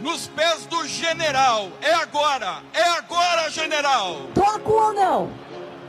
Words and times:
nos 0.00 0.26
pés 0.28 0.66
do 0.66 0.86
general. 0.86 1.70
É 1.80 1.92
agora, 1.94 2.62
é 2.72 2.82
agora, 2.82 3.50
general. 3.50 4.22
Toco 4.34 4.72
ou 4.72 4.92
não? 4.92 5.32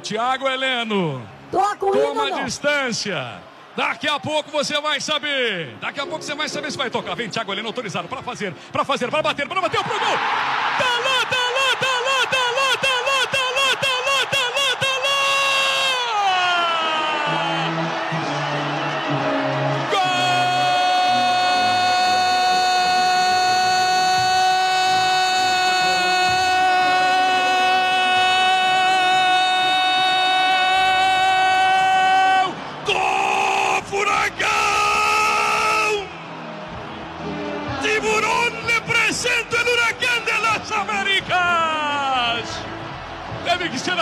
Tiago 0.01 0.47
Heleno. 0.47 1.21
Toco 1.51 1.91
Toma 1.91 2.23
ou 2.23 2.29
não? 2.29 2.45
distância. 2.45 3.41
Daqui 3.75 4.07
a 4.07 4.19
pouco 4.19 4.51
você 4.51 4.79
vai 4.81 4.99
saber. 4.99 5.75
Daqui 5.79 5.99
a 5.99 6.05
pouco 6.05 6.23
você 6.23 6.35
vai 6.35 6.49
saber 6.49 6.71
se 6.71 6.77
vai 6.77 6.89
tocar. 6.89 7.15
Vem, 7.15 7.29
Thiago 7.29 7.51
Heleno 7.51 7.67
autorizado 7.69 8.07
para 8.07 8.21
fazer, 8.21 8.53
para 8.71 8.83
fazer, 8.83 9.09
para 9.09 9.21
bater, 9.21 9.47
para 9.47 9.61
bater 9.61 9.83
pro 9.83 9.97
gol. 9.99 10.17
Tá 10.17 10.78
tá 10.78 10.99
lá, 10.99 11.26
tá 11.26 11.37
lá, 11.37 11.76
tá 11.79 11.99
lá, 12.01 12.08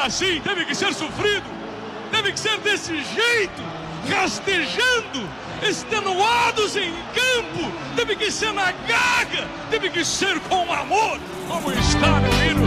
assim, 0.08 0.40
deve 0.40 0.66
que 0.66 0.74
ser 0.74 0.94
sofrido, 0.94 1.46
deve 2.12 2.32
que 2.32 2.40
ser 2.40 2.58
desse 2.60 2.96
jeito, 2.96 3.62
rastejando, 4.10 5.30
extenuados 5.62 6.78
em 6.78 6.94
campo, 7.14 7.72
deve 7.96 8.16
que 8.16 8.32
ser 8.32 8.54
na 8.54 8.72
gaga, 8.72 9.48
deve 9.70 9.90
que 9.90 10.04
ser 10.06 10.40
com 10.42 10.72
amor, 10.74 11.20
como 11.48 11.72
está 11.72 12.22
meu 12.22 12.66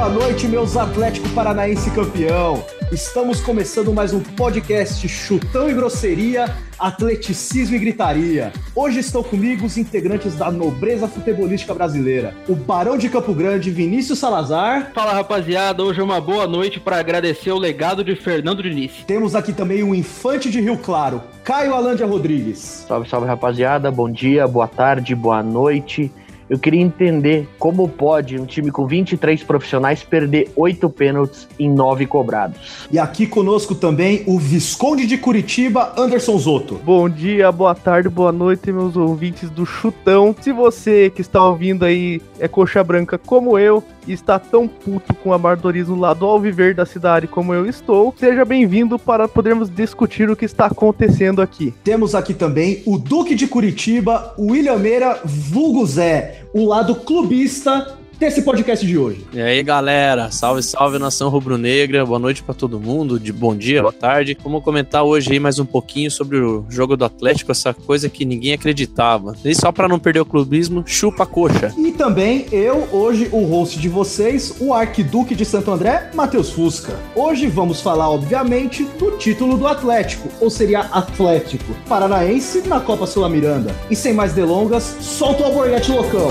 Boa 0.00 0.08
noite, 0.08 0.48
meus 0.48 0.78
Atlético 0.78 1.28
Paranaense 1.34 1.90
campeão! 1.90 2.64
Estamos 2.90 3.38
começando 3.42 3.92
mais 3.92 4.14
um 4.14 4.20
podcast 4.20 5.06
Chutão 5.06 5.68
e 5.68 5.74
Grosseria, 5.74 6.56
Atleticismo 6.78 7.76
e 7.76 7.78
Gritaria. 7.78 8.50
Hoje 8.74 9.00
estão 9.00 9.22
comigo 9.22 9.66
os 9.66 9.76
integrantes 9.76 10.34
da 10.36 10.50
nobreza 10.50 11.06
futebolística 11.06 11.74
brasileira. 11.74 12.34
O 12.48 12.54
Barão 12.54 12.96
de 12.96 13.10
Campo 13.10 13.34
Grande, 13.34 13.70
Vinícius 13.70 14.18
Salazar. 14.18 14.90
Fala 14.94 15.12
rapaziada, 15.12 15.84
hoje 15.84 16.00
é 16.00 16.02
uma 16.02 16.18
boa 16.18 16.46
noite 16.46 16.80
para 16.80 16.98
agradecer 16.98 17.52
o 17.52 17.58
legado 17.58 18.02
de 18.02 18.16
Fernando 18.16 18.62
Diniz. 18.62 19.04
Temos 19.06 19.34
aqui 19.34 19.52
também 19.52 19.82
o 19.82 19.94
infante 19.94 20.48
de 20.48 20.62
Rio 20.62 20.78
Claro, 20.78 21.20
Caio 21.44 21.74
Alândia 21.74 22.06
Rodrigues. 22.06 22.86
Salve, 22.88 23.06
salve 23.06 23.26
rapaziada, 23.26 23.90
bom 23.90 24.10
dia, 24.10 24.48
boa 24.48 24.66
tarde, 24.66 25.14
boa 25.14 25.42
noite. 25.42 26.10
Eu 26.50 26.58
queria 26.58 26.80
entender 26.80 27.48
como 27.60 27.88
pode 27.88 28.36
um 28.36 28.44
time 28.44 28.72
com 28.72 28.84
23 28.84 29.40
profissionais 29.44 30.02
perder 30.02 30.50
8 30.56 30.90
pênaltis 30.90 31.46
em 31.56 31.70
9 31.70 32.06
cobrados. 32.06 32.88
E 32.90 32.98
aqui 32.98 33.24
conosco 33.24 33.72
também 33.72 34.24
o 34.26 34.36
Visconde 34.36 35.06
de 35.06 35.16
Curitiba, 35.16 35.94
Anderson 35.96 36.36
Zoto. 36.36 36.80
Bom 36.84 37.08
dia, 37.08 37.52
boa 37.52 37.72
tarde, 37.72 38.08
boa 38.08 38.32
noite, 38.32 38.72
meus 38.72 38.96
ouvintes 38.96 39.48
do 39.48 39.64
Chutão. 39.64 40.34
Se 40.40 40.50
você 40.50 41.08
que 41.08 41.20
está 41.20 41.40
ouvindo 41.46 41.84
aí 41.84 42.20
é 42.40 42.48
coxa 42.48 42.82
branca 42.82 43.16
como 43.16 43.56
eu 43.56 43.80
e 44.06 44.12
está 44.12 44.38
tão 44.38 44.66
puto 44.66 45.14
com 45.14 45.30
o 45.30 45.32
amardorismo 45.32 45.96
lá 45.96 46.14
do 46.14 46.26
Alviver 46.26 46.74
da 46.74 46.86
cidade 46.86 47.26
como 47.26 47.54
eu 47.54 47.66
estou, 47.66 48.14
seja 48.18 48.44
bem-vindo 48.44 48.98
para 48.98 49.28
podermos 49.28 49.70
discutir 49.70 50.30
o 50.30 50.36
que 50.36 50.44
está 50.44 50.66
acontecendo 50.66 51.42
aqui. 51.42 51.74
Temos 51.84 52.14
aqui 52.14 52.34
também 52.34 52.82
o 52.86 52.98
Duque 52.98 53.34
de 53.34 53.46
Curitiba, 53.46 54.34
William 54.38 54.76
Meira, 54.76 55.20
vulgo 55.24 55.86
Zé, 55.86 56.42
o 56.52 56.66
lado 56.66 56.94
clubista 56.96 57.99
desse 58.20 58.42
podcast 58.42 58.86
de 58.86 58.98
hoje. 58.98 59.24
E 59.32 59.40
aí, 59.40 59.62
galera, 59.62 60.30
salve, 60.30 60.62
salve 60.62 60.98
nação 60.98 61.30
rubro-negra, 61.30 62.04
boa 62.04 62.18
noite 62.18 62.42
para 62.42 62.54
todo 62.54 62.78
mundo, 62.78 63.18
de 63.18 63.32
bom 63.32 63.56
dia, 63.56 63.80
boa 63.80 63.94
tarde. 63.94 64.36
Vamos 64.44 64.62
comentar 64.62 65.02
hoje 65.02 65.32
aí 65.32 65.40
mais 65.40 65.58
um 65.58 65.64
pouquinho 65.64 66.10
sobre 66.10 66.36
o 66.36 66.66
jogo 66.68 66.98
do 66.98 67.04
Atlético, 67.06 67.50
essa 67.50 67.72
coisa 67.72 68.10
que 68.10 68.26
ninguém 68.26 68.52
acreditava. 68.52 69.34
E 69.42 69.54
só 69.54 69.72
para 69.72 69.88
não 69.88 69.98
perder 69.98 70.20
o 70.20 70.26
clubismo, 70.26 70.84
chupa 70.86 71.22
a 71.22 71.26
coxa. 71.26 71.74
E 71.78 71.92
também 71.92 72.44
eu, 72.52 72.86
hoje, 72.92 73.30
o 73.32 73.42
host 73.44 73.78
de 73.80 73.88
vocês, 73.88 74.54
o 74.60 74.74
Arquiduque 74.74 75.34
de 75.34 75.46
Santo 75.46 75.70
André, 75.70 76.10
Matheus 76.14 76.50
Fusca. 76.50 76.92
Hoje 77.14 77.46
vamos 77.46 77.80
falar, 77.80 78.10
obviamente, 78.10 78.84
do 78.98 79.12
título 79.12 79.56
do 79.56 79.66
Atlético, 79.66 80.28
ou 80.38 80.50
seria 80.50 80.80
Atlético 80.80 81.72
Paranaense 81.88 82.68
na 82.68 82.80
Copa 82.80 83.06
Sul-Miranda. 83.06 83.74
E 83.90 83.96
sem 83.96 84.12
mais 84.12 84.34
delongas, 84.34 84.94
solta 85.00 85.42
o 85.42 85.46
alborguete 85.46 85.90
loucão. 85.90 86.28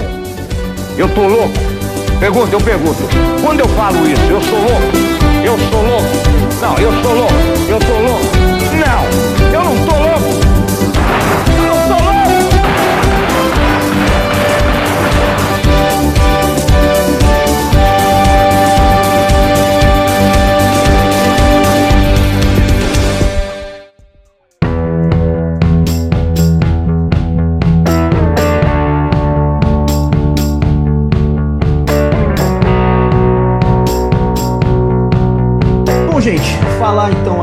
Eu 0.99 1.07
tô 1.07 1.25
louco? 1.25 1.53
Pergunta, 2.19 2.53
eu 2.53 2.59
pergunto. 2.59 3.03
Quando 3.41 3.61
eu 3.61 3.69
falo 3.69 4.05
isso, 4.05 4.21
eu 4.29 4.41
sou 4.41 4.59
louco? 4.59 4.83
Eu 5.41 5.57
sou 5.71 5.81
louco? 5.81 6.09
Não, 6.59 6.77
eu 6.77 6.91
sou 7.01 7.13
louco. 7.15 7.33
Eu 7.69 7.79
tô 7.79 7.93
louco? 7.93 8.25
Não, 8.75 9.28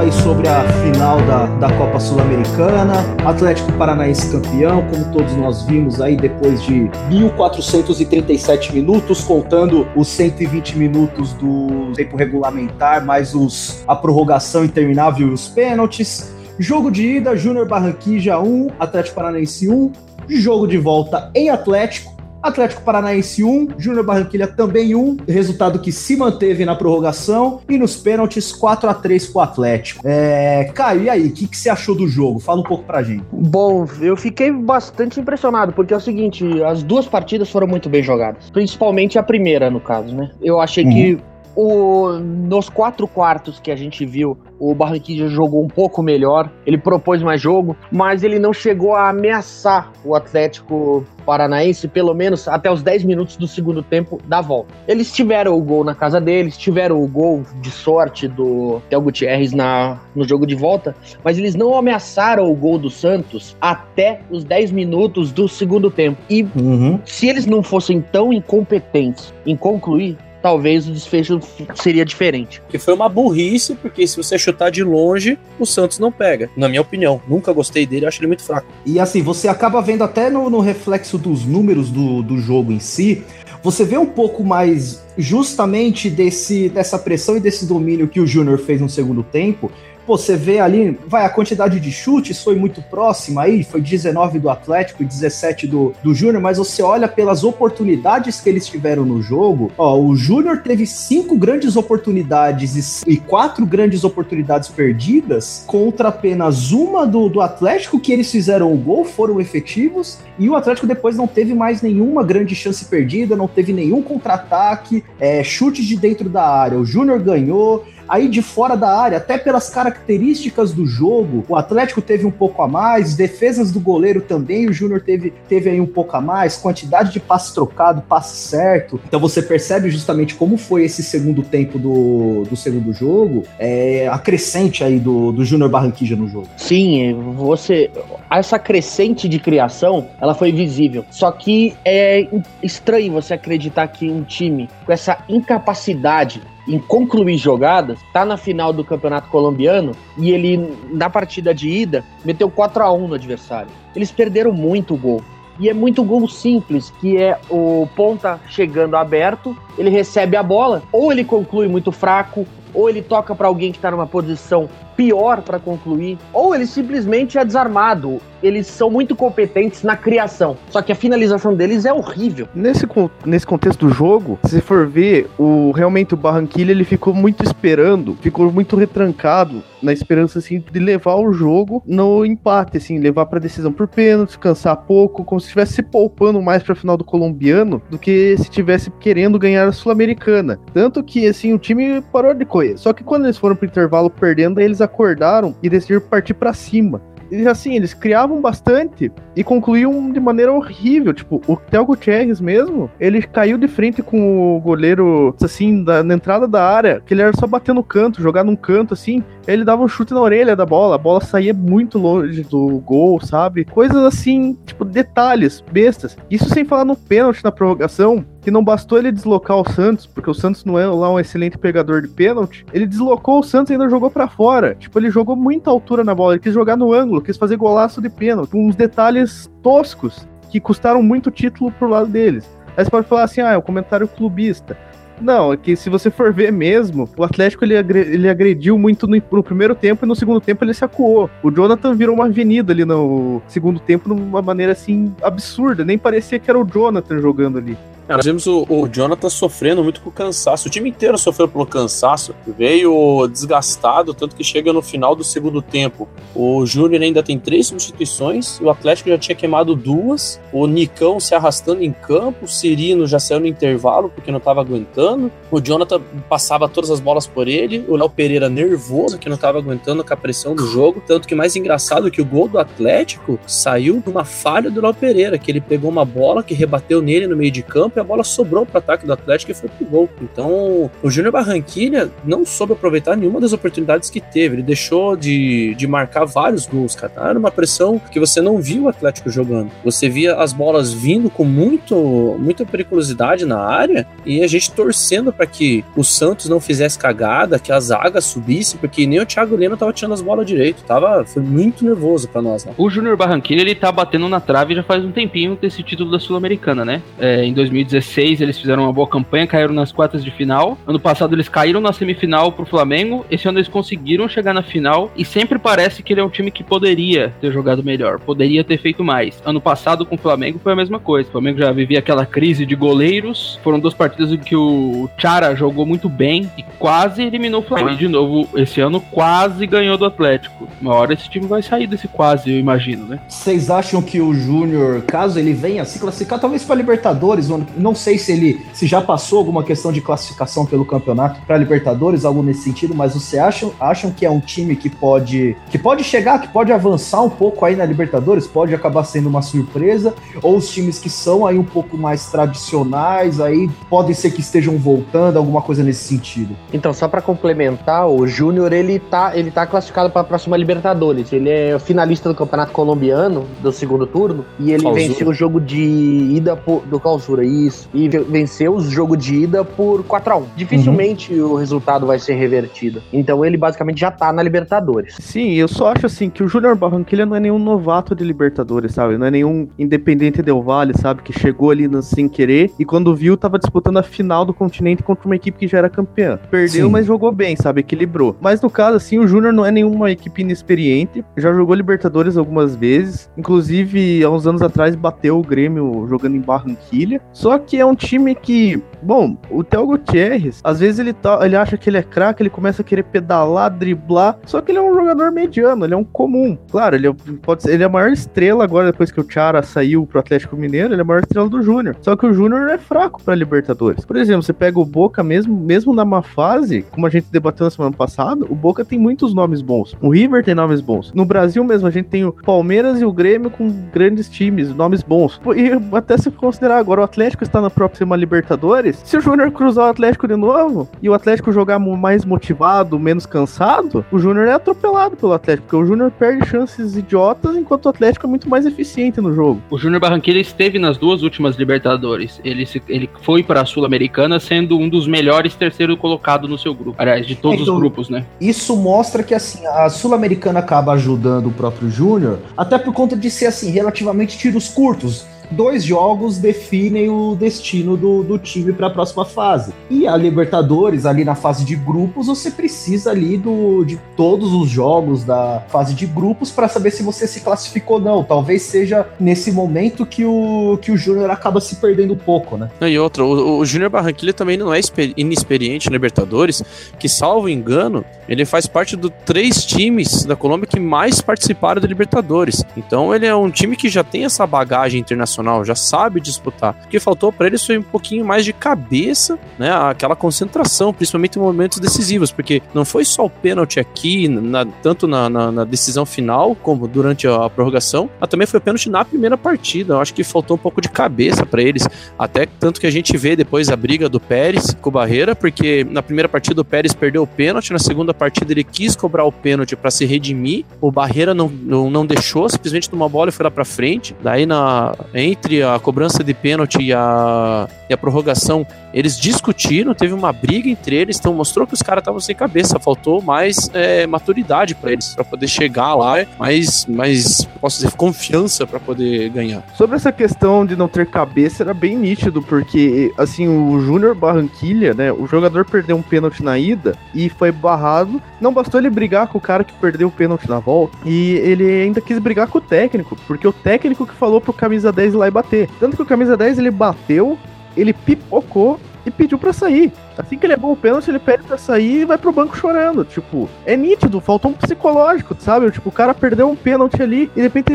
aí 0.06 0.12
sobre 0.12 0.48
a 0.48 0.62
final 0.84 1.20
da, 1.22 1.46
da 1.56 1.72
Copa 1.76 1.98
Sul-Americana. 1.98 2.94
Atlético 3.24 3.72
Paranaense 3.72 4.30
campeão, 4.30 4.86
como 4.88 5.12
todos 5.12 5.34
nós 5.34 5.62
vimos 5.64 6.00
aí 6.00 6.16
depois 6.16 6.62
de 6.62 6.88
1437 7.08 8.72
minutos, 8.72 9.24
contando 9.24 9.86
os 9.96 10.06
120 10.08 10.78
minutos 10.78 11.32
do 11.34 11.92
tempo 11.94 12.16
regulamentar, 12.16 13.04
mais 13.04 13.34
os, 13.34 13.82
a 13.88 13.96
prorrogação 13.96 14.64
interminável 14.64 15.28
e 15.28 15.32
os 15.32 15.48
pênaltis. 15.48 16.32
Jogo 16.58 16.90
de 16.90 17.16
ida, 17.16 17.36
Júnior 17.36 17.66
Barranquilla 17.66 18.40
1, 18.40 18.68
Atlético 18.78 19.16
Paranaense 19.16 19.68
1. 19.68 19.92
Jogo 20.28 20.66
de 20.68 20.78
volta 20.78 21.30
em 21.34 21.50
Atlético. 21.50 22.15
Atlético 22.46 22.82
Paranaense 22.82 23.42
1, 23.42 23.68
Júnior 23.78 24.04
Barranquilha 24.04 24.46
também 24.46 24.94
1, 24.94 25.18
resultado 25.28 25.78
que 25.78 25.92
se 25.92 26.16
manteve 26.16 26.64
na 26.64 26.74
prorrogação 26.74 27.60
e 27.68 27.78
nos 27.78 27.96
pênaltis 27.96 28.52
4 28.52 28.88
a 28.88 28.94
3 28.94 29.28
com 29.28 29.38
o 29.38 29.42
Atlético. 29.42 30.02
É, 30.04 30.70
Caio, 30.74 31.02
e 31.02 31.10
aí, 31.10 31.26
o 31.26 31.32
que, 31.32 31.46
que 31.46 31.56
você 31.56 31.68
achou 31.68 31.94
do 31.94 32.08
jogo? 32.08 32.38
Fala 32.38 32.60
um 32.60 32.64
pouco 32.64 32.84
pra 32.84 33.02
gente. 33.02 33.24
Bom, 33.32 33.86
eu 34.00 34.16
fiquei 34.16 34.50
bastante 34.50 35.20
impressionado, 35.20 35.72
porque 35.72 35.92
é 35.92 35.96
o 35.96 36.00
seguinte, 36.00 36.44
as 36.62 36.82
duas 36.82 37.06
partidas 37.06 37.50
foram 37.50 37.66
muito 37.66 37.88
bem 37.88 38.02
jogadas. 38.02 38.50
Principalmente 38.50 39.18
a 39.18 39.22
primeira, 39.22 39.70
no 39.70 39.80
caso, 39.80 40.14
né? 40.14 40.30
Eu 40.40 40.60
achei 40.60 40.84
que 40.84 41.18
o, 41.56 42.12
nos 42.18 42.68
quatro 42.68 43.08
quartos 43.08 43.58
que 43.58 43.70
a 43.70 43.76
gente 43.76 44.04
viu, 44.04 44.36
o 44.58 44.74
Barranquilla 44.74 45.28
jogou 45.28 45.64
um 45.64 45.68
pouco 45.68 46.02
melhor, 46.02 46.50
ele 46.66 46.78
propôs 46.78 47.22
mais 47.22 47.40
jogo, 47.40 47.76
mas 47.90 48.22
ele 48.22 48.38
não 48.38 48.52
chegou 48.52 48.94
a 48.94 49.08
ameaçar 49.08 49.90
o 50.04 50.14
Atlético 50.14 51.04
Paranaense, 51.24 51.88
pelo 51.88 52.14
menos 52.14 52.46
até 52.46 52.70
os 52.70 52.82
10 52.82 53.04
minutos 53.04 53.36
do 53.36 53.48
segundo 53.48 53.82
tempo 53.82 54.18
da 54.26 54.40
volta. 54.40 54.72
Eles 54.86 55.10
tiveram 55.12 55.56
o 55.56 55.62
gol 55.62 55.82
na 55.82 55.94
casa 55.94 56.20
deles, 56.20 56.56
tiveram 56.56 57.02
o 57.02 57.08
gol 57.08 57.42
de 57.60 57.70
sorte 57.70 58.28
do 58.28 58.80
Theo 58.88 59.00
Gutierrez 59.00 59.52
na, 59.52 59.98
no 60.14 60.26
jogo 60.26 60.46
de 60.46 60.54
volta, 60.54 60.94
mas 61.24 61.38
eles 61.38 61.54
não 61.54 61.74
ameaçaram 61.76 62.50
o 62.50 62.54
gol 62.54 62.78
do 62.78 62.90
Santos 62.90 63.56
até 63.60 64.20
os 64.30 64.44
10 64.44 64.70
minutos 64.72 65.32
do 65.32 65.48
segundo 65.48 65.90
tempo. 65.90 66.18
E 66.30 66.46
Uhum. 66.56 67.00
se 67.04 67.28
eles 67.28 67.44
não 67.46 67.62
fossem 67.62 68.00
tão 68.00 68.32
incompetentes 68.32 69.32
em 69.44 69.56
concluir, 69.56 70.16
talvez 70.46 70.86
o 70.86 70.92
desfecho 70.92 71.40
seria 71.74 72.04
diferente. 72.04 72.62
Que 72.68 72.78
foi 72.78 72.94
uma 72.94 73.08
burrice, 73.08 73.74
porque 73.74 74.06
se 74.06 74.16
você 74.16 74.38
chutar 74.38 74.70
de 74.70 74.84
longe, 74.84 75.36
o 75.58 75.66
Santos 75.66 75.98
não 75.98 76.12
pega. 76.12 76.48
Na 76.56 76.68
minha 76.68 76.80
opinião, 76.80 77.20
nunca 77.26 77.52
gostei 77.52 77.84
dele, 77.84 78.06
acho 78.06 78.20
ele 78.20 78.28
muito 78.28 78.44
fraco. 78.44 78.68
E 78.84 79.00
assim, 79.00 79.22
você 79.22 79.48
acaba 79.48 79.82
vendo 79.82 80.04
até 80.04 80.30
no, 80.30 80.48
no 80.48 80.60
reflexo 80.60 81.18
dos 81.18 81.44
números 81.44 81.90
do, 81.90 82.22
do 82.22 82.38
jogo 82.38 82.70
em 82.70 82.78
si, 82.78 83.24
você 83.60 83.84
vê 83.84 83.98
um 83.98 84.06
pouco 84.06 84.44
mais 84.44 85.02
justamente 85.18 86.08
desse, 86.08 86.68
dessa 86.68 86.96
pressão 86.96 87.36
e 87.36 87.40
desse 87.40 87.66
domínio 87.66 88.06
que 88.06 88.20
o 88.20 88.26
Júnior 88.26 88.58
fez 88.58 88.80
no 88.80 88.88
segundo 88.88 89.24
tempo, 89.24 89.72
pô, 90.06 90.16
você 90.16 90.36
vê 90.36 90.60
ali, 90.60 90.98
vai, 91.06 91.24
a 91.24 91.28
quantidade 91.28 91.80
de 91.80 91.90
chutes 91.90 92.42
foi 92.42 92.54
muito 92.54 92.80
próxima 92.80 93.42
aí, 93.42 93.64
foi 93.64 93.80
19 93.80 94.38
do 94.38 94.48
Atlético 94.48 95.02
e 95.02 95.06
17 95.06 95.66
do, 95.66 95.92
do 96.02 96.14
Júnior, 96.14 96.40
mas 96.40 96.58
você 96.58 96.82
olha 96.82 97.08
pelas 97.08 97.42
oportunidades 97.42 98.40
que 98.40 98.48
eles 98.48 98.66
tiveram 98.66 99.04
no 99.04 99.20
jogo, 99.20 99.72
ó, 99.76 99.98
o 99.98 100.14
Júnior 100.14 100.62
teve 100.62 100.86
cinco 100.86 101.36
grandes 101.36 101.76
oportunidades 101.76 103.02
e, 103.04 103.12
e 103.12 103.16
quatro 103.16 103.66
grandes 103.66 104.04
oportunidades 104.04 104.68
perdidas 104.68 105.64
contra 105.66 106.08
apenas 106.08 106.70
uma 106.70 107.06
do, 107.06 107.28
do 107.28 107.40
Atlético 107.40 107.98
que 107.98 108.12
eles 108.12 108.30
fizeram 108.30 108.72
o 108.72 108.76
gol, 108.76 109.04
foram 109.04 109.40
efetivos, 109.40 110.18
e 110.38 110.48
o 110.48 110.54
Atlético 110.54 110.86
depois 110.86 111.16
não 111.16 111.26
teve 111.26 111.54
mais 111.54 111.82
nenhuma 111.82 112.22
grande 112.22 112.54
chance 112.54 112.84
perdida, 112.84 113.34
não 113.34 113.48
teve 113.48 113.72
nenhum 113.72 114.02
contra-ataque, 114.02 115.02
é, 115.18 115.42
chutes 115.42 115.84
de 115.84 115.96
dentro 115.96 116.28
da 116.28 116.46
área. 116.46 116.78
O 116.78 116.84
Júnior 116.84 117.20
ganhou, 117.20 117.84
Aí 118.08 118.28
de 118.28 118.42
fora 118.42 118.76
da 118.76 118.88
área, 118.88 119.18
até 119.18 119.38
pelas 119.38 119.68
características 119.68 120.72
do 120.72 120.86
jogo, 120.86 121.44
o 121.48 121.56
Atlético 121.56 122.00
teve 122.00 122.26
um 122.26 122.30
pouco 122.30 122.62
a 122.62 122.68
mais, 122.68 123.14
defesas 123.14 123.72
do 123.72 123.80
goleiro 123.80 124.20
também, 124.20 124.68
o 124.68 124.72
Júnior 124.72 125.00
teve, 125.00 125.32
teve 125.48 125.70
aí 125.70 125.80
um 125.80 125.86
pouco 125.86 126.16
a 126.16 126.20
mais, 126.20 126.56
quantidade 126.56 127.12
de 127.12 127.20
passe 127.20 127.52
trocado, 127.52 128.02
passe 128.02 128.36
certo. 128.36 129.00
Então 129.06 129.18
você 129.18 129.42
percebe 129.42 129.90
justamente 129.90 130.34
como 130.34 130.56
foi 130.56 130.84
esse 130.84 131.02
segundo 131.02 131.42
tempo 131.42 131.78
do, 131.78 132.44
do 132.48 132.56
segundo 132.56 132.92
jogo, 132.92 133.42
é, 133.58 134.08
a 134.08 134.18
crescente 134.18 134.84
aí 134.84 134.98
do, 134.98 135.32
do 135.32 135.44
Júnior 135.44 135.68
Barranquilla 135.70 136.16
no 136.16 136.28
jogo. 136.28 136.48
Sim, 136.56 137.14
você. 137.36 137.90
Essa 138.30 138.58
crescente 138.58 139.28
de 139.28 139.38
criação, 139.38 140.08
ela 140.20 140.34
foi 140.34 140.52
visível. 140.52 141.04
Só 141.10 141.30
que 141.30 141.74
é 141.84 142.26
estranho 142.62 143.12
você 143.12 143.34
acreditar 143.34 143.86
que 143.88 144.10
um 144.10 144.22
time 144.22 144.68
com 144.84 144.92
essa 144.92 145.18
incapacidade 145.28 146.42
em 146.66 146.78
concluir 146.78 147.36
jogadas, 147.36 147.98
tá 148.12 148.24
na 148.24 148.36
final 148.36 148.72
do 148.72 148.84
Campeonato 148.84 149.28
Colombiano 149.28 149.92
e 150.18 150.30
ele, 150.30 150.76
na 150.90 151.08
partida 151.08 151.54
de 151.54 151.68
ida, 151.68 152.04
meteu 152.24 152.50
4 152.50 152.82
a 152.82 152.92
1 152.92 153.08
no 153.08 153.14
adversário. 153.14 153.70
Eles 153.94 154.10
perderam 154.10 154.52
muito 154.52 154.94
o 154.94 154.96
gol. 154.96 155.22
E 155.58 155.70
é 155.70 155.74
muito 155.74 156.04
gol 156.04 156.28
simples, 156.28 156.92
que 157.00 157.16
é 157.16 157.38
o 157.48 157.88
ponta 157.96 158.38
chegando 158.48 158.94
aberto, 158.94 159.56
ele 159.78 159.88
recebe 159.88 160.36
a 160.36 160.42
bola, 160.42 160.82
ou 160.92 161.10
ele 161.10 161.24
conclui 161.24 161.66
muito 161.66 161.90
fraco, 161.90 162.46
ou 162.74 162.90
ele 162.90 163.00
toca 163.00 163.34
para 163.34 163.48
alguém 163.48 163.72
que 163.72 163.78
está 163.78 163.90
numa 163.90 164.06
posição 164.06 164.68
pior 164.96 165.42
para 165.42 165.58
concluir, 165.58 166.18
ou 166.32 166.54
ele 166.54 166.66
simplesmente 166.66 167.38
é 167.38 167.44
desarmado. 167.44 168.20
Eles 168.42 168.66
são 168.66 168.90
muito 168.90 169.16
competentes 169.16 169.82
na 169.82 169.96
criação, 169.96 170.56
só 170.70 170.82
que 170.82 170.92
a 170.92 170.94
finalização 170.94 171.54
deles 171.54 171.84
é 171.84 171.92
horrível. 171.92 172.48
Nesse, 172.54 172.86
nesse 173.24 173.46
contexto 173.46 173.86
do 173.86 173.92
jogo, 173.92 174.38
se 174.44 174.60
for 174.60 174.86
ver, 174.86 175.28
o 175.38 175.72
realmente 175.72 176.14
o 176.14 176.16
Barranquilla 176.16 176.70
ele 176.70 176.84
ficou 176.84 177.14
muito 177.14 177.42
esperando, 177.42 178.16
ficou 178.20 178.52
muito 178.52 178.76
retrancado 178.76 179.62
na 179.82 179.92
esperança 179.92 180.38
assim 180.38 180.62
de 180.70 180.78
levar 180.78 181.16
o 181.16 181.32
jogo 181.32 181.82
no 181.86 182.24
empate, 182.24 182.76
assim, 182.76 182.98
levar 182.98 183.26
para 183.26 183.38
decisão 183.38 183.72
por 183.72 183.88
pênalti, 183.88 184.38
cansar 184.38 184.76
pouco, 184.76 185.24
como 185.24 185.40
se 185.40 185.46
estivesse 185.46 185.74
se 185.74 185.82
poupando 185.82 186.40
mais 186.40 186.62
para 186.62 186.74
final 186.74 186.96
do 186.96 187.04
colombiano 187.04 187.82
do 187.90 187.98
que 187.98 188.36
se 188.36 188.44
estivesse 188.44 188.90
querendo 189.00 189.38
ganhar 189.38 189.66
a 189.66 189.72
sul-americana. 189.72 190.58
Tanto 190.72 191.02
que 191.02 191.26
assim 191.26 191.52
o 191.52 191.58
time 191.58 192.00
parou 192.12 192.34
de 192.34 192.44
correr. 192.44 192.76
Só 192.76 192.92
que 192.92 193.04
quando 193.04 193.24
eles 193.24 193.38
foram 193.38 193.56
pro 193.56 193.66
intervalo 193.66 194.10
perdendo, 194.10 194.60
eles 194.60 194.80
acordaram 194.86 195.54
e 195.62 195.68
decidiram 195.68 196.00
partir 196.00 196.34
para 196.34 196.52
cima. 196.52 197.00
E 197.30 197.46
assim, 197.46 197.74
eles 197.74 197.92
criavam 197.92 198.40
bastante 198.40 199.10
e 199.34 199.42
concluíam 199.42 200.12
de 200.12 200.20
maneira 200.20 200.52
horrível. 200.52 201.12
Tipo, 201.12 201.40
o 201.46 201.56
Theo 201.56 201.84
Gutierrez 201.84 202.40
mesmo, 202.40 202.90
ele 203.00 203.22
caiu 203.22 203.58
de 203.58 203.68
frente 203.68 204.02
com 204.02 204.56
o 204.56 204.60
goleiro, 204.60 205.34
assim, 205.42 205.82
da, 205.82 206.02
na 206.02 206.14
entrada 206.14 206.46
da 206.46 206.62
área, 206.62 207.02
que 207.04 207.14
ele 207.14 207.22
era 207.22 207.36
só 207.36 207.46
bater 207.46 207.74
no 207.74 207.82
canto, 207.82 208.22
jogar 208.22 208.44
num 208.44 208.56
canto, 208.56 208.94
assim. 208.94 209.22
Ele 209.46 209.64
dava 209.64 209.82
um 209.82 209.88
chute 209.88 210.14
na 210.14 210.20
orelha 210.20 210.56
da 210.56 210.66
bola, 210.66 210.96
a 210.96 210.98
bola 210.98 211.20
saía 211.20 211.54
muito 211.54 211.98
longe 211.98 212.42
do 212.42 212.78
gol, 212.80 213.20
sabe? 213.20 213.64
Coisas 213.64 214.04
assim, 214.04 214.56
tipo, 214.64 214.84
detalhes, 214.84 215.62
bestas. 215.72 216.16
Isso 216.30 216.48
sem 216.48 216.64
falar 216.64 216.84
no 216.84 216.96
pênalti 216.96 217.44
na 217.44 217.52
prorrogação, 217.52 218.24
que 218.46 218.50
não 218.52 218.62
bastou 218.62 218.96
ele 218.96 219.10
deslocar 219.10 219.56
o 219.56 219.68
Santos, 219.68 220.06
porque 220.06 220.30
o 220.30 220.34
Santos 220.34 220.64
não 220.64 220.78
é 220.78 220.86
lá 220.86 221.12
um 221.12 221.18
excelente 221.18 221.58
pegador 221.58 222.00
de 222.00 222.06
pênalti, 222.06 222.64
ele 222.72 222.86
deslocou 222.86 223.40
o 223.40 223.42
Santos 223.42 223.70
e 223.70 223.72
ainda 223.72 223.90
jogou 223.90 224.08
para 224.08 224.28
fora. 224.28 224.72
Tipo, 224.76 225.00
ele 225.00 225.10
jogou 225.10 225.34
muita 225.34 225.68
altura 225.68 226.04
na 226.04 226.14
bola, 226.14 226.34
ele 226.34 226.40
quis 226.40 226.54
jogar 226.54 226.76
no 226.76 226.92
ângulo, 226.92 227.20
quis 227.20 227.36
fazer 227.36 227.56
golaço 227.56 228.00
de 228.00 228.08
pênalti, 228.08 228.56
uns 228.56 228.76
detalhes 228.76 229.50
toscos 229.64 230.28
que 230.48 230.60
custaram 230.60 231.02
muito 231.02 231.28
título 231.28 231.72
pro 231.72 231.88
lado 231.88 232.06
deles. 232.06 232.48
Aí 232.76 232.84
você 232.84 232.90
pode 232.92 233.08
falar 233.08 233.24
assim, 233.24 233.40
ah, 233.40 233.50
é 233.50 233.58
um 233.58 233.62
comentário 233.62 234.06
clubista. 234.06 234.78
Não, 235.20 235.52
é 235.52 235.56
que 235.56 235.74
se 235.74 235.90
você 235.90 236.08
for 236.08 236.32
ver 236.32 236.52
mesmo, 236.52 237.08
o 237.16 237.24
Atlético 237.24 237.64
ele, 237.64 237.74
ele 237.74 238.28
agrediu 238.28 238.78
muito 238.78 239.08
no, 239.08 239.20
no, 239.32 239.42
primeiro 239.42 239.74
tempo 239.74 240.04
e 240.04 240.08
no 240.08 240.14
segundo 240.14 240.40
tempo 240.40 240.64
ele 240.64 240.72
se 240.72 240.84
acuou. 240.84 241.28
O 241.42 241.50
Jonathan 241.50 241.96
virou 241.96 242.14
uma 242.14 242.26
avenida 242.26 242.72
ali 242.72 242.84
no 242.84 243.42
segundo 243.48 243.80
tempo 243.80 244.14
de 244.14 244.22
uma 244.22 244.40
maneira 244.40 244.70
assim 244.70 245.12
absurda, 245.20 245.84
nem 245.84 245.98
parecia 245.98 246.38
que 246.38 246.48
era 246.48 246.56
o 246.56 246.64
Jonathan 246.64 247.18
jogando 247.18 247.58
ali. 247.58 247.76
Nós 248.08 248.24
vimos 248.24 248.46
o, 248.46 248.64
o 248.68 248.86
Jonathan 248.86 249.28
sofrendo 249.28 249.82
muito 249.82 250.00
com 250.00 250.10
o 250.10 250.12
cansaço. 250.12 250.68
O 250.68 250.70
time 250.70 250.90
inteiro 250.90 251.18
sofreu 251.18 251.48
pelo 251.48 251.66
cansaço. 251.66 252.36
Veio 252.46 253.26
desgastado, 253.26 254.14
tanto 254.14 254.36
que 254.36 254.44
chega 254.44 254.72
no 254.72 254.80
final 254.80 255.16
do 255.16 255.24
segundo 255.24 255.60
tempo. 255.60 256.08
O 256.32 256.64
Júnior 256.64 257.02
ainda 257.02 257.20
tem 257.20 257.36
três 257.36 257.66
substituições. 257.66 258.60
O 258.60 258.70
Atlético 258.70 259.08
já 259.10 259.18
tinha 259.18 259.34
queimado 259.34 259.74
duas. 259.74 260.40
O 260.52 260.68
Nicão 260.68 261.18
se 261.18 261.34
arrastando 261.34 261.82
em 261.82 261.92
campo. 261.92 262.44
O 262.44 262.48
Cirino 262.48 263.08
já 263.08 263.18
saiu 263.18 263.40
no 263.40 263.46
intervalo 263.46 264.08
porque 264.08 264.30
não 264.30 264.38
estava 264.38 264.60
aguentando. 264.60 265.32
O 265.50 265.60
Jonathan 265.60 266.00
passava 266.28 266.68
todas 266.68 266.92
as 266.92 267.00
bolas 267.00 267.26
por 267.26 267.48
ele. 267.48 267.84
O 267.88 267.96
Léo 267.96 268.08
Pereira 268.08 268.48
nervoso 268.48 269.18
que 269.18 269.28
não 269.28 269.34
estava 269.34 269.58
aguentando 269.58 270.04
com 270.04 270.14
a 270.14 270.16
pressão 270.16 270.54
do 270.54 270.64
jogo. 270.68 271.02
Tanto 271.04 271.26
que 271.26 271.34
mais 271.34 271.56
engraçado 271.56 272.08
que 272.08 272.22
o 272.22 272.24
gol 272.24 272.46
do 272.46 272.58
Atlético 272.58 273.36
saiu 273.48 274.00
de 274.00 274.08
uma 274.08 274.24
falha 274.24 274.70
do 274.70 274.80
Léo 274.80 274.94
Pereira, 274.94 275.36
que 275.38 275.50
ele 275.50 275.60
pegou 275.60 275.90
uma 275.90 276.04
bola 276.04 276.44
que 276.44 276.54
rebateu 276.54 277.02
nele 277.02 277.26
no 277.26 277.36
meio 277.36 277.50
de 277.50 277.64
campo 277.64 277.95
a 278.00 278.04
bola 278.04 278.24
sobrou 278.24 278.64
para 278.64 278.76
o 278.76 278.78
ataque 278.78 279.06
do 279.06 279.12
Atlético 279.12 279.52
e 279.52 279.54
foi 279.54 279.68
pro 279.68 279.86
gol. 279.86 280.08
Então, 280.20 280.90
o 281.02 281.10
Júnior 281.10 281.32
Barranquilha 281.32 282.10
não 282.24 282.44
soube 282.44 282.72
aproveitar 282.72 283.16
nenhuma 283.16 283.40
das 283.40 283.52
oportunidades 283.52 284.10
que 284.10 284.20
teve. 284.20 284.56
Ele 284.56 284.62
deixou 284.62 285.16
de, 285.16 285.74
de 285.74 285.86
marcar 285.86 286.24
vários 286.24 286.66
gols, 286.66 286.94
cara. 286.94 287.12
Era 287.16 287.38
uma 287.38 287.50
pressão 287.50 287.98
que 287.98 288.20
você 288.20 288.40
não 288.40 288.58
viu 288.58 288.84
o 288.84 288.88
Atlético 288.88 289.30
jogando. 289.30 289.70
Você 289.84 290.08
via 290.08 290.36
as 290.36 290.52
bolas 290.52 290.92
vindo 290.92 291.30
com 291.30 291.44
muito, 291.44 292.36
muita 292.38 292.64
periculosidade 292.64 293.44
na 293.44 293.58
área 293.58 294.06
e 294.24 294.42
a 294.42 294.46
gente 294.46 294.72
torcendo 294.72 295.32
para 295.32 295.46
que 295.46 295.84
o 295.96 296.04
Santos 296.04 296.48
não 296.48 296.60
fizesse 296.60 296.98
cagada, 296.98 297.58
que 297.58 297.72
a 297.72 297.80
zaga 297.80 298.20
subisse, 298.20 298.76
porque 298.76 299.06
nem 299.06 299.20
o 299.20 299.26
Thiago 299.26 299.56
Leno 299.56 299.76
tava 299.76 299.92
tirando 299.92 300.12
as 300.12 300.22
bolas 300.22 300.46
direito. 300.46 300.82
Tava, 300.84 301.24
foi 301.24 301.42
muito 301.42 301.84
nervoso 301.84 302.28
para 302.28 302.42
nós. 302.42 302.64
Né? 302.64 302.72
O 302.76 302.88
Júnior 302.90 303.16
Barranquilha, 303.16 303.60
ele 303.60 303.74
tá 303.74 303.90
batendo 303.90 304.28
na 304.28 304.40
trave 304.40 304.74
já 304.74 304.82
faz 304.82 305.04
um 305.04 305.12
tempinho 305.12 305.56
desse 305.56 305.82
título 305.82 306.10
da 306.10 306.18
Sul-Americana, 306.18 306.84
né? 306.84 307.02
É, 307.18 307.44
em 307.44 307.52
2019 307.52 307.85
2016 307.86 308.40
eles 308.40 308.58
fizeram 308.58 308.84
uma 308.84 308.92
boa 308.92 309.06
campanha, 309.06 309.46
caíram 309.46 309.72
nas 309.72 309.92
quartas 309.92 310.24
de 310.24 310.30
final. 310.30 310.76
Ano 310.86 311.00
passado 311.00 311.34
eles 311.34 311.48
caíram 311.48 311.80
na 311.80 311.92
semifinal 311.92 312.52
pro 312.52 312.66
Flamengo. 312.66 313.24
Esse 313.30 313.48
ano 313.48 313.58
eles 313.58 313.68
conseguiram 313.68 314.28
chegar 314.28 314.52
na 314.52 314.62
final 314.62 315.10
e 315.16 315.24
sempre 315.24 315.58
parece 315.58 316.02
que 316.02 316.12
ele 316.12 316.20
é 316.20 316.24
um 316.24 316.28
time 316.28 316.50
que 316.50 316.62
poderia 316.62 317.32
ter 317.40 317.52
jogado 317.52 317.82
melhor, 317.82 318.18
poderia 318.18 318.64
ter 318.64 318.78
feito 318.78 319.02
mais. 319.02 319.40
Ano 319.44 319.60
passado 319.60 320.04
com 320.04 320.16
o 320.16 320.18
Flamengo 320.18 320.60
foi 320.62 320.72
a 320.72 320.76
mesma 320.76 320.98
coisa. 320.98 321.28
O 321.28 321.32
Flamengo 321.32 321.58
já 321.58 321.72
vivia 321.72 321.98
aquela 321.98 322.26
crise 322.26 322.66
de 322.66 322.74
goleiros. 322.74 323.58
Foram 323.62 323.78
duas 323.78 323.94
partidas 323.94 324.32
em 324.32 324.38
que 324.38 324.56
o 324.56 325.08
Chara 325.16 325.54
jogou 325.54 325.86
muito 325.86 326.08
bem 326.08 326.50
e 326.58 326.62
quase 326.78 327.22
eliminou 327.22 327.60
o 327.60 327.64
Flamengo. 327.64 327.92
E 327.92 327.96
de 327.96 328.08
novo, 328.08 328.48
esse 328.56 328.80
ano 328.80 329.00
quase 329.00 329.66
ganhou 329.66 329.96
do 329.96 330.04
Atlético. 330.04 330.68
Uma 330.80 330.94
hora 330.94 331.14
esse 331.14 331.28
time 331.28 331.46
vai 331.46 331.62
sair 331.62 331.86
desse 331.86 332.08
quase, 332.08 332.50
eu 332.50 332.58
imagino, 332.58 333.06
né? 333.06 333.20
Vocês 333.28 333.70
acham 333.70 334.02
que 334.02 334.20
o 334.20 334.34
Júnior, 334.34 335.02
caso 335.02 335.38
ele 335.38 335.52
venha 335.52 335.84
se 335.84 335.98
classificar, 335.98 336.38
talvez 336.38 336.64
para 336.64 336.76
Libertadores, 336.76 337.48
não 337.76 337.94
sei 337.94 338.18
se 338.18 338.32
ele 338.32 338.66
se 338.72 338.86
já 338.86 339.00
passou 339.00 339.38
alguma 339.38 339.62
questão 339.62 339.92
de 339.92 340.00
classificação 340.00 340.64
pelo 340.66 340.84
campeonato 340.84 341.40
para 341.46 341.56
Libertadores, 341.56 342.24
algo 342.24 342.42
nesse 342.42 342.62
sentido, 342.62 342.94
mas 342.94 343.14
você 343.14 343.38
acham, 343.38 343.72
acham 343.80 344.10
que 344.10 344.24
é 344.24 344.30
um 344.30 344.40
time 344.40 344.76
que 344.76 344.88
pode 344.88 345.56
que 345.70 345.78
pode 345.78 346.04
chegar, 346.04 346.40
que 346.40 346.48
pode 346.48 346.72
avançar 346.72 347.22
um 347.22 347.30
pouco 347.30 347.64
aí 347.64 347.76
na 347.76 347.84
Libertadores, 347.84 348.46
pode 348.46 348.74
acabar 348.74 349.04
sendo 349.04 349.28
uma 349.28 349.42
surpresa, 349.42 350.14
ou 350.42 350.56
os 350.56 350.70
times 350.70 350.98
que 350.98 351.10
são 351.10 351.46
aí 351.46 351.58
um 351.58 351.64
pouco 351.64 351.96
mais 351.96 352.26
tradicionais 352.26 353.40
aí 353.40 353.68
podem 353.88 354.14
ser 354.14 354.30
que 354.30 354.40
estejam 354.40 354.76
voltando, 354.76 355.36
alguma 355.36 355.62
coisa 355.62 355.82
nesse 355.82 356.04
sentido. 356.04 356.56
Então, 356.72 356.92
só 356.92 357.08
para 357.08 357.20
complementar, 357.20 358.08
o 358.08 358.26
Júnior 358.26 358.72
ele 358.72 358.98
tá 358.98 359.36
ele 359.36 359.50
tá 359.50 359.66
classificado 359.66 360.10
para 360.10 360.22
a 360.22 360.24
próxima 360.24 360.56
Libertadores. 360.56 361.32
Ele 361.32 361.50
é 361.50 361.78
finalista 361.78 362.28
do 362.28 362.34
Campeonato 362.34 362.72
Colombiano 362.72 363.46
do 363.60 363.72
segundo 363.72 364.06
turno 364.06 364.44
e 364.58 364.72
ele 364.72 364.90
venceu 364.92 365.28
o 365.28 365.34
jogo 365.34 365.60
de 365.60 365.82
ida 365.82 366.58
do 366.86 367.00
Clausura. 367.00 367.44
E 367.44 367.65
isso. 367.66 367.88
E 367.92 368.08
venceu 368.08 368.74
o 368.74 368.80
jogo 368.80 369.16
de 369.16 369.34
ida 369.34 369.64
por 369.64 370.04
4 370.04 370.32
a 370.32 370.36
1 370.36 370.46
Dificilmente 370.56 371.34
uhum. 371.34 371.52
o 371.52 371.56
resultado 371.56 372.06
vai 372.06 372.18
ser 372.18 372.34
revertido. 372.34 373.02
Então 373.12 373.44
ele 373.44 373.56
basicamente 373.56 374.00
já 374.00 374.10
tá 374.10 374.32
na 374.32 374.42
Libertadores. 374.42 375.16
Sim, 375.18 375.52
eu 375.54 375.68
só 375.68 375.88
acho 375.88 376.06
assim 376.06 376.30
que 376.30 376.42
o 376.42 376.48
Júnior 376.48 376.76
Barranquilla 376.76 377.26
não 377.26 377.36
é 377.36 377.40
nenhum 377.40 377.58
novato 377.58 378.14
de 378.14 378.24
Libertadores, 378.24 378.92
sabe? 378.92 379.18
Não 379.18 379.26
é 379.26 379.30
nenhum 379.30 379.68
independente 379.78 380.42
Del 380.42 380.62
Valle, 380.62 380.94
sabe? 380.96 381.22
Que 381.22 381.38
chegou 381.38 381.70
ali 381.70 381.88
no, 381.88 382.02
sem 382.02 382.28
querer 382.28 382.70
e 382.78 382.84
quando 382.84 383.14
viu 383.14 383.36
tava 383.36 383.58
disputando 383.58 383.98
a 383.98 384.02
final 384.02 384.44
do 384.44 384.54
continente 384.54 385.02
contra 385.02 385.26
uma 385.26 385.36
equipe 385.36 385.58
que 385.58 385.68
já 385.68 385.78
era 385.78 385.90
campeã. 385.90 386.38
Perdeu, 386.50 386.86
Sim. 386.86 386.92
mas 386.92 387.06
jogou 387.06 387.32
bem, 387.32 387.56
sabe? 387.56 387.80
Equilibrou. 387.80 388.36
Mas 388.40 388.60
no 388.60 388.70
caso, 388.70 388.96
assim, 388.96 389.18
o 389.18 389.26
Júnior 389.26 389.52
não 389.52 389.64
é 389.64 389.70
nenhuma 389.70 390.10
equipe 390.10 390.42
inexperiente. 390.42 391.24
Já 391.36 391.52
jogou 391.52 391.74
Libertadores 391.74 392.36
algumas 392.36 392.74
vezes. 392.74 393.30
Inclusive, 393.36 394.22
há 394.22 394.30
uns 394.30 394.46
anos 394.46 394.62
atrás 394.62 394.94
bateu 394.94 395.38
o 395.38 395.42
Grêmio 395.42 396.06
jogando 396.08 396.36
em 396.36 396.40
Barranquilha. 396.40 397.20
Só 397.46 397.60
que 397.60 397.78
é 397.78 397.86
um 397.86 397.94
time 397.94 398.34
que, 398.34 398.82
bom, 399.00 399.36
o 399.48 399.62
Theo 399.62 399.86
Gutierrez, 399.86 400.60
às 400.64 400.80
vezes 400.80 400.98
ele, 400.98 401.12
tá, 401.12 401.38
ele 401.46 401.54
acha 401.54 401.76
que 401.76 401.88
ele 401.88 401.96
é 401.96 402.02
craque, 402.02 402.42
ele 402.42 402.50
começa 402.50 402.82
a 402.82 402.84
querer 402.84 403.04
pedalar, 403.04 403.70
driblar. 403.70 404.36
Só 404.44 404.60
que 404.60 404.72
ele 404.72 404.78
é 404.78 404.82
um 404.82 404.92
jogador 404.92 405.30
mediano, 405.30 405.84
ele 405.84 405.94
é 405.94 405.96
um 405.96 406.02
comum. 406.02 406.58
Claro, 406.68 406.96
ele 406.96 407.06
é, 407.06 407.14
pode 407.40 407.62
ser, 407.62 407.74
ele 407.74 407.84
é 407.84 407.86
a 407.86 407.88
maior 407.88 408.10
estrela 408.10 408.64
agora, 408.64 408.90
depois 408.90 409.12
que 409.12 409.20
o 409.20 409.30
Chara 409.30 409.62
saiu 409.62 410.04
pro 410.04 410.18
Atlético 410.18 410.56
Mineiro, 410.56 410.92
ele 410.92 411.00
é 411.00 411.04
a 411.04 411.06
maior 411.06 411.20
estrela 411.20 411.48
do 411.48 411.62
Júnior. 411.62 411.96
Só 412.00 412.16
que 412.16 412.26
o 412.26 412.34
Júnior 412.34 412.68
é 412.68 412.78
fraco 412.78 413.22
para 413.22 413.36
Libertadores. 413.36 414.04
Por 414.04 414.16
exemplo, 414.16 414.42
você 414.42 414.52
pega 414.52 414.80
o 414.80 414.84
Boca 414.84 415.22
mesmo, 415.22 415.56
mesmo 415.56 415.94
na 415.94 416.04
má 416.04 416.22
fase, 416.22 416.84
como 416.90 417.06
a 417.06 417.10
gente 417.10 417.28
debateu 417.30 417.62
na 417.62 417.70
semana 417.70 417.94
passada, 417.94 418.44
o 418.44 418.56
Boca 418.56 418.84
tem 418.84 418.98
muitos 418.98 419.32
nomes 419.32 419.62
bons. 419.62 419.96
O 420.02 420.10
River 420.10 420.42
tem 420.42 420.56
nomes 420.56 420.80
bons. 420.80 421.12
No 421.14 421.24
Brasil 421.24 421.62
mesmo, 421.62 421.86
a 421.86 421.92
gente 421.92 422.08
tem 422.08 422.24
o 422.24 422.32
Palmeiras 422.32 423.00
e 423.00 423.04
o 423.04 423.12
Grêmio 423.12 423.50
com 423.50 423.70
grandes 423.92 424.28
times, 424.28 424.74
nomes 424.74 425.04
bons. 425.04 425.40
E 425.54 425.70
até 425.96 426.18
se 426.18 426.28
considerar 426.32 426.78
agora 426.78 427.02
o 427.02 427.04
Atlético 427.04 427.35
está 427.44 427.60
na 427.60 427.70
próxima 427.70 428.16
Libertadores, 428.16 429.00
se 429.04 429.16
o 429.16 429.20
Júnior 429.20 429.50
cruzar 429.50 429.86
o 429.86 429.90
Atlético 429.90 430.28
de 430.28 430.36
novo 430.36 430.88
e 431.02 431.08
o 431.08 431.14
Atlético 431.14 431.52
jogar 431.52 431.78
mais 431.78 432.24
motivado, 432.24 432.98
menos 432.98 433.26
cansado, 433.26 434.04
o 434.10 434.18
Júnior 434.18 434.46
é 434.46 434.52
atropelado 434.52 435.16
pelo 435.16 435.32
Atlético, 435.32 435.68
porque 435.68 435.84
o 435.84 435.86
Júnior 435.86 436.10
perde 436.10 436.46
chances 436.46 436.96
idiotas 436.96 437.56
enquanto 437.56 437.86
o 437.86 437.88
Atlético 437.88 438.26
é 438.26 438.28
muito 438.28 438.48
mais 438.48 438.66
eficiente 438.66 439.20
no 439.20 439.34
jogo. 439.34 439.60
O 439.70 439.78
Júnior 439.78 440.00
Barranquilla 440.00 440.40
esteve 440.40 440.78
nas 440.78 440.96
duas 440.96 441.22
últimas 441.22 441.56
Libertadores. 441.56 442.40
Ele, 442.44 442.66
se, 442.66 442.82
ele 442.88 443.08
foi 443.22 443.42
para 443.42 443.62
a 443.62 443.64
Sul-Americana 443.64 444.38
sendo 444.40 444.78
um 444.78 444.88
dos 444.88 445.06
melhores 445.06 445.54
terceiro 445.54 445.96
colocado 445.96 446.48
no 446.48 446.58
seu 446.58 446.74
grupo. 446.74 446.96
Aliás, 446.98 447.26
de 447.26 447.34
todos 447.34 447.62
então, 447.62 447.74
os 447.74 447.80
grupos, 447.80 448.08
né? 448.08 448.24
Isso 448.40 448.76
mostra 448.76 449.22
que 449.22 449.34
assim, 449.34 449.66
a 449.66 449.88
Sul-Americana 449.88 450.60
acaba 450.60 450.92
ajudando 450.92 451.46
o 451.46 451.52
próprio 451.52 451.90
Júnior, 451.90 452.38
até 452.56 452.78
por 452.78 452.92
conta 452.92 453.16
de 453.16 453.30
ser 453.30 453.46
assim, 453.46 453.70
relativamente 453.70 454.38
tiros 454.38 454.68
curtos 454.68 455.26
dois 455.50 455.84
jogos 455.84 456.38
definem 456.38 457.08
o 457.08 457.34
destino 457.34 457.96
do, 457.96 458.22
do 458.22 458.38
time 458.38 458.72
para 458.72 458.88
a 458.88 458.90
próxima 458.90 459.24
fase. 459.24 459.72
E 459.90 460.06
a 460.06 460.16
Libertadores, 460.16 461.06
ali 461.06 461.24
na 461.24 461.34
fase 461.34 461.64
de 461.64 461.76
grupos, 461.76 462.26
você 462.26 462.50
precisa 462.50 463.10
ali 463.10 463.36
do, 463.36 463.84
de 463.84 463.98
todos 464.16 464.52
os 464.52 464.68
jogos 464.68 465.24
da 465.24 465.62
fase 465.68 465.94
de 465.94 466.06
grupos 466.06 466.50
para 466.50 466.68
saber 466.68 466.90
se 466.90 467.02
você 467.02 467.26
se 467.26 467.40
classificou 467.40 467.96
ou 467.96 468.02
não. 468.02 468.24
Talvez 468.24 468.62
seja 468.62 469.06
nesse 469.18 469.52
momento 469.52 470.06
que 470.06 470.24
o, 470.24 470.78
que 470.80 470.90
o 470.90 470.96
Júnior 470.96 471.30
acaba 471.30 471.60
se 471.60 471.76
perdendo 471.76 472.14
um 472.14 472.18
pouco, 472.18 472.56
né? 472.56 472.70
E 472.80 472.98
outra, 472.98 473.24
o, 473.24 473.58
o 473.58 473.66
Júnior 473.66 473.90
Barranquilla 473.90 474.32
também 474.32 474.56
não 474.56 474.72
é 474.72 474.80
inexperiente 475.16 475.88
na 475.88 475.92
Libertadores, 475.92 476.62
que 476.98 477.08
salvo 477.08 477.48
engano, 477.48 478.04
ele 478.28 478.44
faz 478.44 478.66
parte 478.66 478.96
dos 478.96 479.10
três 479.24 479.64
times 479.64 480.24
da 480.24 480.36
Colômbia 480.36 480.66
que 480.66 480.80
mais 480.80 481.20
participaram 481.20 481.80
da 481.80 481.88
Libertadores. 481.88 482.64
Então 482.76 483.14
ele 483.14 483.26
é 483.26 483.34
um 483.34 483.50
time 483.50 483.76
que 483.76 483.88
já 483.88 484.04
tem 484.04 484.24
essa 484.24 484.46
bagagem 484.46 485.00
internacional, 485.00 485.35
já 485.64 485.74
sabe 485.74 486.20
disputar. 486.20 486.76
O 486.84 486.88
que 486.88 487.00
faltou 487.00 487.32
para 487.32 487.46
eles 487.46 487.64
foi 487.64 487.78
um 487.78 487.82
pouquinho 487.82 488.24
mais 488.24 488.44
de 488.44 488.52
cabeça, 488.52 489.38
né? 489.58 489.70
Aquela 489.72 490.16
concentração, 490.16 490.92
principalmente 490.92 491.38
em 491.38 491.42
momentos 491.42 491.78
decisivos, 491.78 492.30
porque 492.30 492.62
não 492.74 492.84
foi 492.84 493.04
só 493.04 493.24
o 493.24 493.30
pênalti 493.30 493.78
aqui, 493.80 494.28
na, 494.28 494.64
tanto 494.82 495.06
na, 495.06 495.28
na, 495.28 495.52
na, 495.52 495.64
decisão 495.64 496.06
final 496.06 496.54
como 496.54 496.86
durante 496.86 497.26
a, 497.26 497.46
a 497.46 497.50
prorrogação, 497.50 498.08
mas 498.20 498.28
também 498.28 498.46
foi 498.46 498.60
pênalti 498.60 498.88
na 498.88 499.04
primeira 499.04 499.36
partida. 499.36 499.94
Eu 499.94 500.00
acho 500.00 500.14
que 500.14 500.24
faltou 500.24 500.56
um 500.56 500.60
pouco 500.60 500.80
de 500.80 500.88
cabeça 500.88 501.44
para 501.44 501.62
eles, 501.62 501.86
até 502.18 502.46
tanto 502.46 502.80
que 502.80 502.86
a 502.86 502.90
gente 502.90 503.16
vê 503.16 503.36
depois 503.36 503.68
a 503.68 503.76
briga 503.76 504.08
do 504.08 504.20
Pérez 504.20 504.74
com 504.80 504.88
o 504.88 504.92
Barreira, 504.92 505.34
porque 505.34 505.84
na 505.84 506.02
primeira 506.02 506.28
partida 506.28 506.60
o 506.60 506.64
Pérez 506.64 506.94
perdeu 506.94 507.22
o 507.22 507.26
pênalti, 507.26 507.72
na 507.72 507.78
segunda 507.78 508.12
partida 508.14 508.52
ele 508.52 508.64
quis 508.64 508.96
cobrar 508.96 509.24
o 509.24 509.32
pênalti 509.32 509.76
para 509.76 509.90
se 509.90 510.04
redimir. 510.04 510.64
O 510.80 510.90
Barreira 510.90 511.34
não, 511.34 511.48
não, 511.48 511.90
não 511.90 512.06
deixou, 512.06 512.48
simplesmente 512.48 512.88
tomou 512.90 513.06
a 513.06 513.08
bola 513.08 513.28
e 513.28 513.32
foi 513.32 513.44
lá 513.44 513.50
para 513.50 513.64
frente. 513.64 514.14
Daí, 514.22 514.46
na, 514.46 514.94
entre 515.26 515.62
a 515.62 515.78
cobrança 515.78 516.22
de 516.22 516.32
pênalti 516.32 516.80
e 516.80 516.92
a, 516.92 517.68
e 517.88 517.94
a 517.94 517.96
prorrogação, 517.96 518.66
eles 518.92 519.18
discutiram, 519.18 519.94
teve 519.94 520.14
uma 520.14 520.32
briga 520.32 520.68
entre 520.68 520.96
eles, 520.96 521.18
então 521.18 521.34
mostrou 521.34 521.66
que 521.66 521.74
os 521.74 521.82
caras 521.82 522.02
estavam 522.02 522.20
sem 522.20 522.34
cabeça. 522.34 522.78
Faltou 522.78 523.20
mais 523.20 523.70
é, 523.74 524.06
maturidade 524.06 524.74
para 524.74 524.92
eles, 524.92 525.14
para 525.14 525.24
poder 525.24 525.48
chegar 525.48 525.94
lá, 525.94 526.24
mais, 526.38 526.86
mais, 526.86 527.44
posso 527.60 527.76
dizer, 527.76 527.92
confiança 527.92 528.66
para 528.66 528.80
poder 528.80 529.28
ganhar. 529.30 529.62
Sobre 529.74 529.96
essa 529.96 530.12
questão 530.12 530.64
de 530.64 530.76
não 530.76 530.88
ter 530.88 531.06
cabeça, 531.06 531.62
era 531.62 531.74
bem 531.74 531.96
nítido, 531.96 532.40
porque, 532.42 533.12
assim, 533.18 533.48
o 533.48 533.80
Júnior 533.80 534.14
Barranquilha, 534.14 534.94
né, 534.94 535.12
o 535.12 535.26
jogador 535.26 535.64
perdeu 535.64 535.96
um 535.96 536.02
pênalti 536.02 536.42
na 536.42 536.58
ida 536.58 536.96
e 537.14 537.28
foi 537.28 537.52
barrado. 537.52 538.20
Não 538.40 538.52
bastou 538.52 538.80
ele 538.80 538.90
brigar 538.90 539.26
com 539.28 539.38
o 539.38 539.40
cara 539.40 539.64
que 539.64 539.72
perdeu 539.74 540.08
o 540.08 540.12
pênalti 540.12 540.48
na 540.48 540.58
volta. 540.58 540.96
E 541.04 541.34
ele 541.36 541.64
ainda 541.82 542.00
quis 542.00 542.18
brigar 542.18 542.48
com 542.48 542.58
o 542.58 542.60
técnico, 542.60 543.16
porque 543.26 543.46
o 543.46 543.52
técnico 543.52 544.06
que 544.06 544.14
falou 544.14 544.40
pro 544.40 544.52
camisa 544.52 544.92
10 544.92 545.14
lá 545.16 545.28
e 545.28 545.30
bater. 545.30 545.68
Tanto 545.80 545.96
que 545.96 546.02
o 546.02 546.06
camisa 546.06 546.36
10 546.36 546.58
ele 546.58 546.70
bateu, 546.70 547.38
ele 547.76 547.92
pipocou 547.92 548.78
e 549.06 549.10
pediu 549.10 549.38
para 549.38 549.52
sair. 549.52 549.92
Assim 550.18 550.36
que 550.36 550.46
ele 550.46 550.54
levou 550.54 550.72
o 550.72 550.76
pênalti, 550.76 551.08
ele 551.08 551.18
pede 551.18 551.44
pra 551.44 551.56
sair 551.56 552.00
e 552.00 552.04
vai 552.04 552.18
pro 552.18 552.32
banco 552.32 552.56
chorando. 552.56 553.04
Tipo, 553.04 553.48
é 553.64 553.76
nítido, 553.76 554.20
faltou 554.20 554.50
um 554.50 554.54
psicológico, 554.54 555.36
sabe? 555.38 555.70
Tipo, 555.70 555.90
o 555.90 555.92
cara 555.92 556.12
perdeu 556.12 556.50
um 556.50 556.56
pênalti 556.56 557.02
ali 557.02 557.30
e 557.32 557.36
de 557.36 557.42
repente 557.42 557.72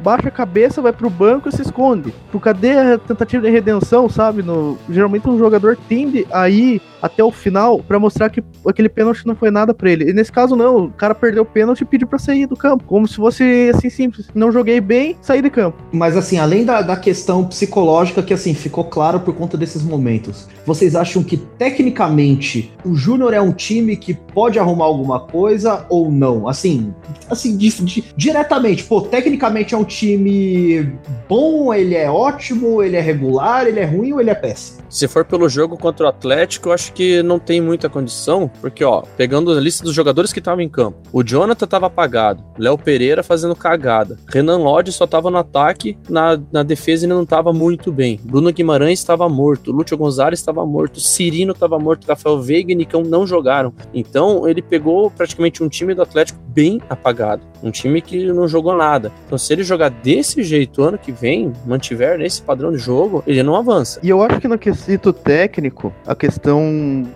baixa 0.00 0.28
a 0.28 0.30
cabeça, 0.30 0.82
vai 0.82 0.92
pro 0.92 1.08
banco 1.08 1.48
e 1.48 1.52
se 1.52 1.62
esconde. 1.62 2.10
Tipo, 2.10 2.40
cadê 2.40 2.72
a 2.72 2.98
tentativa 2.98 3.44
de 3.44 3.50
redenção, 3.50 4.08
sabe? 4.08 4.42
No, 4.42 4.78
geralmente 4.90 5.28
um 5.28 5.38
jogador 5.38 5.78
tende 5.88 6.26
a 6.32 6.48
ir 6.48 6.80
até 7.00 7.22
o 7.22 7.30
final 7.30 7.80
para 7.80 7.98
mostrar 7.98 8.30
que 8.30 8.42
aquele 8.66 8.88
pênalti 8.88 9.26
não 9.26 9.36
foi 9.36 9.50
nada 9.50 9.74
para 9.74 9.90
ele. 9.90 10.10
E 10.10 10.12
nesse 10.12 10.32
caso, 10.32 10.56
não. 10.56 10.86
O 10.86 10.90
cara 10.90 11.14
perdeu 11.14 11.42
o 11.42 11.46
pênalti 11.46 11.82
e 11.82 11.84
pediu 11.84 12.08
pra 12.08 12.18
sair 12.18 12.46
do 12.46 12.56
campo. 12.56 12.84
Como 12.84 13.06
se 13.06 13.16
fosse 13.16 13.70
assim 13.74 13.90
simples. 13.90 14.28
Não 14.34 14.50
joguei 14.52 14.80
bem, 14.80 15.16
saí 15.20 15.42
de 15.42 15.50
campo. 15.50 15.78
Mas 15.92 16.16
assim, 16.16 16.38
além 16.38 16.64
da, 16.64 16.82
da 16.82 16.96
questão 16.96 17.44
psicológica 17.44 18.22
que 18.22 18.34
assim 18.34 18.54
ficou 18.54 18.84
claro 18.84 19.20
por 19.20 19.34
conta 19.34 19.56
desses 19.56 19.82
momentos, 19.82 20.48
vocês 20.64 20.96
acham 20.96 21.22
que 21.22 21.36
tecnicamente, 21.36 22.72
o 22.84 22.94
Júnior 22.94 23.32
é 23.32 23.40
um 23.40 23.52
time 23.52 23.96
que 23.96 24.14
pode 24.14 24.58
arrumar 24.58 24.84
alguma 24.84 25.20
coisa 25.20 25.86
ou 25.88 26.10
não? 26.10 26.48
Assim, 26.48 26.94
assim 27.30 27.56
di, 27.56 27.68
di, 27.68 28.04
diretamente, 28.16 28.84
pô, 28.84 29.00
tecnicamente 29.00 29.74
é 29.74 29.78
um 29.78 29.84
time 29.84 30.92
bom, 31.28 31.72
ele 31.72 31.94
é 31.94 32.10
ótimo, 32.10 32.82
ele 32.82 32.96
é 32.96 33.00
regular, 33.00 33.66
ele 33.66 33.80
é 33.80 33.84
ruim 33.84 34.12
ou 34.12 34.20
ele 34.20 34.30
é 34.30 34.34
péssimo? 34.34 34.78
Se 34.88 35.08
for 35.08 35.24
pelo 35.24 35.48
jogo 35.48 35.76
contra 35.76 36.06
o 36.06 36.08
Atlético, 36.08 36.68
eu 36.68 36.72
acho 36.72 36.85
que 36.92 37.22
não 37.22 37.38
tem 37.38 37.60
muita 37.60 37.88
condição, 37.88 38.50
porque, 38.60 38.84
ó, 38.84 39.02
pegando 39.16 39.50
a 39.50 39.60
lista 39.60 39.84
dos 39.84 39.94
jogadores 39.94 40.32
que 40.32 40.38
estavam 40.38 40.62
em 40.62 40.68
campo, 40.68 40.98
o 41.12 41.22
Jonathan 41.22 41.66
tava 41.66 41.86
apagado, 41.86 42.44
Léo 42.58 42.78
Pereira 42.78 43.22
fazendo 43.22 43.54
cagada, 43.54 44.18
Renan 44.28 44.58
Lodge 44.58 44.92
só 44.92 45.06
tava 45.06 45.30
no 45.30 45.38
ataque, 45.38 45.96
na, 46.08 46.40
na 46.52 46.62
defesa 46.62 47.06
ele 47.06 47.14
não 47.14 47.26
tava 47.26 47.52
muito 47.52 47.92
bem, 47.92 48.20
Bruno 48.22 48.52
Guimarães 48.52 48.98
estava 48.98 49.28
morto, 49.28 49.72
Lúcio 49.72 49.96
Gonzalez 49.96 50.38
estava 50.38 50.64
morto, 50.64 51.00
Cirino 51.00 51.52
estava 51.52 51.78
morto, 51.78 52.06
Rafael 52.06 52.40
Veiga 52.40 52.72
e 52.72 52.74
Nicão 52.74 53.02
não 53.02 53.26
jogaram. 53.26 53.72
Então 53.92 54.48
ele 54.48 54.62
pegou 54.62 55.10
praticamente 55.10 55.62
um 55.62 55.68
time 55.68 55.94
do 55.94 56.02
Atlético 56.02 56.38
bem 56.48 56.80
apagado, 56.88 57.42
um 57.62 57.70
time 57.70 58.00
que 58.00 58.26
não 58.32 58.48
jogou 58.48 58.76
nada. 58.76 59.12
Então 59.26 59.38
se 59.38 59.52
ele 59.52 59.62
jogar 59.62 59.90
desse 59.90 60.42
jeito 60.42 60.82
ano 60.82 60.98
que 60.98 61.12
vem, 61.12 61.52
mantiver 61.66 62.18
nesse 62.18 62.42
padrão 62.42 62.72
de 62.72 62.78
jogo, 62.78 63.22
ele 63.26 63.42
não 63.42 63.56
avança. 63.56 64.00
E 64.02 64.08
eu 64.08 64.22
acho 64.22 64.40
que 64.40 64.48
no 64.48 64.58
quesito 64.58 65.12
técnico, 65.12 65.92
a 66.06 66.14
questão 66.14 66.62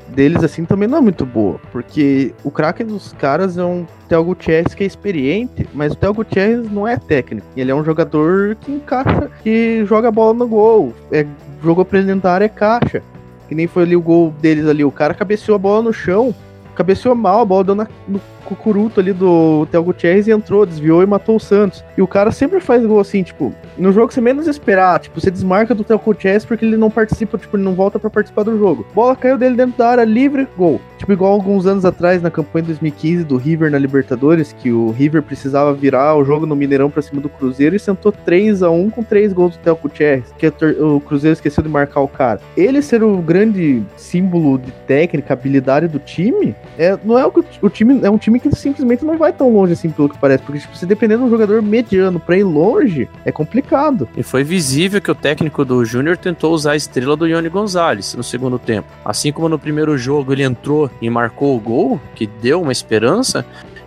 deles 0.08 0.42
assim 0.42 0.64
também 0.64 0.88
não 0.88 0.98
é 0.98 1.00
muito 1.00 1.24
boa, 1.24 1.60
porque 1.72 2.34
o 2.44 2.50
craque 2.50 2.84
dos 2.84 3.12
caras 3.12 3.56
é 3.58 3.64
um 3.64 3.86
Theo 4.08 4.24
Gutierrez 4.24 4.74
que 4.74 4.84
é 4.84 4.86
experiente, 4.86 5.68
mas 5.74 5.92
o 5.92 5.96
Theo 5.96 6.14
Gutierrez 6.14 6.70
não 6.70 6.86
é 6.86 6.96
técnico. 6.96 7.46
Ele 7.56 7.70
é 7.70 7.74
um 7.74 7.84
jogador 7.84 8.56
que 8.56 8.72
encaixa, 8.72 9.30
que 9.42 9.84
joga 9.86 10.08
a 10.08 10.12
bola 10.12 10.34
no 10.34 10.48
gol, 10.48 10.92
é 11.12 11.26
jogo 11.62 11.80
apresentar 11.82 12.42
é 12.42 12.48
caixa. 12.48 13.02
Que 13.48 13.54
nem 13.54 13.66
foi 13.66 13.82
ali 13.82 13.96
o 13.96 14.00
gol 14.00 14.32
deles 14.40 14.66
ali. 14.66 14.84
O 14.84 14.92
cara 14.92 15.12
cabeceou 15.12 15.56
a 15.56 15.58
bola 15.58 15.82
no 15.82 15.92
chão. 15.92 16.32
Cabeceou 16.80 17.14
mal, 17.14 17.42
a 17.42 17.44
bola 17.44 17.64
deu 17.64 17.74
na, 17.74 17.86
no 18.08 18.20
cucuruto 18.44 18.98
ali 18.98 19.12
do 19.12 19.66
Theo 19.70 19.84
Gutierrez 19.84 20.26
e 20.26 20.32
entrou, 20.32 20.66
desviou 20.66 21.02
e 21.02 21.06
matou 21.06 21.36
o 21.36 21.40
Santos. 21.40 21.84
E 21.96 22.02
o 22.02 22.06
cara 22.06 22.32
sempre 22.32 22.58
faz 22.58 22.84
gol 22.84 22.98
assim, 22.98 23.22
tipo, 23.22 23.54
no 23.78 23.92
jogo 23.92 24.12
você 24.12 24.20
menos 24.20 24.48
esperar, 24.48 24.98
tipo, 24.98 25.20
você 25.20 25.30
desmarca 25.30 25.74
do 25.74 25.84
Theo 25.84 25.98
Gutierrez 25.98 26.44
porque 26.44 26.64
ele 26.64 26.76
não 26.76 26.90
participa, 26.90 27.38
tipo, 27.38 27.56
ele 27.56 27.62
não 27.62 27.74
volta 27.74 27.98
para 27.98 28.10
participar 28.10 28.42
do 28.42 28.58
jogo. 28.58 28.86
Bola 28.94 29.14
caiu 29.14 29.38
dele 29.38 29.56
dentro 29.56 29.78
da 29.78 29.90
área 29.90 30.04
livre, 30.04 30.48
gol. 30.56 30.80
Tipo, 30.98 31.12
igual 31.12 31.32
alguns 31.32 31.66
anos 31.66 31.84
atrás 31.84 32.22
na 32.22 32.30
campanha 32.30 32.62
de 32.62 32.68
2015 32.68 33.24
do 33.24 33.36
River 33.36 33.70
na 33.70 33.78
Libertadores, 33.78 34.52
que 34.52 34.72
o 34.72 34.90
River 34.90 35.22
precisava 35.22 35.72
virar 35.72 36.16
o 36.16 36.24
jogo 36.24 36.46
no 36.46 36.56
Mineirão 36.56 36.90
pra 36.90 37.02
cima 37.02 37.20
do 37.20 37.28
Cruzeiro 37.28 37.76
e 37.76 37.78
sentou 37.78 38.10
3 38.10 38.62
a 38.62 38.70
1 38.70 38.90
com 38.90 39.02
3 39.02 39.32
gols 39.32 39.56
do 39.56 39.62
Theo 39.62 39.76
Gutierrez, 39.76 40.24
que 40.38 40.46
o 40.46 41.00
Cruzeiro 41.00 41.34
esqueceu 41.34 41.62
de 41.62 41.68
marcar 41.68 42.00
o 42.00 42.08
cara. 42.08 42.40
Ele 42.56 42.82
ser 42.82 43.02
o 43.02 43.18
grande 43.18 43.82
símbolo 43.96 44.58
de 44.58 44.72
técnica, 44.86 45.34
habilidade 45.34 45.88
do 45.88 45.98
time, 45.98 46.54
é, 46.78 46.98
não 47.04 47.18
é 47.18 47.26
o 47.26 47.30
que 47.30 47.44
o 47.60 47.68
time 47.68 48.00
é 48.02 48.10
um 48.10 48.18
time 48.18 48.38
que 48.40 48.54
simplesmente 48.54 49.04
não 49.04 49.16
vai 49.16 49.32
tão 49.32 49.52
longe 49.52 49.72
assim 49.72 49.90
pelo 49.90 50.08
que 50.08 50.18
parece, 50.18 50.42
porque 50.42 50.60
tipo, 50.60 50.76
se 50.76 50.86
dependendo 50.86 51.22
de 51.22 51.28
um 51.28 51.30
jogador 51.30 51.62
mediano 51.62 52.18
para 52.18 52.36
ir 52.36 52.44
longe, 52.44 53.08
é 53.24 53.32
complicado. 53.32 54.08
E 54.16 54.22
foi 54.22 54.42
visível 54.44 55.00
que 55.00 55.10
o 55.10 55.14
técnico 55.14 55.64
do 55.64 55.84
Júnior 55.84 56.16
tentou 56.16 56.52
usar 56.52 56.72
a 56.72 56.76
estrela 56.76 57.16
do 57.16 57.26
Ione 57.26 57.48
Gonzalez 57.48 58.14
no 58.14 58.22
segundo 58.22 58.58
tempo. 58.58 58.88
Assim 59.04 59.32
como 59.32 59.48
no 59.48 59.58
primeiro 59.58 59.96
jogo 59.98 60.32
ele 60.32 60.42
entrou 60.42 60.90
e 61.00 61.10
marcou 61.10 61.56
o 61.56 61.60
gol, 61.60 62.00
que 62.14 62.26
deu 62.26 62.60
uma 62.62 62.72
esperança, 62.72 63.44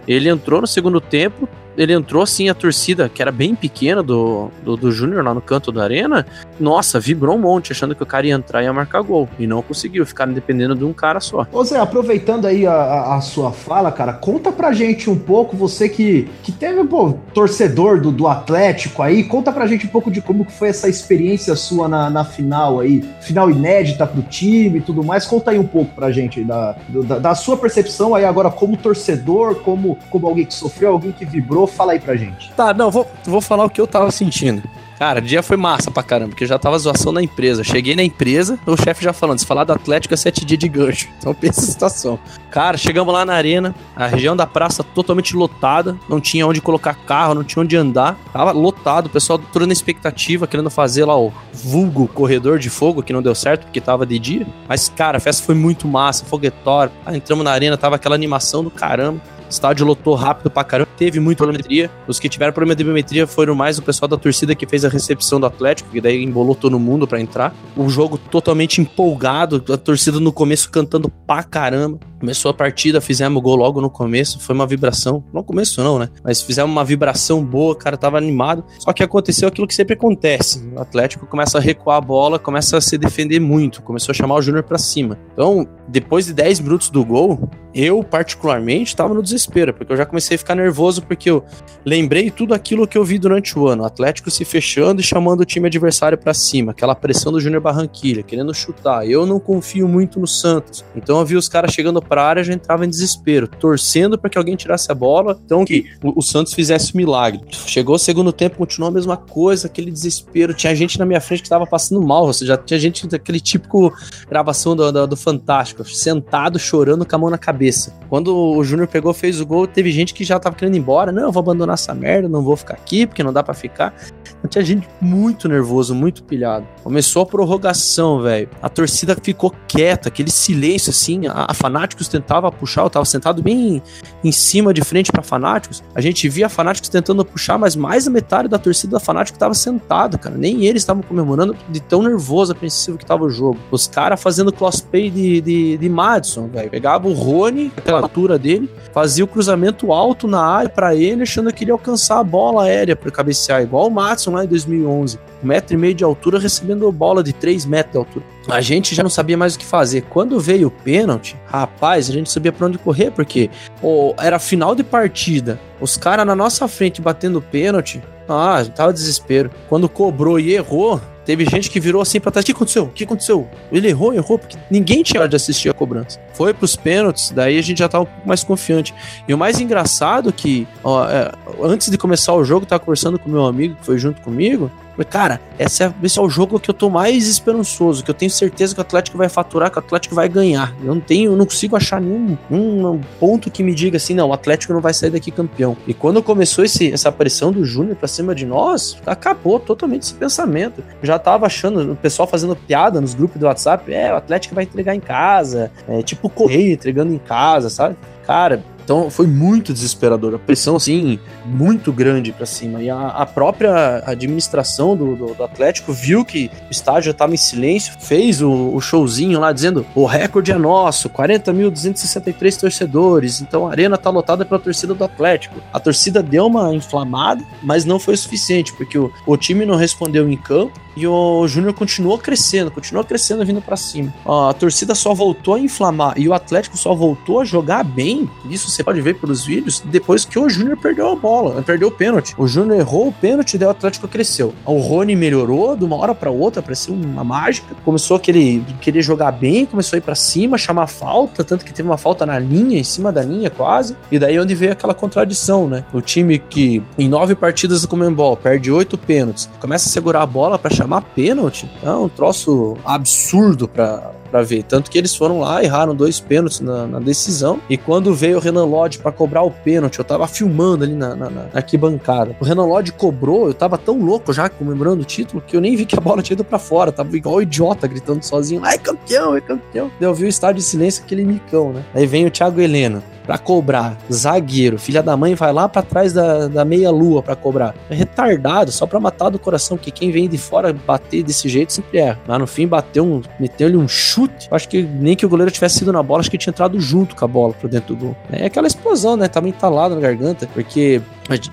ele 0.08 0.30
entrou 0.30 0.62
no 0.62 0.68
segundo 0.68 1.00
tempo 1.00 1.48
ele 1.77 1.94
entrou 1.94 2.24
assim, 2.24 2.50
a 2.50 2.53
torcida, 2.53 3.10
que 3.10 3.22
era 3.22 3.32
bem 3.32 3.56
pequena 3.56 4.03
do, 4.03 4.50
do, 4.63 4.77
do 4.77 4.92
Júnior 4.92 5.24
lá 5.24 5.34
no 5.34 5.42
canto 5.42 5.72
da 5.72 5.84
arena, 5.84 6.25
nossa, 6.60 7.00
vibrou 7.00 7.36
um 7.36 7.39
monte, 7.39 7.72
achando 7.72 7.96
que 7.96 8.03
o 8.03 8.06
cara 8.06 8.27
ia 8.27 8.34
entrar 8.34 8.62
e 8.62 8.65
ia 8.65 8.74
marcar 8.74 9.01
gol. 9.01 9.27
E 9.39 9.48
não 9.48 9.62
conseguiu, 9.62 10.06
ficaram 10.06 10.34
dependendo 10.34 10.75
de 10.75 10.84
um 10.84 10.94
cara 10.94 11.20
só. 11.20 11.48
Ô 11.51 11.63
Zé, 11.63 11.80
aproveitando 11.80 12.46
aí 12.46 12.65
a, 12.65 13.15
a, 13.15 13.22
sua 13.22 13.51
fala, 13.51 13.92
cara, 13.92 14.13
conta 14.13 14.51
pra 14.51 14.72
gente 14.72 15.10
um 15.10 15.18
pouco, 15.18 15.56
você 15.58 15.89
que, 15.89 16.30
que 16.44 16.51
teve, 16.51 16.84
pô, 16.86 17.13
torcedor 17.34 18.00
do, 18.00 18.12
do 18.12 18.27
Atlético 18.27 19.01
aí, 19.01 19.24
conta 19.24 19.51
pra 19.51 19.68
gente 19.68 19.86
um 19.86 19.89
pouco 19.89 20.12
de 20.12 20.22
como 20.22 20.46
foi 20.46 20.70
essa 20.70 20.88
experiência 20.88 21.56
sua 21.56 21.88
na, 21.88 22.10
na 22.10 22.24
final 22.24 22.80
aí, 22.80 23.03
final 23.22 23.50
inédita 23.50 24.06
pro 24.06 24.22
time 24.22 24.80
e 24.80 24.82
tudo 24.82 25.03
mais. 25.03 25.25
Conta 25.25 25.51
aí 25.51 25.60
um 25.60 25.68
pouco 25.68 25.94
pra 25.96 26.12
gente 26.12 26.44
da, 26.44 26.75
da, 26.89 27.20
da 27.20 27.36
sua 27.36 27.58
percepção 27.58 28.13
aí 28.13 28.25
agora 28.25 28.50
como 28.50 28.77
torcedor, 28.77 29.56
como, 29.56 29.98
como 30.10 30.27
alguém 30.27 30.46
que 30.46 30.53
sofreu, 30.53 30.92
alguém 30.92 31.12
que 31.12 31.25
vibrou 31.25 31.62
Fala 31.67 31.93
aí 31.93 32.00
pra 32.00 32.15
gente. 32.15 32.51
Tá, 32.53 32.74
não, 32.74 32.91
vou, 32.91 33.10
vou 33.25 33.41
falar 33.41 33.65
o 33.65 33.70
que 33.70 33.79
eu 33.79 33.88
tava 33.88 34.12
sentindo. 34.12 34.63
Cara, 35.03 35.20
o 35.20 35.22
dia 35.22 35.43
foi 35.43 35.58
massa 35.58 35.91
pra 35.91 36.01
caramba, 36.01 36.29
porque 36.29 36.43
eu 36.43 36.48
já 36.48 36.58
tava 36.58 36.77
zoação 36.77 37.12
na 37.12 37.22
empresa. 37.22 37.63
Cheguei 37.63 37.93
na 37.96 38.03
empresa, 38.03 38.58
o 38.65 38.77
chefe 38.77 39.03
já 39.03 39.12
falando, 39.12 39.39
se 39.39 39.46
falar 39.46 39.63
do 39.65 39.74
Atlético 39.74 40.13
é 40.13 40.17
sete 40.17 40.46
dias 40.46 40.60
de 40.60 40.70
gancho. 40.70 41.10
Então 41.24 41.34
pensa 41.34 41.62
a 41.62 41.63
situação. 41.63 42.20
Cara, 42.50 42.77
chegamos 42.77 43.13
lá 43.13 43.25
na 43.25 43.34
arena, 43.34 43.74
a 43.96 44.08
região 44.08 44.36
da 44.36 44.46
praça 44.46 44.84
totalmente 44.84 45.36
lotada, 45.36 45.98
não 46.10 46.20
tinha 46.20 46.46
onde 46.46 46.60
colocar 46.60 46.93
carro, 46.93 47.34
não 47.34 47.43
tinha 47.43 47.63
onde 47.63 47.77
andar. 47.77 48.17
Tava 48.32 48.51
lotado, 48.51 49.08
o 49.08 49.10
pessoal 49.10 49.39
toda 49.39 49.65
na 49.65 49.72
expectativa, 49.72 50.46
querendo 50.48 50.70
fazer 50.70 51.05
lá 51.05 51.17
o 51.17 51.34
vulgo 51.53 52.08
corredor 52.08 52.60
de 52.60 52.70
fogo, 52.70 53.01
que 53.01 53.13
não 53.13 53.22
deu 53.22 53.34
certo, 53.34 53.63
porque 53.63 53.79
tava 53.79 54.05
de 54.05 54.20
dia. 54.20 54.48
Mas, 54.67 54.89
cara, 54.89 55.17
a 55.17 55.22
festa 55.22 55.46
foi 55.46 55.55
muito 55.55 55.88
massa, 55.88 56.25
foguetório. 56.25 56.91
Entramos 57.13 57.46
na 57.46 57.51
arena, 57.51 57.77
tava 57.77 57.96
aquela 57.96 58.15
animação 58.15 58.63
do 58.63 58.70
caramba 58.72 59.22
estádio 59.53 59.86
lotou 59.86 60.15
rápido 60.15 60.50
pra 60.50 60.63
caramba, 60.63 60.89
teve 60.98 61.19
muita 61.19 61.43
biometria. 61.45 61.89
Os 62.07 62.19
que 62.19 62.27
tiveram 62.27 62.53
problema 62.53 62.75
de 62.75 62.83
biometria 62.83 63.25
foram 63.25 63.55
mais 63.55 63.77
o 63.77 63.81
pessoal 63.81 64.10
da 64.10 64.17
torcida 64.17 64.55
que 64.55 64.65
fez 64.65 64.83
a 64.83 64.89
recepção 64.89 65.39
do 65.39 65.45
Atlético, 65.45 65.89
que 65.89 66.01
daí 66.01 66.24
embolou 66.24 66.55
todo 66.55 66.79
mundo 66.79 67.07
para 67.07 67.22
entrar. 67.22 67.55
O 67.77 67.88
jogo 67.89 68.17
totalmente 68.17 68.81
empolgado, 68.81 69.63
a 69.72 69.77
torcida 69.77 70.19
no 70.19 70.31
começo 70.31 70.69
cantando 70.69 71.10
pra 71.10 71.43
caramba. 71.43 72.00
Começou 72.19 72.50
a 72.51 72.53
partida, 72.53 73.01
fizemos 73.01 73.43
gol 73.43 73.57
logo 73.57 73.81
no 73.81 73.89
começo, 73.89 74.39
foi 74.39 74.55
uma 74.55 74.65
vibração. 74.65 75.24
No 75.33 75.43
começo 75.43 75.83
não, 75.83 76.00
né? 76.00 76.10
Mas 76.24 76.41
fizemos 76.41 76.72
uma 76.72 76.83
vibração 76.83 77.43
boa, 77.43 77.74
o 77.74 77.75
cara 77.75 77.98
tava 77.98 78.17
animado. 78.17 78.63
Só 78.79 78.93
que 78.93 79.03
aconteceu 79.03 79.48
aquilo 79.48 79.67
que 79.67 79.75
sempre 79.75 79.95
acontece. 79.95 80.65
O 80.74 80.79
Atlético 80.79 81.27
começa 81.27 81.57
a 81.57 81.62
recuar 81.62 81.98
a 81.98 82.01
bola, 82.01 82.39
começa 82.39 82.77
a 82.77 82.81
se 82.81 82.98
defender 82.98 83.39
muito, 83.39 83.81
começou 83.81 84.13
a 84.13 84.15
chamar 84.15 84.36
o 84.36 84.41
Júnior 84.41 84.63
para 84.63 84.77
cima. 84.77 85.19
Então, 85.33 85.67
depois 85.88 86.25
de 86.25 86.33
10 86.33 86.62
minutos 86.62 86.89
do 86.89 87.03
gol, 87.03 87.50
eu, 87.74 88.03
particularmente, 88.03 88.91
estava 88.91 89.13
no 89.13 89.22
desespero, 89.22 89.42
porque 89.73 89.91
eu 89.91 89.97
já 89.97 90.05
comecei 90.05 90.35
a 90.35 90.38
ficar 90.38 90.55
nervoso, 90.55 91.01
porque 91.01 91.29
eu 91.29 91.43
lembrei 91.85 92.29
tudo 92.29 92.53
aquilo 92.53 92.88
que 92.88 92.97
eu 92.97 93.03
vi 93.03 93.17
durante 93.17 93.57
o 93.57 93.67
ano: 93.67 93.83
o 93.83 93.85
Atlético 93.85 94.29
se 94.31 94.45
fechando 94.45 95.01
e 95.01 95.03
chamando 95.03 95.41
o 95.41 95.45
time 95.45 95.67
adversário 95.67 96.17
para 96.17 96.33
cima, 96.33 96.71
aquela 96.71 96.95
pressão 96.95 97.31
do 97.31 97.39
Júnior 97.39 97.62
Barranquilha, 97.62 98.23
querendo 98.23 98.53
chutar. 98.53 99.07
Eu 99.07 99.25
não 99.25 99.39
confio 99.39 99.88
muito 99.88 100.19
no 100.19 100.27
Santos. 100.27 100.83
Então 100.95 101.19
eu 101.19 101.25
vi 101.25 101.35
os 101.35 101.50
caras 101.50 101.73
chegando 101.73 102.01
pra 102.01 102.23
área 102.23 102.43
já 102.43 102.53
entrava 102.53 102.85
em 102.85 102.89
desespero, 102.89 103.47
torcendo 103.47 104.17
para 104.17 104.29
que 104.29 104.38
alguém 104.38 104.55
tirasse 104.55 104.91
a 104.91 104.95
bola, 104.95 105.39
então 105.45 105.65
que 105.65 105.91
o, 106.03 106.19
o 106.19 106.21
Santos 106.21 106.53
fizesse 106.53 106.93
um 106.93 106.97
milagre. 106.97 107.41
Chegou 107.50 107.95
o 107.95 108.00
segundo 108.00 108.31
tempo, 108.31 108.57
continuou 108.57 108.89
a 108.89 108.93
mesma 108.93 109.17
coisa, 109.17 109.67
aquele 109.67 109.91
desespero. 109.91 110.53
Tinha 110.53 110.75
gente 110.75 111.00
na 111.00 111.05
minha 111.05 111.21
frente 111.21 111.41
que 111.41 111.45
estava 111.47 111.65
passando 111.65 112.01
mal, 112.01 112.25
ou 112.25 112.33
seja, 112.33 112.57
tinha 112.57 112.79
gente 112.79 113.07
daquele 113.07 113.39
típico 113.39 113.93
gravação 114.29 114.75
do, 114.75 114.91
do, 114.91 115.07
do 115.07 115.17
Fantástico, 115.17 115.83
sentado, 115.85 116.59
chorando 116.59 117.05
com 117.05 117.15
a 117.15 117.19
mão 117.19 117.29
na 117.29 117.38
cabeça. 117.38 117.93
Quando 118.09 118.35
o 118.35 118.63
Júnior 118.63 118.88
pegou, 118.88 119.13
fez 119.24 119.39
o 119.39 119.46
gol, 119.46 119.65
teve 119.65 119.89
gente 119.89 120.13
que 120.13 120.25
já 120.25 120.38
tava 120.38 120.53
querendo 120.53 120.75
ir 120.75 120.80
embora. 120.80 121.10
Não, 121.10 121.24
eu 121.24 121.32
vou 121.32 121.39
abandonar 121.39 121.75
essa 121.75 121.94
merda, 121.94 122.27
não 122.27 122.42
vou 122.44 122.58
ficar 122.58 122.74
aqui, 122.74 123.08
porque 123.08 123.24
não 123.24 123.32
dá 123.32 123.42
para 123.42 123.53
ficar. 123.53 123.96
Então, 124.38 124.50
tinha 124.50 124.65
gente 124.65 124.86
muito 125.00 125.48
nervoso, 125.48 125.95
muito 125.95 126.21
pilhado. 126.26 126.67
Começou 126.84 127.21
a 127.24 127.26
prorrogação, 127.26 128.21
velho. 128.21 128.50
A 128.62 128.67
torcida 128.67 129.15
ficou 129.15 129.56
quieta, 129.65 130.10
aquele 130.10 130.30
silêncio 130.30 130.89
assim. 130.89 131.26
A, 131.28 131.45
a 131.52 131.54
Fanáticos 131.54 132.10
tentava 132.10 132.52
puxar, 132.52 132.82
eu 132.82 132.89
tava 132.89 133.06
sentado 133.06 133.41
bem 133.41 133.82
em 134.21 134.32
cima 134.34 134.74
de 134.74 134.84
frente 134.84 135.10
para 135.10 135.24
Fanáticos. 135.24 135.82
A 135.95 136.02
gente 136.02 136.28
via 136.28 136.50
Fanáticos 136.50 136.89
tentando 136.89 137.24
puxar, 137.24 137.58
mas 137.58 137.78
mais 137.78 138.04
da 138.04 138.12
metade 138.12 138.50
da 138.50 138.60
torcida 138.60 138.91
da 138.91 139.00
Fanáticos 139.00 139.39
tava 139.39 139.54
sentado, 139.54 140.19
cara. 140.19 140.36
Nem 140.36 140.65
eles 140.65 140.82
estavam 140.82 141.02
comemorando 141.02 141.56
de 141.69 141.80
tão 141.80 142.04
nervoso, 142.04 142.52
apreensivo 142.52 142.97
que 142.97 143.06
tava 143.06 143.24
o 143.24 143.30
jogo. 143.30 143.58
Os 143.71 143.88
caras 143.88 144.21
fazendo 144.21 144.52
cosplay 144.52 145.10
de, 145.10 145.39
de, 145.39 145.78
de 145.78 145.88
Madison, 145.88 146.50
velho. 146.50 146.69
Pegava 146.69 147.08
o 147.08 147.13
Rony 147.13 147.71
aquela 147.78 148.02
altura 148.02 148.38
dele, 148.38 148.69
fazia 148.91 149.12
o 149.21 149.28
cruzamento 149.28 149.91
alto 149.91 150.28
na 150.28 150.41
área 150.41 150.69
para 150.69 150.95
ele, 150.95 151.23
achando 151.23 151.54
que 151.54 151.63
ele 151.63 151.71
ia 151.71 151.73
alcançar 151.73 152.19
a 152.19 152.23
bola 152.23 152.63
aérea 152.63 152.95
para 152.95 153.12
cabecear, 153.12 153.62
igual 153.62 153.88
o 153.88 153.91
Matson 153.91 154.32
lá 154.32 154.45
em 154.45 154.47
2011. 154.47 155.19
Um 155.43 155.47
metro 155.47 155.73
e 155.73 155.78
meio 155.78 155.93
de 155.93 156.04
altura, 156.04 156.39
recebendo 156.39 156.89
bola 156.91 157.21
de 157.21 157.34
3 157.34 157.65
metros 157.65 157.91
de 157.91 157.97
altura. 157.97 158.26
A 158.49 158.62
gente 158.62 158.95
já 158.95 159.04
não 159.04 159.10
sabia 159.10 159.38
mais 159.38 159.56
o 159.56 159.60
que 159.60 159.65
fazer. 159.65 160.02
Quando 160.10 160.39
veio 160.39 160.69
o 160.69 160.71
pênalti, 160.71 161.38
rapaz, 161.45 162.10
a 162.10 162.13
gente 162.13 162.32
sabia 162.32 162.52
para 162.52 162.67
onde 162.67 162.78
correr, 162.78 163.12
porque 163.12 163.49
oh, 163.82 164.13
era 164.17 164.39
final 164.39 164.73
de 164.73 164.84
partida. 164.84 165.60
Os 165.80 165.97
caras 165.97 166.26
na 166.26 166.36
nossa 166.36 166.67
frente 166.67 167.02
batendo 167.02 167.41
pênalti. 167.41 168.02
Ah, 168.28 168.63
tava 168.73 168.93
desespero. 168.93 169.52
Quando 169.67 169.89
cobrou 169.89 170.39
e 170.39 170.54
errou, 170.54 170.99
Teve 171.25 171.45
gente 171.45 171.69
que 171.69 171.79
virou 171.79 172.01
assim 172.01 172.19
pra 172.19 172.31
trás. 172.31 172.43
O 172.43 172.45
que 172.45 172.51
aconteceu? 172.51 172.83
O 172.83 172.89
que 172.89 173.03
aconteceu? 173.03 173.47
Ele 173.71 173.88
errou, 173.88 174.13
errou, 174.13 174.38
porque 174.38 174.57
ninguém 174.69 175.03
tinha 175.03 175.21
hora 175.21 175.29
de 175.29 175.36
assistir 175.36 175.69
a 175.69 175.73
cobrança. 175.73 176.19
Foi 176.33 176.53
pros 176.53 176.75
pênaltis, 176.75 177.31
daí 177.31 177.57
a 177.57 177.62
gente 177.62 177.79
já 177.79 177.88
tava 177.88 178.03
um 178.03 178.07
pouco 178.07 178.27
mais 178.27 178.43
confiante. 178.43 178.93
E 179.27 179.33
o 179.33 179.38
mais 179.38 179.59
engraçado 179.59 180.29
é 180.29 180.31
que, 180.31 180.67
ó, 180.83 181.07
é, 181.07 181.31
antes 181.62 181.89
de 181.89 181.97
começar 181.97 182.33
o 182.33 182.43
jogo, 182.43 182.65
tava 182.65 182.79
conversando 182.79 183.17
com 183.17 183.29
meu 183.29 183.45
amigo 183.45 183.75
que 183.75 183.86
foi 183.86 183.97
junto 183.97 184.21
comigo. 184.21 184.69
Cara, 185.10 185.41
esse 185.58 185.84
é, 185.84 185.93
esse 186.03 186.19
é 186.19 186.21
o 186.21 186.29
jogo 186.29 186.60
que 186.60 186.69
eu 186.69 186.73
tô 186.73 186.89
mais 186.89 187.27
esperançoso, 187.27 188.03
que 188.03 188.12
eu 188.12 188.15
tenho 188.15 188.29
certeza 188.29 188.73
que 188.73 188.79
o 188.79 188.82
Atlético 188.82 189.17
vai 189.17 189.29
faturar, 189.29 189.71
que 189.71 189.77
o 189.77 189.79
Atlético 189.79 190.15
vai 190.15 190.29
ganhar. 190.29 190.73
Eu 190.84 190.93
não 190.93 191.01
tenho, 191.01 191.32
eu 191.32 191.36
não 191.36 191.45
consigo 191.45 191.75
achar 191.75 191.99
nenhum 191.99 192.38
um 192.49 193.01
ponto 193.19 193.49
que 193.49 193.63
me 193.63 193.73
diga 193.73 193.97
assim, 193.97 194.13
não, 194.13 194.29
o 194.29 194.34
Atlético 194.34 194.73
não 194.73 194.82
vai 194.82 194.93
sair 194.93 195.10
daqui 195.10 195.32
campeão. 195.32 195.75
E 195.88 195.93
quando 195.93 196.21
começou 196.21 196.63
esse, 196.63 196.91
essa 196.91 197.12
pressão 197.12 197.51
do 197.51 197.65
Júnior 197.65 197.95
pra 197.95 198.08
cima 198.08 198.36
de 198.36 198.45
nós, 198.45 198.97
acabou 199.06 199.60
totalmente 199.60 200.03
esse 200.03 200.13
pensamento. 200.13 200.84
Eu 201.01 201.08
já 201.08 201.17
tava 201.17 201.45
achando, 201.45 201.93
o 201.93 201.95
pessoal 201.95 202.27
fazendo 202.27 202.56
piada 202.56 203.01
nos 203.01 203.13
grupos 203.13 203.39
do 203.39 203.45
WhatsApp, 203.45 203.91
é, 203.91 204.13
o 204.13 204.17
Atlético 204.17 204.56
vai 204.56 204.63
entregar 204.63 204.95
em 204.95 204.99
casa, 204.99 205.71
é 205.88 206.01
tipo 206.01 206.27
o 206.27 206.29
Correio 206.29 206.73
entregando 206.73 207.13
em 207.13 207.17
casa, 207.17 207.69
sabe? 207.69 207.95
Cara, 208.25 208.63
então 208.84 209.10
foi 209.10 209.26
muito 209.26 209.74
desesperador, 209.74 210.36
a 210.36 210.39
pressão 210.39 210.76
assim, 210.76 211.19
muito 211.46 211.91
grande 211.91 212.32
para 212.32 212.46
cima. 212.46 212.82
E 212.82 212.89
a, 212.89 213.08
a, 213.08 213.26
própria 213.26 214.04
administração 214.06 214.96
do, 214.96 215.15
do, 215.15 215.34
do, 215.34 215.43
Atlético 215.43 215.93
viu 215.93 216.26
que 216.26 216.52
o 216.67 216.72
estádio 216.72 217.12
estava 217.12 217.34
em 217.34 217.38
silêncio, 217.38 217.93
fez 218.00 218.41
o, 218.41 218.52
o, 218.52 218.82
showzinho 218.82 219.39
lá 219.39 219.52
dizendo: 219.52 219.86
o 219.96 220.06
recorde 220.06 220.52
é 220.52 220.58
nosso, 220.58 221.10
40.263 221.10 222.60
torcedores, 222.60 223.41
então 223.41 223.67
a 223.67 223.72
arena 223.72 223.98
tá 223.98 224.10
lotada 224.10 224.46
pela 224.46 224.60
torcida 224.60 224.93
do 224.93 225.04
Atlético. 225.04 225.62
A 225.72 225.80
torcida 225.80 226.22
deu 226.22 226.48
uma 226.48 226.74
inflamada, 226.76 227.43
mas 227.62 227.86
não 227.86 228.00
foi 228.00 228.15
o 228.15 228.17
suficiente, 228.17 228.74
porque 228.74 228.98
o, 228.98 229.12
o 229.26 229.38
time 229.38 229.65
não 229.65 229.76
respondeu 229.76 230.30
em 230.30 230.38
campo 230.38 230.83
e 230.95 231.08
o 231.08 231.47
Júnior 231.47 231.73
continuou 231.73 232.17
crescendo, 232.17 232.71
continuou 232.71 233.03
crescendo 233.06 233.45
vindo 233.45 233.62
para 233.62 233.77
cima. 233.77 234.13
Ó, 234.25 234.49
a 234.49 234.53
torcida 234.53 234.95
só 234.95 235.13
voltou 235.13 235.56
a 235.56 235.60
inflamar 235.60 236.13
e 236.17 236.27
o 236.27 236.34
Atlético 236.34 236.77
só 236.77 236.93
voltou 236.93 237.41
a 237.41 237.45
jogar 237.45 237.84
bem. 237.84 238.29
Isso 238.49 238.69
você 238.69 238.84
pode 238.84 239.01
ver 239.01 239.15
pelos 239.15 239.45
vídeos 239.45 239.82
depois 239.86 240.25
que 240.25 240.39
o 240.39 240.49
Júnior 240.49 240.77
perdeu 240.77 241.10
a 241.10 241.15
bola, 241.15 241.62
perdeu 241.62 241.88
o 241.88 241.91
pênalti. 241.91 242.34
O 242.38 242.47
Júnior 242.47 242.79
errou 242.79 243.08
o 243.08 243.13
pênalti 243.13 243.56
e 243.56 243.63
o 243.63 243.69
Atlético 243.69 244.08
cresceu. 244.08 244.53
O 244.65 244.77
Rony 244.79 245.15
melhorou 245.15 245.75
de 245.75 245.84
uma 245.84 245.95
hora 245.95 246.13
para 246.13 246.32
outra, 246.32 246.62
parecia 246.62 246.93
uma 246.93 247.23
mágica. 247.23 247.75
Começou 247.84 248.17
a 248.17 248.19
querer, 248.19 248.63
querer 248.82 249.01
jogar 249.01 249.32
bem, 249.32 249.65
começou 249.65 249.97
a 249.97 249.99
ir 249.99 250.01
para 250.01 250.15
cima, 250.15 250.58
chamar 250.58 250.88
falta, 250.88 251.43
tanto 251.43 251.65
que 251.65 251.73
teve 251.73 251.88
uma 251.88 251.97
falta 251.97 252.25
na 252.25 252.39
linha, 252.39 252.79
em 252.79 252.84
cima 252.84 253.12
da 253.12 253.21
linha 253.21 253.49
quase. 253.49 253.95
E 254.12 254.19
daí 254.19 254.36
é 254.36 254.41
onde 254.41 254.56
veio 254.56 254.71
aquela 254.71 254.93
contradição, 254.93 255.67
né? 255.67 255.84
O 255.93 256.01
time 256.01 256.39
que 256.39 256.82
em 256.97 257.08
nove 257.10 257.36
partidas 257.36 257.82
do 257.82 257.88
Comembol 257.88 258.38
perde 258.38 258.71
oito 258.71 258.97
pênaltis, 258.97 259.49
começa 259.60 259.88
a 259.88 259.91
segurar 259.91 260.21
a 260.21 260.25
bola 260.25 260.58
para 260.60 260.73
chamar 260.84 261.02
pênalti. 261.02 261.69
É 261.82 261.91
um 261.91 262.10
troço 262.10 262.78
absurdo 262.86 263.67
para 263.67 264.12
para 264.34 264.41
ver. 264.41 264.63
Tanto 264.63 264.89
que 264.89 264.98
eles 264.98 265.15
foram 265.15 265.41
lá, 265.41 265.63
erraram 265.63 265.93
dois 265.93 266.19
pênaltis 266.19 266.60
na, 266.60 266.88
na 266.88 267.00
decisão. 267.00 267.60
E 267.69 267.78
quando 267.78 268.15
veio 268.15 268.38
o 268.38 268.39
Renan 268.39 268.65
Lodge 268.65 268.98
para 268.98 269.12
cobrar 269.12 269.43
o 269.43 269.52
pênalti, 269.52 270.00
eu 270.00 270.04
tava 270.04 270.28
filmando 270.28 270.84
ali 270.84 270.96
na, 270.96 271.15
na, 271.15 271.30
na 271.30 271.46
arquibancada. 271.54 272.36
O 272.39 272.43
Renan 272.43 272.65
Lodge 272.65 272.93
cobrou, 272.93 273.46
eu 273.46 273.54
tava 273.54 273.78
tão 273.78 274.04
louco 274.04 274.34
já 274.34 274.50
comemorando 274.50 275.04
o 275.04 275.06
título 275.06 275.43
que 275.46 275.56
eu 275.56 275.62
nem 275.62 275.76
vi 275.76 275.86
que 275.86 275.96
a 275.96 276.02
bola 276.02 276.24
tinha 276.24 276.34
ido 276.34 276.43
pra 276.43 276.58
fora. 276.58 276.91
Tava 276.91 277.15
igual 277.15 277.36
um 277.36 277.41
idiota 277.43 277.86
gritando 277.86 278.24
sozinho: 278.24 278.65
é 278.65 278.76
campeão, 278.76 279.36
é 279.36 279.41
campeão. 279.41 279.91
Eu 280.02 280.15
vi 280.15 280.26
o 280.26 280.28
estádio 280.28 280.62
de 280.62 280.63
silêncio, 280.63 281.04
aquele 281.04 281.24
micão, 281.24 281.72
né? 281.72 281.86
Aí 281.93 282.08
vem 282.08 282.26
o 282.26 282.32
Thiago 282.32 282.60
Helena 282.60 283.04
para 283.25 283.38
cobrar. 283.38 283.97
Zagueiro, 284.12 284.77
filha 284.77 285.01
da 285.01 285.15
mãe, 285.15 285.36
vai 285.36 285.51
lá 285.51 285.67
para 285.67 285.81
trás 285.81 286.13
da, 286.13 286.47
da 286.47 286.65
meia-lua 286.65 287.21
para 287.23 287.36
cobrar. 287.36 287.75
É 287.89 287.95
retardado, 287.95 288.71
só 288.71 288.86
pra 288.86 288.99
matar 288.99 289.29
do 289.29 289.39
coração, 289.39 289.77
que 289.77 289.91
quem 289.91 290.12
vem 290.12 290.27
de 290.27 290.38
fora 290.38 290.73
bater 290.73 291.23
desse 291.23 291.47
jeito 291.49 291.73
sempre 291.73 291.99
erra. 291.99 292.19
Mas 292.27 292.39
no 292.39 292.47
fim 292.47 292.67
bateu 292.67 293.05
um, 293.05 293.21
meteu-lhe 293.39 293.77
um 293.77 293.88
chute. 293.88 294.47
Acho 294.51 294.67
que 294.67 294.83
nem 294.83 295.15
que 295.15 295.25
o 295.25 295.29
goleiro 295.29 295.51
tivesse 295.51 295.79
sido 295.79 295.91
na 295.91 296.03
bola, 296.03 296.21
acho 296.21 296.31
que 296.31 296.38
tinha 296.38 296.51
entrado 296.51 296.79
junto 296.79 297.15
com 297.15 297.25
a 297.25 297.27
bola 297.27 297.53
pro 297.53 297.69
dentro 297.69 297.95
do 297.95 298.05
gol. 298.05 298.15
É 298.31 298.45
aquela 298.45 298.67
explosão, 298.67 299.15
né? 299.15 299.27
Tava 299.27 299.47
entalado 299.47 299.95
na 299.95 300.01
garganta, 300.01 300.47
porque 300.53 301.01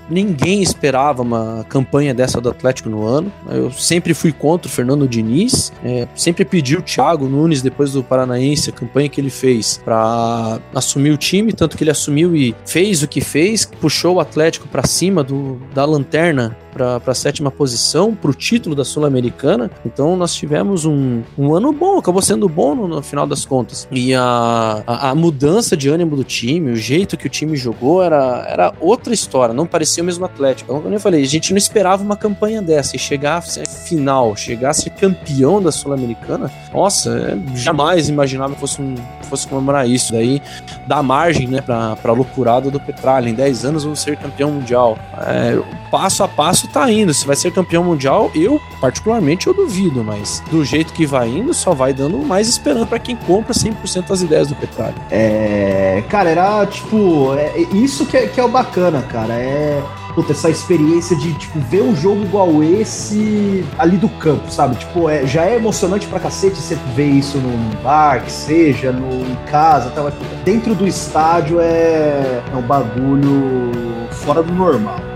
ninguém 0.09 0.63
esperava 0.63 1.23
uma 1.23 1.65
campanha 1.69 2.15
dessa 2.15 2.41
do 2.41 2.49
Atlético 2.49 2.89
no 2.89 3.07
ano. 3.07 3.33
Eu 3.49 3.71
sempre 3.71 4.15
fui 4.15 4.33
contra 4.33 4.69
o 4.69 4.71
Fernando 4.71 5.07
Diniz, 5.07 5.73
é, 5.85 6.07
sempre 6.15 6.45
pedi 6.45 6.77
o 6.77 6.83
Thiago 6.83 7.27
Nunes, 7.27 7.63
depois 7.63 7.93
do 7.93 8.03
Paranaense, 8.03 8.71
a 8.71 8.73
campanha 8.73 9.09
que 9.09 9.21
ele 9.21 9.31
fez 9.31 9.81
para 9.85 10.61
assumir 10.75 11.11
o 11.11 11.17
time, 11.17 11.53
tanto 11.53 11.77
que 11.77 11.85
ele 11.85 11.91
assumiu 11.91 12.35
e 12.35 12.55
fez 12.65 13.03
o 13.03 13.09
que 13.09 13.21
fez, 13.21 13.65
puxou 13.65 14.17
o 14.17 14.21
Atlético 14.21 14.69
para 14.69 14.87
cima 14.87 15.23
do, 15.23 15.61
da 15.75 15.85
lanterna 15.85 16.57
para 16.73 17.01
a 17.05 17.15
sétima 17.15 17.51
posição, 17.51 18.15
para 18.15 18.31
o 18.31 18.35
título 18.35 18.75
da 18.75 18.85
Sul-Americana. 18.85 19.71
Então 19.85 20.17
nós 20.17 20.35
tivemos 20.35 20.85
um, 20.85 21.23
um 21.39 21.55
ano 21.55 21.73
bom, 21.73 21.99
acabou 21.99 22.23
sendo 22.23 22.49
bom 22.49 22.75
no, 22.75 22.89
no 22.89 23.03
final 23.03 23.27
das 23.27 23.45
contas. 23.45 23.89
E 23.91 24.15
a, 24.15 24.83
a, 24.87 25.11
a, 25.11 25.15
mudança 25.15 25.77
de 25.77 25.89
ânimo 25.89 26.17
do 26.17 26.25
time, 26.25 26.73
o 26.73 26.77
jeito 26.77 27.17
que 27.17 27.27
o 27.27 27.31
time 27.31 27.57
jogou 27.57 28.03
era, 28.03 28.47
era 28.49 28.75
outra 28.81 29.13
história, 29.13 29.55
não 29.55 29.67
parecia 29.67 30.03
o 30.03 30.07
mesmo 30.07 30.25
Atlético. 30.25 30.81
Como 30.81 30.95
eu 30.95 31.01
falei, 31.01 31.23
a 31.23 31.27
gente 31.27 31.53
não 31.53 31.59
esperava 31.59 32.03
uma 32.03 32.17
campanha 32.17 32.63
dessa 32.63 32.97
e 32.97 32.99
chegar 32.99 33.39
a 33.39 33.43
final, 33.43 34.37
chegar 34.37 34.71
a 34.71 34.75
ser 34.75 34.91
campeão 34.91 35.61
da 35.63 35.73
Sul-Americana. 35.73 36.51
Nossa, 36.73 37.39
jamais 37.55 38.09
imaginava 38.09 38.55
que 38.55 38.61
fosse, 38.61 38.81
um, 38.81 38.95
fosse 39.25 39.47
comemorar 39.47 39.89
isso. 39.89 40.13
Daí 40.13 40.41
dá 40.87 41.03
margem 41.03 41.47
né, 41.47 41.61
para 41.61 41.97
a 42.03 42.13
loucurada 42.13 42.71
do 42.71 42.81
Petralha. 42.81 43.29
Em 43.29 43.35
10 43.35 43.65
anos 43.65 43.85
vamos 43.85 44.01
ser 44.01 44.17
campeão 44.17 44.51
mundial. 44.53 44.99
É, 45.19 45.61
passo 45.91 46.23
a 46.23 46.29
passo 46.29 46.60
tá 46.69 46.91
indo. 46.91 47.13
Se 47.13 47.27
vai 47.27 47.37
ser 47.37 47.51
campeão 47.53 47.85
mundial, 47.85 48.31
eu, 48.35 48.61
particularmente, 48.81 49.47
eu 49.47 49.55
duvido, 49.55 50.03
mas 50.05 50.43
do 50.51 50.65
jeito 50.65 50.93
que 50.93 51.07
vai 51.07 51.29
indo, 51.29 51.53
só 51.55 51.75
vai 51.75 51.93
dando 51.93 52.19
mais 52.19 52.49
esperança 52.49 52.87
para 52.87 52.99
quem 52.99 53.17
compra 53.17 53.53
100% 53.53 54.09
das 54.09 54.23
ideias 54.23 54.49
do 54.49 54.55
Petralha. 54.55 54.95
É. 55.11 56.03
Cara, 56.09 56.31
era 56.31 56.67
tipo. 56.67 57.35
É, 57.35 57.61
isso 57.73 58.07
que 58.07 58.17
é, 58.17 58.27
que 58.27 58.41
é 58.41 58.45
o 58.45 58.49
bacana, 58.49 59.03
cara. 59.03 59.35
É 59.35 59.83
puta, 60.15 60.33
essa 60.33 60.51
experiência 60.51 61.17
de, 61.17 61.33
tipo, 61.35 61.59
ver 61.61 61.83
um 61.83 61.95
jogo 61.95 62.23
igual 62.23 62.63
esse 62.63 63.65
ali 63.79 63.97
do 63.97 64.09
campo, 64.09 64.51
sabe? 64.51 64.77
Tipo, 64.77 65.09
é, 65.09 65.27
já 65.27 65.45
é 65.45 65.57
emocionante 65.57 66.07
pra 66.07 66.21
cacete 66.21 66.57
você 66.57 66.77
ver 66.95 67.09
isso 67.09 67.39
num 67.39 67.71
bar, 67.83 68.23
que 68.25 68.33
seja, 68.33 68.93
no, 68.93 69.25
em 69.25 69.37
casa, 69.47 69.91
tal. 69.91 70.11
Dentro 70.45 70.75
do 70.75 70.87
estádio 70.87 71.61
é, 71.61 72.43
é 72.53 72.57
um 72.57 72.63
bagulho 72.63 73.71
fora 74.11 74.43
do 74.43 74.53
normal. 74.53 75.10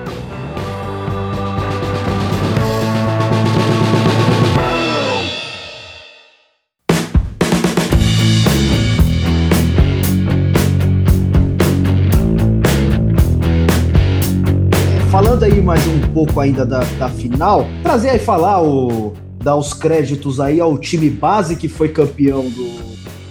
Mais 15.74 15.88
um 15.88 16.00
pouco 16.12 16.38
ainda 16.38 16.64
da, 16.64 16.84
da 17.00 17.08
final, 17.08 17.66
trazer 17.82 18.10
aí 18.10 18.18
falar 18.20 18.62
o 18.62 19.12
dar 19.42 19.56
os 19.56 19.74
créditos 19.74 20.38
aí 20.38 20.60
ao 20.60 20.78
time 20.78 21.10
base 21.10 21.56
que 21.56 21.68
foi 21.68 21.88
campeão 21.88 22.48
do, 22.48 22.70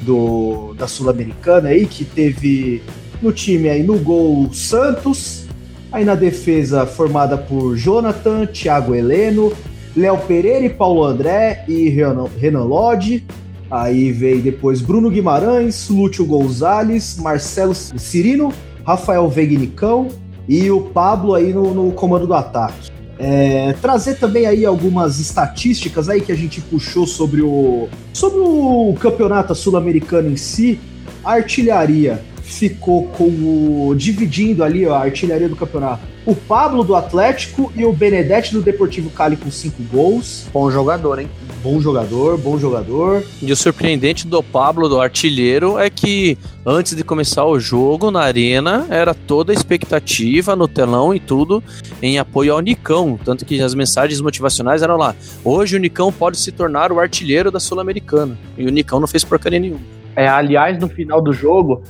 do 0.01 0.73
da 0.73 0.86
Sul-Americana 0.86 1.69
aí, 1.69 1.86
que 1.86 2.03
teve 2.03 2.84
no 3.21 3.32
time 3.32 3.69
aí 3.69 3.82
no 3.82 3.97
gol 3.97 4.51
Santos, 4.51 5.45
aí 5.89 6.03
na 6.03 6.15
defesa 6.15 6.86
formada 6.86 7.38
por 7.38 7.77
Jonathan, 7.77 8.45
Thiago 8.45 8.93
Heleno, 8.93 9.53
Léo 9.95 10.17
Pereira 10.17 10.65
e 10.65 10.69
Paulo 10.69 11.06
André 11.06 11.63
e 11.65 11.88
Renan, 11.88 12.25
Renan 12.38 12.65
Lodge. 12.65 13.25
Aí 13.71 14.12
veio 14.12 14.41
depois 14.41 14.82
Bruno 14.82 15.10
Guimarães, 15.10 15.88
Lúcio 15.88 16.25
Gonzalez, 16.25 17.17
Marcelo 17.17 17.73
Cirino, 17.73 18.51
Rafael 18.86 19.29
Vegnicão, 19.29 20.10
e 20.47 20.69
o 20.69 20.82
Pablo 20.82 21.34
aí 21.34 21.53
no, 21.53 21.73
no 21.73 21.91
comando 21.91 22.27
do 22.27 22.34
ataque. 22.34 22.91
É, 23.17 23.73
trazer 23.73 24.15
também 24.15 24.45
aí 24.45 24.65
algumas 24.65 25.19
estatísticas 25.19 26.10
aí 26.10 26.19
que 26.19 26.32
a 26.32 26.36
gente 26.36 26.60
puxou 26.60 27.06
sobre 27.06 27.41
o 27.41 27.88
sobre 28.12 28.39
o 28.39 28.95
campeonato 28.99 29.53
sul-americano 29.53 30.29
em 30.29 30.36
si. 30.36 30.79
A 31.23 31.34
artilharia 31.34 32.21
ficou 32.41 33.08
com 33.08 33.25
o 33.25 33.95
dividindo 33.95 34.63
ali 34.63 34.86
a 34.86 34.97
artilharia 34.97 35.47
do 35.47 35.56
campeonato. 35.56 36.12
O 36.25 36.33
Pablo 36.33 36.86
do 36.86 36.95
Atlético 36.95 37.71
e 37.75 37.83
o 37.83 37.91
Benedetti 37.91 38.53
do 38.53 38.62
Deportivo 38.62 39.09
Cali 39.09 39.36
com 39.36 39.51
cinco 39.51 39.83
gols. 39.83 40.47
Bom 40.53 40.71
jogador, 40.71 41.19
hein? 41.19 41.29
Bom 41.62 41.81
jogador, 41.81 42.38
bom 42.38 42.57
jogador. 42.57 43.23
E 43.41 43.51
o 43.51 43.55
surpreendente 43.55 44.25
do 44.25 44.41
Pablo, 44.41 44.88
do 44.88 45.01
artilheiro, 45.01 45.77
é 45.77 45.89
que 45.89 46.38
antes 46.65 46.95
de 46.95 47.03
começar 47.03 47.45
o 47.45 47.59
jogo 47.59 48.09
na 48.09 48.21
arena, 48.21 48.86
era 48.89 49.13
toda 49.13 49.51
a 49.51 49.55
expectativa 49.55 50.55
no 50.55 50.67
telão 50.67 51.13
e 51.13 51.19
tudo 51.19 51.62
em 52.01 52.17
apoio 52.17 52.53
ao 52.53 52.62
Nicão. 52.62 53.19
Tanto 53.23 53.45
que 53.45 53.62
as 53.62 53.73
mensagens 53.73 54.21
motivacionais 54.21 54.81
eram 54.81 54.95
lá: 54.95 55.13
hoje 55.43 55.75
o 55.75 55.79
Nicão 55.79 56.12
pode 56.12 56.38
se 56.38 56.53
tornar 56.53 56.91
o 56.91 56.99
artilheiro 57.01 57.51
da 57.51 57.59
Sul-Americana. 57.59 58.38
E 58.57 58.65
o 58.65 58.69
Nicão 58.69 58.99
não 58.99 59.07
fez 59.07 59.25
porcaria 59.25 59.59
nenhuma. 59.59 59.81
É, 60.15 60.27
aliás, 60.27 60.79
no 60.79 60.88
final 60.88 61.21
do 61.21 61.33
jogo, 61.33 61.83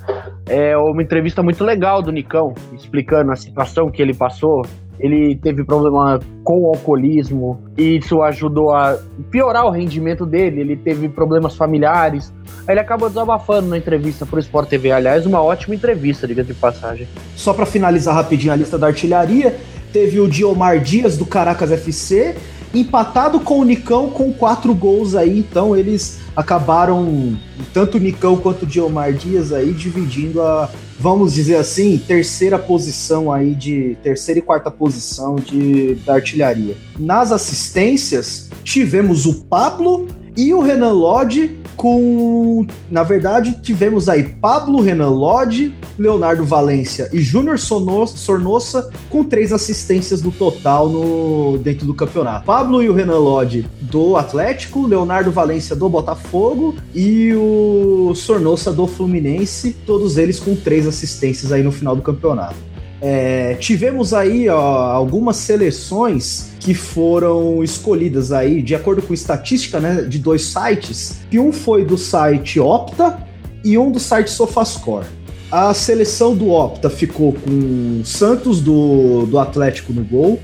é 0.47 0.77
uma 0.77 1.01
entrevista 1.01 1.41
muito 1.41 1.63
legal 1.63 2.01
do 2.01 2.11
Nicão, 2.11 2.53
explicando 2.73 3.31
a 3.31 3.35
situação 3.35 3.89
que 3.89 4.01
ele 4.01 4.13
passou 4.13 4.63
ele 4.99 5.35
teve 5.35 5.63
problema 5.63 6.19
com 6.43 6.61
o 6.61 6.67
alcoolismo 6.67 7.61
e 7.77 7.97
isso 7.97 8.21
ajudou 8.21 8.71
a 8.71 8.97
piorar 9.31 9.65
o 9.65 9.69
rendimento 9.69 10.25
dele. 10.25 10.61
Ele 10.61 10.77
teve 10.77 11.09
problemas 11.09 11.55
familiares. 11.55 12.31
Aí 12.67 12.73
ele 12.73 12.79
acabou 12.79 13.09
desabafando 13.09 13.69
na 13.69 13.77
entrevista 13.77 14.25
pro 14.25 14.39
Sport 14.39 14.69
TV. 14.69 14.91
Aliás, 14.91 15.25
uma 15.25 15.41
ótima 15.41 15.75
entrevista, 15.75 16.27
diga 16.27 16.43
de 16.43 16.53
passagem. 16.53 17.07
Só 17.35 17.53
para 17.53 17.65
finalizar 17.65 18.13
rapidinho 18.13 18.53
a 18.53 18.55
lista 18.55 18.77
da 18.77 18.87
artilharia, 18.87 19.55
teve 19.91 20.19
o 20.19 20.27
Diomar 20.27 20.79
Dias 20.79 21.17
do 21.17 21.25
Caracas 21.25 21.71
FC, 21.71 22.35
empatado 22.73 23.39
com 23.39 23.59
o 23.59 23.63
Nicão 23.63 24.09
com 24.09 24.33
quatro 24.33 24.73
gols 24.73 25.15
aí. 25.15 25.39
Então 25.39 25.75
eles 25.75 26.19
acabaram, 26.35 27.37
tanto 27.73 27.97
o 27.97 27.99
Nicão 27.99 28.37
quanto 28.37 28.63
o 28.63 28.65
Diomar 28.65 29.13
Dias 29.13 29.51
aí, 29.51 29.71
dividindo 29.71 30.41
a, 30.41 30.69
vamos 30.99 31.33
dizer 31.33 31.55
assim, 31.55 31.97
terceira 31.97 32.57
posição 32.57 33.31
aí 33.31 33.53
de 33.53 33.97
terceira 34.01 34.39
e 34.39 34.41
quarta 34.41 34.71
posição 34.71 35.35
de 35.35 35.95
da 36.05 36.15
artilharia. 36.15 36.75
Nas 36.97 37.31
assistências, 37.31 38.49
tivemos 38.63 39.25
o 39.25 39.43
Pablo 39.43 40.07
e 40.35 40.53
o 40.53 40.61
Renan 40.61 40.93
Lodge 40.93 41.59
com, 41.75 42.65
na 42.89 43.03
verdade, 43.03 43.59
tivemos 43.61 44.07
aí 44.07 44.23
Pablo 44.23 44.81
Renan 44.81 45.09
Lodge, 45.09 45.73
Leonardo 45.97 46.45
Valência 46.45 47.09
e 47.11 47.19
Júnior 47.19 47.59
Sornossa 47.59 48.89
com 49.09 49.23
três 49.23 49.51
assistências 49.51 50.21
no 50.21 50.31
total 50.31 50.87
no 50.87 51.57
dentro 51.57 51.85
do 51.85 51.93
campeonato. 51.93 52.45
Pablo 52.45 52.81
e 52.81 52.89
o 52.89 52.93
Renan 52.93 53.19
Lodge 53.19 53.65
do 53.81 54.15
Atlético, 54.15 54.87
Leonardo 54.87 55.31
Valência 55.31 55.75
do 55.75 55.89
Botafogo 55.89 56.75
e 56.93 57.33
o 57.33 58.13
Sornossa 58.15 58.71
do 58.71 58.87
Fluminense, 58.87 59.75
todos 59.85 60.17
eles 60.17 60.39
com 60.39 60.55
três 60.55 60.87
assistências 60.87 61.51
aí 61.51 61.63
no 61.63 61.71
final 61.71 61.95
do 61.95 62.01
campeonato. 62.01 62.72
É, 63.05 63.55
tivemos 63.55 64.13
aí 64.13 64.47
ó, 64.47 64.57
algumas 64.57 65.35
seleções 65.35 66.51
que 66.57 66.73
foram 66.73 67.61
escolhidas 67.61 68.31
aí 68.31 68.61
de 68.61 68.73
acordo 68.73 69.01
com 69.01 69.13
estatística 69.13 69.77
né, 69.77 70.03
de 70.03 70.17
dois 70.17 70.45
sites, 70.45 71.17
que 71.29 71.37
um 71.37 71.51
foi 71.51 71.83
do 71.83 71.97
site 71.97 72.61
Opta 72.61 73.27
e 73.61 73.77
um 73.77 73.91
do 73.91 73.99
site 73.99 74.31
SofaScore. 74.31 75.05
A 75.51 75.73
seleção 75.73 76.33
do 76.33 76.49
Opta 76.51 76.89
ficou 76.89 77.33
com 77.33 78.01
Santos 78.05 78.61
do, 78.61 79.25
do 79.25 79.37
Atlético 79.37 79.91
no 79.91 80.05
gol, 80.05 80.39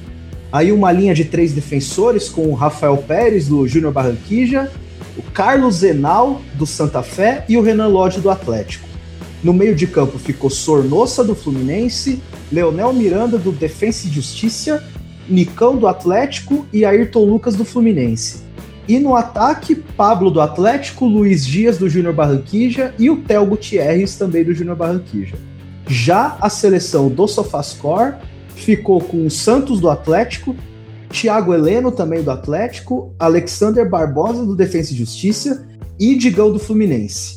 aí 0.52 0.74
uma 0.74 0.92
linha 0.92 1.16
de 1.16 1.24
três 1.24 1.54
defensores 1.54 2.28
com 2.28 2.48
o 2.48 2.54
Rafael 2.54 2.98
Pérez 2.98 3.48
do 3.48 3.66
Júnior 3.70 3.94
Barranquija, 3.94 4.70
o 5.18 5.22
Carlos 5.32 5.76
Zenal 5.76 6.42
do 6.56 6.66
Santa 6.66 7.02
Fé 7.02 7.46
e 7.48 7.56
o 7.56 7.62
Renan 7.62 7.88
Lodge 7.88 8.20
do 8.20 8.30
Atlético. 8.30 8.89
No 9.44 9.54
meio 9.54 9.74
de 9.74 9.88
campo 9.88 10.20
ficou 10.20 10.50
Sornossa 10.50 11.24
do 11.24 11.34
Fluminense, 11.34 12.22
Leonel 12.52 12.92
Miranda 12.92 13.38
do 13.38 13.52
Defensa 13.52 14.08
e 14.08 14.12
Justiça, 14.12 14.84
Nicão 15.30 15.78
do 15.78 15.88
Atlético 15.88 16.66
e 16.74 16.84
Ayrton 16.84 17.24
Lucas 17.24 17.56
do 17.56 17.64
Fluminense. 17.64 18.44
E 18.88 19.00
no 19.00 19.16
ataque, 19.16 19.76
Pablo 19.76 20.32
do 20.32 20.42
Atlético, 20.42 21.06
Luiz 21.06 21.46
Dias 21.46 21.78
do 21.78 21.88
Júnior 21.88 22.14
Barranquija 22.14 22.94
e 22.98 23.10
o 23.10 23.18
Theo 23.18 23.46
Gutierrez 23.46 24.16
também 24.16 24.44
do 24.44 24.54
Júnior 24.54 24.76
Barranquija. 24.76 25.38
Já 25.88 26.38
a 26.42 26.50
seleção 26.50 27.08
do 27.08 27.28
Sofascore 27.28 28.16
ficou 28.56 29.00
com 29.00 29.26
o 29.26 29.32
Santos 29.32 29.80
do 29.80 29.90
Atlético, 29.90 30.56
Thiago 31.10 31.54
Heleno 31.54 31.92
também 31.92 32.22
do 32.22 32.32
Atlético, 32.32 33.14
Alexander 33.18 33.88
Barbosa 33.88 34.46
do 34.46 34.56
Defensa 34.56 34.94
e 34.94 34.98
Justiça 34.98 35.68
e 36.00 36.16
Digão 36.16 36.52
do 36.52 36.60
Fluminense. 36.60 37.36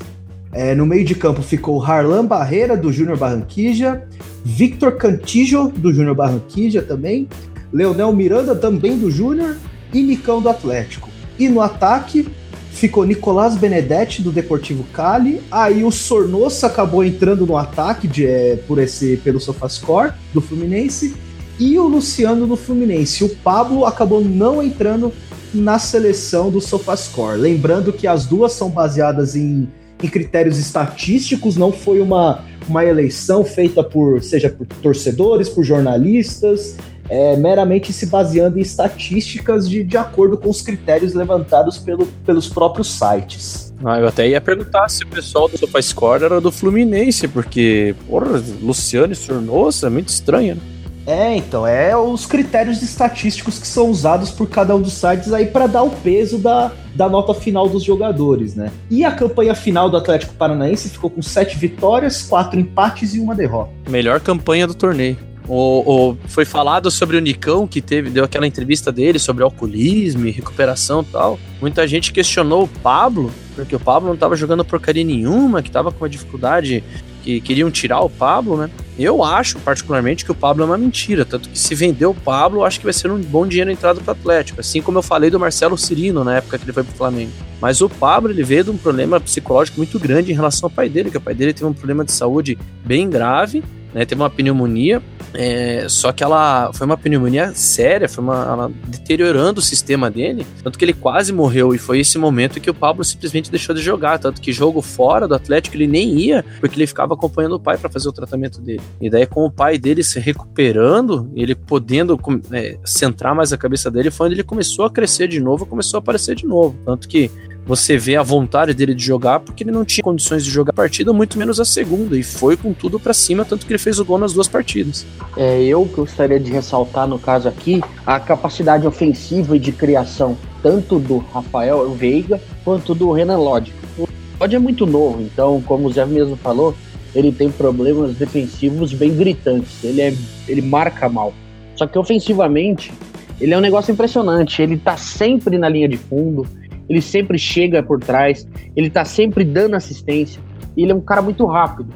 É, 0.52 0.74
no 0.74 0.84
meio 0.84 1.04
de 1.04 1.14
campo 1.14 1.42
ficou 1.42 1.82
Harlan 1.82 2.26
Barreira, 2.26 2.76
do 2.76 2.92
Júnior 2.92 3.16
Barranquija, 3.16 4.06
Victor 4.44 4.96
Cantijo, 4.96 5.68
do 5.68 5.92
Júnior 5.92 6.14
Barranquija 6.14 6.82
também, 6.82 7.26
Leonel 7.72 8.12
Miranda, 8.12 8.54
também 8.54 8.98
do 8.98 9.10
Júnior, 9.10 9.56
e 9.94 10.02
Nicão 10.02 10.42
do 10.42 10.48
Atlético. 10.48 11.08
E 11.38 11.48
no 11.48 11.60
ataque 11.60 12.28
ficou 12.70 13.04
Nicolás 13.04 13.56
Benedetti, 13.56 14.22
do 14.22 14.30
Deportivo 14.30 14.84
Cali, 14.92 15.40
aí 15.50 15.84
o 15.84 15.90
Sornossa 15.90 16.66
acabou 16.66 17.04
entrando 17.04 17.46
no 17.46 17.56
ataque 17.56 18.06
de, 18.06 18.26
é, 18.26 18.56
por 18.66 18.78
esse, 18.78 19.16
pelo 19.18 19.40
Sofascore, 19.40 20.12
do 20.34 20.40
Fluminense, 20.40 21.14
e 21.58 21.78
o 21.78 21.86
Luciano 21.86 22.46
do 22.46 22.56
Fluminense. 22.56 23.24
O 23.24 23.28
Pablo 23.28 23.86
acabou 23.86 24.22
não 24.22 24.62
entrando 24.62 25.12
na 25.54 25.78
seleção 25.78 26.50
do 26.50 26.60
Sofascore. 26.60 27.38
Lembrando 27.38 27.92
que 27.92 28.06
as 28.06 28.26
duas 28.26 28.52
são 28.52 28.70
baseadas 28.70 29.36
em 29.36 29.68
em 30.06 30.08
critérios 30.08 30.58
estatísticos, 30.58 31.56
não 31.56 31.72
foi 31.72 32.00
uma, 32.00 32.44
uma 32.68 32.84
eleição 32.84 33.44
feita 33.44 33.82
por, 33.82 34.22
seja 34.22 34.48
por 34.48 34.66
torcedores, 34.66 35.48
por 35.48 35.64
jornalistas, 35.64 36.76
é, 37.08 37.36
meramente 37.36 37.92
se 37.92 38.06
baseando 38.06 38.58
em 38.58 38.62
estatísticas 38.62 39.68
de, 39.68 39.82
de 39.84 39.96
acordo 39.96 40.38
com 40.38 40.48
os 40.48 40.62
critérios 40.62 41.14
levantados 41.14 41.78
pelo, 41.78 42.06
pelos 42.24 42.48
próprios 42.48 42.90
sites. 42.90 43.72
Ah, 43.84 43.98
eu 43.98 44.06
até 44.06 44.28
ia 44.28 44.40
perguntar 44.40 44.88
se 44.88 45.02
o 45.02 45.08
pessoal 45.08 45.48
do 45.48 45.58
SofaScore 45.58 46.24
era 46.24 46.40
do 46.40 46.52
Fluminense, 46.52 47.26
porque, 47.26 47.94
porra, 48.08 48.42
Luciano 48.62 49.12
e 49.12 49.16
Sornosa, 49.16 49.88
é 49.88 49.90
muito 49.90 50.08
estranho, 50.08 50.54
né? 50.54 50.62
É, 51.06 51.34
então, 51.36 51.66
é 51.66 51.96
os 51.96 52.26
critérios 52.26 52.82
estatísticos 52.82 53.58
que 53.58 53.66
são 53.66 53.90
usados 53.90 54.30
por 54.30 54.48
cada 54.48 54.74
um 54.76 54.80
dos 54.80 54.92
sites 54.92 55.32
aí 55.32 55.46
para 55.46 55.66
dar 55.66 55.82
o 55.82 55.90
peso 55.90 56.38
da, 56.38 56.70
da 56.94 57.08
nota 57.08 57.34
final 57.34 57.68
dos 57.68 57.82
jogadores, 57.82 58.54
né? 58.54 58.70
E 58.90 59.04
a 59.04 59.10
campanha 59.10 59.54
final 59.54 59.90
do 59.90 59.96
Atlético 59.96 60.34
Paranaense 60.34 60.88
ficou 60.88 61.10
com 61.10 61.20
sete 61.20 61.58
vitórias, 61.58 62.22
quatro 62.22 62.58
empates 62.58 63.14
e 63.14 63.20
uma 63.20 63.34
derrota. 63.34 63.70
Melhor 63.88 64.20
campanha 64.20 64.66
do 64.66 64.74
torneio. 64.74 65.16
O, 65.48 66.10
o, 66.10 66.16
foi 66.28 66.44
falado 66.44 66.88
sobre 66.88 67.16
o 67.16 67.20
Nicão, 67.20 67.66
que 67.66 67.80
teve, 67.80 68.10
deu 68.10 68.24
aquela 68.24 68.46
entrevista 68.46 68.92
dele 68.92 69.18
sobre 69.18 69.42
alcoolismo 69.42 70.26
e 70.26 70.30
recuperação 70.30 71.02
e 71.02 71.06
tal. 71.06 71.38
Muita 71.60 71.86
gente 71.86 72.12
questionou 72.12 72.64
o 72.64 72.68
Pablo, 72.68 73.30
porque 73.56 73.74
o 73.74 73.80
Pablo 73.80 74.06
não 74.06 74.14
estava 74.14 74.36
jogando 74.36 74.64
porcaria 74.64 75.02
nenhuma, 75.02 75.60
que 75.60 75.68
estava 75.68 75.90
com 75.90 76.04
uma 76.04 76.08
dificuldade 76.08 76.84
que 77.22 77.40
queriam 77.40 77.70
tirar 77.70 78.00
o 78.00 78.11
Pablo, 78.11 78.56
né? 78.56 78.70
Eu 78.98 79.24
acho, 79.24 79.58
particularmente, 79.61 80.24
que 80.24 80.32
o 80.32 80.35
Pablo 80.35 80.62
é 80.62 80.66
uma 80.66 80.76
mentira. 80.76 81.24
Tanto 81.24 81.48
que 81.48 81.58
se 81.58 81.74
vender 81.74 82.06
o 82.06 82.14
Pablo, 82.14 82.64
acho 82.64 82.78
que 82.78 82.85
vai 82.85 82.92
ser 82.92 83.11
um 83.11 83.18
bom 83.20 83.46
dinheiro 83.46 83.70
entrado 83.70 84.00
para 84.00 84.12
o 84.12 84.16
Atlético. 84.16 84.61
Assim 84.61 84.82
como 84.82 84.98
eu 84.98 85.02
falei 85.02 85.30
do 85.30 85.40
Marcelo 85.40 85.78
Cirino 85.78 86.22
na 86.22 86.37
época 86.37 86.58
que 86.58 86.64
ele 86.64 86.72
foi 86.72 86.82
para 86.82 86.92
o 86.92 86.96
Flamengo. 86.96 87.32
Mas 87.61 87.80
o 87.80 87.88
Pablo, 87.88 88.30
ele 88.30 88.42
veio 88.42 88.64
de 88.64 88.70
um 88.70 88.76
problema 88.76 89.18
psicológico 89.18 89.78
muito 89.78 89.98
grande 89.98 90.32
em 90.32 90.35
relação 90.35 90.66
ao 90.66 90.70
pai 90.70 90.88
dele, 90.88 91.11
que 91.11 91.16
o 91.16 91.20
pai 91.20 91.35
dele 91.35 91.54
teve 91.54 91.66
um 91.66 91.72
problema 91.72 92.04
de 92.04 92.12
saúde 92.12 92.58
bem 92.85 93.08
grave 93.08 93.62
né? 93.92 94.05
Teve 94.05 94.20
uma 94.20 94.31
pneumonia, 94.31 95.02
é, 95.35 95.87
só 95.88 96.12
que 96.12 96.22
ela 96.22 96.72
foi 96.72 96.87
uma 96.87 96.96
pneumonia 96.96 97.52
séria, 97.55 98.09
foi 98.09 98.22
uma 98.22 98.42
ela 98.42 98.72
deteriorando 98.87 99.61
o 99.61 99.62
sistema 99.62 100.11
dele, 100.11 100.46
tanto 100.62 100.78
que 100.78 100.85
ele 100.85 100.92
quase 100.92 101.33
morreu 101.33 101.74
e 101.74 101.78
foi 101.78 102.00
esse 102.00 102.18
momento 102.18 102.61
que 102.61 102.70
o 102.70 102.74
Pablo 102.74 103.05
simplesmente 103.05 103.50
deixou 103.50 103.74
de 103.74 103.81
jogar, 103.81 104.18
tanto 104.18 104.40
que 104.40 104.52
jogo 104.52 104.83
fora 104.83 105.26
do 105.28 105.35
Atlético 105.35 105.76
ele 105.76 105.87
nem 105.87 106.18
ia, 106.18 106.44
porque 106.61 106.76
ele 106.76 106.87
ficava 106.87 107.14
acompanhando 107.14 107.55
o 107.55 107.61
pai 107.61 107.76
para 107.76 107.90
fazer 107.90 108.09
o 108.09 108.12
tratamento 108.12 108.61
dele. 108.61 108.83
E 109.00 109.09
daí 109.09 109.26
com 109.26 109.44
o 109.44 109.50
pai 109.50 109.78
dele 109.78 110.02
se 110.02 110.18
recuperando, 110.18 111.31
ele 111.35 111.55
podendo 111.55 112.18
é, 112.52 112.78
centrar 112.85 113.35
mais 113.35 113.52
a 113.52 113.59
cabeça 113.59 113.90
dele, 113.90 114.11
foi 114.11 114.26
onde 114.26 114.37
ele 114.37 114.44
começou 114.44 114.85
a 114.85 114.90
crescer 114.90 115.28
de 115.28 115.40
novo, 115.40 115.66
começou 115.66 115.98
a 115.98 116.00
aparecer 116.00 116.35
de 116.35 116.46
novo, 116.46 116.76
tanto 116.85 117.09
que 117.09 117.31
você 117.64 117.96
vê 117.96 118.16
a 118.16 118.22
vontade 118.22 118.75
dele 118.75 118.94
de 118.94 119.05
jogar, 119.05 119.40
porque 119.40 119.62
ele 119.62 119.70
não 119.70 119.85
tinha 119.85 120.03
condições 120.03 120.44
de 120.44 120.51
jogar 120.51 120.70
a 120.70 120.75
partida, 120.75 121.12
muito 121.12 121.38
menos 121.38 121.61
a 121.61 121.64
segunda, 121.64 122.16
e 122.18 122.22
foi 122.22 122.57
com 122.57 122.72
tudo 122.72 122.98
para 122.98 123.14
cima, 123.14 123.44
tanto 123.44 123.66
que 123.66 123.72
ele 123.72 123.79
fez 123.79 123.98
o 123.98 124.05
gol 124.05 124.18
nas 124.18 124.33
duas 124.33 124.48
partidas. 124.48 125.07
É, 125.37 125.62
eu 125.62 125.85
gostaria 125.85 126.40
de 126.40 126.51
ressaltar 126.51 127.07
no 127.07 127.18
caso 127.18 127.48
aqui 127.48 127.81
a 128.05 128.18
capacidade 128.18 128.87
ofensiva 128.87 129.57
e 129.57 129.61
de 129.61 129.72
criação, 129.72 130.37
tanto 130.62 130.98
do 130.98 131.18
Rafael 131.18 131.88
Veiga 131.94 132.40
quanto 132.64 132.94
do 132.94 133.12
Renan 133.12 133.38
Lodge. 133.38 133.72
O 133.96 134.09
Lodge 134.40 134.57
é 134.57 134.59
muito 134.59 134.85
novo, 134.85 135.22
então, 135.22 135.62
como 135.62 135.87
o 135.87 135.92
Zé 135.92 136.05
mesmo 136.05 136.37
falou, 136.37 136.75
ele 137.14 137.31
tem 137.31 137.51
problemas 137.51 138.14
defensivos 138.16 138.92
bem 138.92 139.14
gritantes, 139.14 139.85
ele, 139.85 140.01
é, 140.01 140.14
ele 140.48 140.62
marca 140.62 141.09
mal. 141.09 141.33
Só 141.77 141.87
que 141.87 141.98
ofensivamente, 141.98 142.92
ele 143.40 143.55
é 143.55 143.59
um 143.59 143.61
negócio 143.61 143.92
impressionante, 143.92 144.61
ele 144.61 144.77
tá 144.77 144.96
sempre 144.96 145.59
na 145.59 145.68
linha 145.68 145.88
de 145.88 145.96
fundo, 145.96 146.46
ele 146.92 147.00
sempre 147.00 147.38
chega 147.38 147.83
por 147.83 147.98
trás, 147.98 148.46
ele 148.76 148.90
tá 148.90 149.02
sempre 149.02 149.44
dando 149.44 149.74
assistência, 149.74 150.42
ele 150.76 150.92
é 150.92 150.94
um 150.94 151.00
cara 151.00 151.22
muito 151.22 151.46
rápido. 151.46 151.88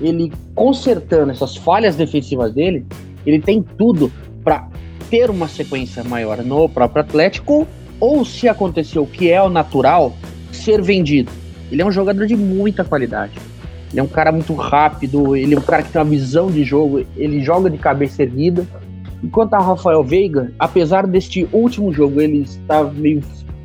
Ele 0.00 0.32
consertando 0.54 1.32
essas 1.32 1.56
falhas 1.56 1.96
defensivas 1.96 2.54
dele, 2.54 2.86
ele 3.26 3.40
tem 3.40 3.60
tudo 3.60 4.12
para 4.44 4.68
ter 5.10 5.28
uma 5.28 5.48
sequência 5.48 6.04
maior 6.04 6.38
no 6.44 6.68
próprio 6.68 7.02
Atlético, 7.02 7.66
ou 7.98 8.24
se 8.24 8.48
acontecer 8.48 9.00
o 9.00 9.06
que 9.06 9.28
é 9.28 9.42
o 9.42 9.48
natural, 9.48 10.14
ser 10.52 10.80
vendido. 10.80 11.32
Ele 11.72 11.82
é 11.82 11.84
um 11.84 11.90
jogador 11.90 12.24
de 12.24 12.36
muita 12.36 12.84
qualidade. 12.84 13.32
Ele 13.90 13.98
é 13.98 14.02
um 14.04 14.08
cara 14.08 14.30
muito 14.30 14.54
rápido, 14.54 15.34
ele 15.34 15.56
é 15.56 15.58
um 15.58 15.62
cara 15.62 15.82
que 15.82 15.90
tem 15.90 16.00
uma 16.00 16.08
visão 16.08 16.48
de 16.48 16.62
jogo, 16.62 17.04
ele 17.16 17.42
joga 17.42 17.68
de 17.68 17.78
cabeça 17.78 18.22
erguida. 18.22 18.64
Enquanto 19.20 19.54
a 19.54 19.58
Rafael 19.58 20.04
Veiga, 20.04 20.52
apesar 20.60 21.08
deste 21.08 21.48
último 21.52 21.92
jogo 21.92 22.20
ele 22.20 22.42
estar 22.42 22.84
meio 22.92 23.20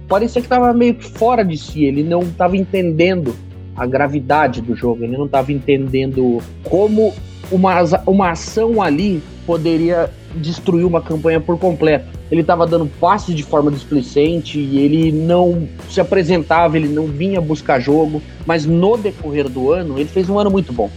parecia 0.10 0.42
que 0.42 0.48
estava 0.48 0.74
meio 0.74 1.00
fora 1.00 1.46
de 1.46 1.56
si, 1.56 1.86
ele 1.86 2.04
não 2.04 2.22
estava 2.24 2.58
entendendo 2.58 3.36
a 3.76 3.86
gravidade 3.86 4.60
do 4.60 4.76
jogo, 4.76 5.04
ele 5.04 5.16
não 5.16 5.26
estava 5.26 5.54
entendendo 5.54 6.42
como 6.64 7.14
uma, 7.52 7.76
uma 8.06 8.32
ação 8.32 8.82
ali 8.82 9.22
poderia 9.46 10.12
destruir 10.36 10.86
uma 10.86 11.02
campanha 11.02 11.40
por 11.40 11.58
completo. 11.58 12.20
Ele 12.30 12.42
estava 12.42 12.68
dando 12.68 12.86
passes 13.00 13.36
de 13.36 13.42
forma 13.42 13.72
displicente 13.72 14.60
ele 14.60 15.12
não 15.12 15.68
se 15.90 16.02
apresentava, 16.02 16.78
ele 16.78 16.88
não 16.88 17.08
vinha 17.08 17.40
buscar 17.40 17.80
jogo, 17.80 18.22
mas 18.46 18.66
no 18.66 18.98
decorrer 18.98 19.48
do 19.48 19.72
ano 19.72 19.98
ele 19.98 20.10
fez 20.10 20.30
um 20.30 20.38
ano 20.38 20.52
muito 20.52 20.74
bom. 20.74 20.90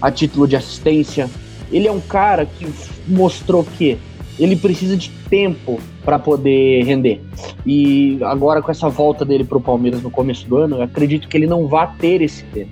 A 0.00 0.10
título 0.10 0.46
de 0.46 0.54
assistência, 0.54 1.28
ele 1.72 1.88
é 1.88 1.92
um 1.92 2.00
cara 2.00 2.46
que 2.46 2.66
mostrou 3.08 3.64
que 3.64 3.98
ele 4.38 4.54
precisa 4.54 4.96
de 4.96 5.10
tempo 5.28 5.80
para 6.08 6.18
poder 6.18 6.84
render. 6.84 7.20
E 7.66 8.18
agora 8.22 8.62
com 8.62 8.70
essa 8.70 8.88
volta 8.88 9.26
dele 9.26 9.44
para 9.44 9.58
o 9.58 9.60
Palmeiras 9.60 10.02
no 10.02 10.10
começo 10.10 10.48
do 10.48 10.56
ano, 10.56 10.80
acredito 10.80 11.28
que 11.28 11.36
ele 11.36 11.46
não 11.46 11.66
vai 11.68 11.86
ter 11.98 12.22
esse 12.22 12.44
tempo. 12.44 12.70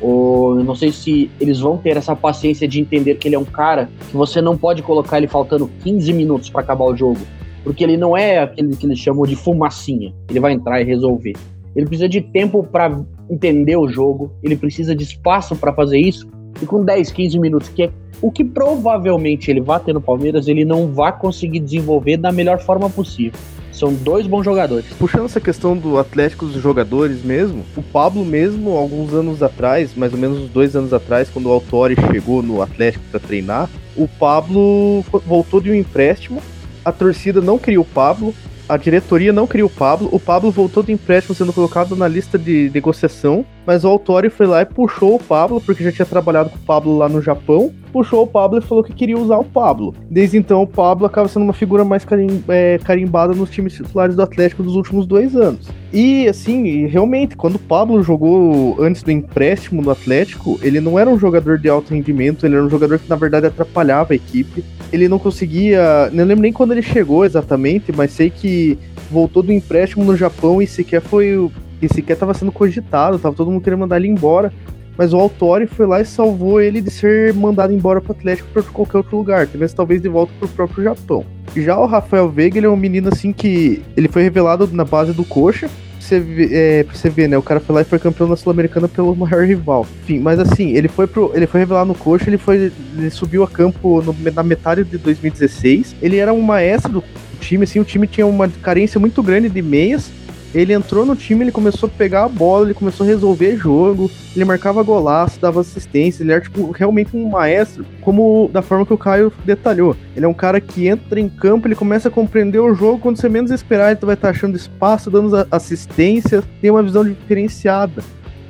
Ou 0.00 0.56
eu 0.56 0.62
não 0.62 0.76
sei 0.76 0.92
se 0.92 1.28
eles 1.40 1.58
vão 1.58 1.76
ter 1.78 1.96
essa 1.96 2.14
paciência 2.14 2.68
de 2.68 2.80
entender 2.80 3.16
que 3.16 3.26
ele 3.26 3.34
é 3.34 3.38
um 3.40 3.44
cara 3.44 3.90
que 4.08 4.16
você 4.16 4.40
não 4.40 4.56
pode 4.56 4.84
colocar 4.84 5.18
ele 5.18 5.26
faltando 5.26 5.68
15 5.82 6.12
minutos 6.12 6.48
para 6.48 6.60
acabar 6.60 6.84
o 6.84 6.96
jogo, 6.96 7.18
porque 7.64 7.82
ele 7.82 7.96
não 7.96 8.16
é 8.16 8.38
aquele 8.38 8.76
que 8.76 8.86
eles 8.86 9.00
chamam 9.00 9.26
de 9.26 9.34
fumacinha. 9.34 10.14
Ele 10.30 10.38
vai 10.38 10.52
entrar 10.52 10.80
e 10.80 10.84
resolver. 10.84 11.32
Ele 11.74 11.86
precisa 11.86 12.08
de 12.08 12.20
tempo 12.20 12.62
para 12.62 13.04
entender 13.28 13.76
o 13.76 13.88
jogo, 13.88 14.30
ele 14.44 14.54
precisa 14.54 14.94
de 14.94 15.02
espaço 15.02 15.56
para 15.56 15.72
fazer 15.72 15.98
isso. 15.98 16.28
E 16.60 16.66
com 16.66 16.84
10, 16.84 17.10
15 17.12 17.38
minutos, 17.38 17.68
que 17.68 17.84
é 17.84 17.90
o 18.20 18.30
que 18.30 18.44
provavelmente 18.44 19.50
ele 19.50 19.60
vai 19.60 19.78
ter 19.78 19.92
no 19.92 20.00
Palmeiras, 20.00 20.48
ele 20.48 20.64
não 20.64 20.88
vai 20.92 21.16
conseguir 21.16 21.60
desenvolver 21.60 22.16
da 22.16 22.32
melhor 22.32 22.58
forma 22.58 22.88
possível. 22.88 23.38
São 23.72 23.92
dois 23.92 24.26
bons 24.26 24.42
jogadores. 24.42 24.86
Puxando 24.98 25.26
essa 25.26 25.40
questão 25.40 25.76
do 25.76 25.98
Atlético 25.98 26.46
dos 26.46 26.62
jogadores 26.62 27.22
mesmo, 27.22 27.62
o 27.76 27.82
Pablo 27.82 28.24
mesmo, 28.24 28.70
alguns 28.70 29.12
anos 29.12 29.42
atrás, 29.42 29.94
mais 29.94 30.14
ou 30.14 30.18
menos 30.18 30.38
uns 30.38 30.48
dois 30.48 30.74
anos 30.74 30.94
atrás, 30.94 31.28
quando 31.28 31.46
o 31.46 31.52
Autori 31.52 31.94
chegou 32.10 32.42
no 32.42 32.62
Atlético 32.62 33.04
para 33.10 33.20
treinar, 33.20 33.68
o 33.94 34.08
Pablo 34.08 35.04
voltou 35.26 35.60
de 35.60 35.70
um 35.70 35.74
empréstimo, 35.74 36.40
a 36.82 36.90
torcida 36.90 37.42
não 37.42 37.58
queria 37.58 37.80
o 37.80 37.84
Pablo, 37.84 38.34
a 38.68 38.76
diretoria 38.76 39.32
não 39.32 39.46
queria 39.46 39.66
o 39.66 39.70
Pablo, 39.70 40.08
o 40.10 40.18
Pablo 40.18 40.50
voltou 40.50 40.82
do 40.82 40.90
empréstimo 40.90 41.34
sendo 41.34 41.52
colocado 41.52 41.94
na 41.94 42.08
lista 42.08 42.38
de 42.38 42.70
negociação, 42.74 43.44
mas 43.64 43.84
o 43.84 43.88
Autori 43.88 44.28
foi 44.28 44.46
lá 44.46 44.62
e 44.62 44.66
puxou 44.66 45.14
o 45.14 45.22
Pablo, 45.22 45.60
porque 45.60 45.84
já 45.84 45.92
tinha 45.92 46.06
trabalhado 46.06 46.50
com 46.50 46.56
o 46.56 46.60
Pablo 46.60 46.96
lá 46.98 47.08
no 47.08 47.22
Japão, 47.22 47.72
puxou 47.96 48.24
o 48.24 48.26
Pablo 48.26 48.58
e 48.58 48.60
falou 48.60 48.84
que 48.84 48.92
queria 48.92 49.16
usar 49.16 49.38
o 49.38 49.44
Pablo. 49.44 49.94
Desde 50.10 50.36
então, 50.36 50.60
o 50.60 50.66
Pablo 50.66 51.06
acaba 51.06 51.26
sendo 51.28 51.44
uma 51.44 51.54
figura 51.54 51.82
mais 51.82 52.04
carim 52.04 52.44
é, 52.46 52.78
carimbada 52.84 53.32
nos 53.32 53.48
times 53.48 53.72
titulares 53.72 54.14
do 54.14 54.20
Atlético 54.20 54.62
dos 54.62 54.76
últimos 54.76 55.06
dois 55.06 55.34
anos. 55.34 55.66
E, 55.90 56.28
assim, 56.28 56.84
realmente, 56.84 57.34
quando 57.34 57.54
o 57.54 57.58
Pablo 57.58 58.02
jogou 58.02 58.76
antes 58.78 59.02
do 59.02 59.10
empréstimo 59.10 59.80
no 59.80 59.90
Atlético, 59.90 60.60
ele 60.62 60.78
não 60.78 60.98
era 60.98 61.08
um 61.08 61.18
jogador 61.18 61.58
de 61.58 61.70
alto 61.70 61.94
rendimento, 61.94 62.44
ele 62.44 62.54
era 62.54 62.64
um 62.66 62.68
jogador 62.68 62.98
que, 62.98 63.08
na 63.08 63.16
verdade, 63.16 63.46
atrapalhava 63.46 64.12
a 64.12 64.16
equipe. 64.16 64.62
Ele 64.92 65.08
não 65.08 65.18
conseguia. 65.18 66.10
Não 66.12 66.24
lembro 66.24 66.42
nem 66.42 66.52
quando 66.52 66.72
ele 66.72 66.82
chegou 66.82 67.24
exatamente, 67.24 67.92
mas 67.92 68.10
sei 68.10 68.28
que 68.28 68.78
voltou 69.10 69.42
do 69.42 69.54
empréstimo 69.54 70.04
no 70.04 70.14
Japão 70.14 70.60
e 70.60 70.66
sequer 70.66 71.00
foi 71.00 71.48
e 71.80 71.88
sequer 71.88 72.14
estava 72.14 72.34
sendo 72.34 72.50
cogitado, 72.50 73.18
tava 73.18 73.36
todo 73.36 73.50
mundo 73.50 73.62
querendo 73.62 73.80
mandar 73.80 73.96
ele 73.96 74.08
embora. 74.08 74.52
Mas 74.96 75.12
o 75.12 75.18
Autori 75.18 75.66
foi 75.66 75.86
lá 75.86 76.00
e 76.00 76.04
salvou 76.04 76.60
ele 76.60 76.80
de 76.80 76.90
ser 76.90 77.34
mandado 77.34 77.72
embora 77.72 78.00
pro 78.00 78.12
Atlético 78.12 78.48
para 78.52 78.62
qualquer 78.62 78.98
outro 78.98 79.16
lugar, 79.16 79.48
talvez 79.74 80.00
de 80.00 80.08
volta 80.08 80.32
pro 80.38 80.48
próprio 80.48 80.84
Japão. 80.84 81.24
Já 81.54 81.78
o 81.78 81.86
Rafael 81.86 82.28
Veiga, 82.28 82.58
ele 82.58 82.66
é 82.66 82.70
um 82.70 82.76
menino 82.76 83.08
assim 83.08 83.32
que 83.32 83.82
ele 83.96 84.08
foi 84.08 84.22
revelado 84.22 84.68
na 84.72 84.84
base 84.84 85.12
do 85.12 85.24
Coxa. 85.24 85.68
Você 86.00 86.22
é, 86.52 86.84
pra 86.84 86.94
você 86.94 87.10
ver, 87.10 87.28
né? 87.28 87.36
O 87.36 87.42
cara 87.42 87.58
foi 87.58 87.74
lá 87.74 87.80
e 87.80 87.84
foi 87.84 87.98
campeão 87.98 88.28
da 88.28 88.36
Sul-Americana 88.36 88.86
pelo 88.86 89.14
maior 89.16 89.44
rival. 89.44 89.86
Enfim, 90.02 90.20
mas 90.20 90.38
assim, 90.38 90.70
ele 90.70 90.88
foi 90.88 91.06
pro, 91.06 91.32
ele 91.34 91.46
foi 91.46 91.60
revelado 91.60 91.88
no 91.88 91.94
Coxa, 91.94 92.28
ele 92.28 92.38
foi 92.38 92.72
ele 92.96 93.10
subiu 93.10 93.42
a 93.42 93.48
campo 93.48 94.02
no, 94.02 94.14
na 94.32 94.42
metade 94.42 94.84
de 94.84 94.98
2016. 94.98 95.96
Ele 96.00 96.18
era 96.18 96.32
um 96.32 96.42
maestro 96.42 96.92
do 96.92 97.04
time, 97.40 97.64
assim, 97.64 97.80
o 97.80 97.84
time 97.84 98.06
tinha 98.06 98.26
uma 98.26 98.48
carência 98.48 99.00
muito 99.00 99.22
grande 99.22 99.48
de 99.48 99.62
meias 99.62 100.10
ele 100.54 100.72
entrou 100.72 101.04
no 101.04 101.16
time, 101.16 101.44
ele 101.44 101.52
começou 101.52 101.88
a 101.88 101.90
pegar 101.90 102.24
a 102.24 102.28
bola, 102.28 102.66
ele 102.66 102.74
começou 102.74 103.04
a 103.04 103.08
resolver 103.08 103.56
jogo, 103.56 104.10
ele 104.34 104.44
marcava 104.44 104.82
golaço, 104.82 105.40
dava 105.40 105.60
assistência, 105.60 106.22
ele 106.22 106.32
era 106.32 106.40
tipo, 106.40 106.70
realmente 106.70 107.16
um 107.16 107.28
maestro, 107.28 107.84
como 108.00 108.48
da 108.52 108.62
forma 108.62 108.86
que 108.86 108.92
o 108.92 108.98
Caio 108.98 109.32
detalhou. 109.44 109.96
Ele 110.14 110.24
é 110.24 110.28
um 110.28 110.34
cara 110.34 110.60
que 110.60 110.86
entra 110.86 111.20
em 111.20 111.28
campo, 111.28 111.66
ele 111.66 111.74
começa 111.74 112.08
a 112.08 112.10
compreender 112.10 112.58
o 112.58 112.74
jogo, 112.74 112.98
quando 112.98 113.18
você 113.18 113.28
menos 113.28 113.50
esperar, 113.50 113.92
ele 113.92 114.00
vai 114.02 114.14
estar 114.14 114.30
achando 114.30 114.56
espaço, 114.56 115.10
dando 115.10 115.46
assistência, 115.50 116.42
tem 116.60 116.70
uma 116.70 116.82
visão 116.82 117.04
diferenciada. 117.04 118.02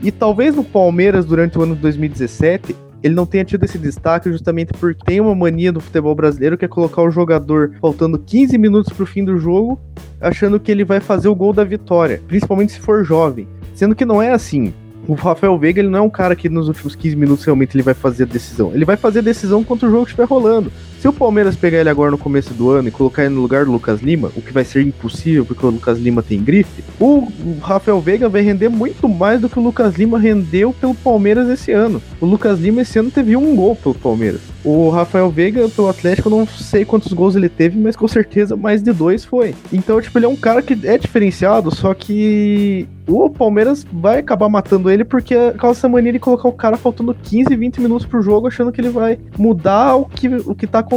E 0.02 0.12
talvez 0.12 0.54
no 0.54 0.62
Palmeiras, 0.62 1.24
durante 1.24 1.58
o 1.58 1.62
ano 1.62 1.74
de 1.74 1.82
2017, 1.82 2.76
ele 3.02 3.14
não 3.14 3.26
tenha 3.26 3.44
tido 3.44 3.64
esse 3.64 3.78
destaque 3.78 4.30
justamente 4.30 4.72
porque 4.72 5.04
tem 5.04 5.20
uma 5.20 5.34
mania 5.34 5.72
do 5.72 5.80
futebol 5.80 6.14
brasileiro 6.14 6.56
que 6.56 6.64
é 6.64 6.68
colocar 6.68 7.02
o 7.02 7.10
jogador 7.10 7.72
faltando 7.80 8.18
15 8.18 8.56
minutos 8.58 8.92
pro 8.92 9.06
fim 9.06 9.24
do 9.24 9.38
jogo, 9.38 9.78
achando 10.20 10.58
que 10.58 10.70
ele 10.70 10.84
vai 10.84 11.00
fazer 11.00 11.28
o 11.28 11.34
gol 11.34 11.52
da 11.52 11.64
vitória, 11.64 12.22
principalmente 12.26 12.72
se 12.72 12.80
for 12.80 13.04
jovem. 13.04 13.48
Sendo 13.74 13.94
que 13.94 14.04
não 14.04 14.22
é 14.22 14.32
assim. 14.32 14.72
O 15.06 15.14
Rafael 15.14 15.56
Veiga 15.56 15.80
ele 15.80 15.88
não 15.88 16.00
é 16.00 16.02
um 16.02 16.10
cara 16.10 16.34
que 16.34 16.48
nos 16.48 16.66
últimos 16.66 16.96
15 16.96 17.14
minutos 17.14 17.44
realmente 17.44 17.76
ele 17.76 17.82
vai 17.82 17.94
fazer 17.94 18.24
a 18.24 18.26
decisão. 18.26 18.72
Ele 18.74 18.84
vai 18.84 18.96
fazer 18.96 19.20
a 19.20 19.22
decisão 19.22 19.62
quando 19.62 19.84
o 19.84 19.90
jogo 19.90 20.04
estiver 20.04 20.24
rolando. 20.24 20.72
Se 21.06 21.10
o 21.10 21.12
Palmeiras 21.12 21.54
pegar 21.54 21.78
ele 21.78 21.88
agora 21.88 22.10
no 22.10 22.18
começo 22.18 22.52
do 22.52 22.68
ano 22.68 22.88
e 22.88 22.90
colocar 22.90 23.24
ele 23.24 23.36
no 23.36 23.40
lugar 23.40 23.64
do 23.64 23.70
Lucas 23.70 24.00
Lima, 24.00 24.32
o 24.34 24.42
que 24.42 24.52
vai 24.52 24.64
ser 24.64 24.84
impossível 24.84 25.44
porque 25.46 25.64
o 25.64 25.70
Lucas 25.70 26.00
Lima 26.00 26.20
tem 26.20 26.42
grife, 26.42 26.82
o 26.98 27.28
Rafael 27.62 28.00
Veiga 28.00 28.28
vai 28.28 28.42
render 28.42 28.68
muito 28.68 29.08
mais 29.08 29.40
do 29.40 29.48
que 29.48 29.56
o 29.56 29.62
Lucas 29.62 29.94
Lima 29.94 30.18
rendeu 30.18 30.72
pelo 30.72 30.96
Palmeiras 30.96 31.48
esse 31.48 31.70
ano. 31.70 32.02
O 32.20 32.26
Lucas 32.26 32.58
Lima 32.58 32.82
esse 32.82 32.98
ano 32.98 33.08
teve 33.08 33.36
um 33.36 33.54
gol 33.54 33.76
pelo 33.76 33.94
Palmeiras. 33.94 34.40
O 34.64 34.90
Rafael 34.90 35.30
Veiga, 35.30 35.68
pelo 35.68 35.88
Atlético, 35.88 36.28
eu 36.28 36.38
não 36.38 36.44
sei 36.44 36.84
quantos 36.84 37.12
gols 37.12 37.36
ele 37.36 37.48
teve, 37.48 37.78
mas 37.78 37.94
com 37.94 38.08
certeza 38.08 38.56
mais 38.56 38.82
de 38.82 38.92
dois 38.92 39.24
foi. 39.24 39.54
Então, 39.72 40.00
tipo, 40.00 40.18
ele 40.18 40.26
é 40.26 40.28
um 40.28 40.34
cara 40.34 40.60
que 40.60 40.76
é 40.88 40.98
diferenciado, 40.98 41.72
só 41.72 41.94
que 41.94 42.88
o 43.06 43.30
Palmeiras 43.30 43.86
vai 43.92 44.18
acabar 44.18 44.48
matando 44.48 44.90
ele 44.90 45.04
porque 45.04 45.34
aquela 45.34 45.72
essa 45.72 45.88
mania 45.88 46.12
de 46.12 46.18
colocar 46.18 46.48
o 46.48 46.52
cara 46.52 46.76
faltando 46.76 47.14
15, 47.14 47.54
20 47.54 47.80
minutos 47.80 48.06
pro 48.06 48.22
jogo, 48.22 48.48
achando 48.48 48.72
que 48.72 48.80
ele 48.80 48.88
vai 48.88 49.18
mudar 49.38 49.94
o 49.94 50.06
que, 50.06 50.26
o 50.28 50.54
que 50.54 50.66
tá 50.66 50.80
acontecendo, 50.80 50.95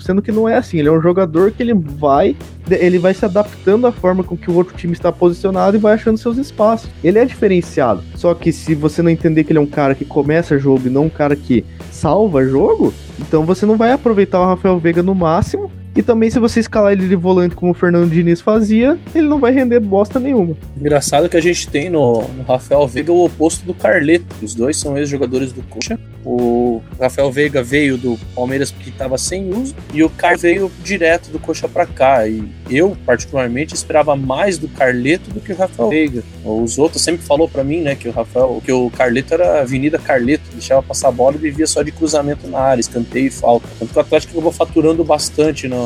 sendo 0.00 0.22
que 0.22 0.32
não 0.32 0.48
é 0.48 0.56
assim. 0.56 0.78
Ele 0.78 0.88
é 0.88 0.92
um 0.92 1.00
jogador 1.00 1.50
que 1.50 1.62
ele 1.62 1.74
vai, 1.74 2.36
ele 2.70 2.98
vai 2.98 3.14
se 3.14 3.24
adaptando 3.24 3.86
à 3.86 3.92
forma 3.92 4.22
com 4.24 4.36
que 4.36 4.50
o 4.50 4.54
outro 4.54 4.76
time 4.76 4.92
está 4.92 5.10
posicionado 5.12 5.76
e 5.76 5.80
vai 5.80 5.94
achando 5.94 6.18
seus 6.18 6.36
espaços. 6.36 6.90
Ele 7.02 7.18
é 7.18 7.24
diferenciado. 7.24 8.02
Só 8.14 8.34
que 8.34 8.52
se 8.52 8.74
você 8.74 9.02
não 9.02 9.10
entender 9.10 9.44
que 9.44 9.52
ele 9.52 9.58
é 9.58 9.62
um 9.62 9.66
cara 9.66 9.94
que 9.94 10.04
começa 10.04 10.58
jogo 10.58 10.86
e 10.86 10.90
não 10.90 11.06
um 11.06 11.10
cara 11.10 11.36
que 11.36 11.64
salva 11.90 12.44
jogo, 12.44 12.92
então 13.18 13.44
você 13.44 13.64
não 13.66 13.76
vai 13.76 13.92
aproveitar 13.92 14.40
o 14.40 14.46
Rafael 14.46 14.78
Veiga 14.78 15.02
no 15.02 15.14
máximo. 15.14 15.70
E 15.96 16.02
também, 16.02 16.28
se 16.28 16.40
você 16.40 16.58
escalar 16.58 16.92
ele 16.92 17.06
de 17.06 17.14
volante 17.14 17.54
como 17.54 17.70
o 17.70 17.74
Fernando 17.74 18.10
Diniz 18.10 18.40
fazia, 18.40 18.98
ele 19.14 19.28
não 19.28 19.38
vai 19.38 19.52
render 19.52 19.78
bosta 19.78 20.18
nenhuma. 20.18 20.56
Engraçado 20.76 21.28
que 21.28 21.36
a 21.36 21.40
gente 21.40 21.68
tem 21.68 21.88
no, 21.88 22.26
no 22.28 22.42
Rafael 22.42 22.86
Veiga 22.88 23.12
o 23.12 23.24
oposto 23.24 23.64
do 23.64 23.72
Carleto. 23.72 24.26
Os 24.42 24.54
dois 24.54 24.76
são 24.76 24.98
ex-jogadores 24.98 25.52
do 25.52 25.62
Coxa. 25.62 25.98
O 26.24 26.82
Rafael 26.98 27.30
Veiga 27.30 27.62
veio 27.62 27.96
do 27.96 28.18
Palmeiras 28.34 28.72
porque 28.72 28.90
estava 28.90 29.16
sem 29.18 29.50
uso 29.50 29.74
e 29.92 30.02
o 30.02 30.10
Car 30.10 30.36
veio 30.36 30.70
direto 30.82 31.30
do 31.30 31.38
Coxa 31.38 31.68
para 31.68 31.86
cá. 31.86 32.26
E 32.26 32.42
eu, 32.68 32.96
particularmente, 33.06 33.74
esperava 33.74 34.16
mais 34.16 34.58
do 34.58 34.66
Carleto 34.68 35.30
do 35.30 35.40
que 35.40 35.52
o 35.52 35.56
Rafael 35.56 35.90
Veiga. 35.90 36.24
Os 36.44 36.76
outros 36.78 37.02
sempre 37.02 37.24
falou 37.24 37.48
para 37.48 37.62
mim, 37.62 37.82
né, 37.82 37.94
que 37.94 38.08
o 38.08 38.12
Rafael, 38.12 38.60
que 38.64 38.72
o 38.72 38.90
Carleto 38.90 39.34
era 39.34 39.60
Avenida 39.60 39.98
Carleto, 39.98 40.44
deixava 40.52 40.82
passar 40.82 41.08
a 41.08 41.12
bola 41.12 41.36
e 41.36 41.38
vivia 41.38 41.66
só 41.66 41.82
de 41.82 41.92
cruzamento 41.92 42.48
na 42.48 42.58
área, 42.58 42.80
escanteio 42.80 43.26
e 43.26 43.30
falta. 43.30 43.68
Tanto 43.78 43.92
que 43.92 43.98
o 43.98 44.00
Atlético 44.00 44.32
acabou 44.32 44.52
faturando 44.52 45.04
bastante 45.04 45.68
no, 45.68 45.83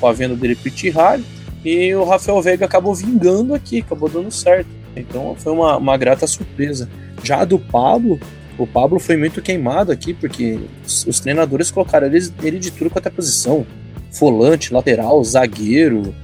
com 0.00 0.06
a 0.06 0.12
venda 0.12 0.34
dele 0.34 0.54
pro 0.54 0.68
Itihad 0.68 1.22
e 1.64 1.94
o 1.94 2.04
Rafael 2.04 2.40
Veiga 2.40 2.64
acabou 2.64 2.94
vingando 2.94 3.54
aqui, 3.54 3.80
acabou 3.80 4.08
dando 4.08 4.30
certo. 4.30 4.68
Então 4.96 5.34
foi 5.38 5.52
uma, 5.52 5.76
uma 5.76 5.96
grata 5.96 6.26
surpresa. 6.26 6.88
Já 7.22 7.44
do 7.44 7.58
Pablo, 7.58 8.18
o 8.58 8.66
Pablo 8.66 8.98
foi 8.98 9.16
muito 9.16 9.40
queimado 9.40 9.92
aqui, 9.92 10.14
porque 10.14 10.58
os, 10.84 11.06
os 11.06 11.20
treinadores 11.20 11.70
colocaram 11.70 12.06
ele, 12.06 12.18
ele 12.42 12.58
de 12.58 12.70
tudo 12.70 12.90
quanto 12.90 13.06
é 13.06 13.10
posição. 13.10 13.66
Volante, 14.12 14.72
lateral, 14.72 15.22
zagueiro. 15.22 16.14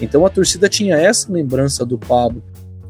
Então 0.00 0.24
a 0.24 0.30
torcida 0.30 0.68
tinha 0.68 0.96
essa 0.96 1.30
lembrança 1.30 1.84
do 1.84 1.98
Pablo. 1.98 2.42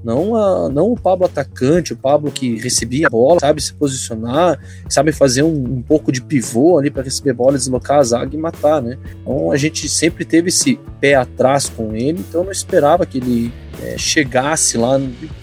Não, 0.04 0.36
a, 0.36 0.68
não 0.68 0.92
o 0.92 1.00
Pablo 1.00 1.24
atacante, 1.24 1.94
o 1.94 1.96
Pablo 1.96 2.30
que 2.30 2.56
recebia 2.56 3.06
a 3.06 3.10
bola, 3.10 3.40
sabe 3.40 3.62
se 3.62 3.72
posicionar, 3.72 4.58
sabe 4.88 5.12
fazer 5.12 5.42
um, 5.42 5.78
um 5.78 5.82
pouco 5.82 6.12
de 6.12 6.20
pivô 6.20 6.78
ali 6.78 6.90
para 6.90 7.02
receber 7.02 7.32
bola, 7.32 7.56
deslocar 7.56 7.98
a 7.98 8.02
zaga 8.02 8.36
e 8.36 8.38
matar, 8.38 8.82
né? 8.82 8.98
Então 9.22 9.50
a 9.50 9.56
gente 9.56 9.88
sempre 9.88 10.24
teve 10.24 10.48
esse 10.48 10.78
pé 11.00 11.14
atrás 11.14 11.70
com 11.70 11.96
ele, 11.96 12.22
então 12.28 12.44
não 12.44 12.52
esperava 12.52 13.06
que 13.06 13.16
ele 13.16 13.52
é, 13.82 13.96
chegasse 13.96 14.76
lá, 14.76 15.00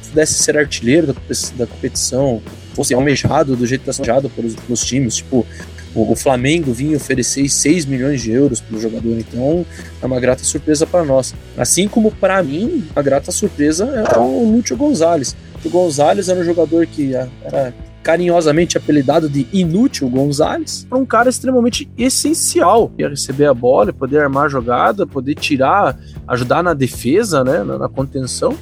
pudesse 0.08 0.36
ser 0.36 0.58
artilheiro 0.58 1.08
da, 1.08 1.15
da 1.58 1.65
competição, 1.65 2.41
fosse 2.74 2.93
almejado 2.93 3.56
do 3.56 3.65
jeito 3.65 3.84
que 3.84 3.89
está 3.89 4.02
almejado 4.02 4.30
pelos, 4.30 4.56
pelos 4.56 4.86
times. 4.86 5.17
Tipo, 5.17 5.45
o, 5.93 6.12
o, 6.12 6.15
Flamengo 6.15 6.73
vinha 6.73 6.97
oferecer 6.97 7.47
6 7.49 7.86
milhões 7.86 8.21
de 8.21 8.32
euros 8.32 8.62
para 8.62 8.77
o 8.77 8.82
jogador, 8.82 9.17
então 9.17 9.65
é 10.01 10.06
uma 10.06 10.19
grata 10.19 10.43
surpresa 10.43 10.86
para 10.88 11.04
nós. 11.04 11.34
Assim 11.58 11.88
como 11.88 12.12
para 12.12 12.41
mim, 12.41 12.86
a 12.95 13.01
grata 13.01 13.32
surpresa 13.32 13.86
é 13.86 14.17
o 14.17 14.51
Lúcio 14.51 14.75
Gonzalez. 14.77 15.36
O 15.63 15.69
Gonzalez 15.69 16.30
era 16.30 16.39
um 16.39 16.43
jogador 16.43 16.86
que 16.88 17.13
era 17.13 17.73
carinhosamente 18.04 18.77
apelidado 18.77 19.30
de 19.30 19.47
Inútil 19.54 20.10
Gonzalez, 20.10 20.86
para 20.89 20.97
um 20.97 21.06
cara 21.06 21.30
extremamente 21.30 21.89
essencial. 21.97 22.91
Ia 22.97 23.10
receber 23.10 23.45
a 23.45 23.54
bola, 23.54 23.93
poder 23.93 24.21
armar 24.21 24.45
a 24.45 24.49
jogada, 24.49 25.06
poder 25.06 25.36
tirar, 25.36 25.99
ajudar 26.27 26.63
na 26.63 26.73
defesa, 26.73 27.43
né, 27.43 27.63
na, 27.63 27.77
na 27.77 27.89
contenção. 27.89 28.56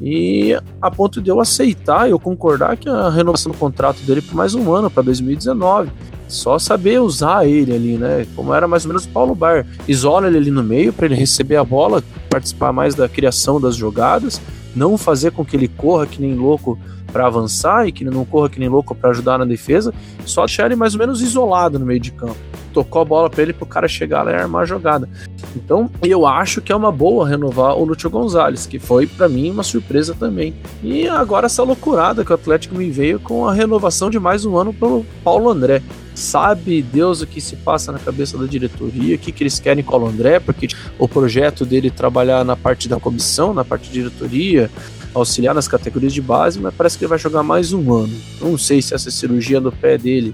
E 0.00 0.56
a 0.80 0.90
ponto 0.90 1.20
de 1.20 1.28
eu 1.28 1.40
aceitar 1.40 2.08
eu 2.08 2.18
concordar 2.18 2.76
que 2.76 2.88
a 2.88 3.10
renovação 3.10 3.50
do 3.50 3.58
contrato 3.58 4.00
dele 4.02 4.22
por 4.22 4.34
mais 4.34 4.54
um 4.54 4.72
ano, 4.72 4.90
para 4.90 5.02
2019. 5.02 5.90
Só 6.28 6.58
saber 6.58 7.00
usar 7.00 7.48
ele 7.48 7.74
ali, 7.74 7.96
né? 7.96 8.26
Como 8.36 8.54
era 8.54 8.68
mais 8.68 8.84
ou 8.84 8.88
menos 8.88 9.06
o 9.06 9.08
Paulo 9.08 9.34
Bar. 9.34 9.66
Isola 9.88 10.26
ele 10.26 10.36
ali 10.36 10.50
no 10.50 10.62
meio 10.62 10.92
para 10.92 11.06
ele 11.06 11.14
receber 11.14 11.56
a 11.56 11.64
bola, 11.64 12.04
participar 12.28 12.72
mais 12.72 12.94
da 12.94 13.08
criação 13.08 13.60
das 13.60 13.74
jogadas, 13.74 14.40
não 14.76 14.98
fazer 14.98 15.32
com 15.32 15.44
que 15.44 15.56
ele 15.56 15.68
corra 15.68 16.06
que 16.06 16.20
nem 16.20 16.34
louco 16.34 16.78
para 17.12 17.26
avançar 17.26 17.88
e 17.88 17.92
que 17.92 18.04
ele 18.04 18.10
não 18.10 18.24
corra 18.24 18.50
que 18.50 18.60
nem 18.60 18.68
louco 18.68 18.94
para 18.94 19.10
ajudar 19.10 19.38
na 19.38 19.44
defesa, 19.44 19.92
só 20.26 20.44
deixar 20.44 20.66
ele 20.66 20.76
mais 20.76 20.94
ou 20.94 21.00
menos 21.00 21.22
isolado 21.22 21.78
no 21.78 21.86
meio 21.86 22.00
de 22.00 22.12
campo. 22.12 22.47
Tocou 22.78 23.02
a 23.02 23.04
bola 23.04 23.28
para 23.28 23.42
ele 23.42 23.52
para 23.52 23.64
o 23.64 23.66
cara 23.66 23.88
chegar 23.88 24.22
lá 24.22 24.30
e 24.30 24.34
armar 24.36 24.62
a 24.62 24.64
jogada. 24.64 25.08
Então, 25.56 25.90
eu 26.00 26.24
acho 26.24 26.62
que 26.62 26.70
é 26.70 26.76
uma 26.76 26.92
boa 26.92 27.28
renovar 27.28 27.76
o 27.76 27.84
Lúcio 27.84 28.08
Gonzalez, 28.08 28.66
que 28.66 28.78
foi 28.78 29.04
para 29.04 29.28
mim 29.28 29.50
uma 29.50 29.64
surpresa 29.64 30.14
também. 30.14 30.54
E 30.80 31.08
agora 31.08 31.46
essa 31.46 31.64
loucurada 31.64 32.24
que 32.24 32.30
o 32.30 32.34
Atlético 32.36 32.76
me 32.76 32.88
veio 32.88 33.18
com 33.18 33.48
a 33.48 33.52
renovação 33.52 34.08
de 34.08 34.20
mais 34.20 34.44
um 34.44 34.56
ano 34.56 34.72
pelo 34.72 35.04
Paulo 35.24 35.50
André. 35.50 35.82
Sabe 36.14 36.80
Deus 36.80 37.20
o 37.20 37.26
que 37.26 37.40
se 37.40 37.56
passa 37.56 37.90
na 37.90 37.98
cabeça 37.98 38.38
da 38.38 38.46
diretoria, 38.46 39.16
o 39.16 39.18
que, 39.18 39.32
que 39.32 39.42
eles 39.42 39.58
querem 39.58 39.82
com 39.82 39.98
o 39.98 40.06
André, 40.06 40.38
porque 40.38 40.68
o 41.00 41.08
projeto 41.08 41.66
dele 41.66 41.90
trabalhar 41.90 42.44
na 42.44 42.54
parte 42.54 42.88
da 42.88 43.00
comissão, 43.00 43.52
na 43.52 43.64
parte 43.64 43.88
de 43.88 43.94
diretoria, 43.94 44.70
auxiliar 45.12 45.52
nas 45.52 45.66
categorias 45.66 46.14
de 46.14 46.22
base, 46.22 46.60
mas 46.60 46.72
parece 46.72 46.96
que 46.96 47.02
ele 47.02 47.10
vai 47.10 47.18
jogar 47.18 47.42
mais 47.42 47.72
um 47.72 47.92
ano. 47.92 48.14
Não 48.40 48.56
sei 48.56 48.80
se 48.80 48.94
essa 48.94 49.10
cirurgia 49.10 49.60
no 49.60 49.72
pé 49.72 49.98
dele 49.98 50.32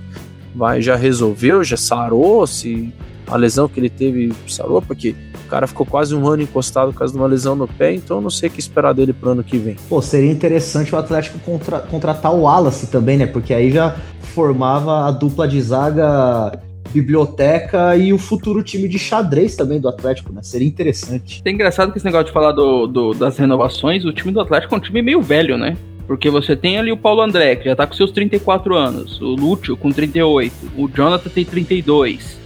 vai 0.54 0.80
já 0.80 0.96
resolveu, 0.96 1.64
já 1.64 1.76
sarou, 1.76 2.46
se 2.46 2.92
a 3.26 3.36
lesão 3.36 3.68
que 3.68 3.80
ele 3.80 3.90
teve 3.90 4.32
sarou, 4.46 4.80
porque 4.82 5.14
o 5.44 5.48
cara 5.48 5.66
ficou 5.66 5.84
quase 5.86 6.14
um 6.14 6.26
ano 6.28 6.42
encostado 6.42 6.92
por 6.92 6.98
causa 6.98 7.12
de 7.12 7.18
uma 7.18 7.26
lesão 7.26 7.54
no 7.54 7.66
pé, 7.66 7.94
então 7.94 8.18
eu 8.18 8.20
não 8.20 8.30
sei 8.30 8.48
o 8.48 8.52
que 8.52 8.60
esperar 8.60 8.92
dele 8.92 9.12
pro 9.12 9.30
ano 9.30 9.44
que 9.44 9.58
vem. 9.58 9.76
Pô, 9.88 10.00
seria 10.00 10.30
interessante 10.30 10.94
o 10.94 10.98
Atlético 10.98 11.38
contra, 11.40 11.80
contratar 11.80 12.32
o 12.32 12.42
Wallace 12.42 12.86
também, 12.86 13.16
né? 13.16 13.26
Porque 13.26 13.52
aí 13.52 13.70
já 13.70 13.96
formava 14.34 15.06
a 15.06 15.10
dupla 15.10 15.46
de 15.46 15.60
zaga 15.60 16.58
biblioteca 16.92 17.96
e 17.96 18.12
o 18.12 18.18
futuro 18.18 18.62
time 18.62 18.86
de 18.86 18.98
xadrez 18.98 19.56
também 19.56 19.80
do 19.80 19.88
Atlético, 19.88 20.32
né? 20.32 20.42
Seria 20.42 20.68
interessante. 20.68 21.42
É 21.44 21.50
engraçado 21.50 21.90
que 21.90 21.98
esse 21.98 22.04
negócio 22.04 22.26
de 22.26 22.32
falar 22.32 22.52
do, 22.52 22.86
do, 22.86 23.12
das 23.12 23.36
renovações, 23.36 24.04
o 24.04 24.12
time 24.12 24.32
do 24.32 24.40
Atlético 24.40 24.74
é 24.74 24.78
um 24.78 24.80
time 24.80 25.02
meio 25.02 25.20
velho, 25.20 25.58
né? 25.58 25.76
Porque 26.06 26.28
você 26.28 26.54
tem 26.54 26.78
ali 26.78 26.92
o 26.92 26.96
Paulo 26.96 27.22
André, 27.22 27.56
que 27.56 27.64
já 27.64 27.74
tá 27.74 27.86
com 27.86 27.94
seus 27.94 28.10
34 28.10 28.76
anos, 28.76 29.20
o 29.20 29.34
Lúcio 29.34 29.76
com 29.76 29.90
38, 29.90 30.54
o 30.76 30.88
Jonathan 30.88 31.30
tem 31.30 31.44
32, 31.44 32.38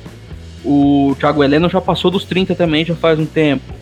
o 0.65 1.17
Thiago 1.19 1.43
Heleno 1.43 1.69
já 1.69 1.81
passou 1.81 2.11
dos 2.11 2.25
30 2.25 2.55
também, 2.55 2.85
já 2.85 2.95
faz 2.95 3.19
um 3.19 3.27
tempo. 3.27 3.75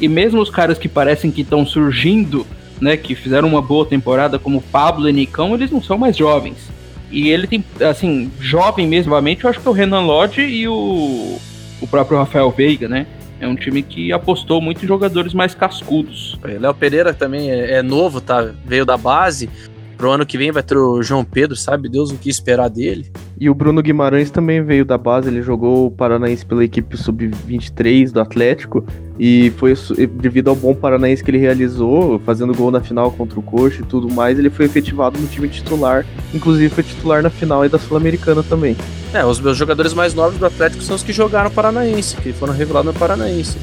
E 0.00 0.08
mesmo 0.08 0.40
os 0.40 0.50
caras 0.50 0.78
que 0.78 0.88
parecem 0.88 1.30
que 1.30 1.42
estão 1.42 1.66
surgindo, 1.66 2.46
né, 2.80 2.96
que 2.96 3.14
fizeram 3.14 3.48
uma 3.48 3.60
boa 3.60 3.84
temporada, 3.84 4.38
como 4.38 4.62
Pablo 4.62 5.08
e 5.08 5.12
Nicão, 5.12 5.54
eles 5.54 5.70
não 5.70 5.82
são 5.82 5.98
mais 5.98 6.16
jovens. 6.16 6.70
E 7.10 7.28
ele 7.28 7.46
tem, 7.46 7.64
assim, 7.80 8.30
jovem 8.40 8.86
mesmamente, 8.86 9.44
eu 9.44 9.50
acho 9.50 9.60
que 9.60 9.66
é 9.66 9.70
o 9.70 9.74
Renan 9.74 10.00
Lodge 10.00 10.42
e 10.42 10.68
o, 10.68 11.38
o 11.80 11.86
próprio 11.88 12.18
Rafael 12.18 12.50
Veiga, 12.50 12.88
né? 12.88 13.06
É 13.40 13.46
um 13.46 13.54
time 13.54 13.82
que 13.82 14.12
apostou 14.12 14.60
muito 14.60 14.84
em 14.84 14.88
jogadores 14.88 15.32
mais 15.32 15.54
cascudos. 15.54 16.38
Léo 16.42 16.74
Pereira 16.74 17.14
também 17.14 17.50
é, 17.50 17.74
é 17.74 17.82
novo, 17.82 18.20
tá? 18.20 18.52
Veio 18.64 18.84
da 18.84 18.96
base. 18.96 19.48
Pro 19.96 20.12
ano 20.12 20.24
que 20.24 20.38
vem 20.38 20.52
vai 20.52 20.62
ter 20.62 20.76
o 20.76 21.02
João 21.02 21.24
Pedro, 21.24 21.56
sabe 21.56 21.88
Deus 21.88 22.12
o 22.12 22.16
que 22.16 22.30
esperar 22.30 22.68
dele. 22.68 23.10
E 23.40 23.50
o 23.50 23.54
Bruno 23.54 23.82
Guimarães 23.82 24.30
também 24.30 24.62
veio 24.62 24.84
da 24.84 24.96
base, 24.96 25.28
ele 25.28 25.42
jogou 25.42 25.86
o 25.86 25.90
Paranaense 25.90 26.46
pela 26.46 26.64
equipe 26.64 26.96
sub-23 26.96 28.12
do 28.12 28.20
Atlético 28.20 28.86
e 29.18 29.52
foi 29.56 29.74
devido 30.12 30.48
ao 30.48 30.56
bom 30.56 30.74
Paranaense 30.74 31.24
que 31.24 31.30
ele 31.30 31.38
realizou, 31.38 32.20
fazendo 32.20 32.54
gol 32.54 32.70
na 32.70 32.80
final 32.80 33.10
contra 33.10 33.38
o 33.38 33.42
Coxa 33.42 33.82
e 33.82 33.84
tudo 33.84 34.12
mais, 34.12 34.38
ele 34.38 34.48
foi 34.48 34.66
efetivado 34.66 35.18
no 35.18 35.26
time 35.26 35.48
titular, 35.48 36.06
inclusive 36.32 36.68
foi 36.72 36.84
titular 36.84 37.22
na 37.22 37.30
final 37.30 37.68
da 37.68 37.78
Sul-Americana 37.78 38.42
também. 38.42 38.76
É, 39.12 39.24
os 39.24 39.40
meus 39.40 39.56
jogadores 39.56 39.92
mais 39.94 40.14
novos 40.14 40.38
do 40.38 40.46
Atlético 40.46 40.82
são 40.82 40.94
os 40.94 41.02
que 41.02 41.12
jogaram 41.12 41.50
Paranaense, 41.50 42.16
que 42.16 42.32
foram 42.32 42.52
revelados 42.52 42.92
no 42.92 42.98
Paranaense. 42.98 43.56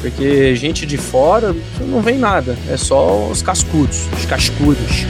Porque 0.00 0.56
gente 0.56 0.84
de 0.86 0.96
fora 0.96 1.54
não 1.80 2.00
vem 2.00 2.18
nada, 2.18 2.56
é 2.68 2.76
só 2.76 3.28
os 3.28 3.42
cascudos, 3.42 4.08
os 4.18 4.24
cascudos. 4.24 5.06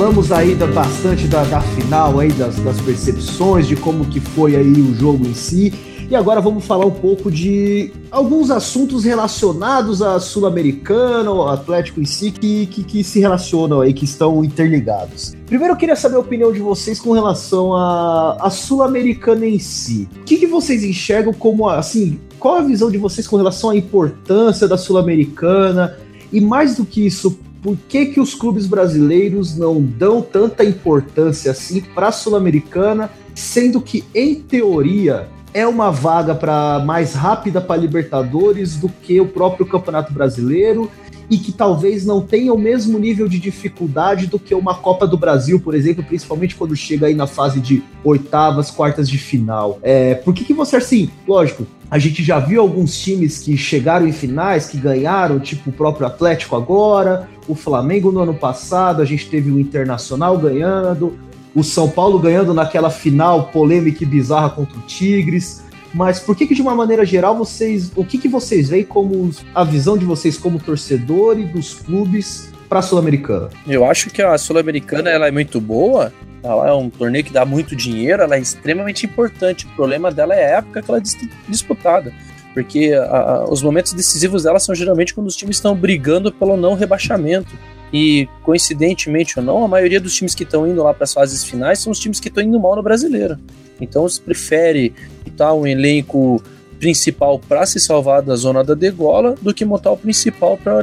Falamos 0.00 0.32
aí 0.32 0.54
da, 0.54 0.66
bastante 0.66 1.28
da, 1.28 1.44
da 1.44 1.60
final 1.60 2.18
aí, 2.18 2.32
das, 2.32 2.58
das 2.60 2.80
percepções, 2.80 3.68
de 3.68 3.76
como 3.76 4.06
que 4.06 4.18
foi 4.18 4.56
aí 4.56 4.72
o 4.80 4.94
jogo 4.94 5.26
em 5.26 5.34
si. 5.34 5.74
E 6.08 6.16
agora 6.16 6.40
vamos 6.40 6.64
falar 6.64 6.86
um 6.86 6.90
pouco 6.90 7.30
de 7.30 7.92
alguns 8.10 8.50
assuntos 8.50 9.04
relacionados 9.04 10.00
à 10.00 10.18
Sul-Americana, 10.18 11.28
ao 11.28 11.50
Atlético 11.50 12.00
em 12.00 12.06
si, 12.06 12.30
que, 12.30 12.64
que, 12.64 12.82
que, 12.82 13.04
se 13.04 13.20
relacionam 13.20 13.82
aí, 13.82 13.92
que 13.92 14.06
estão 14.06 14.42
interligados. 14.42 15.34
Primeiro 15.44 15.74
eu 15.74 15.76
queria 15.76 15.94
saber 15.94 16.16
a 16.16 16.20
opinião 16.20 16.50
de 16.50 16.60
vocês 16.60 16.98
com 16.98 17.12
relação 17.12 17.76
à, 17.76 18.38
à 18.40 18.48
Sul-Americana 18.48 19.44
em 19.44 19.58
si. 19.58 20.08
O 20.22 20.24
que, 20.24 20.38
que 20.38 20.46
vocês 20.46 20.82
enxergam 20.82 21.34
como, 21.34 21.68
assim, 21.68 22.18
qual 22.38 22.56
a 22.56 22.62
visão 22.62 22.90
de 22.90 22.96
vocês 22.96 23.28
com 23.28 23.36
relação 23.36 23.68
à 23.68 23.76
importância 23.76 24.66
da 24.66 24.78
Sul-Americana? 24.78 25.98
E 26.32 26.40
mais 26.40 26.76
do 26.76 26.86
que 26.86 27.04
isso, 27.04 27.38
por 27.62 27.76
que, 27.76 28.06
que 28.06 28.20
os 28.20 28.34
clubes 28.34 28.66
brasileiros 28.66 29.56
não 29.56 29.80
dão 29.80 30.22
tanta 30.22 30.64
importância 30.64 31.50
assim 31.50 31.80
para 31.80 32.08
a 32.08 32.12
Sul-Americana, 32.12 33.10
sendo 33.34 33.80
que, 33.80 34.04
em 34.14 34.34
teoria, 34.34 35.28
é 35.52 35.66
uma 35.66 35.90
vaga 35.90 36.34
para 36.34 36.78
mais 36.84 37.14
rápida 37.14 37.60
para 37.60 37.80
Libertadores 37.80 38.76
do 38.76 38.88
que 38.88 39.20
o 39.20 39.26
próprio 39.26 39.66
Campeonato 39.66 40.12
Brasileiro 40.12 40.90
e 41.30 41.38
que 41.38 41.52
talvez 41.52 42.04
não 42.04 42.20
tenha 42.20 42.52
o 42.52 42.58
mesmo 42.58 42.98
nível 42.98 43.28
de 43.28 43.38
dificuldade 43.38 44.26
do 44.26 44.38
que 44.38 44.52
uma 44.52 44.74
Copa 44.74 45.06
do 45.06 45.16
Brasil, 45.16 45.60
por 45.60 45.74
exemplo, 45.74 46.02
principalmente 46.02 46.56
quando 46.56 46.74
chega 46.74 47.06
aí 47.06 47.14
na 47.14 47.26
fase 47.26 47.60
de 47.60 47.84
oitavas, 48.02 48.70
quartas 48.70 49.08
de 49.08 49.16
final. 49.16 49.78
É, 49.80 50.14
por 50.16 50.34
que, 50.34 50.44
que 50.44 50.52
você, 50.52 50.76
assim, 50.76 51.08
lógico, 51.26 51.66
a 51.88 51.98
gente 51.98 52.22
já 52.22 52.40
viu 52.40 52.60
alguns 52.60 52.98
times 52.98 53.38
que 53.38 53.56
chegaram 53.56 54.06
em 54.06 54.12
finais, 54.12 54.68
que 54.68 54.76
ganharam, 54.76 55.38
tipo 55.38 55.70
o 55.70 55.72
próprio 55.72 56.06
Atlético 56.06 56.56
agora, 56.56 57.28
o 57.46 57.54
Flamengo 57.54 58.10
no 58.10 58.20
ano 58.20 58.34
passado, 58.34 59.00
a 59.00 59.04
gente 59.04 59.28
teve 59.28 59.50
o 59.50 59.60
Internacional 59.60 60.36
ganhando, 60.36 61.16
o 61.54 61.62
São 61.62 61.88
Paulo 61.88 62.18
ganhando 62.18 62.52
naquela 62.52 62.90
final 62.90 63.48
polêmica 63.48 64.02
e 64.02 64.06
bizarra 64.06 64.50
contra 64.50 64.76
o 64.78 64.82
Tigres. 64.82 65.64
Mas 65.92 66.20
por 66.20 66.36
que, 66.36 66.46
que 66.46 66.54
de 66.54 66.62
uma 66.62 66.74
maneira 66.74 67.04
geral 67.04 67.36
vocês, 67.36 67.90
o 67.96 68.04
que, 68.04 68.18
que 68.18 68.28
vocês 68.28 68.68
veem 68.68 68.84
como 68.84 69.30
a 69.54 69.64
visão 69.64 69.98
de 69.98 70.04
vocês 70.04 70.38
como 70.38 70.58
torcedor 70.58 71.38
e 71.38 71.44
dos 71.44 71.74
clubes 71.74 72.50
para 72.68 72.78
a 72.78 72.82
Sul-Americana? 72.82 73.50
Eu 73.66 73.84
acho 73.84 74.10
que 74.10 74.22
a 74.22 74.36
Sul-Americana 74.38 75.10
ela 75.10 75.26
é 75.26 75.30
muito 75.30 75.60
boa. 75.60 76.12
Ela 76.42 76.68
é 76.68 76.72
um 76.72 76.88
torneio 76.88 77.22
que 77.22 77.32
dá 77.32 77.44
muito 77.44 77.76
dinheiro, 77.76 78.22
ela 78.22 78.36
é 78.36 78.40
extremamente 78.40 79.04
importante. 79.04 79.66
O 79.66 79.68
problema 79.70 80.10
dela 80.10 80.34
é 80.34 80.54
a 80.54 80.58
época 80.58 80.80
que 80.80 80.90
ela 80.90 80.98
é 80.98 81.02
disputada 81.48 82.14
porque 82.52 82.92
a, 82.92 83.04
a, 83.04 83.44
os 83.44 83.62
momentos 83.62 83.92
decisivos 83.92 84.42
dela 84.42 84.58
são 84.58 84.74
geralmente 84.74 85.14
quando 85.14 85.26
os 85.26 85.36
times 85.36 85.56
estão 85.56 85.74
brigando 85.74 86.32
pelo 86.32 86.56
não 86.56 86.74
rebaixamento. 86.74 87.56
E, 87.92 88.28
coincidentemente 88.42 89.38
ou 89.38 89.44
não, 89.44 89.64
a 89.64 89.68
maioria 89.68 90.00
dos 90.00 90.14
times 90.14 90.34
que 90.34 90.44
estão 90.44 90.66
indo 90.66 90.82
lá 90.82 90.94
para 90.94 91.04
as 91.04 91.12
fases 91.12 91.44
finais 91.44 91.80
são 91.80 91.90
os 91.90 91.98
times 91.98 92.20
que 92.20 92.28
estão 92.28 92.42
indo 92.42 92.58
mal 92.60 92.76
no 92.76 92.82
brasileiro. 92.82 93.38
Então, 93.80 94.08
se 94.08 94.20
prefere 94.20 94.92
botar 95.24 95.54
um 95.54 95.66
elenco 95.66 96.42
principal 96.80 97.38
para 97.38 97.66
se 97.66 97.78
salvar 97.78 98.22
da 98.22 98.34
zona 98.34 98.64
da 98.64 98.72
degola 98.72 99.34
do 99.40 99.52
que 99.52 99.66
montar 99.66 99.92
o 99.92 99.96
principal 99.98 100.56
para 100.56 100.80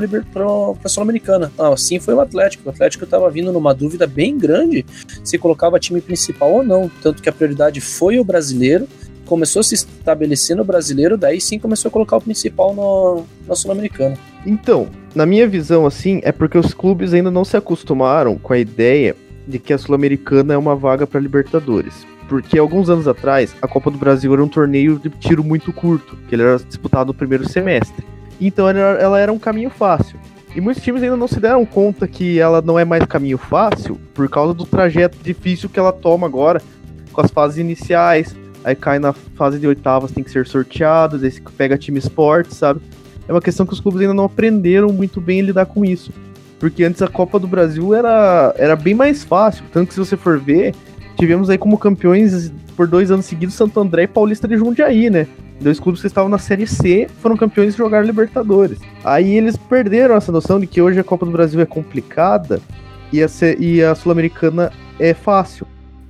a 0.84 0.90
Sul-Americana. 0.90 1.52
Ah, 1.58 1.70
assim 1.70 2.00
foi 2.00 2.14
o 2.14 2.22
Atlético. 2.22 2.70
O 2.70 2.72
Atlético 2.72 3.04
estava 3.04 3.30
vindo 3.32 3.52
numa 3.52 3.74
dúvida 3.74 4.06
bem 4.06 4.38
grande 4.38 4.86
se 5.24 5.38
colocava 5.40 5.80
time 5.80 6.00
principal 6.00 6.54
ou 6.54 6.64
não. 6.64 6.90
Tanto 7.02 7.22
que 7.22 7.28
a 7.28 7.32
prioridade 7.32 7.82
foi 7.82 8.20
o 8.20 8.24
brasileiro, 8.24 8.88
começou 9.26 9.60
a 9.60 9.64
se 9.64 9.74
estabelecer 9.74 10.56
no 10.56 10.64
brasileiro, 10.64 11.18
daí 11.18 11.42
sim 11.42 11.58
começou 11.58 11.90
a 11.90 11.92
colocar 11.92 12.18
o 12.18 12.22
principal 12.22 12.76
no, 12.76 13.26
na 13.48 13.56
Sul-Americana. 13.56 14.16
Então, 14.46 14.88
na 15.18 15.26
minha 15.26 15.48
visão, 15.48 15.86
assim, 15.86 16.22
é 16.24 16.32
porque 16.32 16.58
os 16.58 16.74
clubes 16.74 17.14
ainda 17.14 17.32
não 17.32 17.44
se 17.44 17.58
acostumaram 17.58 18.38
com 18.38 18.54
a 18.54 18.60
ideia 18.60 19.16
de 19.48 19.58
que 19.60 19.74
a 19.74 19.78
Sul-Americana 19.78 20.54
é 20.54 20.58
uma 20.58 20.76
vaga 20.76 21.08
para 21.08 21.20
Libertadores 21.20 22.06
porque 22.28 22.60
alguns 22.60 22.90
anos 22.90 23.08
atrás 23.08 23.56
a 23.62 23.68
Copa 23.68 23.90
do 23.90 23.98
Brasil 23.98 24.34
era 24.34 24.44
um 24.44 24.48
torneio 24.48 25.00
de 25.00 25.10
tiro 25.10 25.44
muito 25.44 25.72
curto, 25.72 26.18
que 26.28 26.36
ele 26.36 26.44
era 26.44 26.58
disputado 26.58 27.08
no 27.08 27.14
primeiro 27.14 27.48
semestre. 27.48 28.06
Então 28.40 28.68
ela, 28.68 29.20
era 29.20 29.32
um 29.32 29.40
caminho 29.40 29.70
fácil. 29.70 30.20
E 30.56 30.62
muitos 30.62 30.84
times 30.84 31.04
ainda 31.04 31.18
não 31.18 31.28
se 31.28 31.40
deram 31.40 31.66
conta 31.66 32.08
que 32.08 32.40
ela 32.40 32.62
não 32.62 32.78
é 32.78 32.86
mais 32.86 33.06
caminho 33.06 33.38
fácil 33.38 34.00
por 34.14 34.30
causa 34.30 34.54
do 34.54 34.66
trajeto 34.66 35.18
difícil 35.22 35.70
que 35.70 35.80
ela 35.80 35.94
toma 35.94 36.28
agora, 36.28 36.62
com 37.12 37.22
as 37.22 37.32
fases 37.32 37.58
iniciais, 37.58 38.36
aí 38.64 38.76
cai 38.76 39.00
na 39.00 39.14
fase 39.14 39.60
de 39.60 39.68
oitavas, 39.68 40.12
tem 40.12 40.24
que 40.24 40.32
ser 40.32 40.46
sorteado, 40.46 41.20
aí 41.24 41.34
pega 41.58 41.78
time 41.78 42.00
esporte, 42.00 42.54
sabe? 42.54 42.82
É 43.28 43.32
uma 43.32 43.42
questão 43.42 43.66
que 43.66 43.74
os 43.74 43.80
clubes 43.80 44.02
ainda 44.02 44.14
não 44.14 44.26
aprenderam 44.26 44.90
muito 44.90 45.20
bem 45.20 45.42
a 45.42 45.44
lidar 45.44 45.66
com 45.66 45.84
isso. 45.84 46.12
Porque 46.60 46.84
antes 46.84 47.02
a 47.02 47.08
Copa 47.08 47.38
do 47.38 47.48
Brasil 47.48 47.94
era, 47.94 48.54
era 48.58 48.76
bem 48.76 48.96
mais 48.96 49.24
fácil. 49.24 49.66
Tanto 49.72 49.90
que 49.90 49.94
se 49.94 50.00
você 50.00 50.18
for 50.18 50.40
ver, 50.40 50.74
tivemos 51.18 51.50
aí 51.50 51.58
como 51.58 51.78
campeões 51.78 52.52
por 52.76 52.88
dois 52.88 53.12
anos 53.12 53.26
seguidos 53.26 53.56
Santo 53.56 53.80
André 53.80 54.04
e 54.04 54.08
Paulista 54.08 54.48
de 54.48 54.58
Jundiaí, 54.58 55.10
né? 55.10 55.28
Dois 55.60 55.80
clubes 55.80 56.02
que 56.02 56.08
estavam 56.08 56.30
na 56.30 56.38
Série 56.38 56.68
C 56.68 57.08
foram 57.20 57.36
campeões 57.36 57.74
e 57.74 57.78
jogaram 57.78 58.06
Libertadores. 58.06 58.80
Aí 59.04 59.34
eles 59.36 59.58
perderam 59.58 60.16
essa 60.16 60.32
noção 60.32 60.60
de 60.60 60.68
que 60.68 60.82
hoje 60.82 61.00
a 61.00 61.04
Copa 61.04 61.26
do 61.26 61.32
Brasil 61.32 61.60
é 61.60 61.66
complicada 61.66 62.62
e 63.12 63.24
a, 63.24 63.28
e 63.60 63.82
a 63.82 63.96
Sul-Americana 63.96 64.72
é 65.00 65.14
fácil. 65.14 65.66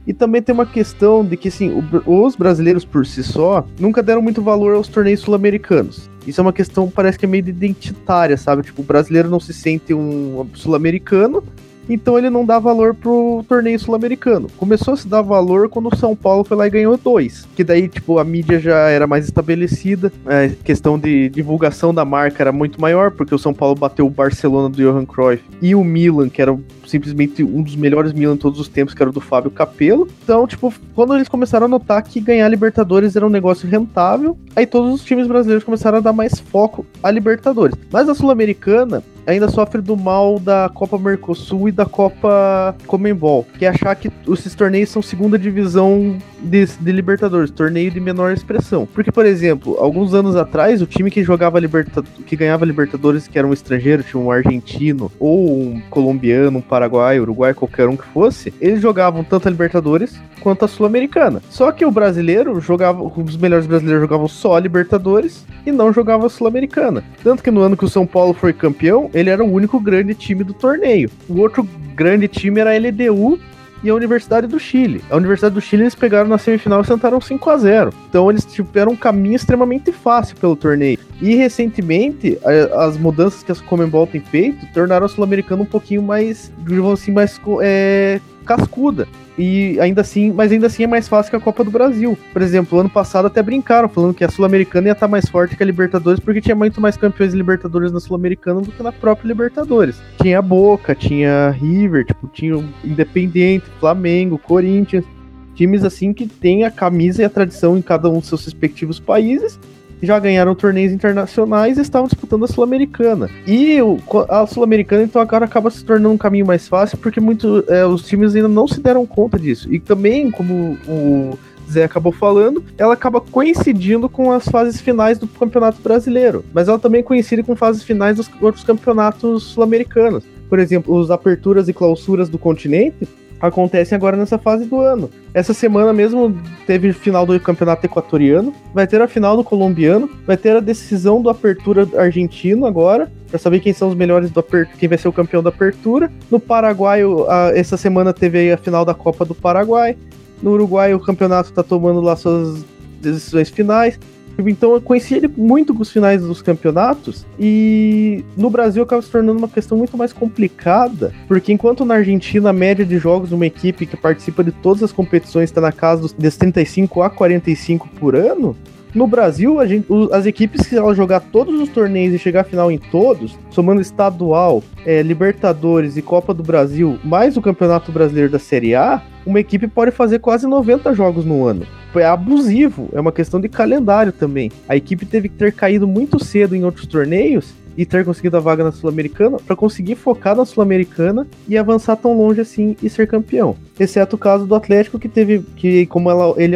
E 0.05 0.13
também 0.13 0.41
tem 0.41 0.53
uma 0.53 0.65
questão 0.65 1.23
de 1.23 1.35
que, 1.35 1.49
assim, 1.49 1.83
os 2.05 2.35
brasileiros 2.35 2.85
por 2.85 3.05
si 3.05 3.23
só 3.23 3.65
nunca 3.77 4.01
deram 4.01 4.21
muito 4.21 4.41
valor 4.41 4.75
aos 4.75 4.87
torneios 4.87 5.19
sul-americanos. 5.19 6.09
Isso 6.27 6.41
é 6.41 6.43
uma 6.43 6.51
questão, 6.51 6.89
parece 6.89 7.17
que 7.17 7.25
é 7.25 7.27
meio 7.27 7.47
identitária, 7.47 8.35
sabe? 8.35 8.61
Tipo, 8.61 8.81
o 8.81 8.85
brasileiro 8.85 9.29
não 9.29 9.39
se 9.39 9.53
sente 9.53 9.93
um 9.93 10.45
sul-americano 10.53 11.41
então 11.89 12.17
ele 12.17 12.29
não 12.29 12.45
dá 12.45 12.59
valor 12.59 12.93
pro 12.93 13.43
torneio 13.47 13.79
sul-americano. 13.79 14.47
Começou 14.57 14.93
a 14.93 14.97
se 14.97 15.07
dar 15.07 15.21
valor 15.21 15.69
quando 15.69 15.89
o 15.91 15.95
São 15.95 16.15
Paulo 16.15 16.43
foi 16.43 16.57
lá 16.57 16.67
e 16.67 16.69
ganhou 16.69 16.97
dois, 16.97 17.47
que 17.55 17.63
daí, 17.63 17.87
tipo, 17.87 18.19
a 18.19 18.23
mídia 18.23 18.59
já 18.59 18.89
era 18.89 19.07
mais 19.07 19.25
estabelecida, 19.25 20.11
a 20.25 20.49
questão 20.63 20.97
de 20.97 21.29
divulgação 21.29 21.93
da 21.93 22.05
marca 22.05 22.43
era 22.43 22.51
muito 22.51 22.79
maior, 22.79 23.11
porque 23.11 23.33
o 23.33 23.39
São 23.39 23.53
Paulo 23.53 23.75
bateu 23.75 24.05
o 24.05 24.09
Barcelona 24.09 24.69
do 24.69 24.77
Johan 24.77 25.05
Cruyff 25.05 25.43
e 25.61 25.75
o 25.75 25.83
Milan, 25.83 26.29
que 26.29 26.41
era 26.41 26.57
simplesmente 26.85 27.43
um 27.43 27.61
dos 27.61 27.75
melhores 27.75 28.13
Milan 28.13 28.33
de 28.33 28.39
todos 28.39 28.59
os 28.59 28.67
tempos, 28.67 28.93
que 28.93 29.01
era 29.01 29.09
o 29.09 29.13
do 29.13 29.21
Fábio 29.21 29.51
Capello. 29.51 30.07
Então, 30.23 30.47
tipo, 30.47 30.73
quando 30.95 31.15
eles 31.15 31.27
começaram 31.27 31.65
a 31.65 31.69
notar 31.69 32.01
que 32.01 32.19
ganhar 32.19 32.47
Libertadores 32.47 33.15
era 33.15 33.25
um 33.25 33.29
negócio 33.29 33.67
rentável, 33.69 34.37
aí 34.55 34.65
todos 34.65 34.93
os 34.93 35.03
times 35.03 35.27
brasileiros 35.27 35.63
começaram 35.63 35.97
a 35.97 36.01
dar 36.01 36.13
mais 36.13 36.39
foco 36.39 36.85
à 37.03 37.11
Libertadores. 37.11 37.77
Mas 37.91 38.07
a 38.07 38.15
Sul-Americana 38.15 39.03
ainda 39.25 39.49
sofre 39.49 39.81
do 39.81 39.97
mal 39.97 40.39
da 40.39 40.71
Copa 40.73 40.97
Mercosul 40.97 41.67
e 41.67 41.71
da 41.77 41.85
Copa 41.85 42.75
Comembol, 42.87 43.45
que 43.57 43.63
é 43.63 43.69
achar 43.69 43.95
que 43.95 44.11
esses 44.27 44.55
torneios 44.55 44.89
são 44.89 45.01
segunda 45.01 45.37
divisão 45.37 46.17
de, 46.41 46.65
de, 46.65 46.91
Libertadores, 46.91 47.51
torneio 47.51 47.91
de 47.91 47.99
menor 47.99 48.33
expressão. 48.33 48.87
Porque, 48.91 49.11
por 49.11 49.25
exemplo, 49.25 49.77
alguns 49.79 50.13
anos 50.13 50.35
atrás, 50.35 50.81
o 50.81 50.87
time 50.87 51.11
que 51.11 51.23
jogava 51.23 51.59
Libertadores, 51.59 52.11
que 52.25 52.35
ganhava 52.35 52.65
Libertadores, 52.65 53.27
que 53.27 53.37
era 53.37 53.47
um 53.47 53.53
estrangeiro, 53.53 54.03
tinha 54.03 54.21
um 54.21 54.31
argentino, 54.31 55.11
ou 55.19 55.61
um 55.61 55.81
colombiano, 55.89 56.57
um 56.57 56.61
paraguaio, 56.61 57.21
uruguai, 57.21 57.53
qualquer 57.53 57.87
um 57.87 57.95
que 57.95 58.05
fosse, 58.07 58.51
eles 58.59 58.81
jogavam 58.81 59.23
tanto 59.23 59.47
a 59.47 59.51
Libertadores 59.51 60.19
quanto 60.41 60.65
a 60.65 60.67
Sul-Americana. 60.67 61.41
Só 61.49 61.71
que 61.71 61.85
o 61.85 61.91
brasileiro 61.91 62.59
jogava, 62.59 63.03
os 63.03 63.37
melhores 63.37 63.67
brasileiros 63.67 64.01
jogavam 64.01 64.27
só 64.27 64.55
a 64.55 64.59
Libertadores 64.59 65.45
e 65.65 65.71
não 65.71 65.91
jogavam 65.93 66.25
a 66.25 66.29
Sul-Americana. 66.29 67.03
Tanto 67.23 67.43
que 67.43 67.51
no 67.51 67.61
ano 67.61 67.77
que 67.77 67.85
o 67.85 67.89
São 67.89 68.07
Paulo 68.07 68.33
foi 68.33 68.53
campeão, 68.53 69.09
ele 69.13 69.29
era 69.29 69.43
o 69.43 69.51
único 69.51 69.79
grande 69.79 70.13
time 70.13 70.43
do 70.43 70.53
torneio. 70.53 71.09
O 71.27 71.39
outro 71.39 71.66
grande 71.95 72.27
time 72.27 72.59
era 72.59 72.71
a 72.71 72.77
LDU 72.77 73.39
e 73.83 73.89
a 73.89 73.95
Universidade 73.95 74.47
do 74.47 74.59
Chile. 74.59 75.03
A 75.09 75.15
Universidade 75.15 75.53
do 75.53 75.61
Chile 75.61 75.83
eles 75.83 75.95
pegaram 75.95 76.27
na 76.27 76.37
semifinal 76.37 76.81
e 76.81 76.85
sentaram 76.85 77.21
5 77.21 77.49
a 77.49 77.57
0 77.57 77.93
Então 78.09 78.29
eles 78.29 78.45
tiveram 78.45 78.93
um 78.93 78.95
caminho 78.95 79.35
extremamente 79.35 79.91
fácil 79.91 80.35
pelo 80.37 80.55
torneio. 80.55 80.97
E 81.21 81.35
recentemente, 81.35 82.37
as 82.73 82.97
mudanças 82.97 83.43
que 83.43 83.51
a 83.51 83.55
Comembol 83.55 84.07
tem 84.07 84.21
feito 84.21 84.65
tornaram 84.73 85.05
a 85.05 85.09
Sul-Americana 85.09 85.63
um 85.63 85.65
pouquinho 85.65 86.01
mais, 86.01 86.51
digamos 86.59 87.01
assim, 87.01 87.11
mais 87.11 87.39
é, 87.61 88.19
cascuda. 88.47 89.07
E 89.37 89.79
ainda 89.79 90.01
assim, 90.01 90.31
mas 90.31 90.51
ainda 90.51 90.67
assim 90.67 90.83
é 90.83 90.87
mais 90.87 91.07
fácil 91.07 91.29
que 91.29 91.35
a 91.35 91.39
Copa 91.39 91.63
do 91.63 91.69
Brasil. 91.69 92.17
Por 92.33 92.41
exemplo, 92.41 92.79
ano 92.79 92.89
passado 92.89 93.27
até 93.27 93.43
brincaram, 93.43 93.87
falando 93.87 94.13
que 94.13 94.23
a 94.23 94.29
Sul-Americana 94.29 94.87
ia 94.87 94.93
estar 94.93 95.05
tá 95.05 95.11
mais 95.11 95.29
forte 95.29 95.55
que 95.55 95.61
a 95.61 95.65
Libertadores, 95.65 96.19
porque 96.19 96.41
tinha 96.41 96.55
muito 96.55 96.81
mais 96.81 96.97
campeões 96.97 97.31
de 97.31 97.37
Libertadores 97.37 97.91
na 97.91 97.99
Sul-Americana 97.99 98.61
do 98.61 98.71
que 98.71 98.81
na 98.81 98.91
própria 98.91 99.27
Libertadores. 99.27 100.01
Tinha 100.21 100.41
Boca, 100.41 100.95
tinha 100.95 101.51
River, 101.51 102.05
tipo, 102.05 102.27
tinha 102.29 102.63
Independente, 102.83 103.65
Flamengo, 103.79 104.37
Corinthians. 104.37 105.05
Times 105.53 105.83
assim 105.83 106.13
que 106.13 106.27
tem 106.27 106.63
a 106.63 106.71
camisa 106.71 107.21
e 107.21 107.25
a 107.25 107.29
tradição 107.29 107.77
em 107.77 107.81
cada 107.81 108.09
um 108.09 108.19
dos 108.19 108.27
seus 108.27 108.45
respectivos 108.45 108.99
países 108.99 109.59
já 110.01 110.19
ganharam 110.19 110.53
torneios 110.55 110.93
internacionais 110.93 111.77
e 111.77 111.81
estavam 111.81 112.07
disputando 112.07 112.45
a 112.45 112.47
Sul-Americana. 112.47 113.29
E 113.45 113.81
o, 113.81 113.99
a 114.29 114.45
Sul-Americana, 114.45 115.03
então, 115.03 115.21
agora 115.21 115.45
acaba 115.45 115.69
se 115.69 115.83
tornando 115.83 116.13
um 116.13 116.17
caminho 116.17 116.45
mais 116.45 116.67
fácil, 116.67 116.97
porque 116.97 117.19
muito, 117.19 117.63
é, 117.67 117.85
os 117.85 118.05
times 118.05 118.35
ainda 118.35 118.47
não 118.47 118.67
se 118.67 118.79
deram 118.79 119.05
conta 119.05 119.39
disso. 119.39 119.71
E 119.73 119.79
também, 119.79 120.29
como 120.29 120.77
o 120.87 121.37
Zé 121.69 121.83
acabou 121.83 122.11
falando, 122.11 122.63
ela 122.77 122.93
acaba 122.93 123.19
coincidindo 123.19 124.07
com 124.07 124.31
as 124.31 124.47
fases 124.47 124.79
finais 124.79 125.17
do 125.17 125.27
Campeonato 125.27 125.81
Brasileiro. 125.81 126.43
Mas 126.53 126.67
ela 126.67 126.79
também 126.79 127.03
coincide 127.03 127.43
com 127.43 127.55
fases 127.55 127.83
finais 127.83 128.17
dos 128.17 128.29
outros 128.41 128.63
campeonatos 128.63 129.43
sul-americanos. 129.43 130.23
Por 130.49 130.59
exemplo, 130.59 130.95
os 130.95 131.11
aperturas 131.11 131.67
e 131.67 131.73
clausuras 131.73 132.29
do 132.29 132.37
continente 132.37 133.07
acontecem 133.39 133.95
agora 133.95 134.17
nessa 134.17 134.37
fase 134.37 134.65
do 134.65 134.79
ano. 134.79 135.09
Essa 135.33 135.53
semana 135.53 135.93
mesmo 135.93 136.35
teve 136.65 136.91
final 136.93 137.25
do 137.25 137.39
campeonato 137.39 137.85
equatoriano, 137.85 138.53
vai 138.73 138.87
ter 138.87 139.01
a 139.01 139.07
final 139.07 139.37
do 139.37 139.43
colombiano, 139.43 140.09
vai 140.25 140.37
ter 140.37 140.55
a 140.55 140.59
decisão 140.59 141.21
do 141.21 141.29
apertura 141.29 141.87
argentino 141.97 142.65
agora, 142.65 143.11
para 143.29 143.37
saber 143.37 143.59
quem 143.59 143.73
são 143.73 143.89
os 143.89 143.95
melhores 143.95 144.31
do 144.31 144.39
apertura, 144.39 144.77
quem 144.77 144.89
vai 144.89 144.97
ser 144.97 145.07
o 145.07 145.13
campeão 145.13 145.43
da 145.43 145.49
apertura. 145.49 146.11
No 146.31 146.39
Paraguai, 146.39 147.01
a, 147.27 147.51
essa 147.53 147.77
semana 147.77 148.13
teve 148.13 148.51
a 148.51 148.57
final 148.57 148.85
da 148.85 148.93
Copa 148.93 149.25
do 149.25 149.35
Paraguai. 149.35 149.97
No 150.41 150.51
Uruguai, 150.51 150.93
o 150.93 150.99
campeonato 150.99 151.49
está 151.49 151.63
tomando 151.63 151.99
lá 151.99 152.15
suas 152.15 152.63
decisões 153.01 153.49
finais. 153.49 153.99
Então 154.39 154.79
coincide 154.81 155.27
muito 155.27 155.73
com 155.73 155.81
os 155.81 155.91
finais 155.91 156.21
dos 156.21 156.41
campeonatos 156.41 157.25
e 157.39 158.23
no 158.35 158.49
Brasil 158.49 158.83
acaba 158.83 159.01
se 159.01 159.09
tornando 159.09 159.39
uma 159.39 159.47
questão 159.47 159.77
muito 159.77 159.97
mais 159.97 160.13
complicada, 160.13 161.13
porque 161.27 161.51
enquanto 161.51 161.83
na 161.83 161.95
Argentina 161.95 162.49
a 162.49 162.53
média 162.53 162.85
de 162.85 162.97
jogos 162.97 163.29
de 163.29 163.35
uma 163.35 163.45
equipe 163.45 163.85
que 163.85 163.97
participa 163.97 164.43
de 164.43 164.51
todas 164.51 164.83
as 164.83 164.91
competições 164.91 165.45
está 165.45 165.61
na 165.61 165.71
casa 165.71 166.01
dos 166.01 166.35
35 166.35 167.01
a 167.01 167.09
45 167.09 167.87
por 167.99 168.15
ano, 168.15 168.55
no 168.93 169.05
Brasil, 169.07 169.65
gente, 169.67 169.87
as 170.11 170.25
equipes 170.25 170.65
que 170.65 170.75
ela 170.75 170.93
jogar 170.95 171.19
todos 171.19 171.59
os 171.59 171.69
torneios 171.69 172.13
e 172.13 172.19
chegar 172.19 172.41
à 172.41 172.43
final 172.43 172.71
em 172.71 172.77
todos, 172.77 173.37
somando 173.49 173.81
estadual, 173.81 174.63
é, 174.85 175.01
Libertadores 175.01 175.97
e 175.97 176.01
Copa 176.01 176.33
do 176.33 176.43
Brasil, 176.43 176.97
mais 177.03 177.37
o 177.37 177.41
Campeonato 177.41 177.91
Brasileiro 177.91 178.31
da 178.31 178.39
Série 178.39 178.75
A, 178.75 179.01
uma 179.25 179.39
equipe 179.39 179.67
pode 179.67 179.91
fazer 179.91 180.19
quase 180.19 180.47
90 180.47 180.93
jogos 180.93 181.25
no 181.25 181.45
ano. 181.45 181.65
É 181.95 182.05
abusivo, 182.05 182.89
é 182.93 182.99
uma 182.99 183.11
questão 183.11 183.41
de 183.41 183.49
calendário 183.49 184.11
também. 184.11 184.51
A 184.69 184.75
equipe 184.75 185.05
teve 185.05 185.29
que 185.29 185.35
ter 185.35 185.51
caído 185.51 185.87
muito 185.87 186.23
cedo 186.23 186.55
em 186.55 186.63
outros 186.63 186.85
torneios 186.85 187.53
e 187.77 187.85
ter 187.85 188.03
conseguido 188.03 188.35
a 188.37 188.39
vaga 188.39 188.63
na 188.63 188.71
Sul-Americana 188.71 189.37
para 189.37 189.55
conseguir 189.55 189.95
focar 189.95 190.35
na 190.35 190.45
Sul-Americana 190.45 191.27
e 191.47 191.57
avançar 191.57 191.95
tão 191.95 192.17
longe 192.17 192.41
assim 192.41 192.75
e 192.81 192.89
ser 192.89 193.07
campeão. 193.07 193.55
Exceto 193.79 194.15
o 194.15 194.19
caso 194.19 194.47
do 194.47 194.55
Atlético 194.55 194.97
que 194.97 195.07
teve 195.07 195.39
que 195.55 195.85
como 195.85 196.09
ela, 196.09 196.33
ele 196.37 196.55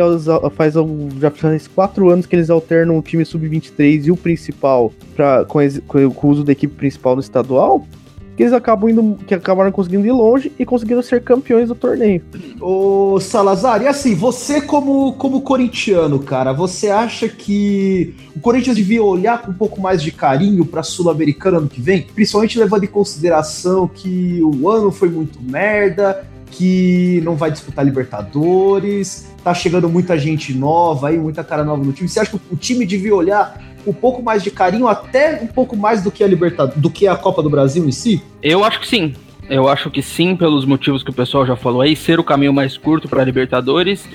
faz 0.55 0.73
já 1.19 1.29
faz 1.29 1.67
quatro 1.67 2.09
anos 2.09 2.25
que 2.25 2.35
eles 2.35 2.49
alternam 2.49 2.97
o 2.97 3.01
time 3.01 3.23
sub-23 3.23 4.05
e 4.05 4.11
o 4.11 4.17
principal 4.17 4.91
para 5.15 5.45
com, 5.45 5.59
com 5.87 6.27
o 6.27 6.31
uso 6.31 6.43
da 6.43 6.51
equipe 6.51 6.73
principal 6.73 7.15
no 7.15 7.21
estadual, 7.21 7.85
que 8.35 8.43
eles 8.43 8.53
acabam 8.53 8.89
indo, 8.89 9.17
que 9.25 9.33
acabaram 9.33 9.71
conseguindo 9.71 10.05
ir 10.05 10.11
longe 10.11 10.51
e 10.57 10.65
conseguiram 10.65 11.01
ser 11.01 11.21
campeões 11.23 11.67
do 11.67 11.75
torneio. 11.75 12.21
Ô 12.59 13.19
Salazar, 13.19 13.81
e 13.81 13.87
assim, 13.87 14.15
você 14.15 14.61
como, 14.61 15.13
como 15.13 15.41
corintiano, 15.41 16.19
cara, 16.19 16.53
você 16.53 16.89
acha 16.89 17.27
que 17.27 18.15
o 18.35 18.39
Corinthians 18.39 18.75
devia 18.75 19.03
olhar 19.03 19.41
com 19.41 19.51
um 19.51 19.55
pouco 19.55 19.81
mais 19.81 20.01
de 20.01 20.11
carinho 20.11 20.65
para 20.65 20.81
a 20.81 20.83
Sul-Americana 20.83 21.57
ano 21.57 21.69
que 21.69 21.81
vem? 21.81 22.03
Principalmente 22.03 22.57
levando 22.57 22.83
em 22.83 22.87
consideração 22.87 23.87
que 23.87 24.39
o 24.41 24.69
ano 24.69 24.91
foi 24.91 25.09
muito 25.09 25.41
merda, 25.41 26.25
que 26.51 27.21
não 27.23 27.35
vai 27.35 27.49
disputar 27.51 27.83
Libertadores, 27.83 29.27
tá 29.43 29.53
chegando 29.53 29.89
muita 29.89 30.17
gente 30.17 30.53
nova 30.53 31.07
aí, 31.07 31.17
muita 31.17 31.43
cara 31.43 31.63
nova 31.63 31.83
no 31.83 31.93
time. 31.93 32.07
Você 32.07 32.19
acha 32.19 32.31
que 32.31 32.53
o 32.53 32.57
time 32.57 32.85
devia 32.85 33.15
olhar 33.15 33.70
um 33.85 33.93
pouco 33.93 34.21
mais 34.21 34.43
de 34.43 34.51
carinho, 34.51 34.87
até 34.87 35.39
um 35.41 35.47
pouco 35.47 35.75
mais 35.75 36.01
do 36.01 36.11
que 36.11 36.23
a 36.23 36.27
Libertadores, 36.27 36.81
do 36.81 36.89
que 36.89 37.07
a 37.07 37.15
Copa 37.15 37.41
do 37.41 37.49
Brasil 37.49 37.85
em 37.85 37.91
si? 37.91 38.21
Eu 38.41 38.63
acho 38.63 38.79
que 38.79 38.87
sim. 38.87 39.13
Eu 39.49 39.67
acho 39.67 39.89
que 39.89 40.01
sim, 40.01 40.35
pelos 40.35 40.65
motivos 40.65 41.03
que 41.03 41.09
o 41.09 41.13
pessoal 41.13 41.45
já 41.45 41.55
falou 41.55 41.81
aí, 41.81 41.95
ser 41.95 42.19
o 42.19 42.23
caminho 42.23 42.53
mais 42.53 42.77
curto 42.77 43.09
para 43.09 43.21
a 43.21 43.25
Libertadores, 43.25 44.07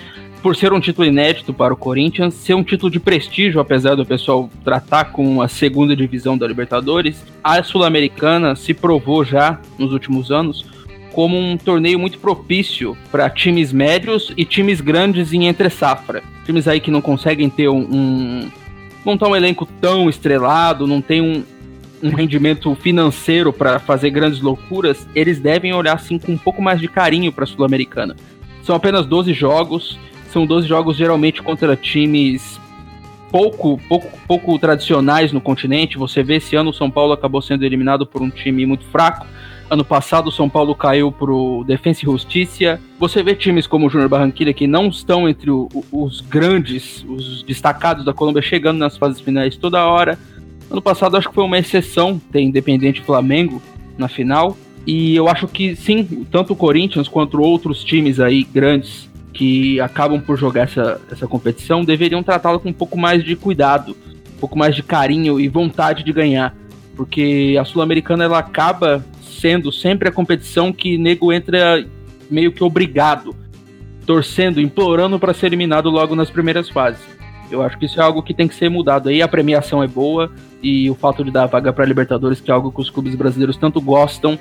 por 0.42 0.56
ser 0.56 0.72
um 0.72 0.80
título 0.80 1.06
inédito 1.06 1.52
para 1.52 1.74
o 1.74 1.76
Corinthians, 1.76 2.34
ser 2.34 2.54
um 2.54 2.62
título 2.62 2.90
de 2.90 3.00
prestígio, 3.00 3.60
apesar 3.60 3.96
do 3.96 4.06
pessoal 4.06 4.48
tratar 4.64 5.06
com 5.06 5.42
a 5.42 5.48
segunda 5.48 5.96
divisão 5.96 6.38
da 6.38 6.46
Libertadores, 6.46 7.22
a 7.42 7.62
Sul-Americana 7.62 8.54
se 8.54 8.72
provou 8.72 9.24
já 9.24 9.60
nos 9.78 9.92
últimos 9.92 10.30
anos 10.30 10.64
como 11.12 11.36
um 11.36 11.56
torneio 11.56 11.98
muito 11.98 12.18
propício 12.18 12.96
para 13.10 13.28
times 13.30 13.72
médios 13.72 14.32
e 14.36 14.44
times 14.44 14.80
grandes 14.80 15.32
em 15.32 15.46
entre 15.46 15.70
safra. 15.70 16.22
Times 16.44 16.68
aí 16.68 16.78
que 16.78 16.90
não 16.90 17.00
conseguem 17.00 17.48
ter 17.48 17.68
um 17.68 18.48
não 19.06 19.16
tá 19.16 19.28
um 19.28 19.36
elenco 19.36 19.64
tão 19.80 20.10
estrelado, 20.10 20.86
não 20.86 21.00
tem 21.00 21.20
um, 21.20 21.44
um 22.02 22.10
rendimento 22.10 22.74
financeiro 22.74 23.52
para 23.52 23.78
fazer 23.78 24.10
grandes 24.10 24.40
loucuras, 24.40 25.06
eles 25.14 25.38
devem 25.38 25.72
olhar 25.72 25.94
assim 25.94 26.18
com 26.18 26.32
um 26.32 26.38
pouco 26.38 26.60
mais 26.60 26.80
de 26.80 26.88
carinho 26.88 27.32
para 27.32 27.44
a 27.44 27.46
Sul-Americana. 27.46 28.16
São 28.62 28.74
apenas 28.74 29.06
12 29.06 29.32
jogos, 29.32 29.98
são 30.32 30.44
12 30.44 30.66
jogos 30.66 30.96
geralmente 30.96 31.40
contra 31.40 31.76
times 31.76 32.60
pouco, 33.30 33.80
pouco, 33.88 34.08
pouco 34.26 34.58
tradicionais 34.58 35.32
no 35.32 35.40
continente. 35.40 35.96
Você 35.98 36.22
vê 36.22 36.36
esse 36.36 36.56
ano 36.56 36.70
o 36.70 36.74
São 36.74 36.90
Paulo 36.90 37.12
acabou 37.12 37.40
sendo 37.40 37.64
eliminado 37.64 38.06
por 38.06 38.22
um 38.22 38.30
time 38.30 38.66
muito 38.66 38.84
fraco. 38.86 39.26
Ano 39.68 39.84
passado, 39.84 40.28
o 40.28 40.32
São 40.32 40.48
Paulo 40.48 40.76
caiu 40.76 41.10
pro 41.10 41.64
Defensa 41.66 42.00
e 42.02 42.04
Justiça. 42.04 42.80
Você 43.00 43.20
vê 43.20 43.34
times 43.34 43.66
como 43.66 43.86
o 43.86 43.90
Júnior 43.90 44.08
Barranquilla, 44.08 44.52
que 44.52 44.66
não 44.66 44.86
estão 44.86 45.28
entre 45.28 45.50
o, 45.50 45.68
os 45.90 46.20
grandes, 46.20 47.04
os 47.08 47.42
destacados 47.42 48.04
da 48.04 48.14
Colômbia, 48.14 48.42
chegando 48.42 48.78
nas 48.78 48.96
fases 48.96 49.20
finais 49.20 49.56
toda 49.56 49.84
hora. 49.84 50.16
Ano 50.70 50.80
passado, 50.80 51.16
acho 51.16 51.28
que 51.28 51.34
foi 51.34 51.42
uma 51.42 51.58
exceção 51.58 52.20
ter 52.30 52.42
Independente 52.42 53.00
Flamengo 53.00 53.60
na 53.98 54.06
final. 54.06 54.56
E 54.86 55.16
eu 55.16 55.28
acho 55.28 55.48
que 55.48 55.74
sim, 55.74 56.24
tanto 56.30 56.52
o 56.52 56.56
Corinthians 56.56 57.08
quanto 57.08 57.40
outros 57.40 57.82
times 57.82 58.20
aí 58.20 58.44
grandes 58.44 59.10
que 59.32 59.80
acabam 59.80 60.20
por 60.20 60.38
jogar 60.38 60.62
essa, 60.62 61.00
essa 61.10 61.26
competição 61.26 61.84
deveriam 61.84 62.22
tratá-la 62.22 62.60
com 62.60 62.68
um 62.68 62.72
pouco 62.72 62.96
mais 62.96 63.24
de 63.24 63.34
cuidado, 63.34 63.96
um 64.36 64.38
pouco 64.38 64.56
mais 64.56 64.76
de 64.76 64.82
carinho 64.84 65.40
e 65.40 65.48
vontade 65.48 66.04
de 66.04 66.12
ganhar 66.12 66.54
porque 66.96 67.56
a 67.60 67.64
Sul-Americana 67.64 68.24
ela 68.24 68.38
acaba 68.38 69.04
sendo 69.22 69.70
sempre 69.70 70.08
a 70.08 70.12
competição 70.12 70.72
que 70.72 70.96
nego 70.96 71.32
entra 71.32 71.86
meio 72.30 72.50
que 72.50 72.64
obrigado, 72.64 73.36
torcendo, 74.06 74.60
implorando 74.60 75.18
para 75.18 75.34
ser 75.34 75.46
eliminado 75.46 75.90
logo 75.90 76.16
nas 76.16 76.30
primeiras 76.30 76.68
fases. 76.68 77.02
Eu 77.50 77.62
acho 77.62 77.78
que 77.78 77.86
isso 77.86 78.00
é 78.00 78.02
algo 78.02 78.22
que 78.22 78.34
tem 78.34 78.48
que 78.48 78.54
ser 78.54 78.68
mudado 78.68 79.08
aí. 79.08 79.22
A 79.22 79.28
premiação 79.28 79.82
é 79.82 79.86
boa 79.86 80.32
e 80.62 80.90
o 80.90 80.94
fato 80.94 81.22
de 81.22 81.30
dar 81.30 81.46
vaga 81.46 81.72
para 81.72 81.84
Libertadores, 81.84 82.40
que 82.40 82.50
é 82.50 82.54
algo 82.54 82.72
que 82.72 82.80
os 82.80 82.90
clubes 82.90 83.14
brasileiros 83.14 83.56
tanto 83.56 83.80
gostam, 83.80 84.36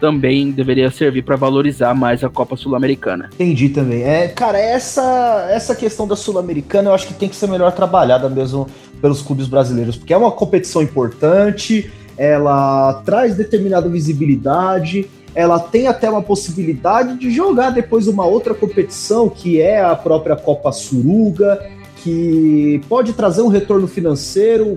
também 0.00 0.50
deveria 0.50 0.90
servir 0.90 1.22
para 1.22 1.36
valorizar 1.36 1.94
mais 1.94 2.24
a 2.24 2.28
Copa 2.28 2.56
Sul-Americana. 2.56 3.30
Entendi 3.34 3.68
também. 3.68 4.02
É, 4.02 4.28
cara, 4.28 4.58
essa 4.58 5.46
essa 5.50 5.74
questão 5.74 6.08
da 6.08 6.16
Sul-Americana 6.16 6.90
eu 6.90 6.94
acho 6.94 7.06
que 7.06 7.14
tem 7.14 7.28
que 7.28 7.36
ser 7.36 7.46
melhor 7.48 7.72
trabalhada 7.72 8.28
mesmo 8.28 8.66
pelos 9.00 9.22
clubes 9.22 9.46
brasileiros, 9.46 9.96
porque 9.96 10.12
é 10.12 10.16
uma 10.16 10.30
competição 10.30 10.82
importante, 10.82 11.90
ela 12.20 13.00
traz 13.02 13.34
determinada 13.34 13.88
visibilidade, 13.88 15.08
ela 15.34 15.58
tem 15.58 15.86
até 15.86 16.10
uma 16.10 16.20
possibilidade 16.20 17.18
de 17.18 17.30
jogar 17.30 17.70
depois 17.70 18.06
uma 18.06 18.26
outra 18.26 18.52
competição, 18.52 19.26
que 19.26 19.58
é 19.58 19.82
a 19.82 19.96
própria 19.96 20.36
Copa 20.36 20.70
Suruga, 20.70 21.58
que 21.96 22.78
pode 22.90 23.14
trazer 23.14 23.40
um 23.40 23.48
retorno 23.48 23.88
financeiro, 23.88 24.76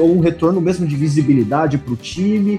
ou 0.00 0.16
um 0.16 0.20
retorno 0.20 0.62
mesmo 0.62 0.86
de 0.86 0.96
visibilidade 0.96 1.76
para 1.76 1.92
o 1.92 1.96
time. 1.96 2.58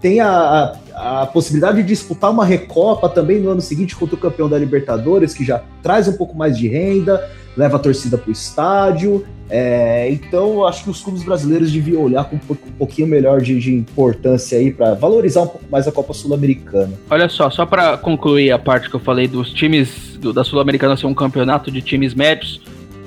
Tem 0.00 0.20
a, 0.20 0.74
a, 0.94 1.26
possibilidade 1.26 1.82
de 1.82 1.88
disputar 1.88 2.30
uma 2.30 2.44
recopa 2.44 3.08
também 3.08 3.40
no 3.40 3.50
ano 3.50 3.60
seguinte 3.60 3.96
contra 3.96 4.14
o 4.14 4.18
campeão 4.18 4.48
da 4.48 4.58
Libertadores, 4.58 5.34
que 5.34 5.44
já 5.44 5.62
traz 5.82 6.08
um 6.08 6.12
pouco 6.12 6.36
mais 6.36 6.56
de 6.56 6.68
renda, 6.68 7.28
leva 7.56 7.76
a 7.76 7.80
torcida 7.80 8.16
para 8.16 8.28
o 8.28 8.32
estádio. 8.32 9.24
É, 9.50 10.10
então, 10.10 10.66
acho 10.66 10.84
que 10.84 10.90
os 10.90 11.00
clubes 11.00 11.22
brasileiros 11.22 11.72
deviam 11.72 12.02
olhar 12.02 12.24
com 12.24 12.36
um 12.36 12.56
pouquinho 12.78 13.08
melhor 13.08 13.40
de, 13.40 13.58
de 13.58 13.74
importância 13.74 14.58
aí 14.58 14.70
para 14.70 14.94
valorizar 14.94 15.42
um 15.42 15.46
pouco 15.46 15.64
mais 15.70 15.88
a 15.88 15.92
Copa 15.92 16.12
Sul-Americana. 16.12 16.92
Olha 17.08 17.28
só, 17.28 17.48
só 17.48 17.64
para 17.64 17.96
concluir 17.96 18.52
a 18.52 18.58
parte 18.58 18.90
que 18.90 18.96
eu 18.96 19.00
falei 19.00 19.26
dos 19.26 19.52
times 19.52 20.18
do, 20.20 20.32
da 20.32 20.44
Sul-Americana 20.44 20.96
ser 20.96 21.06
um 21.06 21.14
campeonato 21.14 21.70
de 21.70 21.80
times 21.80 22.14
médios 22.14 22.60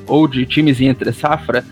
ou 0.07 0.27
de 0.27 0.45
times 0.45 0.81
entre 0.81 1.11
safra, 1.13 1.63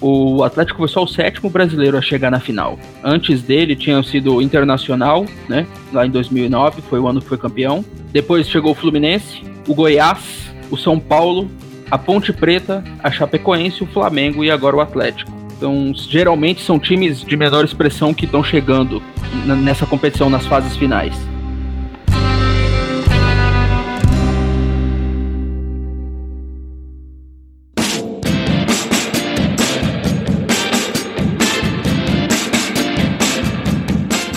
o 0.00 0.44
Atlético 0.44 0.78
foi 0.78 0.88
só 0.88 1.02
o 1.02 1.08
sétimo 1.08 1.50
brasileiro 1.50 1.96
a 1.96 2.02
chegar 2.02 2.30
na 2.30 2.40
final. 2.40 2.78
Antes 3.02 3.42
dele 3.42 3.74
tinha 3.74 4.02
sido 4.02 4.36
o 4.36 4.42
Internacional, 4.42 5.26
né? 5.48 5.66
Lá 5.92 6.06
em 6.06 6.10
2009, 6.10 6.82
foi 6.82 7.00
o 7.00 7.08
ano 7.08 7.20
que 7.20 7.28
foi 7.28 7.38
campeão. 7.38 7.84
Depois 8.12 8.48
chegou 8.48 8.72
o 8.72 8.74
Fluminense, 8.74 9.42
o 9.66 9.74
Goiás, 9.74 10.52
o 10.70 10.76
São 10.76 10.98
Paulo, 10.98 11.50
a 11.90 11.98
Ponte 11.98 12.32
Preta, 12.32 12.84
a 13.02 13.10
Chapecoense, 13.10 13.82
o 13.82 13.86
Flamengo 13.86 14.44
e 14.44 14.50
agora 14.50 14.76
o 14.76 14.80
Atlético. 14.80 15.32
Então, 15.56 15.92
geralmente 15.94 16.62
são 16.62 16.78
times 16.78 17.24
de 17.24 17.36
menor 17.36 17.64
expressão 17.64 18.14
que 18.14 18.24
estão 18.24 18.44
chegando 18.44 19.02
nessa 19.44 19.84
competição 19.84 20.30
nas 20.30 20.46
fases 20.46 20.76
finais. 20.76 21.14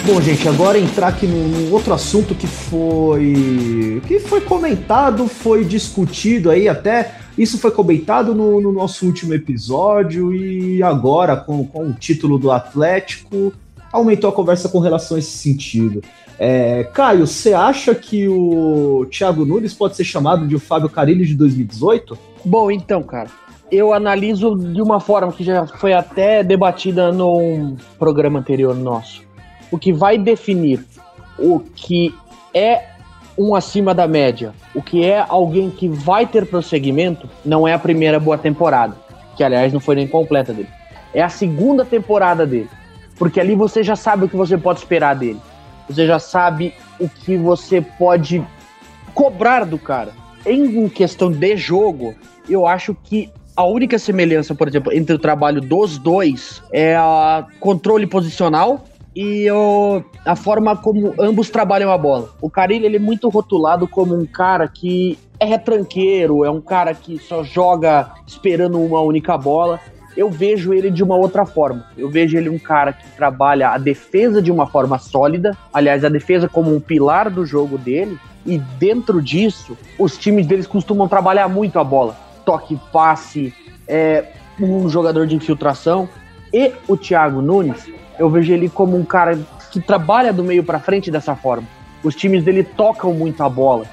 Bom, 0.03 0.19
gente, 0.19 0.47
agora 0.49 0.79
entrar 0.79 1.09
aqui 1.09 1.27
num 1.27 1.71
outro 1.71 1.93
assunto 1.93 2.33
que 2.33 2.47
foi 2.47 4.01
que 4.07 4.19
foi 4.19 4.41
comentado, 4.41 5.27
foi 5.27 5.63
discutido 5.63 6.49
aí 6.49 6.67
até 6.67 7.19
isso 7.37 7.59
foi 7.59 7.69
comentado 7.69 8.33
no, 8.33 8.59
no 8.59 8.71
nosso 8.71 9.05
último 9.05 9.33
episódio 9.35 10.33
e 10.33 10.81
agora 10.81 11.35
com, 11.37 11.63
com 11.65 11.89
o 11.89 11.93
título 11.93 12.39
do 12.39 12.49
Atlético 12.49 13.53
aumentou 13.91 14.29
a 14.31 14.33
conversa 14.33 14.67
com 14.69 14.79
relação 14.79 15.17
a 15.17 15.19
esse 15.19 15.37
sentido. 15.37 16.01
É, 16.39 16.83
Caio, 16.83 17.27
você 17.27 17.53
acha 17.53 17.93
que 17.93 18.27
o 18.27 19.05
Thiago 19.11 19.45
Nunes 19.45 19.73
pode 19.75 19.95
ser 19.95 20.03
chamado 20.03 20.47
de 20.47 20.55
o 20.55 20.59
Fábio 20.59 20.89
Carilli 20.89 21.27
de 21.27 21.35
2018? 21.35 22.17
Bom, 22.43 22.71
então, 22.71 23.03
cara, 23.03 23.29
eu 23.71 23.93
analiso 23.93 24.57
de 24.57 24.81
uma 24.81 24.99
forma 24.99 25.31
que 25.31 25.43
já 25.43 25.67
foi 25.67 25.93
até 25.93 26.43
debatida 26.43 27.11
num 27.11 27.77
programa 27.99 28.39
anterior 28.39 28.75
nosso 28.75 29.30
o 29.71 29.79
que 29.79 29.93
vai 29.93 30.17
definir 30.17 30.85
o 31.39 31.59
que 31.59 32.13
é 32.53 32.83
um 33.37 33.55
acima 33.55 33.93
da 33.93 34.07
média, 34.07 34.53
o 34.75 34.81
que 34.81 35.03
é 35.03 35.25
alguém 35.27 35.69
que 35.69 35.87
vai 35.87 36.27
ter 36.27 36.45
prosseguimento, 36.45 37.29
não 37.43 37.67
é 37.67 37.73
a 37.73 37.79
primeira 37.79 38.19
boa 38.19 38.37
temporada, 38.37 38.95
que 39.35 39.43
aliás 39.43 39.73
não 39.73 39.79
foi 39.79 39.95
nem 39.95 40.07
completa 40.07 40.53
dele. 40.53 40.69
É 41.13 41.21
a 41.21 41.29
segunda 41.29 41.83
temporada 41.83 42.45
dele. 42.45 42.69
Porque 43.17 43.39
ali 43.39 43.55
você 43.55 43.83
já 43.83 43.95
sabe 43.95 44.25
o 44.25 44.29
que 44.29 44.35
você 44.35 44.57
pode 44.57 44.79
esperar 44.79 45.15
dele. 45.15 45.39
Você 45.87 46.07
já 46.07 46.19
sabe 46.19 46.73
o 46.99 47.07
que 47.07 47.37
você 47.37 47.81
pode 47.81 48.43
cobrar 49.13 49.65
do 49.65 49.77
cara. 49.77 50.11
Em 50.45 50.89
questão 50.89 51.31
de 51.31 51.55
jogo, 51.55 52.15
eu 52.49 52.65
acho 52.65 52.95
que 53.03 53.29
a 53.55 53.63
única 53.63 53.99
semelhança, 53.99 54.55
por 54.55 54.67
exemplo, 54.67 54.91
entre 54.93 55.15
o 55.15 55.19
trabalho 55.19 55.61
dos 55.61 55.97
dois 55.97 56.63
é 56.71 56.95
a 56.95 57.45
controle 57.59 58.07
posicional 58.07 58.85
e 59.15 59.49
o, 59.51 60.01
a 60.25 60.35
forma 60.35 60.75
como 60.75 61.13
ambos 61.19 61.49
trabalham 61.49 61.91
a 61.91 61.97
bola. 61.97 62.29
O 62.41 62.49
Carilli 62.49 62.85
ele 62.85 62.95
é 62.97 62.99
muito 62.99 63.29
rotulado 63.29 63.87
como 63.87 64.15
um 64.15 64.25
cara 64.25 64.67
que 64.67 65.17
é 65.39 65.45
retranqueiro, 65.45 66.45
é 66.45 66.49
um 66.49 66.61
cara 66.61 66.93
que 66.93 67.17
só 67.17 67.43
joga 67.43 68.11
esperando 68.25 68.79
uma 68.79 69.01
única 69.01 69.37
bola. 69.37 69.79
Eu 70.15 70.29
vejo 70.29 70.73
ele 70.73 70.91
de 70.91 71.03
uma 71.03 71.15
outra 71.15 71.45
forma. 71.45 71.85
Eu 71.97 72.09
vejo 72.09 72.37
ele 72.37 72.49
um 72.49 72.59
cara 72.59 72.93
que 72.93 73.05
trabalha 73.15 73.69
a 73.69 73.77
defesa 73.77 74.41
de 74.41 74.51
uma 74.51 74.67
forma 74.67 74.97
sólida, 74.97 75.57
aliás, 75.73 76.03
a 76.03 76.09
defesa 76.09 76.49
como 76.49 76.73
um 76.75 76.79
pilar 76.79 77.29
do 77.29 77.45
jogo 77.45 77.77
dele, 77.77 78.17
e 78.45 78.57
dentro 78.57 79.21
disso, 79.21 79.77
os 79.97 80.17
times 80.17 80.45
deles 80.45 80.67
costumam 80.67 81.07
trabalhar 81.07 81.47
muito 81.47 81.79
a 81.79 81.83
bola. 81.83 82.15
Toque, 82.45 82.77
passe, 82.91 83.53
é, 83.87 84.25
um 84.59 84.89
jogador 84.89 85.27
de 85.27 85.35
infiltração. 85.35 86.09
E 86.53 86.73
o 86.87 86.97
Thiago 86.97 87.41
Nunes, 87.41 87.87
eu 88.21 88.29
vejo 88.29 88.53
ele 88.53 88.69
como 88.69 88.95
um 88.95 89.03
cara 89.03 89.39
que 89.71 89.81
trabalha 89.81 90.31
do 90.31 90.43
meio 90.43 90.63
para 90.63 90.79
frente 90.79 91.09
dessa 91.09 91.35
forma. 91.35 91.67
Os 92.03 92.15
times 92.15 92.43
dele 92.43 92.63
tocam 92.63 93.11
muito 93.15 93.41
a 93.41 93.49
bola, 93.49 93.85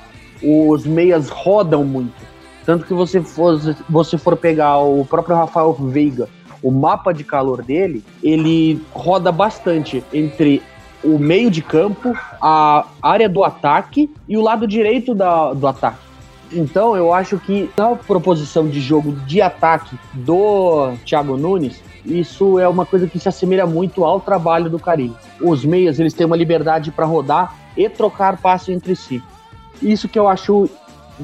os 0.42 0.84
meias 0.84 1.30
rodam 1.30 1.82
muito. 1.82 2.28
Tanto 2.66 2.84
que 2.84 2.92
você 2.92 3.22
for, 3.22 3.58
você 3.88 4.18
for 4.18 4.36
pegar 4.36 4.80
o 4.80 5.02
próprio 5.06 5.34
Rafael 5.34 5.72
Veiga, 5.72 6.28
o 6.62 6.70
mapa 6.70 7.12
de 7.14 7.24
calor 7.24 7.62
dele, 7.62 8.04
ele 8.22 8.82
roda 8.92 9.32
bastante 9.32 10.04
entre 10.12 10.62
o 11.02 11.18
meio 11.18 11.50
de 11.50 11.62
campo, 11.62 12.14
a 12.38 12.84
área 13.02 13.30
do 13.30 13.42
ataque 13.42 14.10
e 14.28 14.36
o 14.36 14.42
lado 14.42 14.66
direito 14.66 15.14
da, 15.14 15.54
do 15.54 15.66
ataque. 15.66 16.06
Então 16.52 16.94
eu 16.94 17.14
acho 17.14 17.38
que 17.38 17.70
na 17.78 17.96
proposição 17.96 18.68
de 18.68 18.80
jogo 18.80 19.12
de 19.12 19.40
ataque 19.40 19.96
do 20.12 20.92
Thiago 21.06 21.38
Nunes, 21.38 21.82
isso 22.04 22.58
é 22.58 22.68
uma 22.68 22.86
coisa 22.86 23.06
que 23.06 23.18
se 23.18 23.28
assemelha 23.28 23.66
muito 23.66 24.04
ao 24.04 24.20
trabalho 24.20 24.70
do 24.70 24.78
Carilho. 24.78 25.16
Os 25.40 25.64
meias, 25.64 25.98
eles 25.98 26.14
têm 26.14 26.26
uma 26.26 26.36
liberdade 26.36 26.90
para 26.90 27.06
rodar 27.06 27.54
e 27.76 27.88
trocar 27.88 28.38
passe 28.38 28.72
entre 28.72 28.96
si. 28.96 29.22
Isso 29.82 30.08
que 30.08 30.18
eu 30.18 30.28
acho 30.28 30.68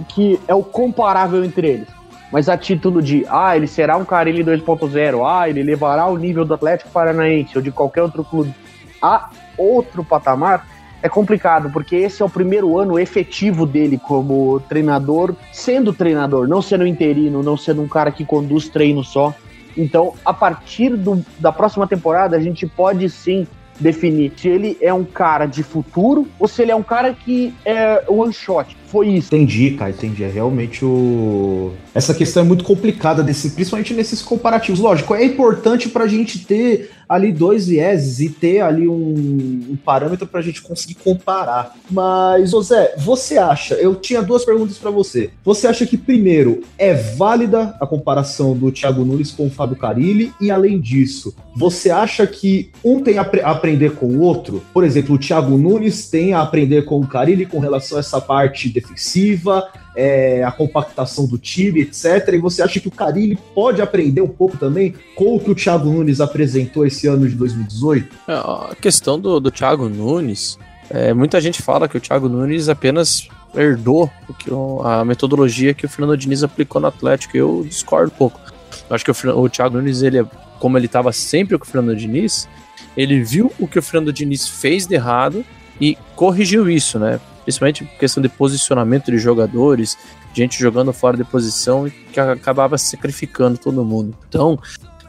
que 0.08 0.38
é 0.46 0.54
o 0.54 0.62
comparável 0.62 1.44
entre 1.44 1.68
eles. 1.68 1.88
Mas 2.32 2.48
a 2.48 2.56
título 2.56 3.00
de, 3.00 3.24
ah, 3.28 3.56
ele 3.56 3.66
será 3.66 3.96
um 3.96 4.04
Carilli 4.04 4.42
2.0, 4.42 5.24
ah, 5.24 5.48
ele 5.48 5.62
levará 5.62 6.06
o 6.06 6.16
nível 6.16 6.44
do 6.44 6.54
Atlético 6.54 6.90
Paranaense 6.90 7.56
ou 7.56 7.62
de 7.62 7.70
qualquer 7.70 8.02
outro 8.02 8.24
clube 8.24 8.52
a 9.00 9.30
outro 9.56 10.02
patamar, 10.02 10.66
é 11.02 11.08
complicado, 11.08 11.70
porque 11.70 11.96
esse 11.96 12.22
é 12.22 12.24
o 12.24 12.30
primeiro 12.30 12.78
ano 12.78 12.98
efetivo 12.98 13.66
dele 13.66 13.98
como 13.98 14.58
treinador, 14.60 15.34
sendo 15.52 15.92
treinador, 15.92 16.48
não 16.48 16.62
sendo 16.62 16.86
interino, 16.86 17.42
não 17.42 17.58
sendo 17.58 17.82
um 17.82 17.88
cara 17.88 18.10
que 18.10 18.24
conduz 18.24 18.70
treino 18.70 19.04
só. 19.04 19.34
Então, 19.76 20.14
a 20.24 20.32
partir 20.32 20.96
do, 20.96 21.24
da 21.38 21.52
próxima 21.52 21.86
temporada, 21.86 22.36
a 22.36 22.40
gente 22.40 22.66
pode 22.66 23.08
sim 23.10 23.46
definir 23.78 24.32
se 24.36 24.48
ele 24.48 24.78
é 24.80 24.92
um 24.92 25.04
cara 25.04 25.46
de 25.46 25.62
futuro 25.62 26.28
ou 26.38 26.46
se 26.46 26.62
ele 26.62 26.70
é 26.70 26.76
um 26.76 26.82
cara 26.82 27.12
que 27.12 27.52
é 27.64 28.04
one 28.08 28.32
shot. 28.32 28.76
Foi 28.94 29.08
isso. 29.08 29.34
Entendi, 29.34 29.72
cara, 29.72 29.90
entendi. 29.90 30.22
É 30.22 30.28
realmente 30.28 30.84
o. 30.84 31.72
Essa 31.92 32.14
questão 32.14 32.44
é 32.44 32.46
muito 32.46 32.62
complicada, 32.62 33.24
desse, 33.24 33.50
principalmente 33.50 33.92
nesses 33.92 34.22
comparativos. 34.22 34.78
Lógico, 34.78 35.16
é 35.16 35.24
importante 35.24 35.88
pra 35.88 36.06
gente 36.06 36.38
ter 36.46 36.90
ali 37.08 37.32
dois 37.32 37.66
vieses 37.66 38.20
e 38.20 38.28
ter 38.28 38.60
ali 38.60 38.88
um, 38.88 39.66
um 39.70 39.76
parâmetro 39.84 40.26
para 40.26 40.40
a 40.40 40.42
gente 40.42 40.62
conseguir 40.62 40.94
comparar. 40.94 41.74
Mas, 41.90 42.50
José, 42.50 42.94
você 42.98 43.38
acha? 43.38 43.74
Eu 43.74 43.94
tinha 43.96 44.22
duas 44.22 44.44
perguntas 44.44 44.78
para 44.78 44.90
você. 44.90 45.30
Você 45.44 45.66
acha 45.66 45.86
que, 45.86 45.96
primeiro, 45.96 46.62
é 46.78 46.94
válida 46.94 47.76
a 47.80 47.86
comparação 47.86 48.56
do 48.56 48.70
Thiago 48.70 49.04
Nunes 49.04 49.30
com 49.30 49.46
o 49.46 49.50
Fábio 49.50 49.76
Carilli? 49.76 50.32
E, 50.40 50.50
além 50.50 50.80
disso, 50.80 51.34
você 51.54 51.90
acha 51.90 52.26
que 52.26 52.70
um 52.84 53.00
tem 53.00 53.18
a 53.18 53.26
aprender 53.44 53.92
com 53.92 54.06
o 54.06 54.20
outro? 54.20 54.62
Por 54.72 54.84
exemplo, 54.84 55.14
o 55.14 55.18
Thiago 55.18 55.56
Nunes 55.56 56.08
tem 56.08 56.32
a 56.32 56.40
aprender 56.40 56.84
com 56.84 57.00
o 57.00 57.06
Carilli 57.06 57.46
com 57.46 57.58
relação 57.58 57.98
a 57.98 58.00
essa 58.00 58.20
parte 58.20 58.68
defensiva, 58.84 59.68
é, 59.96 60.42
a 60.44 60.52
compactação 60.52 61.26
do 61.26 61.38
time, 61.38 61.82
etc. 61.82 62.28
E 62.34 62.38
você 62.38 62.62
acha 62.62 62.80
que 62.80 62.88
o 62.88 62.90
Carilli 62.90 63.38
pode 63.54 63.80
aprender 63.80 64.20
um 64.20 64.28
pouco 64.28 64.56
também 64.56 64.94
com 65.14 65.36
o 65.36 65.40
que 65.40 65.50
o 65.50 65.54
Thiago 65.54 65.90
Nunes 65.90 66.20
apresentou 66.20 66.86
esse 66.86 67.06
ano 67.06 67.28
de 67.28 67.34
2018? 67.34 68.16
É, 68.28 68.32
a 68.32 68.74
questão 68.80 69.18
do, 69.18 69.40
do 69.40 69.50
Thiago 69.50 69.88
Nunes, 69.88 70.58
é, 70.90 71.14
muita 71.14 71.40
gente 71.40 71.62
fala 71.62 71.88
que 71.88 71.96
o 71.96 72.00
Thiago 72.00 72.28
Nunes 72.28 72.68
apenas 72.68 73.28
herdou 73.54 74.10
o 74.48 74.82
a 74.82 75.04
metodologia 75.04 75.72
que 75.72 75.86
o 75.86 75.88
Fernando 75.88 76.16
Diniz 76.16 76.42
aplicou 76.42 76.80
no 76.80 76.88
Atlético. 76.88 77.36
Eu 77.36 77.64
discordo 77.68 78.12
um 78.12 78.16
pouco. 78.16 78.40
Eu 78.88 78.96
acho 78.96 79.04
que 79.04 79.10
o, 79.10 79.38
o 79.38 79.48
Thiago 79.48 79.76
Nunes, 79.76 80.02
ele, 80.02 80.26
como 80.58 80.76
ele 80.76 80.86
estava 80.86 81.12
sempre 81.12 81.56
com 81.56 81.64
o 81.64 81.68
Fernando 81.68 81.96
Diniz, 81.96 82.48
ele 82.96 83.22
viu 83.22 83.52
o 83.58 83.66
que 83.66 83.78
o 83.78 83.82
Fernando 83.82 84.12
Diniz 84.12 84.48
fez 84.48 84.86
de 84.86 84.94
errado 84.94 85.44
e 85.80 85.96
corrigiu 86.14 86.68
isso, 86.68 86.98
né? 86.98 87.20
Principalmente 87.44 87.84
questão 87.98 88.22
de 88.22 88.28
posicionamento 88.28 89.10
de 89.10 89.18
jogadores, 89.18 89.96
gente 90.32 90.58
jogando 90.58 90.92
fora 90.92 91.16
de 91.16 91.24
posição 91.24 91.86
e 91.86 91.90
que 91.90 92.18
acabava 92.18 92.76
sacrificando 92.76 93.56
todo 93.56 93.84
mundo. 93.84 94.16
Então, 94.28 94.58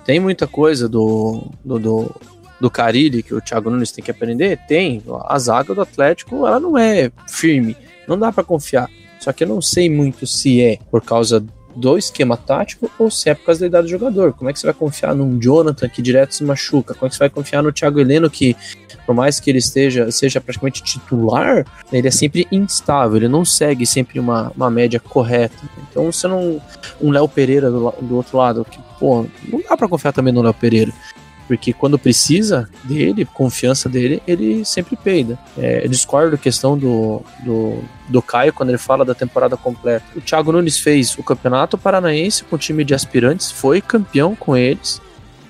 tem 0.06 0.20
muita 0.20 0.46
coisa 0.46 0.88
do, 0.88 1.50
do, 1.64 1.80
do, 1.80 2.16
do 2.60 2.70
Carilli 2.70 3.24
que 3.24 3.34
o 3.34 3.42
Thiago 3.42 3.70
Nunes 3.70 3.92
tem 3.92 4.04
que 4.04 4.12
aprender? 4.12 4.60
Tem. 4.68 5.02
A 5.26 5.40
zaga 5.40 5.74
do 5.74 5.82
Atlético, 5.82 6.46
ela 6.46 6.60
não 6.60 6.78
é 6.78 7.12
firme, 7.28 7.76
não 8.08 8.18
dá 8.18 8.32
para 8.32 8.44
confiar. 8.44 8.90
Só 9.20 9.34
que 9.34 9.44
eu 9.44 9.48
não 9.48 9.62
sei 9.62 9.90
muito 9.90 10.28
se 10.28 10.62
é 10.62 10.78
por 10.92 11.02
causa 11.02 11.44
do 11.76 11.98
esquema 11.98 12.38
tático 12.38 12.90
ou 12.98 13.12
se 13.12 13.30
é 13.30 13.36
por 13.36 13.46
causa 13.46 13.62
da 13.62 13.68
idade 13.68 13.88
do 13.88 13.90
jogador. 13.90 14.34
Como 14.34 14.50
é 14.50 14.54
que 14.54 14.60
você 14.60 14.68
vai 14.68 14.74
confiar 14.74 15.14
num 15.14 15.38
Jonathan 15.40 15.90
que 15.90 16.02
direto 16.02 16.34
se 16.34 16.44
machuca? 16.44 16.94
Como 16.94 17.08
é 17.08 17.10
que 17.10 17.16
você 17.16 17.20
vai 17.20 17.30
confiar 17.30 17.62
no 17.62 17.72
Thiago 17.72 18.00
Heleno 18.00 18.30
que, 18.30 18.56
por 19.06 19.14
mais 19.14 19.40
que 19.40 19.50
ele 19.50 19.60
esteja 19.60 20.10
seja 20.12 20.40
praticamente 20.40 20.82
titular, 20.82 21.66
ele 21.92 22.08
é 22.08 22.12
sempre 22.12 22.48
instável, 22.52 23.18
ele 23.18 23.28
não 23.28 23.44
segue 23.44 23.86
sempre 23.86 24.20
uma, 24.20 24.52
uma 24.56 24.70
média 24.70 25.00
correta. 25.00 25.58
Então 25.90 26.12
você 26.12 26.28
não. 26.28 26.62
Um 27.02 27.12
Léo 27.12 27.28
Pereira 27.28 27.70
do, 27.70 27.94
do 28.02 28.16
outro 28.16 28.38
lado, 28.38 28.66
que, 28.66 28.80
pô, 29.00 29.26
não 29.48 29.62
dá 29.68 29.76
para 29.76 29.88
confiar 29.88 30.14
também 30.14 30.34
no 30.34 30.42
Léo 30.42 30.54
Pereira. 30.54 30.94
Porque 31.48 31.74
quando 31.74 32.00
precisa 32.00 32.70
dele, 32.84 33.26
confiança 33.26 33.88
dele, 33.88 34.22
ele 34.28 34.66
sempre 34.66 34.96
peida. 34.96 35.38
É, 35.58 35.86
eu 35.86 35.90
discordo 35.90 36.38
questão 36.38 36.78
do, 36.78 37.22
do, 37.44 37.84
do 38.10 38.22
Caio 38.22 38.54
quando 38.54 38.70
ele 38.70 38.78
fala 38.78 39.06
da 39.06 39.14
temporada 39.14 39.56
completa. 39.56 40.06
O 40.16 40.22
Thiago 40.22 40.52
Nunes 40.52 40.80
fez 40.80 41.18
o 41.18 41.24
Campeonato 41.24 41.78
Paranaense 41.78 42.44
com 42.44 42.56
o 42.56 42.60
time 42.60 42.84
de 42.84 42.94
aspirantes, 42.94 43.52
foi 43.52 43.82
campeão 43.82 44.36
com 44.36 44.58
eles, 44.58 45.02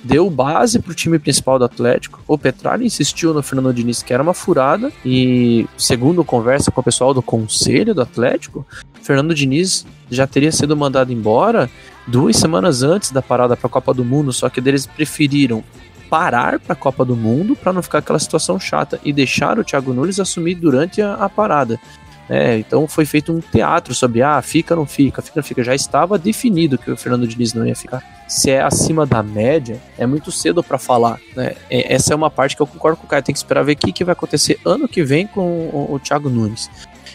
deu 0.06 0.30
base 0.30 0.80
pro 0.80 0.94
time 0.94 1.18
principal 1.18 1.58
do 1.58 1.66
Atlético. 1.66 2.22
O 2.28 2.38
Petralha 2.38 2.84
insistiu 2.84 3.34
no 3.34 3.42
Fernando 3.42 3.74
Diniz 3.74 4.04
que 4.04 4.14
era 4.14 4.22
uma 4.22 4.34
furada 4.34 4.92
e, 5.04 5.66
segundo 5.78 6.24
conversa 6.24 6.72
com 6.72 6.80
o 6.80 6.84
pessoal 6.84 7.14
do 7.14 7.22
conselho 7.22 7.96
do 7.96 8.02
Atlético, 8.02 8.66
Fernando 9.02 9.34
Diniz 9.34 9.86
já 10.10 10.28
teria 10.28 10.52
sido 10.52 10.78
mandado 10.78 11.12
embora 11.12 11.70
duas 12.06 12.38
semanas 12.38 12.84
antes 12.84 13.12
da 13.12 13.22
parada 13.22 13.58
para 13.58 13.68
a 13.68 13.70
Copa 13.70 13.94
do 13.94 14.06
Mundo, 14.06 14.32
só 14.32 14.48
que 14.50 14.60
eles 14.60 14.86
preferiram 14.86 15.64
parar 16.10 16.60
para 16.60 16.74
a 16.74 16.76
Copa 16.76 17.04
do 17.04 17.16
Mundo 17.16 17.56
para 17.56 17.74
não 17.74 17.82
ficar 17.82 18.00
aquela 18.00 18.20
situação 18.20 18.60
chata 18.60 19.00
e 19.04 19.12
deixar 19.12 19.60
o 19.60 19.64
Thiago 19.64 19.94
Nunes 19.94 20.20
assumir 20.20 20.56
durante 20.56 21.02
a, 21.02 21.16
a 21.16 21.30
parada. 21.30 21.80
É, 22.28 22.58
então 22.58 22.88
foi 22.88 23.06
feito 23.06 23.32
um 23.32 23.40
teatro 23.40 23.94
sobre 23.94 24.22
ah, 24.24 24.42
fica 24.42 24.76
não 24.76 24.86
fica, 24.86 25.22
fica 25.22 25.40
não 25.40 25.44
fica. 25.44 25.64
Já 25.64 25.76
estava 25.76 26.18
definido 26.18 26.78
que 26.78 26.90
o 26.90 26.98
Fernando 26.98 27.28
Diniz 27.28 27.54
não 27.54 27.66
ia 27.66 27.76
ficar. 27.76 28.04
Se 28.28 28.50
é 28.50 28.62
acima 28.62 29.06
da 29.06 29.22
média, 29.22 29.80
é 29.98 30.06
muito 30.06 30.32
cedo 30.32 30.64
para 30.64 30.78
falar. 30.78 31.20
Né? 31.36 31.56
É, 31.70 31.94
essa 31.94 32.14
é 32.14 32.16
uma 32.16 32.32
parte 32.32 32.56
que 32.56 32.62
eu 32.62 32.68
concordo 32.68 32.98
com 32.98 33.06
o 33.06 33.10
cara. 33.10 33.22
Tem 33.22 33.34
que 33.34 33.38
esperar 33.38 33.64
ver 33.64 33.74
o 33.74 33.78
que, 33.78 33.92
que 33.92 34.04
vai 34.04 34.14
acontecer 34.14 34.60
ano 34.66 34.88
que 34.88 35.04
vem 35.04 35.28
com 35.28 35.42
o, 35.42 35.94
o 35.94 36.00
Thiago 36.00 36.30
Nunes. 36.30 36.70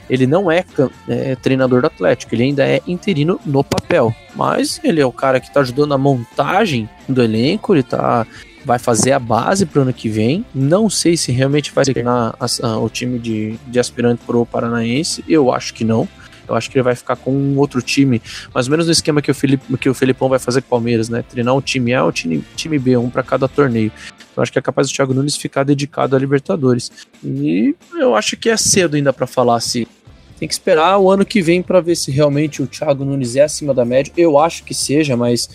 Ele 0.09 0.27
não 0.27 0.51
é, 0.51 0.65
é, 1.09 1.37
treinador 1.37 1.83
do 1.83 1.87
Atlético, 1.87 2.35
ele 2.35 2.43
ainda 2.43 2.67
é 2.67 2.81
interino 2.87 3.41
no 3.47 3.63
papel. 3.63 4.15
Mas 4.35 4.81
ele 4.83 5.01
é 5.01 5.07
o 5.07 5.13
cara 5.13 5.41
que 5.41 5.49
está 5.49 5.61
ajudando 5.61 5.95
a 5.95 5.99
montagem 5.99 6.89
do 7.09 7.23
elenco, 7.23 7.75
ele 7.75 7.85
tá 7.85 8.27
vai 8.65 8.79
fazer 8.79 9.13
a 9.13 9.19
base 9.19 9.67
para 9.67 9.81
o 9.81 9.83
ano 9.83 9.93
que 9.93 10.09
vem. 10.09 10.45
Não 10.55 10.91
sei 10.91 11.17
se 11.17 11.33
realmente 11.33 11.73
vai 11.73 11.85
treinar 11.85 12.35
o 12.83 12.89
time 12.89 13.19
de, 13.19 13.57
de 13.67 13.81
aspirante 13.81 14.23
pro 14.27 14.45
Paranaense. 14.47 15.25
Eu 15.29 15.53
acho 15.53 15.75
que 15.75 15.85
não. 15.85 16.09
Eu 16.51 16.57
acho 16.57 16.69
que 16.69 16.77
ele 16.77 16.83
vai 16.83 16.97
ficar 16.97 17.15
com 17.15 17.33
um 17.33 17.57
outro 17.59 17.81
time, 17.81 18.21
mais 18.53 18.67
ou 18.67 18.73
menos 18.73 18.87
no 18.87 18.93
esquema 18.93 19.23
que 19.23 19.31
o, 19.31 19.35
Felipe, 19.35 19.77
que 19.79 19.89
o 19.89 19.95
Felipão 19.95 20.29
vai 20.29 20.39
fazer 20.41 20.61
com 20.63 20.67
o 20.67 20.71
Palmeiras, 20.71 21.09
né? 21.09 21.23
Treinar 21.23 21.55
um 21.55 21.61
time 21.61 21.95
A, 21.95 22.05
um 22.05 22.11
time, 22.11 22.45
time 22.57 22.77
B, 22.77 22.97
um 22.97 23.09
para 23.09 23.23
cada 23.23 23.47
torneio. 23.47 23.93
Eu 24.37 24.43
acho 24.43 24.51
que 24.51 24.59
é 24.59 24.63
capaz 24.63 24.89
do 24.89 24.95
Thiago 24.95 25.15
Nunes 25.15 25.37
ficar 25.37 25.63
dedicado 25.63 26.17
a 26.17 26.19
Libertadores. 26.19 26.91
E 27.23 27.75
eu 27.95 28.17
acho 28.17 28.37
que 28.37 28.49
é 28.49 28.57
cedo 28.57 28.97
ainda 28.97 29.13
para 29.13 29.29
falar 29.29 29.61
se 29.61 29.87
tem 30.41 30.49
que 30.49 30.55
esperar 30.55 30.99
o 30.99 31.11
ano 31.11 31.25
que 31.25 31.41
vem 31.41 31.63
para 31.63 31.81
ver 31.81 31.95
se 31.95 32.11
realmente 32.11 32.63
o 32.63 32.67
Thiago 32.67 33.05
Nunes 33.05 33.37
é 33.37 33.43
acima 33.43 33.73
da 33.73 33.85
média. 33.85 34.13
Eu 34.17 34.37
acho 34.37 34.65
que 34.65 34.75
seja, 34.75 35.17
mas 35.17 35.49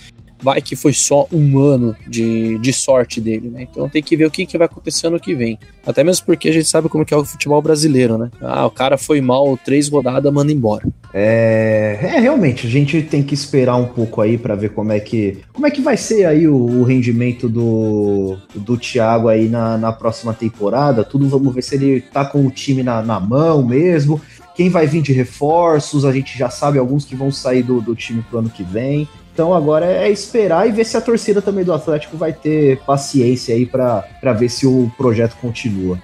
vai 0.45 0.61
que 0.61 0.75
foi 0.75 0.93
só 0.93 1.27
um 1.31 1.57
ano 1.57 1.95
de, 2.07 2.59
de 2.59 2.71
sorte 2.71 3.19
dele, 3.19 3.49
né? 3.49 3.67
Então 3.69 3.89
tem 3.89 4.03
que 4.03 4.15
ver 4.15 4.27
o 4.27 4.31
que, 4.31 4.45
que 4.45 4.59
vai 4.59 4.65
acontecer 4.65 5.07
ano 5.07 5.19
que 5.19 5.33
vem. 5.33 5.57
Até 5.85 6.03
mesmo 6.03 6.23
porque 6.23 6.47
a 6.47 6.53
gente 6.53 6.69
sabe 6.69 6.87
como 6.87 7.03
que 7.03 7.13
é 7.13 7.17
o 7.17 7.25
futebol 7.25 7.59
brasileiro, 7.63 8.15
né? 8.15 8.29
Ah, 8.39 8.67
o 8.67 8.69
cara 8.69 8.95
foi 8.95 9.19
mal 9.21 9.57
três 9.57 9.89
rodadas, 9.89 10.31
manda 10.31 10.51
embora. 10.51 10.87
É, 11.11 11.97
é 11.99 12.19
realmente, 12.19 12.67
a 12.67 12.69
gente 12.69 13.01
tem 13.01 13.23
que 13.23 13.33
esperar 13.33 13.75
um 13.75 13.87
pouco 13.87 14.21
aí 14.21 14.37
para 14.37 14.53
ver 14.53 14.69
como 14.69 14.91
é 14.91 14.99
que 14.99 15.39
como 15.51 15.65
é 15.65 15.71
que 15.71 15.81
vai 15.81 15.97
ser 15.97 16.25
aí 16.25 16.47
o, 16.47 16.55
o 16.55 16.83
rendimento 16.83 17.49
do, 17.49 18.37
do 18.53 18.77
Thiago 18.77 19.29
aí 19.29 19.49
na, 19.49 19.77
na 19.79 19.91
próxima 19.91 20.33
temporada. 20.33 21.03
Tudo 21.03 21.27
vamos 21.27 21.55
ver 21.55 21.63
se 21.63 21.73
ele 21.73 22.01
tá 22.01 22.23
com 22.23 22.45
o 22.45 22.51
time 22.51 22.83
na, 22.83 23.01
na 23.01 23.19
mão 23.19 23.65
mesmo. 23.65 24.21
Quem 24.55 24.69
vai 24.69 24.85
vir 24.85 25.01
de 25.01 25.11
reforços, 25.11 26.05
a 26.05 26.11
gente 26.11 26.37
já 26.37 26.49
sabe 26.49 26.77
alguns 26.77 27.03
que 27.03 27.15
vão 27.15 27.31
sair 27.31 27.63
do, 27.63 27.81
do 27.81 27.95
time 27.95 28.21
pro 28.21 28.39
ano 28.39 28.49
que 28.49 28.63
vem. 28.63 29.07
Então 29.35 29.53
agora 29.53 29.85
é 29.85 30.09
esperar 30.09 30.65
e 30.65 30.71
ver 30.71 30.85
se 30.85 30.95
a 30.95 31.01
torcida 31.01 31.41
também 31.41 31.65
do 31.65 31.73
Atlético 31.73 32.15
vai 32.15 32.31
ter 32.31 32.79
paciência 32.85 33.53
aí 33.53 33.65
para 33.65 34.31
ver 34.39 34.47
se 34.47 34.65
o 34.65 34.89
projeto 34.95 35.35
continua. 35.41 35.99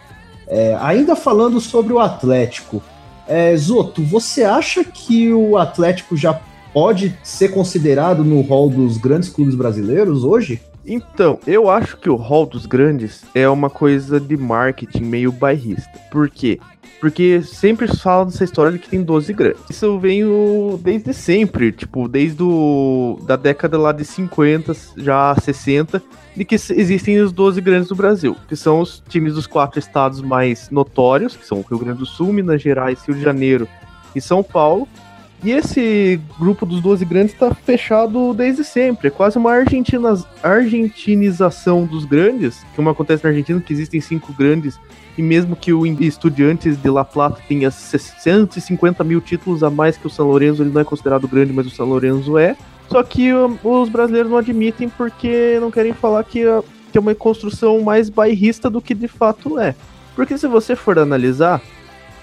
É, 0.46 0.78
ainda 0.82 1.16
falando 1.16 1.62
sobre 1.62 1.94
o 1.94 2.00
Atlético, 2.00 2.84
é, 3.26 3.56
Zoto, 3.56 4.04
você 4.04 4.44
acha 4.44 4.84
que 4.84 5.32
o 5.32 5.56
Atlético 5.56 6.18
já 6.18 6.42
pode 6.74 7.18
ser 7.24 7.54
considerado 7.54 8.22
no 8.22 8.42
hall 8.42 8.70
dos 8.70 8.98
grandes 8.98 9.30
clubes 9.30 9.56
brasileiros 9.56 10.26
hoje? 10.26 10.62
Então, 10.86 11.40
eu 11.46 11.70
acho 11.70 11.98
que 11.98 12.10
o 12.10 12.16
hall 12.16 12.46
dos 12.46 12.66
grandes 12.66 13.24
é 13.36 13.48
uma 13.48 13.70
coisa 13.70 14.20
de 14.20 14.36
marketing 14.36 15.04
meio 15.04 15.32
bairrista. 15.32 15.92
Por 16.12 16.30
quê? 16.30 16.60
Porque 17.00 17.42
sempre 17.42 17.88
falam 17.88 18.28
dessa 18.28 18.44
história 18.44 18.72
de 18.72 18.80
que 18.80 18.90
tem 18.90 19.02
12 19.02 19.34
grandes. 19.34 19.62
Isso 19.70 20.00
vem 20.00 20.24
desde 20.82 21.14
sempre, 21.14 21.72
tipo, 21.72 22.08
desde 22.08 22.44
o, 22.44 23.20
da 23.24 23.36
década 23.36 23.78
lá 23.78 23.92
de 23.92 24.06
50, 24.06 24.76
já 24.98 25.36
60, 25.36 26.02
de 26.36 26.46
que 26.46 26.56
existem 26.56 27.20
os 27.20 27.32
12 27.32 27.60
grandes 27.60 27.90
do 27.90 27.96
Brasil, 27.96 28.36
que 28.48 28.56
são 28.56 28.80
os 28.82 29.04
times 29.10 29.34
dos 29.34 29.48
quatro 29.48 29.80
estados 29.80 30.22
mais 30.22 30.70
notórios, 30.70 31.36
que 31.36 31.46
são 31.46 31.60
o 31.60 31.66
Rio 31.68 31.80
Grande 31.80 32.00
do 32.00 32.06
Sul, 32.06 32.32
Minas 32.32 32.62
Gerais, 32.62 33.04
Rio 33.04 33.16
de 33.16 33.22
Janeiro 33.22 33.68
e 34.16 34.22
São 34.22 34.44
Paulo, 34.44 34.88
e 35.44 35.52
esse 35.52 36.20
grupo 36.40 36.66
dos 36.66 36.82
12 36.82 37.04
grandes 37.04 37.34
está 37.34 37.54
fechado 37.54 38.34
desde 38.34 38.64
sempre. 38.64 39.08
É 39.08 39.12
quase 39.12 39.38
uma 39.38 39.52
argentina, 39.52 40.14
argentinização 40.44 41.86
dos 41.86 42.06
grandes, 42.06 42.64
como 42.76 42.90
acontece 42.90 43.24
na 43.24 43.32
Argentina, 43.32 43.60
que 43.60 43.74
existem 43.74 44.00
cinco 44.00 44.32
grandes, 44.34 44.80
e 45.18 45.22
mesmo 45.22 45.56
que 45.56 45.74
o 45.74 45.86
Estudiantes 45.86 46.78
de 46.78 46.90
La 46.90 47.04
Plata 47.04 47.42
tenha 47.48 47.72
150 47.72 49.04
mil 49.04 49.20
títulos 49.20 49.64
a 49.64 49.70
mais 49.70 49.98
que 49.98 50.08
o 50.08 50.10
São 50.10 50.28
Lourenço, 50.28 50.62
ele 50.62 50.72
não 50.72 50.82
é 50.82 50.84
considerado 50.84 51.28
grande, 51.28 51.52
mas 51.52 51.66
o 51.66 51.72
São 51.72 51.88
Lourenço 51.88 52.38
é. 52.38 52.56
Só 52.88 53.02
que 53.02 53.34
um, 53.34 53.58
os 53.64 53.90
brasileiros 53.90 54.30
não 54.30 54.38
admitem 54.38 54.90
porque 54.90 55.58
não 55.60 55.72
querem 55.72 55.94
falar 55.94 56.24
que, 56.24 56.46
uh, 56.46 56.64
que 56.92 56.98
é 56.98 57.02
uma 57.02 57.16
construção 57.16 57.82
mais 57.82 58.10
bairrista 58.10 58.70
do 58.70 58.82
que 58.82 58.94
de 58.94 59.08
fato 59.08 59.60
é. 59.60 59.74
Porque 60.16 60.38
se 60.38 60.46
você 60.46 60.76
for 60.76 61.00
analisar, 61.00 61.62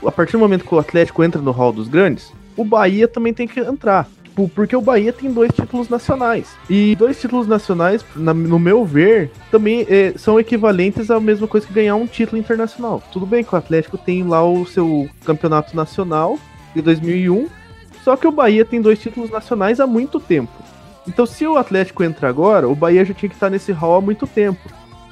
a 0.07 0.13
partir 0.13 0.33
do 0.33 0.39
momento 0.39 0.65
que 0.65 0.75
o 0.75 0.79
Atlético 0.79 1.25
entra 1.25 1.41
no 1.41 1.51
hall 1.51 1.73
dos 1.73 1.89
grandes, 1.89 2.33
o 2.59 2.65
Bahia 2.65 3.09
também 3.09 3.33
tem 3.33 3.49
que 3.49 3.61
entrar. 3.61 4.07
Tipo, 4.39 4.49
porque 4.49 4.77
o 4.77 4.81
Bahia 4.81 5.13
tem 5.13 5.33
dois 5.33 5.51
títulos 5.53 5.89
nacionais. 5.89 6.49
E 6.71 6.95
dois 6.95 7.21
títulos 7.21 7.49
nacionais, 7.49 8.05
na, 8.15 8.33
no 8.33 8.59
meu 8.59 8.85
ver, 8.85 9.31
também 9.51 9.85
é, 9.89 10.13
são 10.17 10.39
equivalentes 10.39 11.11
à 11.11 11.19
mesma 11.19 11.49
coisa 11.49 11.67
que 11.67 11.73
ganhar 11.73 11.97
um 11.97 12.07
título 12.07 12.39
internacional. 12.39 13.03
Tudo 13.13 13.27
bem 13.27 13.43
que 13.43 13.53
o 13.53 13.59
Atlético 13.59 13.99
tem 13.99 14.23
lá 14.23 14.45
o 14.45 14.65
seu 14.65 15.09
campeonato 15.25 15.75
nacional 15.75 16.39
de 16.75 16.83
2001, 16.83 17.49
só 18.05 18.17
que 18.17 18.27
o 18.27 18.33
Bahia 18.33 18.65
tem 18.65 18.81
dois 18.81 19.01
títulos 19.01 19.31
nacionais 19.31 19.81
há 19.81 19.87
muito 19.87 20.21
tempo. 20.21 20.53
Então, 21.07 21.27
se 21.27 21.47
o 21.47 21.57
Atlético 21.57 22.05
entra 22.05 22.29
agora, 22.29 22.69
o 22.69 22.75
Bahia 22.75 23.05
já 23.05 23.15
tinha 23.15 23.29
que 23.29 23.35
estar 23.35 23.51
nesse 23.51 23.73
hall 23.73 23.97
há 23.97 24.01
muito 24.01 24.27
tempo. 24.27 24.61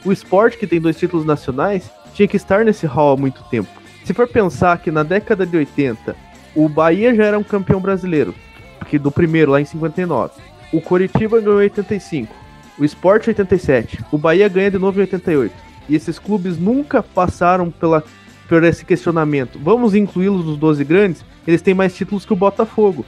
O 0.04 0.12
esporte, 0.12 0.58
que 0.58 0.66
tem 0.66 0.80
dois 0.80 0.96
títulos 0.96 1.24
nacionais, 1.26 1.90
tinha 2.14 2.28
que 2.28 2.36
estar 2.36 2.64
nesse 2.64 2.86
hall 2.86 3.14
há 3.14 3.16
muito 3.16 3.42
tempo. 3.44 3.70
Se 4.04 4.14
for 4.14 4.28
pensar 4.28 4.78
que 4.78 4.90
na 4.90 5.02
década 5.02 5.44
de 5.44 5.56
80 5.56 6.14
o 6.56 6.68
Bahia 6.68 7.14
já 7.14 7.24
era 7.24 7.38
um 7.38 7.42
campeão 7.42 7.80
brasileiro, 7.80 8.34
porque 8.78 8.98
do 8.98 9.12
primeiro 9.12 9.52
lá 9.52 9.60
em 9.60 9.64
59. 9.66 10.32
O 10.72 10.80
Coritiba 10.80 11.38
ganhou 11.38 11.60
em 11.60 11.64
85. 11.64 12.34
O 12.78 12.84
Sport 12.84 13.28
87. 13.28 14.02
O 14.10 14.18
Bahia 14.18 14.48
ganha 14.48 14.70
de 14.70 14.78
novo 14.78 14.98
em 14.98 15.02
88. 15.02 15.54
E 15.88 15.94
esses 15.94 16.18
clubes 16.18 16.58
nunca 16.58 17.02
passaram 17.02 17.70
pela 17.70 18.02
por 18.48 18.62
esse 18.64 18.84
questionamento. 18.84 19.58
Vamos 19.62 19.94
incluí-los 19.94 20.46
nos 20.46 20.56
12 20.56 20.84
grandes? 20.84 21.24
Eles 21.46 21.62
têm 21.62 21.74
mais 21.74 21.94
títulos 21.94 22.24
que 22.24 22.32
o 22.32 22.36
Botafogo. 22.36 23.04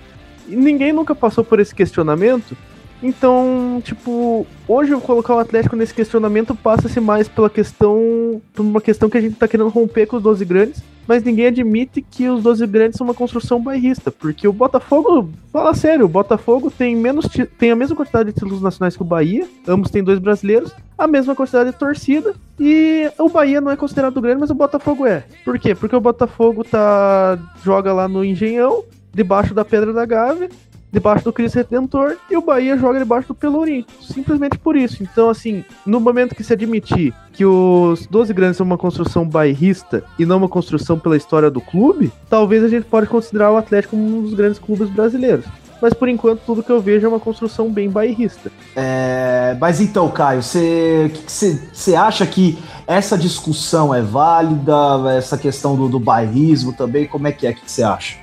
E 0.47 0.55
ninguém 0.55 0.93
nunca 0.93 1.15
passou 1.15 1.45
por 1.45 1.61
esse 1.61 1.75
questionamento. 1.75 2.57
Então, 3.03 3.81
tipo, 3.85 4.47
hoje 4.67 4.93
eu 4.93 5.01
colocar 5.01 5.35
o 5.35 5.39
Atlético 5.39 5.77
nesse 5.77 5.95
questionamento 5.95 6.55
passa-se 6.55 7.01
mais 7.01 7.29
pela 7.29 7.49
questão. 7.49 8.41
por 8.53 8.63
uma 8.63 8.81
questão 8.81 9.09
que 9.09 9.19
a 9.19 9.21
gente 9.21 9.37
tá 9.37 9.47
querendo 9.47 9.69
romper 9.69 10.07
com 10.07 10.17
os 10.17 10.23
12 10.23 10.45
grandes, 10.45 10.83
mas 11.07 11.23
ninguém 11.23 11.47
admite 11.47 12.03
que 12.03 12.29
os 12.29 12.43
12 12.43 12.67
grandes 12.67 12.99
são 12.99 13.07
uma 13.07 13.15
construção 13.15 13.63
bairrista, 13.63 14.11
porque 14.11 14.47
o 14.47 14.53
Botafogo, 14.53 15.31
fala 15.51 15.73
sério, 15.75 16.05
o 16.05 16.09
Botafogo 16.09 16.71
tem 16.71 16.95
menos 16.95 17.27
tem 17.59 17.71
a 17.71 17.77
mesma 17.77 17.97
quantidade 17.97 18.29
de 18.29 18.35
títulos 18.35 18.61
nacionais 18.61 18.95
que 18.95 19.03
o 19.03 19.07
Bahia, 19.07 19.49
ambos 19.67 19.91
têm 19.91 20.05
dois 20.05 20.19
brasileiros, 20.19 20.71
a 20.99 21.07
mesma 21.07 21.35
quantidade 21.35 21.71
de 21.71 21.79
torcida, 21.79 22.35
e 22.61 23.11
o 23.19 23.29
Bahia 23.31 23.61
não 23.61 23.71
é 23.71 23.77
considerado 23.77 24.21
grande, 24.21 24.41
mas 24.41 24.51
o 24.51 24.55
Botafogo 24.55 25.07
é. 25.07 25.25
Por 25.45 25.59
quê? 25.59 25.75
Porque 25.75 25.97
o 25.97 26.01
Botafogo 26.01 26.63
tá 26.63 27.39
joga 27.65 27.93
lá 27.93 28.07
no 28.07 28.23
Engenhão, 28.23 28.85
debaixo 29.15 29.55
da 29.55 29.65
Pedra 29.65 29.95
da 29.95 30.05
Gávea, 30.05 30.51
debaixo 30.91 31.25
do 31.25 31.33
Cristo 31.33 31.57
Redentor 31.57 32.17
e 32.31 32.37
o 32.37 32.43
Bahia 32.43 32.77
joga 32.77 32.99
debaixo 32.99 33.29
do 33.29 33.35
Pelourinho. 33.35 33.85
Simplesmente 34.01 34.59
por 34.59 34.77
isso. 34.77 35.03
Então, 35.03 35.29
assim, 35.31 35.65
no 35.85 36.01
momento 36.01 36.35
que 36.35 36.45
se 36.45 36.53
admitir 36.53 37.15
que 37.33 37.45
os 37.45 38.07
12 38.07 38.33
grandes 38.33 38.57
são 38.57 38.67
uma 38.67 38.79
construção 38.79 39.29
bairrista 39.29 40.03
e 40.19 40.27
não 40.27 40.39
uma 40.39 40.49
construção 40.49 40.99
pela 40.99 41.17
história 41.17 41.51
do 41.51 41.61
clube, 41.61 42.11
talvez 42.29 42.65
a 42.65 42.69
gente 42.69 42.85
pode 42.85 43.07
considerar 43.07 43.53
o 43.53 43.57
Atlético 43.57 43.97
um 43.97 44.23
dos 44.23 44.35
grandes 44.35 44.59
clubes 44.59 44.89
brasileiros. 44.91 45.45
Mas 45.81 45.95
por 45.95 46.09
enquanto, 46.09 46.41
tudo 46.45 46.63
que 46.63 46.71
eu 46.71 46.81
vejo 46.81 47.07
é 47.07 47.09
uma 47.09 47.21
construção 47.21 47.71
bem 47.71 47.89
bairrista. 47.89 48.51
É, 48.75 49.57
mas 49.61 49.81
então, 49.81 50.09
Caio, 50.11 50.43
você 50.43 51.95
acha 51.97 52.27
que 52.27 52.59
essa 52.87 53.17
discussão 53.17 53.95
é 53.95 54.03
válida? 54.03 54.75
Essa 55.17 55.39
questão 55.39 55.77
do, 55.77 55.89
do 55.89 56.01
bairrismo 56.01 56.73
também? 56.73 57.07
Como 57.07 57.29
é 57.29 57.33
que 57.33 57.47
é 57.47 57.53
que 57.53 57.61
você 57.65 57.83
acha? 57.83 58.17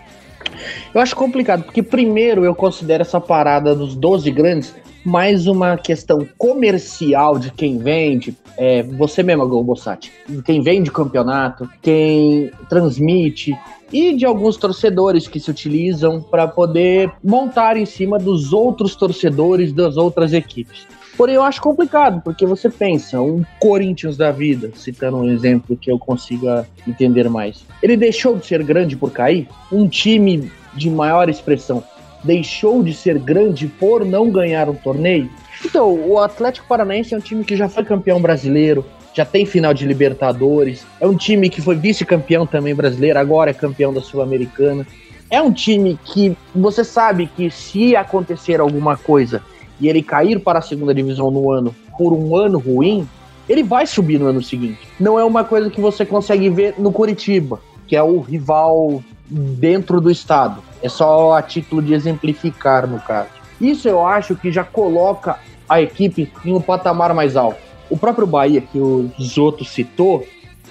Eu 0.94 1.02
acho 1.02 1.16
complicado, 1.16 1.64
porque 1.64 1.84
primeiro 1.84 2.46
eu 2.46 2.56
considero 2.56 3.02
essa 3.02 3.20
parada 3.20 3.76
dos 3.76 3.96
12 3.96 4.30
grandes 4.32 4.74
mais 5.06 5.46
uma 5.46 5.78
questão 5.78 6.28
comercial 6.36 7.38
de 7.38 7.52
quem 7.52 7.78
vende, 7.78 8.36
é, 8.58 8.82
você 8.82 9.22
mesmo, 9.22 9.48
Golbossati, 9.48 10.12
quem 10.44 10.62
vende 10.62 10.90
campeonato, 10.92 11.70
quem 11.80 12.52
transmite 12.68 13.56
e 13.94 14.14
de 14.14 14.26
alguns 14.26 14.58
torcedores 14.58 15.28
que 15.28 15.40
se 15.40 15.52
utilizam 15.52 16.20
para 16.20 16.48
poder 16.48 17.12
montar 17.24 17.78
em 17.78 17.86
cima 17.86 18.18
dos 18.18 18.52
outros 18.52 18.96
torcedores 18.96 19.72
das 19.72 19.96
outras 19.96 20.34
equipes. 20.34 20.88
Porém, 21.18 21.36
eu 21.36 21.44
acho 21.44 21.62
complicado, 21.62 22.22
porque 22.22 22.46
você 22.46 22.70
pensa, 22.70 23.22
um 23.22 23.44
Corinthians 23.60 24.18
da 24.18 24.32
vida, 24.32 24.72
citando 24.76 25.18
um 25.18 25.30
exemplo 25.30 25.78
que 25.78 25.90
eu 25.90 25.98
consiga 25.98 26.68
entender 26.86 27.30
mais. 27.30 27.66
Ele 27.82 27.96
deixou 27.96 28.36
de 28.36 28.46
ser 28.46 28.62
grande 28.64 28.98
por 28.98 29.12
cair? 29.12 29.48
Um 29.72 29.88
time 29.88 30.52
de 30.74 30.90
maior 30.90 31.30
expressão 31.30 31.84
deixou 32.24 32.84
de 32.84 32.94
ser 32.94 33.18
grande 33.18 33.68
por 33.68 34.04
não 34.04 34.30
ganhar 34.30 34.68
um 34.68 34.76
torneio? 34.76 35.30
Então, 35.64 35.94
o 35.94 36.20
Atlético 36.20 36.68
Paranaense 36.68 37.14
é 37.14 37.18
um 37.18 37.22
time 37.22 37.46
que 37.46 37.56
já 37.56 37.70
foi 37.70 37.86
campeão 37.86 38.22
brasileiro, 38.22 38.84
já 39.14 39.24
tem 39.24 39.46
final 39.46 39.74
de 39.74 39.86
Libertadores, 39.86 40.86
é 41.00 41.08
um 41.08 41.16
time 41.16 41.50
que 41.50 41.62
foi 41.62 41.76
vice-campeão 41.76 42.46
também 42.46 42.76
brasileiro, 42.76 43.18
agora 43.18 43.52
é 43.52 43.54
campeão 43.54 43.94
da 43.94 44.02
Sul-Americana. 44.02 44.86
É 45.30 45.42
um 45.42 45.52
time 45.52 45.98
que 46.04 46.36
você 46.54 46.84
sabe 46.84 47.28
que 47.28 47.50
se 47.50 47.96
acontecer 47.96 48.60
alguma 48.60 48.98
coisa 48.98 49.42
e 49.80 49.88
ele 49.88 50.02
cair 50.02 50.40
para 50.40 50.60
a 50.60 50.62
segunda 50.62 50.94
divisão 50.94 51.30
no 51.30 51.52
ano 51.52 51.76
por 51.98 52.14
um 52.14 52.36
ano 52.36 52.60
ruim, 52.60 53.08
ele 53.48 53.64
vai 53.64 53.86
subir 53.86 54.20
no 54.20 54.28
ano 54.28 54.42
seguinte. 54.42 54.80
Não 55.00 55.20
é 55.20 55.24
uma 55.24 55.44
coisa 55.44 55.70
que 55.70 55.80
você 55.80 56.06
consegue 56.06 56.50
ver 56.50 56.76
no 56.78 56.92
Curitiba, 56.92 57.60
que 57.88 57.96
é 57.96 58.04
o 58.04 58.20
rival 58.20 59.04
dentro 59.30 60.02
do 60.02 60.10
estado. 60.10 60.62
É 60.82 60.90
só 60.90 61.34
a 61.34 61.42
título 61.42 61.82
de 61.82 61.94
exemplificar, 61.94 62.88
no 62.88 63.00
caso. 63.00 63.30
Isso 63.60 63.88
eu 63.88 64.06
acho 64.06 64.36
que 64.36 64.52
já 64.52 64.64
coloca 64.64 65.40
a 65.68 65.82
equipe 65.82 66.32
em 66.44 66.54
um 66.54 66.62
patamar 66.62 67.14
mais 67.14 67.36
alto. 67.36 67.60
O 67.90 67.98
próprio 67.98 68.28
Bahia, 68.28 68.62
que 68.62 68.78
o 68.78 69.10
Zoto 69.22 69.64
citou, 69.64 70.26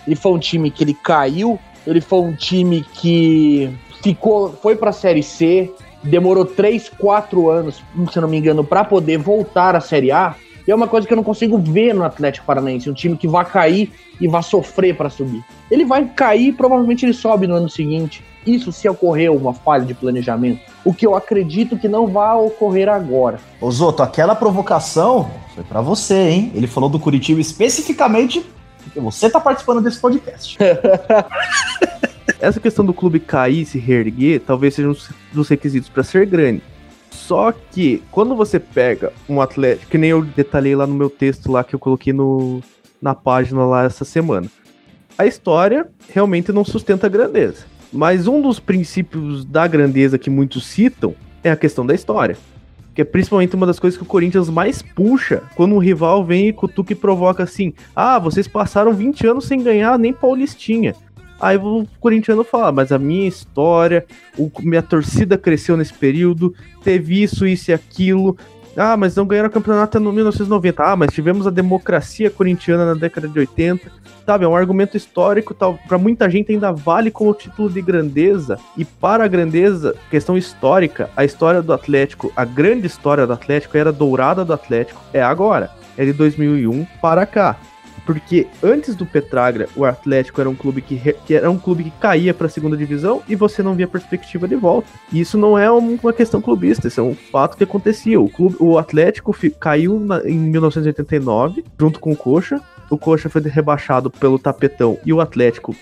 ele 0.07 0.17
foi 0.17 0.33
um 0.33 0.39
time 0.39 0.71
que 0.71 0.85
ele 0.85 0.95
caiu, 0.95 1.59
ele 1.87 2.01
foi 2.01 2.21
um 2.21 2.35
time 2.35 2.85
que 2.95 3.71
ficou, 4.03 4.51
foi 4.63 4.77
para 4.77 4.91
a 4.91 4.93
Série 4.93 5.23
C, 5.23 5.73
demorou 6.05 6.45
3, 6.45 6.91
4 6.99 7.51
anos, 7.51 7.83
se 8.13 8.21
não 8.21 8.29
me 8.29 8.39
engano, 8.39 8.63
para 8.63 8.85
poder 8.85 9.19
voltar 9.19 9.75
à 9.75 9.81
Série 9.81 10.13
A. 10.13 10.35
E 10.67 10.71
é 10.71 10.75
uma 10.75 10.89
coisa 10.89 11.07
que 11.07 11.13
eu 11.13 11.17
não 11.17 11.25
consigo 11.25 11.59
ver 11.59 11.95
no 11.95 12.05
Atlético 12.05 12.47
Paranaense, 12.47 12.89
um 12.89 12.95
time 12.95 13.17
que 13.17 13.29
vai 13.29 13.45
cair 13.45 13.93
e 14.19 14.27
vai 14.27 14.43
sofrer 14.43 14.97
para 14.97 15.11
subir. 15.11 15.45
Ele 15.71 15.85
vai 15.85 16.07
cair 16.07 16.49
e 16.49 16.53
provavelmente 16.53 17.05
ele 17.05 17.13
sobe 17.13 17.47
no 17.47 17.55
ano 17.55 17.69
seguinte. 17.69 18.25
Isso 18.47 18.73
se 18.73 18.89
ocorreu 18.89 19.37
uma 19.37 19.53
falha 19.53 19.85
de 19.85 19.95
planejamento, 19.95 20.61
o 20.85 20.93
que 20.93 21.07
eu 21.07 21.15
acredito 21.15 21.79
que 21.79 21.89
não 21.89 22.07
vai 22.07 22.37
ocorrer 22.37 22.89
agora. 22.89 23.39
Ô 23.61 23.71
Zoto, 23.71 24.03
aquela 24.03 24.35
provocação 24.35 25.31
foi 25.55 25.65
para 25.65 25.81
você, 25.81 26.31
hein? 26.31 26.53
Ele 26.55 26.67
falou 26.67 26.89
do 26.89 26.99
Curitiba 26.99 27.41
especificamente 27.41 28.45
porque 28.85 29.01
você 29.01 29.31
tá 29.31 29.41
participando 29.41 29.81
desse 29.81 29.99
podcast. 29.99 30.59
Essa 32.45 32.61
questão 32.61 32.85
do 32.85 32.93
clube 32.93 33.19
cair 33.19 33.63
e 33.63 33.67
se 33.67 33.79
reerguer 33.79 34.41
talvez 34.41 34.75
seja 34.75 34.91
um 34.91 34.97
dos 35.33 35.49
requisitos 35.49 35.89
para 35.89 36.03
ser 36.03 36.27
grande. 36.27 36.63
Só 37.11 37.53
que 37.53 38.03
quando 38.11 38.37
você 38.37 38.61
pega 38.61 39.13
um 39.27 39.41
atleta, 39.41 39.87
que 39.89 39.97
nem 39.97 40.11
eu 40.11 40.23
detalhei 40.23 40.77
lá 40.77 40.87
no 40.87 40.95
meu 40.95 41.09
texto 41.09 41.51
lá 41.51 41.65
que 41.65 41.75
eu 41.75 41.79
coloquei 41.79 42.13
no, 42.13 42.61
na 43.01 43.15
página 43.15 43.65
lá 43.65 43.85
essa 43.85 44.05
semana. 44.05 44.47
A 45.17 45.25
história 45.25 45.89
realmente 46.13 46.53
não 46.53 46.67
sustenta 46.67 47.07
a 47.07 47.11
grandeza. 47.11 47.65
Mas 47.91 48.27
um 48.27 48.43
dos 48.43 48.61
princípios 48.61 49.45
da 49.45 49.67
grandeza 49.67 50.19
que 50.19 50.29
muitos 50.29 50.67
citam 50.67 51.15
é 51.43 51.51
a 51.51 51.57
questão 51.57 51.87
da 51.87 51.95
história. 51.95 52.37
Que 52.95 53.01
é 53.01 53.05
principalmente 53.05 53.57
uma 53.57 53.67
das 53.67 53.79
coisas 53.79 53.97
que 53.97 54.03
o 54.03 54.07
Corinthians 54.07 54.51
mais 54.51 54.83
puxa 54.83 55.43
quando 55.55 55.75
um 55.75 55.79
rival 55.79 56.25
vem 56.25 56.49
e 56.49 56.53
cutuca 56.53 56.93
e 56.93 56.97
provoca 56.97 57.43
assim: 57.43 57.73
ah, 57.97 58.19
vocês 58.19 58.47
passaram 58.47 58.93
20 58.93 59.27
anos 59.27 59.47
sem 59.47 59.63
ganhar 59.63 59.99
nem 59.99 60.13
Paulistinha. 60.13 60.95
Aí 61.41 61.57
o 61.57 61.87
corintiano 62.01 62.45
fala, 62.45 62.73
mas 62.73 62.93
a 62.93 62.99
minha 62.99 63.27
história, 63.27 64.07
o, 64.39 64.51
minha 64.61 64.83
torcida 64.83 65.37
cresceu 65.37 65.77
nesse 65.77 65.93
período, 65.93 66.55
teve 66.83 67.23
isso, 67.23 67.47
isso 67.47 67.71
e 67.71 67.75
aquilo. 67.75 68.37
Ah, 68.77 68.97
mas 68.97 69.15
não 69.15 69.27
ganharam 69.27 69.49
o 69.49 69.53
campeonato 69.53 70.01
no 70.01 70.13
1990. 70.13 70.83
Ah, 70.83 70.97
mas 70.97 71.13
tivemos 71.13 71.47
a 71.47 71.51
democracia 71.51 72.31
corintiana 72.31 72.87
na 72.87 72.95
década 72.95 73.29
de 73.29 73.39
80. 73.39 73.91
Sabe, 74.27 74.45
é 74.45 74.49
um 74.49 74.57
argumento 74.57 74.97
histórico, 74.97 75.53
tal, 75.53 75.79
para 75.87 75.99
muita 75.99 76.31
gente 76.31 76.51
ainda 76.51 76.73
vale 76.73 77.11
como 77.11 77.35
título 77.35 77.69
de 77.69 77.83
grandeza. 77.83 78.59
E 78.77 78.85
para 78.85 79.25
a 79.25 79.29
grandeza, 79.29 79.95
questão 80.11 80.37
histórica, 80.37 81.11
a 81.15 81.25
história 81.25 81.61
do 81.61 81.73
Atlético, 81.73 82.33
a 82.35 82.45
grande 82.45 82.87
história 82.87 83.27
do 83.27 83.33
Atlético, 83.33 83.77
era 83.77 83.93
dourada 83.93 84.45
do 84.45 84.53
Atlético, 84.53 85.01
é 85.13 85.23
agora. 85.23 85.71
É 85.97 86.05
de 86.05 86.13
2001 86.13 86.87
para 87.01 87.27
cá. 87.27 87.57
Porque 88.05 88.47
antes 88.63 88.95
do 88.95 89.07
Petragra, 89.07 89.69
o 89.75 89.85
Atlético 89.85 90.41
era 90.41 90.51
um 90.51 90.55
clube 90.55 90.83
que, 90.83 91.13
que 91.25 91.35
era 91.35 91.51
um 91.51 91.59
clube 91.59 91.85
que 91.85 91.91
caía 91.93 92.35
para 92.35 92.47
a 92.47 92.51
segunda 92.51 92.77
divisão 92.77 93.23
e 93.29 93.35
você 93.35 93.63
não 93.63 93.75
via 93.75 93.89
perspectiva 93.89 94.47
de 94.47 94.57
volta. 94.57 94.89
E 95.13 95.21
isso 95.21 95.39
não 95.39 95.59
é 95.59 95.71
uma 95.71 96.13
questão 96.13 96.41
clubista, 96.41 96.89
isso 96.89 97.01
é 97.01 97.03
um 97.03 97.15
fato 97.15 97.57
que 97.57 97.65
acontecia. 97.65 98.21
O 98.21 98.29
clube, 98.29 98.57
o 98.61 98.79
Atlético 98.79 99.35
caiu 99.59 99.99
na, 99.99 100.29
em 100.29 100.39
1989 100.39 101.65
junto 101.79 101.99
com 101.99 102.13
o 102.13 102.17
Coxa. 102.17 102.61
O 102.91 102.99
Coxa 102.99 103.29
foi 103.29 103.41
rebaixado 103.43 104.11
pelo 104.11 104.39
Tapetão 104.39 104.99
e 105.05 105.13
o 105.13 105.21
Atlético 105.21 105.75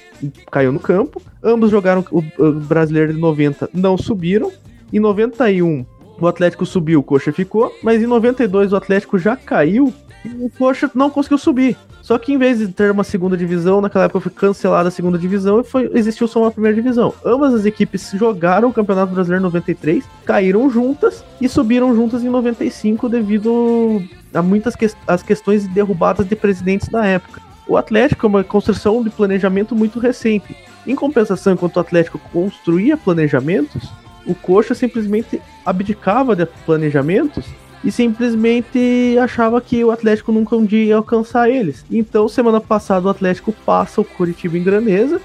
caiu 0.50 0.72
no 0.72 0.78
campo. 0.78 1.20
Ambos 1.42 1.70
jogaram 1.70 2.04
o, 2.10 2.22
o 2.38 2.52
Brasileiro 2.52 3.12
de 3.12 3.18
90, 3.18 3.70
não 3.74 3.98
subiram. 3.98 4.52
Em 4.92 5.00
91, 5.00 5.86
o 6.26 6.28
Atlético 6.28 6.66
subiu, 6.66 7.00
o 7.00 7.02
Coxa 7.02 7.32
ficou, 7.32 7.72
mas 7.82 8.02
em 8.02 8.06
92 8.06 8.72
o 8.72 8.76
Atlético 8.76 9.18
já 9.18 9.36
caiu 9.36 9.92
e 10.24 10.28
o 10.28 10.50
Coxa 10.50 10.90
não 10.94 11.10
conseguiu 11.10 11.38
subir. 11.38 11.76
Só 12.00 12.18
que 12.18 12.32
em 12.32 12.38
vez 12.38 12.58
de 12.58 12.68
ter 12.68 12.90
uma 12.90 13.04
segunda 13.04 13.36
divisão, 13.36 13.80
naquela 13.80 14.04
época 14.04 14.20
foi 14.20 14.32
cancelada 14.32 14.88
a 14.88 14.92
segunda 14.92 15.16
divisão 15.16 15.60
e 15.60 15.64
foi, 15.64 15.90
existiu 15.94 16.26
só 16.26 16.40
uma 16.40 16.50
primeira 16.50 16.74
divisão. 16.74 17.14
Ambas 17.24 17.54
as 17.54 17.64
equipes 17.64 18.10
jogaram 18.14 18.68
o 18.68 18.72
Campeonato 18.72 19.12
Brasileiro 19.12 19.44
93, 19.44 20.04
caíram 20.24 20.68
juntas 20.68 21.24
e 21.40 21.48
subiram 21.48 21.94
juntas 21.94 22.24
em 22.24 22.28
95 22.28 23.08
devido 23.08 24.02
a 24.34 24.42
muitas 24.42 24.74
que, 24.74 24.90
as 25.06 25.22
questões 25.22 25.66
derrubadas 25.68 26.26
de 26.26 26.34
presidentes 26.34 26.88
da 26.88 27.06
época. 27.06 27.40
O 27.68 27.76
Atlético 27.76 28.26
é 28.26 28.28
uma 28.28 28.44
construção 28.44 29.02
de 29.02 29.10
planejamento 29.10 29.76
muito 29.76 30.00
recente. 30.00 30.56
Em 30.84 30.96
compensação, 30.96 31.52
enquanto 31.52 31.76
o 31.76 31.80
Atlético 31.80 32.18
construía 32.32 32.96
planejamentos, 32.96 33.88
o 34.26 34.34
Coxa 34.34 34.74
simplesmente 34.74 35.40
abdicava 35.64 36.34
de 36.34 36.46
planejamentos 36.46 37.46
e 37.84 37.90
simplesmente 37.90 39.16
achava 39.20 39.60
que 39.60 39.84
o 39.84 39.90
Atlético 39.90 40.30
nunca 40.32 40.56
um 40.56 40.64
dia 40.64 40.84
ia 40.84 40.96
alcançar 40.96 41.50
eles. 41.50 41.84
Então, 41.90 42.28
semana 42.28 42.60
passada, 42.60 43.06
o 43.06 43.10
Atlético 43.10 43.52
passa 43.52 44.00
o 44.00 44.04
Curitiba 44.04 44.56
em 44.56 44.62
Graneza. 44.62 45.20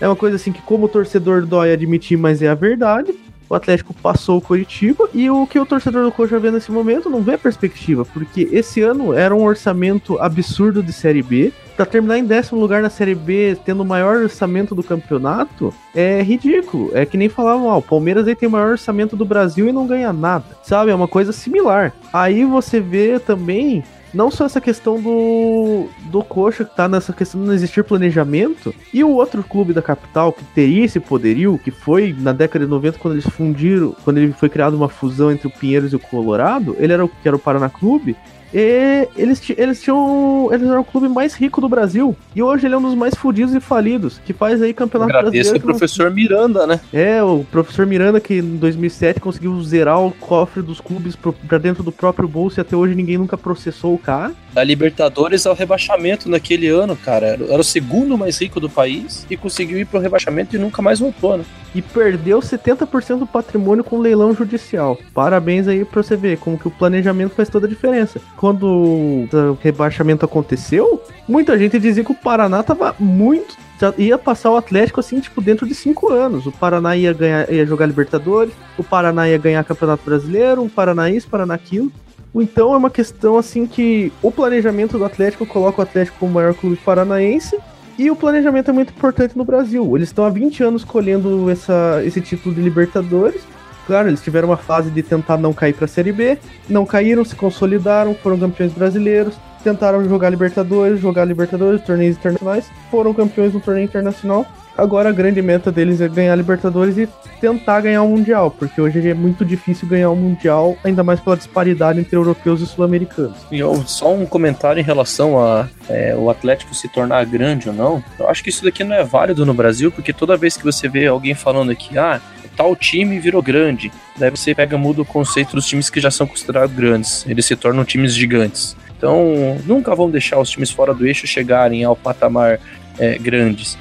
É 0.00 0.06
uma 0.06 0.16
coisa 0.16 0.36
assim 0.36 0.52
que, 0.52 0.60
como 0.62 0.88
torcedor, 0.88 1.46
dói 1.46 1.72
admitir, 1.72 2.18
mas 2.18 2.42
é 2.42 2.48
a 2.48 2.54
verdade. 2.54 3.14
O 3.52 3.54
Atlético 3.54 3.92
passou 3.92 4.38
o 4.38 4.40
Curitiba 4.40 5.10
e 5.12 5.28
o 5.28 5.46
que 5.46 5.58
o 5.58 5.66
torcedor 5.66 6.04
do 6.04 6.10
Coxa 6.10 6.38
vê 6.38 6.50
nesse 6.50 6.72
momento 6.72 7.10
não 7.10 7.20
vê 7.20 7.36
perspectiva, 7.36 8.02
porque 8.02 8.48
esse 8.50 8.80
ano 8.80 9.12
era 9.12 9.36
um 9.36 9.44
orçamento 9.44 10.18
absurdo 10.18 10.82
de 10.82 10.90
Série 10.90 11.22
B. 11.22 11.52
Pra 11.76 11.84
terminar 11.84 12.16
em 12.16 12.24
décimo 12.24 12.58
lugar 12.58 12.80
na 12.80 12.88
Série 12.88 13.14
B, 13.14 13.58
tendo 13.62 13.82
o 13.82 13.84
maior 13.84 14.22
orçamento 14.22 14.74
do 14.74 14.82
campeonato, 14.82 15.72
é 15.94 16.22
ridículo. 16.22 16.90
É 16.94 17.04
que 17.04 17.18
nem 17.18 17.28
falavam, 17.28 17.66
ó, 17.66 17.76
o 17.76 17.82
Palmeiras 17.82 18.26
aí 18.26 18.34
tem 18.34 18.48
o 18.48 18.52
maior 18.52 18.70
orçamento 18.70 19.16
do 19.16 19.24
Brasil 19.24 19.68
e 19.68 19.72
não 19.72 19.86
ganha 19.86 20.14
nada. 20.14 20.46
Sabe? 20.62 20.90
É 20.90 20.94
uma 20.94 21.08
coisa 21.08 21.30
similar. 21.30 21.92
Aí 22.10 22.46
você 22.46 22.80
vê 22.80 23.18
também 23.18 23.84
não 24.12 24.30
só 24.30 24.44
essa 24.44 24.60
questão 24.60 25.00
do, 25.00 25.88
do 26.10 26.22
coxa 26.22 26.64
que 26.64 26.76
tá 26.76 26.88
nessa 26.88 27.12
questão 27.12 27.40
de 27.40 27.46
não 27.46 27.54
existir 27.54 27.82
planejamento, 27.84 28.74
e 28.92 29.02
o 29.02 29.10
outro 29.10 29.42
clube 29.42 29.72
da 29.72 29.82
capital 29.82 30.32
que 30.32 30.44
teria 30.44 30.84
esse 30.84 31.00
poderio, 31.00 31.58
que 31.58 31.70
foi 31.70 32.14
na 32.18 32.32
década 32.32 32.64
de 32.64 32.70
90, 32.70 32.98
quando 32.98 33.14
eles 33.14 33.26
fundiram, 33.26 33.94
quando 34.04 34.18
ele 34.18 34.32
foi 34.32 34.48
criado 34.48 34.74
uma 34.74 34.88
fusão 34.88 35.30
entre 35.30 35.46
o 35.46 35.50
Pinheiros 35.50 35.92
e 35.92 35.96
o 35.96 36.00
Colorado, 36.00 36.76
ele 36.78 36.92
era 36.92 37.04
o 37.04 37.08
que 37.08 37.26
era 37.26 37.36
o 37.36 37.40
Paraná 37.40 37.68
Clube, 37.68 38.16
e 38.52 39.08
eles, 39.16 39.40
eles 39.56 39.80
tinham. 39.80 40.50
Eles 40.52 40.68
eram 40.68 40.80
o 40.80 40.84
clube 40.84 41.08
mais 41.08 41.34
rico 41.34 41.60
do 41.60 41.68
Brasil. 41.68 42.16
E 42.34 42.42
hoje 42.42 42.66
ele 42.66 42.74
é 42.74 42.78
um 42.78 42.82
dos 42.82 42.94
mais 42.94 43.14
fodidos 43.14 43.54
e 43.54 43.60
falidos. 43.60 44.20
Que 44.24 44.32
faz 44.32 44.60
aí 44.60 44.74
campeonato 44.74 45.10
Agradeço 45.10 45.50
brasileiro. 45.50 45.68
ao 45.68 45.78
professor 45.78 46.10
Miranda, 46.10 46.66
né? 46.66 46.80
É, 46.92 47.22
o 47.22 47.44
professor 47.50 47.86
Miranda 47.86 48.20
que 48.20 48.34
em 48.34 48.56
2007 48.56 49.20
conseguiu 49.20 49.60
zerar 49.62 50.00
o 50.00 50.10
cofre 50.10 50.62
dos 50.62 50.80
clubes 50.80 51.16
pra 51.16 51.58
dentro 51.58 51.82
do 51.82 51.92
próprio 51.92 52.28
bolso 52.28 52.58
e 52.58 52.60
até 52.60 52.76
hoje 52.76 52.94
ninguém 52.94 53.18
nunca 53.18 53.38
processou 53.38 53.94
o 53.94 53.98
cara. 53.98 54.32
Da 54.52 54.62
Libertadores 54.62 55.46
ao 55.46 55.54
rebaixamento 55.54 56.28
naquele 56.28 56.68
ano, 56.68 56.96
cara. 56.96 57.26
Era 57.26 57.52
era 57.52 57.60
o 57.60 57.64
segundo 57.64 58.16
mais 58.16 58.40
rico 58.40 58.58
do 58.58 58.68
país 58.68 59.26
e 59.30 59.36
conseguiu 59.36 59.78
ir 59.78 59.84
pro 59.84 60.00
rebaixamento 60.00 60.56
e 60.56 60.58
nunca 60.58 60.80
mais 60.80 61.00
voltou, 61.00 61.36
né? 61.36 61.44
E 61.74 61.80
perdeu 61.80 62.40
70% 62.40 63.18
do 63.18 63.26
patrimônio 63.26 63.84
com 63.84 63.98
leilão 63.98 64.34
judicial. 64.34 64.98
Parabéns 65.14 65.68
aí 65.68 65.84
pra 65.84 66.02
você 66.02 66.16
ver 66.16 66.38
como 66.38 66.58
que 66.58 66.68
o 66.68 66.70
planejamento 66.70 67.34
faz 67.34 67.48
toda 67.48 67.66
a 67.66 67.68
diferença. 67.68 68.20
Quando 68.42 68.66
o 68.66 69.58
rebaixamento 69.62 70.24
aconteceu, 70.24 71.00
muita 71.28 71.56
gente 71.56 71.78
dizia 71.78 72.02
que 72.02 72.10
o 72.10 72.14
Paraná 72.16 72.60
tava 72.60 72.92
muito 72.98 73.56
ia 73.96 74.18
passar 74.18 74.50
o 74.50 74.56
Atlético 74.56 74.98
assim, 74.98 75.20
tipo, 75.20 75.40
dentro 75.40 75.64
de 75.64 75.76
cinco 75.76 76.08
anos. 76.08 76.44
O 76.44 76.50
Paraná 76.50 76.96
ia 76.96 77.12
ganhar, 77.12 77.48
ia 77.52 77.64
jogar 77.64 77.86
Libertadores, 77.86 78.52
o 78.76 78.82
Paraná 78.82 79.28
ia 79.28 79.38
ganhar 79.38 79.62
Campeonato 79.62 80.04
Brasileiro, 80.04 80.60
um 80.60 80.68
Paraná 80.68 81.08
isso, 81.08 81.28
Paraná 81.28 81.54
aquilo. 81.54 81.92
Então 82.34 82.74
é 82.74 82.76
uma 82.76 82.90
questão 82.90 83.38
assim 83.38 83.64
que 83.64 84.12
o 84.20 84.32
planejamento 84.32 84.98
do 84.98 85.04
Atlético 85.04 85.46
coloca 85.46 85.80
o 85.80 85.84
Atlético 85.84 86.18
como 86.18 86.32
o 86.32 86.34
maior 86.34 86.52
clube 86.52 86.74
paranaense. 86.84 87.56
E 87.96 88.10
o 88.10 88.16
planejamento 88.16 88.70
é 88.70 88.72
muito 88.72 88.92
importante 88.92 89.38
no 89.38 89.44
Brasil. 89.44 89.96
Eles 89.96 90.08
estão 90.08 90.24
há 90.24 90.30
20 90.30 90.64
anos 90.64 90.82
colhendo 90.82 91.48
essa, 91.48 92.02
esse 92.04 92.20
título 92.20 92.52
de 92.52 92.60
Libertadores. 92.60 93.40
Claro, 93.86 94.08
eles 94.08 94.20
tiveram 94.22 94.48
uma 94.48 94.56
fase 94.56 94.90
de 94.90 95.02
tentar 95.02 95.36
não 95.36 95.52
cair 95.52 95.72
para 95.74 95.86
a 95.86 95.88
Série 95.88 96.12
B, 96.12 96.38
não 96.68 96.86
caíram, 96.86 97.24
se 97.24 97.34
consolidaram, 97.34 98.14
foram 98.14 98.38
campeões 98.38 98.72
brasileiros, 98.72 99.34
tentaram 99.64 100.04
jogar 100.08 100.30
Libertadores, 100.30 101.00
jogar 101.00 101.24
Libertadores, 101.24 101.82
torneios 101.82 102.16
internacionais, 102.16 102.70
foram 102.90 103.12
campeões 103.12 103.52
no 103.52 103.60
torneio 103.60 103.84
internacional. 103.84 104.46
Agora 104.78 105.10
a 105.10 105.12
grande 105.12 105.42
meta 105.42 105.70
deles 105.70 106.00
é 106.00 106.08
ganhar 106.08 106.34
Libertadores 106.34 106.96
e 106.96 107.06
tentar 107.40 107.82
ganhar 107.82 108.02
o 108.02 108.08
Mundial, 108.08 108.50
porque 108.50 108.80
hoje 108.80 109.06
é 109.06 109.12
muito 109.12 109.44
difícil 109.44 109.86
ganhar 109.86 110.08
o 110.08 110.16
Mundial, 110.16 110.76
ainda 110.82 111.02
mais 111.04 111.20
pela 111.20 111.36
disparidade 111.36 112.00
entre 112.00 112.16
europeus 112.16 112.62
e 112.62 112.66
sul-americanos. 112.66 113.36
E 113.50 113.58
eu- 113.58 113.76
só 113.86 114.14
um 114.14 114.24
comentário 114.24 114.80
em 114.80 114.84
relação 114.84 115.38
a 115.38 115.68
é, 115.90 116.14
o 116.16 116.30
Atlético 116.30 116.74
se 116.74 116.88
tornar 116.88 117.26
grande 117.26 117.68
ou 117.68 117.74
não. 117.74 118.02
Eu 118.18 118.28
acho 118.28 118.42
que 118.42 118.48
isso 118.48 118.64
daqui 118.64 118.82
não 118.82 118.96
é 118.96 119.04
válido 119.04 119.44
no 119.44 119.52
Brasil, 119.52 119.92
porque 119.92 120.12
toda 120.12 120.36
vez 120.38 120.56
que 120.56 120.64
você 120.64 120.88
vê 120.88 121.06
alguém 121.06 121.34
falando 121.34 121.70
aqui, 121.70 121.98
ah, 121.98 122.18
tal 122.56 122.76
time 122.76 123.18
virou 123.18 123.42
grande, 123.42 123.90
daí 124.16 124.30
você 124.30 124.54
pega 124.54 124.76
muda 124.78 125.02
o 125.02 125.04
conceito 125.04 125.54
dos 125.54 125.66
times 125.66 125.90
que 125.90 126.00
já 126.00 126.10
são 126.10 126.26
considerados 126.26 126.74
grandes. 126.74 127.24
Eles 127.26 127.44
se 127.44 127.56
tornam 127.56 127.84
times 127.84 128.14
gigantes. 128.14 128.76
Então, 128.96 129.58
nunca 129.66 129.94
vão 129.94 130.10
deixar 130.10 130.38
os 130.38 130.48
times 130.48 130.70
fora 130.70 130.94
do 130.94 131.06
eixo 131.06 131.26
chegarem 131.26 131.82
ao 131.82 131.96
patamar 131.96 132.60
é, 132.98 133.18
grandes. 133.18 133.76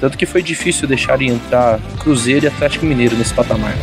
Tanto 0.00 0.16
que 0.16 0.26
foi 0.26 0.42
difícil 0.42 0.88
deixarem 0.88 1.28
entrar 1.28 1.78
Cruzeiro 2.00 2.46
e 2.46 2.48
Atlético 2.48 2.86
Mineiro 2.86 3.16
nesse 3.16 3.34
patamar. 3.34 3.74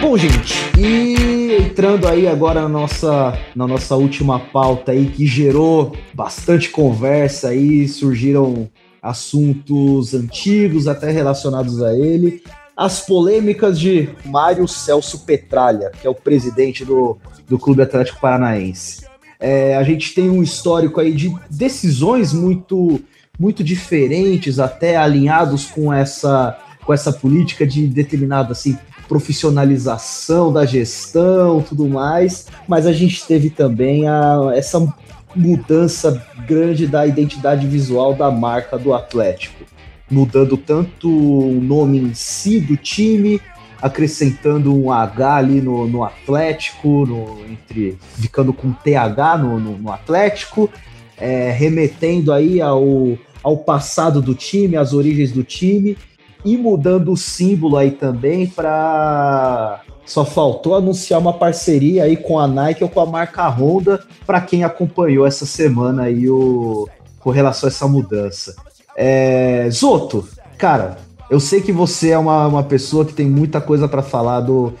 Bom, 0.00 0.16
gente, 0.18 0.54
e 0.78 1.31
entrando 1.62 2.08
aí 2.08 2.26
agora 2.26 2.62
na 2.62 2.68
nossa, 2.68 3.38
na 3.54 3.66
nossa 3.66 3.94
última 3.94 4.38
pauta 4.40 4.92
aí, 4.92 5.06
que 5.06 5.26
gerou 5.26 5.96
bastante 6.12 6.68
conversa 6.68 7.48
aí, 7.48 7.86
surgiram 7.88 8.68
assuntos 9.00 10.12
antigos 10.12 10.88
até 10.88 11.10
relacionados 11.10 11.82
a 11.82 11.96
ele. 11.96 12.42
As 12.76 13.00
polêmicas 13.00 13.78
de 13.78 14.08
Mário 14.24 14.66
Celso 14.66 15.24
Petralha, 15.24 15.92
que 16.00 16.06
é 16.06 16.10
o 16.10 16.14
presidente 16.14 16.84
do, 16.84 17.16
do 17.48 17.58
Clube 17.58 17.82
Atlético 17.82 18.20
Paranaense. 18.20 19.06
É, 19.38 19.76
a 19.76 19.82
gente 19.82 20.14
tem 20.14 20.30
um 20.30 20.42
histórico 20.42 21.00
aí 21.00 21.12
de 21.12 21.32
decisões 21.50 22.32
muito, 22.32 23.00
muito 23.38 23.62
diferentes, 23.62 24.58
até 24.58 24.96
alinhados 24.96 25.66
com 25.66 25.92
essa, 25.92 26.58
com 26.84 26.92
essa 26.92 27.12
política 27.12 27.66
de 27.66 27.86
determinada 27.86 28.52
assim, 28.52 28.76
profissionalização 29.12 30.50
da 30.50 30.64
gestão, 30.64 31.60
tudo 31.60 31.86
mais, 31.86 32.46
mas 32.66 32.86
a 32.86 32.94
gente 32.94 33.26
teve 33.26 33.50
também 33.50 34.08
a, 34.08 34.52
essa 34.54 34.90
mudança 35.36 36.26
grande 36.48 36.86
da 36.86 37.06
identidade 37.06 37.66
visual 37.66 38.14
da 38.14 38.30
marca 38.30 38.78
do 38.78 38.94
Atlético, 38.94 39.66
mudando 40.10 40.56
tanto 40.56 41.10
o 41.10 41.60
nome 41.60 41.98
em 41.98 42.14
si 42.14 42.58
do 42.58 42.74
time, 42.74 43.38
acrescentando 43.82 44.74
um 44.74 44.90
H 44.90 45.36
ali 45.36 45.60
no, 45.60 45.86
no 45.86 46.04
Atlético, 46.04 47.04
no, 47.04 47.44
entre 47.50 47.98
ficando 48.18 48.50
com 48.54 48.72
TH 48.72 49.36
no, 49.36 49.60
no, 49.60 49.76
no 49.76 49.92
Atlético, 49.92 50.70
é, 51.18 51.50
remetendo 51.50 52.32
aí 52.32 52.62
ao, 52.62 53.18
ao 53.42 53.58
passado 53.58 54.22
do 54.22 54.34
time, 54.34 54.74
às 54.74 54.94
origens 54.94 55.32
do 55.32 55.44
time, 55.44 55.98
e 56.44 56.56
mudando 56.56 57.12
o 57.12 57.16
símbolo 57.16 57.76
aí 57.76 57.90
também 57.90 58.46
para 58.46 59.80
só 60.04 60.24
faltou 60.24 60.74
anunciar 60.74 61.20
uma 61.20 61.32
parceria 61.32 62.04
aí 62.04 62.16
com 62.16 62.38
a 62.38 62.46
Nike 62.46 62.82
ou 62.82 62.90
com 62.90 63.00
a 63.00 63.06
marca 63.06 63.48
Honda 63.48 64.02
para 64.26 64.40
quem 64.40 64.64
acompanhou 64.64 65.26
essa 65.26 65.46
semana 65.46 66.04
aí 66.04 66.28
o 66.28 66.88
com 67.20 67.30
relação 67.30 67.68
a 67.68 67.70
essa 67.70 67.86
mudança. 67.86 68.56
É, 68.96 69.68
Zoto, 69.70 70.28
cara, 70.58 70.98
eu 71.30 71.38
sei 71.38 71.60
que 71.60 71.72
você 71.72 72.10
é 72.10 72.18
uma, 72.18 72.46
uma 72.48 72.62
pessoa 72.64 73.04
que 73.04 73.14
tem 73.14 73.26
muita 73.26 73.60
coisa 73.60 73.86
para 73.86 74.02
falar 74.02 74.40
do, 74.40 74.74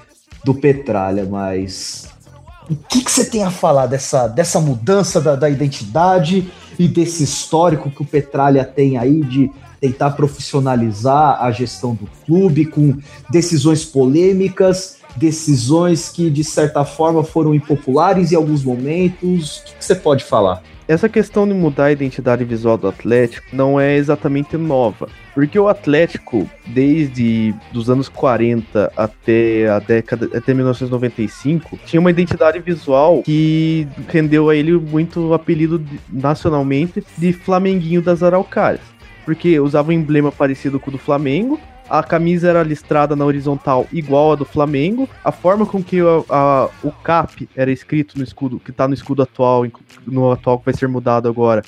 do 0.44 0.52
Petralha, 0.52 1.24
mas 1.24 2.08
o 2.68 2.74
que, 2.74 3.02
que 3.04 3.10
você 3.10 3.24
tem 3.24 3.44
a 3.44 3.50
falar 3.50 3.86
dessa, 3.86 4.26
dessa 4.26 4.60
mudança 4.60 5.20
da, 5.20 5.36
da 5.36 5.48
identidade 5.48 6.50
e 6.78 6.88
desse 6.88 7.22
histórico 7.22 7.90
que 7.90 8.02
o 8.02 8.06
Petralha 8.06 8.64
tem 8.64 8.98
aí 8.98 9.20
de 9.22 9.50
tentar 9.82 10.12
profissionalizar 10.12 11.42
a 11.42 11.50
gestão 11.50 11.92
do 11.92 12.08
clube 12.24 12.66
com 12.66 12.96
decisões 13.28 13.84
polêmicas, 13.84 14.98
decisões 15.16 16.08
que 16.08 16.30
de 16.30 16.44
certa 16.44 16.84
forma 16.84 17.24
foram 17.24 17.52
impopulares 17.52 18.30
em 18.30 18.36
alguns 18.36 18.62
momentos. 18.62 19.58
O 19.58 19.64
que, 19.64 19.84
você 19.84 19.96
pode 19.96 20.22
falar? 20.22 20.62
Essa 20.86 21.08
questão 21.08 21.48
de 21.48 21.54
mudar 21.54 21.86
a 21.86 21.92
identidade 21.92 22.44
visual 22.44 22.76
do 22.78 22.86
Atlético 22.86 23.46
não 23.52 23.80
é 23.80 23.96
exatamente 23.96 24.56
nova, 24.56 25.08
porque 25.34 25.58
o 25.58 25.68
Atlético, 25.68 26.48
desde 26.66 27.54
os 27.72 27.88
anos 27.88 28.08
40 28.08 28.92
até 28.96 29.68
a 29.68 29.78
década 29.78 30.28
até 30.36 30.52
1995, 30.52 31.78
tinha 31.86 32.00
uma 32.00 32.10
identidade 32.10 32.58
visual 32.60 33.22
que 33.22 33.86
rendeu 34.08 34.50
a 34.50 34.56
ele 34.56 34.72
muito 34.72 35.28
o 35.28 35.34
apelido 35.34 35.82
nacionalmente 36.12 37.02
de 37.16 37.32
Flamenguinho 37.32 38.02
das 38.02 38.22
Araucárias, 38.22 38.82
porque 39.24 39.58
usava 39.60 39.90
um 39.90 39.92
emblema 39.92 40.30
parecido 40.32 40.78
com 40.80 40.90
o 40.90 40.92
do 40.92 40.98
Flamengo, 40.98 41.58
a 41.88 42.02
camisa 42.02 42.48
era 42.48 42.62
listrada 42.62 43.14
na 43.14 43.24
horizontal 43.24 43.86
igual 43.92 44.32
a 44.32 44.34
do 44.36 44.44
Flamengo. 44.44 45.08
A 45.22 45.30
forma 45.32 45.66
com 45.66 45.82
que 45.82 46.00
o- 46.00 46.24
a- 46.30 46.68
o 46.82 46.90
cap 46.90 47.48
era 47.56 47.70
escrito 47.70 48.16
no 48.16 48.24
escudo, 48.24 48.58
que 48.58 48.72
tá 48.72 48.88
no 48.88 48.94
escudo 48.94 49.22
atual, 49.22 49.64
no 50.06 50.30
atual 50.32 50.58
que 50.58 50.64
vai 50.66 50.74
ser 50.74 50.88
mudado 50.88 51.28
agora, 51.28 51.62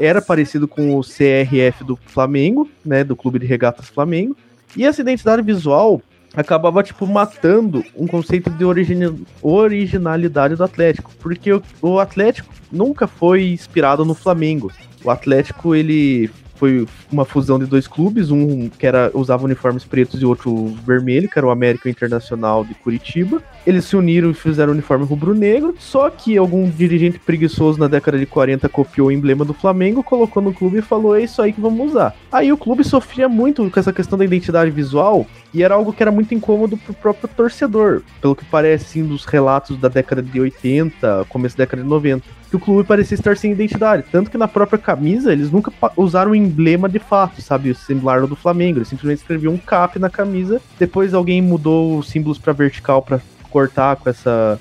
era 0.00 0.20
parecido 0.22 0.66
com 0.68 0.96
o 0.96 1.02
CRF 1.02 1.82
do 1.84 1.96
Flamengo, 2.06 2.68
né, 2.84 3.02
do 3.04 3.16
Clube 3.16 3.38
de 3.38 3.46
Regatas 3.46 3.88
Flamengo. 3.88 4.36
E 4.76 4.84
essa 4.84 5.00
identidade 5.00 5.42
visual 5.42 6.00
acabava, 6.34 6.82
tipo, 6.82 7.06
matando 7.06 7.82
um 7.96 8.06
conceito 8.06 8.50
de 8.50 8.64
origini- 8.64 9.24
originalidade 9.42 10.54
do 10.54 10.64
Atlético, 10.64 11.10
porque 11.20 11.52
o, 11.52 11.62
o 11.80 11.98
Atlético 11.98 12.52
nunca 12.70 13.06
foi 13.06 13.48
inspirado 13.52 14.04
no 14.04 14.14
Flamengo. 14.14 14.70
O 15.02 15.10
Atlético, 15.10 15.74
ele 15.74 16.30
foi 16.56 16.86
uma 17.10 17.24
fusão 17.24 17.58
de 17.58 17.66
dois 17.66 17.86
clubes, 17.86 18.30
um 18.30 18.68
que 18.68 18.86
era 18.86 19.10
usava 19.14 19.44
uniformes 19.44 19.84
pretos 19.84 20.20
e 20.20 20.24
outro 20.24 20.74
vermelho, 20.86 21.28
que 21.28 21.38
era 21.38 21.46
o 21.46 21.50
América 21.50 21.88
Internacional 21.88 22.64
de 22.64 22.74
Curitiba. 22.74 23.42
Eles 23.66 23.84
se 23.84 23.96
uniram 23.96 24.30
e 24.30 24.34
fizeram 24.34 24.70
o 24.70 24.72
uniforme 24.72 25.04
rubro-negro, 25.04 25.74
só 25.78 26.08
que 26.10 26.36
algum 26.36 26.68
dirigente 26.70 27.18
preguiçoso 27.18 27.78
na 27.78 27.88
década 27.88 28.18
de 28.18 28.26
40 28.26 28.68
copiou 28.68 29.08
o 29.08 29.12
emblema 29.12 29.44
do 29.44 29.54
Flamengo, 29.54 30.02
colocou 30.02 30.42
no 30.42 30.52
clube 30.52 30.78
e 30.78 30.82
falou: 30.82 31.16
é 31.16 31.22
isso 31.22 31.40
aí 31.42 31.52
que 31.52 31.60
vamos 31.60 31.90
usar. 31.90 32.14
Aí 32.30 32.52
o 32.52 32.56
clube 32.56 32.84
sofria 32.84 33.28
muito 33.28 33.68
com 33.70 33.80
essa 33.80 33.92
questão 33.92 34.18
da 34.18 34.24
identidade 34.24 34.70
visual 34.70 35.26
e 35.52 35.62
era 35.62 35.74
algo 35.74 35.92
que 35.92 36.02
era 36.02 36.12
muito 36.12 36.34
incômodo 36.34 36.76
pro 36.76 36.94
próprio 36.94 37.28
torcedor, 37.28 38.02
pelo 38.20 38.36
que 38.36 38.44
parece 38.44 38.84
assim, 38.86 39.06
dos 39.06 39.24
relatos 39.24 39.76
da 39.78 39.88
década 39.88 40.22
de 40.22 40.40
80, 40.40 41.26
começo 41.28 41.56
da 41.56 41.64
década 41.64 41.82
de 41.82 41.88
90 41.88 42.36
que 42.48 42.56
o 42.56 42.60
clube 42.60 42.86
parecia 42.86 43.14
estar 43.14 43.36
sem 43.36 43.52
identidade. 43.52 44.04
Tanto 44.10 44.30
que 44.30 44.38
na 44.38 44.48
própria 44.48 44.78
camisa 44.78 45.32
eles 45.32 45.50
nunca 45.50 45.72
usaram 45.96 46.32
o 46.32 46.34
emblema 46.34 46.88
de 46.88 46.98
fato, 46.98 47.42
sabe? 47.42 47.70
O 47.70 47.74
similar 47.74 48.26
do 48.26 48.36
Flamengo. 48.36 48.78
Eles 48.78 48.88
simplesmente 48.88 49.18
escreviam 49.18 49.52
um 49.52 49.58
cap 49.58 49.98
na 49.98 50.10
camisa. 50.10 50.60
Depois 50.78 51.14
alguém 51.14 51.42
mudou 51.42 51.98
os 51.98 52.08
símbolos 52.08 52.38
para 52.38 52.52
vertical 52.52 53.02
para 53.02 53.20
cortar 53.50 53.96
com 53.96 54.10
essa, 54.10 54.58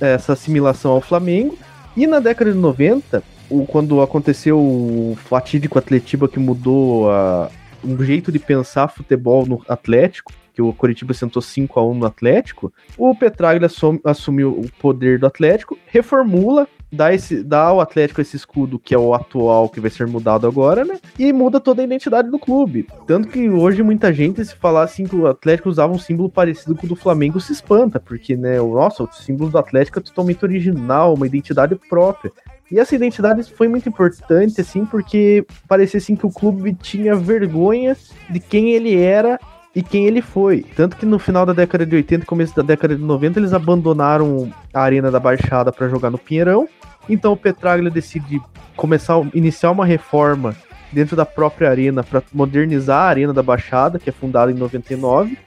essa 0.00 0.32
assimilação 0.32 0.92
ao 0.92 1.00
Flamengo. 1.00 1.58
E 1.96 2.06
na 2.06 2.20
década 2.20 2.52
de 2.52 2.58
90, 2.58 3.22
o, 3.50 3.66
quando 3.66 4.00
aconteceu 4.00 4.58
o 4.58 5.16
fatídico 5.28 5.78
Atletiba 5.78 6.28
que 6.28 6.38
mudou 6.38 7.10
a, 7.10 7.50
um 7.84 8.02
jeito 8.02 8.30
de 8.30 8.38
pensar 8.38 8.88
futebol 8.88 9.46
no 9.46 9.62
Atlético, 9.68 10.32
que 10.54 10.62
o 10.62 10.72
Coritiba 10.72 11.14
sentou 11.14 11.40
5 11.40 11.78
a 11.78 11.86
1 11.86 11.94
no 11.94 12.06
Atlético, 12.06 12.72
o 12.96 13.14
Petraglia 13.14 13.68
assumiu 14.04 14.50
o 14.50 14.68
poder 14.80 15.18
do 15.18 15.26
Atlético, 15.26 15.78
reformula 15.86 16.66
dá, 16.92 17.12
esse, 17.12 17.42
dá 17.42 17.62
ao 17.62 17.80
Atlético 17.80 18.20
esse 18.20 18.36
escudo 18.36 18.78
que 18.78 18.94
é 18.94 18.98
o 18.98 19.14
atual, 19.14 19.68
que 19.68 19.80
vai 19.80 19.90
ser 19.90 20.06
mudado 20.06 20.46
agora, 20.46 20.84
né? 20.84 20.98
E 21.18 21.32
muda 21.32 21.60
toda 21.60 21.82
a 21.82 21.84
identidade 21.84 22.30
do 22.30 22.38
clube. 22.38 22.86
Tanto 23.06 23.28
que 23.28 23.48
hoje 23.48 23.82
muita 23.82 24.12
gente, 24.12 24.44
se 24.44 24.54
falar 24.54 24.82
assim 24.82 25.04
que 25.04 25.16
o 25.16 25.26
Atlético 25.26 25.68
usava 25.68 25.92
um 25.92 25.98
símbolo 25.98 26.28
parecido 26.28 26.74
com 26.74 26.86
o 26.86 26.88
do 26.88 26.96
Flamengo, 26.96 27.40
se 27.40 27.52
espanta, 27.52 28.00
porque, 28.00 28.36
né, 28.36 28.60
o, 28.60 28.74
nossa, 28.74 29.02
o 29.02 29.12
símbolo 29.12 29.50
do 29.50 29.58
Atlético 29.58 29.98
é 29.98 30.02
totalmente 30.02 30.44
original, 30.44 31.14
uma 31.14 31.26
identidade 31.26 31.74
própria. 31.88 32.32
E 32.70 32.78
essa 32.78 32.94
identidade 32.94 33.42
foi 33.54 33.66
muito 33.66 33.88
importante, 33.88 34.60
assim, 34.60 34.84
porque 34.84 35.44
parecia 35.66 35.98
assim 35.98 36.14
que 36.14 36.26
o 36.26 36.30
clube 36.30 36.74
tinha 36.74 37.16
vergonha 37.16 37.96
de 38.28 38.38
quem 38.38 38.72
ele 38.72 38.94
era 38.94 39.40
e 39.74 39.82
quem 39.82 40.06
ele 40.06 40.20
foi. 40.22 40.64
Tanto 40.76 40.96
que 40.96 41.06
no 41.06 41.18
final 41.18 41.44
da 41.44 41.52
década 41.52 41.84
de 41.84 41.94
80 41.96 42.24
e 42.24 42.26
começo 42.26 42.56
da 42.56 42.62
década 42.62 42.96
de 42.96 43.02
90 43.02 43.38
eles 43.38 43.52
abandonaram 43.52 44.52
a 44.72 44.80
Arena 44.80 45.10
da 45.10 45.20
Baixada 45.20 45.72
para 45.72 45.88
jogar 45.88 46.10
no 46.10 46.18
Pinheirão 46.18 46.68
então 47.08 47.32
o 47.32 47.36
Petraglia 47.36 47.90
decide 47.90 48.40
começar, 48.76 49.14
iniciar 49.34 49.70
uma 49.70 49.86
reforma 49.86 50.54
dentro 50.92 51.16
da 51.16 51.24
própria 51.24 51.70
arena 51.70 52.02
para 52.02 52.22
modernizar 52.32 53.02
a 53.02 53.08
Arena 53.08 53.32
da 53.32 53.42
Baixada, 53.42 53.98
que 53.98 54.10
é 54.10 54.12
fundada 54.12 54.52
em 54.52 54.54
99, 54.54 55.38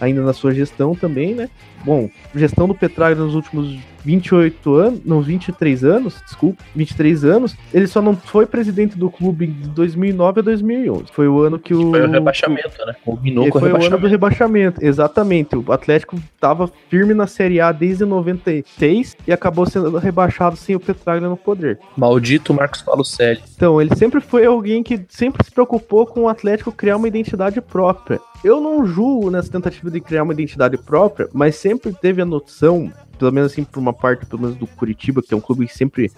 ainda 0.00 0.22
na 0.22 0.32
sua 0.32 0.52
gestão 0.52 0.94
também, 0.94 1.34
né? 1.34 1.48
Bom, 1.84 2.08
gestão 2.34 2.66
do 2.66 2.74
Petraglia 2.74 3.22
nos 3.22 3.34
últimos 3.34 3.78
28 4.04 4.74
anos, 4.74 5.00
não, 5.04 5.20
23 5.20 5.84
anos, 5.84 6.20
desculpa, 6.24 6.62
23 6.74 7.24
anos, 7.24 7.56
ele 7.72 7.86
só 7.86 8.00
não 8.00 8.16
foi 8.16 8.46
presidente 8.46 8.96
do 8.96 9.10
clube 9.10 9.46
de 9.46 9.68
2009 9.68 10.40
a 10.40 10.42
2011. 10.42 11.04
Foi 11.12 11.28
o 11.28 11.40
ano 11.40 11.58
que 11.58 11.74
o... 11.74 11.90
Foi 11.90 12.02
o 12.02 12.10
rebaixamento, 12.10 12.84
né? 12.86 12.94
Combinou 13.04 13.48
com 13.48 13.58
o 13.58 13.60
Foi 13.60 13.72
o 13.72 13.84
ano 13.84 13.98
do 13.98 14.06
rebaixamento, 14.06 14.84
exatamente. 14.84 15.56
O 15.56 15.72
Atlético 15.72 16.16
estava 16.34 16.70
firme 16.88 17.14
na 17.14 17.26
Série 17.26 17.60
A 17.60 17.72
desde 17.72 18.04
96 18.04 19.16
e 19.26 19.32
acabou 19.32 19.66
sendo 19.66 19.96
rebaixado 19.98 20.56
sem 20.56 20.74
o 20.74 20.80
Petraglia 20.80 21.28
no 21.28 21.36
poder. 21.36 21.78
Maldito 21.96 22.54
Marcos 22.54 22.82
Palucelli. 22.82 23.40
Então, 23.56 23.80
ele 23.80 23.94
sempre 23.96 24.20
foi 24.20 24.44
alguém 24.44 24.82
que 24.82 25.00
sempre 25.08 25.44
se 25.44 25.50
preocupou 25.50 26.06
com 26.06 26.22
o 26.22 26.28
Atlético 26.28 26.72
criar 26.72 26.96
uma 26.96 27.08
identidade 27.08 27.60
própria. 27.60 28.20
Eu 28.42 28.60
não 28.60 28.86
julgo 28.86 29.30
nessa 29.30 29.50
tentativa 29.50 29.90
de 29.90 30.00
criar 30.00 30.22
uma 30.22 30.32
identidade 30.32 30.76
própria, 30.78 31.28
mas 31.32 31.56
sempre 31.56 31.92
teve 31.92 32.22
a 32.22 32.24
noção 32.24 32.90
pelo 33.20 33.32
menos 33.32 33.52
assim, 33.52 33.62
por 33.62 33.78
uma 33.78 33.92
parte, 33.92 34.24
pelo 34.24 34.40
menos 34.40 34.56
do 34.56 34.66
Curitiba, 34.66 35.22
que 35.22 35.34
é 35.34 35.36
um 35.36 35.40
clube 35.40 35.66
que 35.66 35.76
sempre 35.76 36.10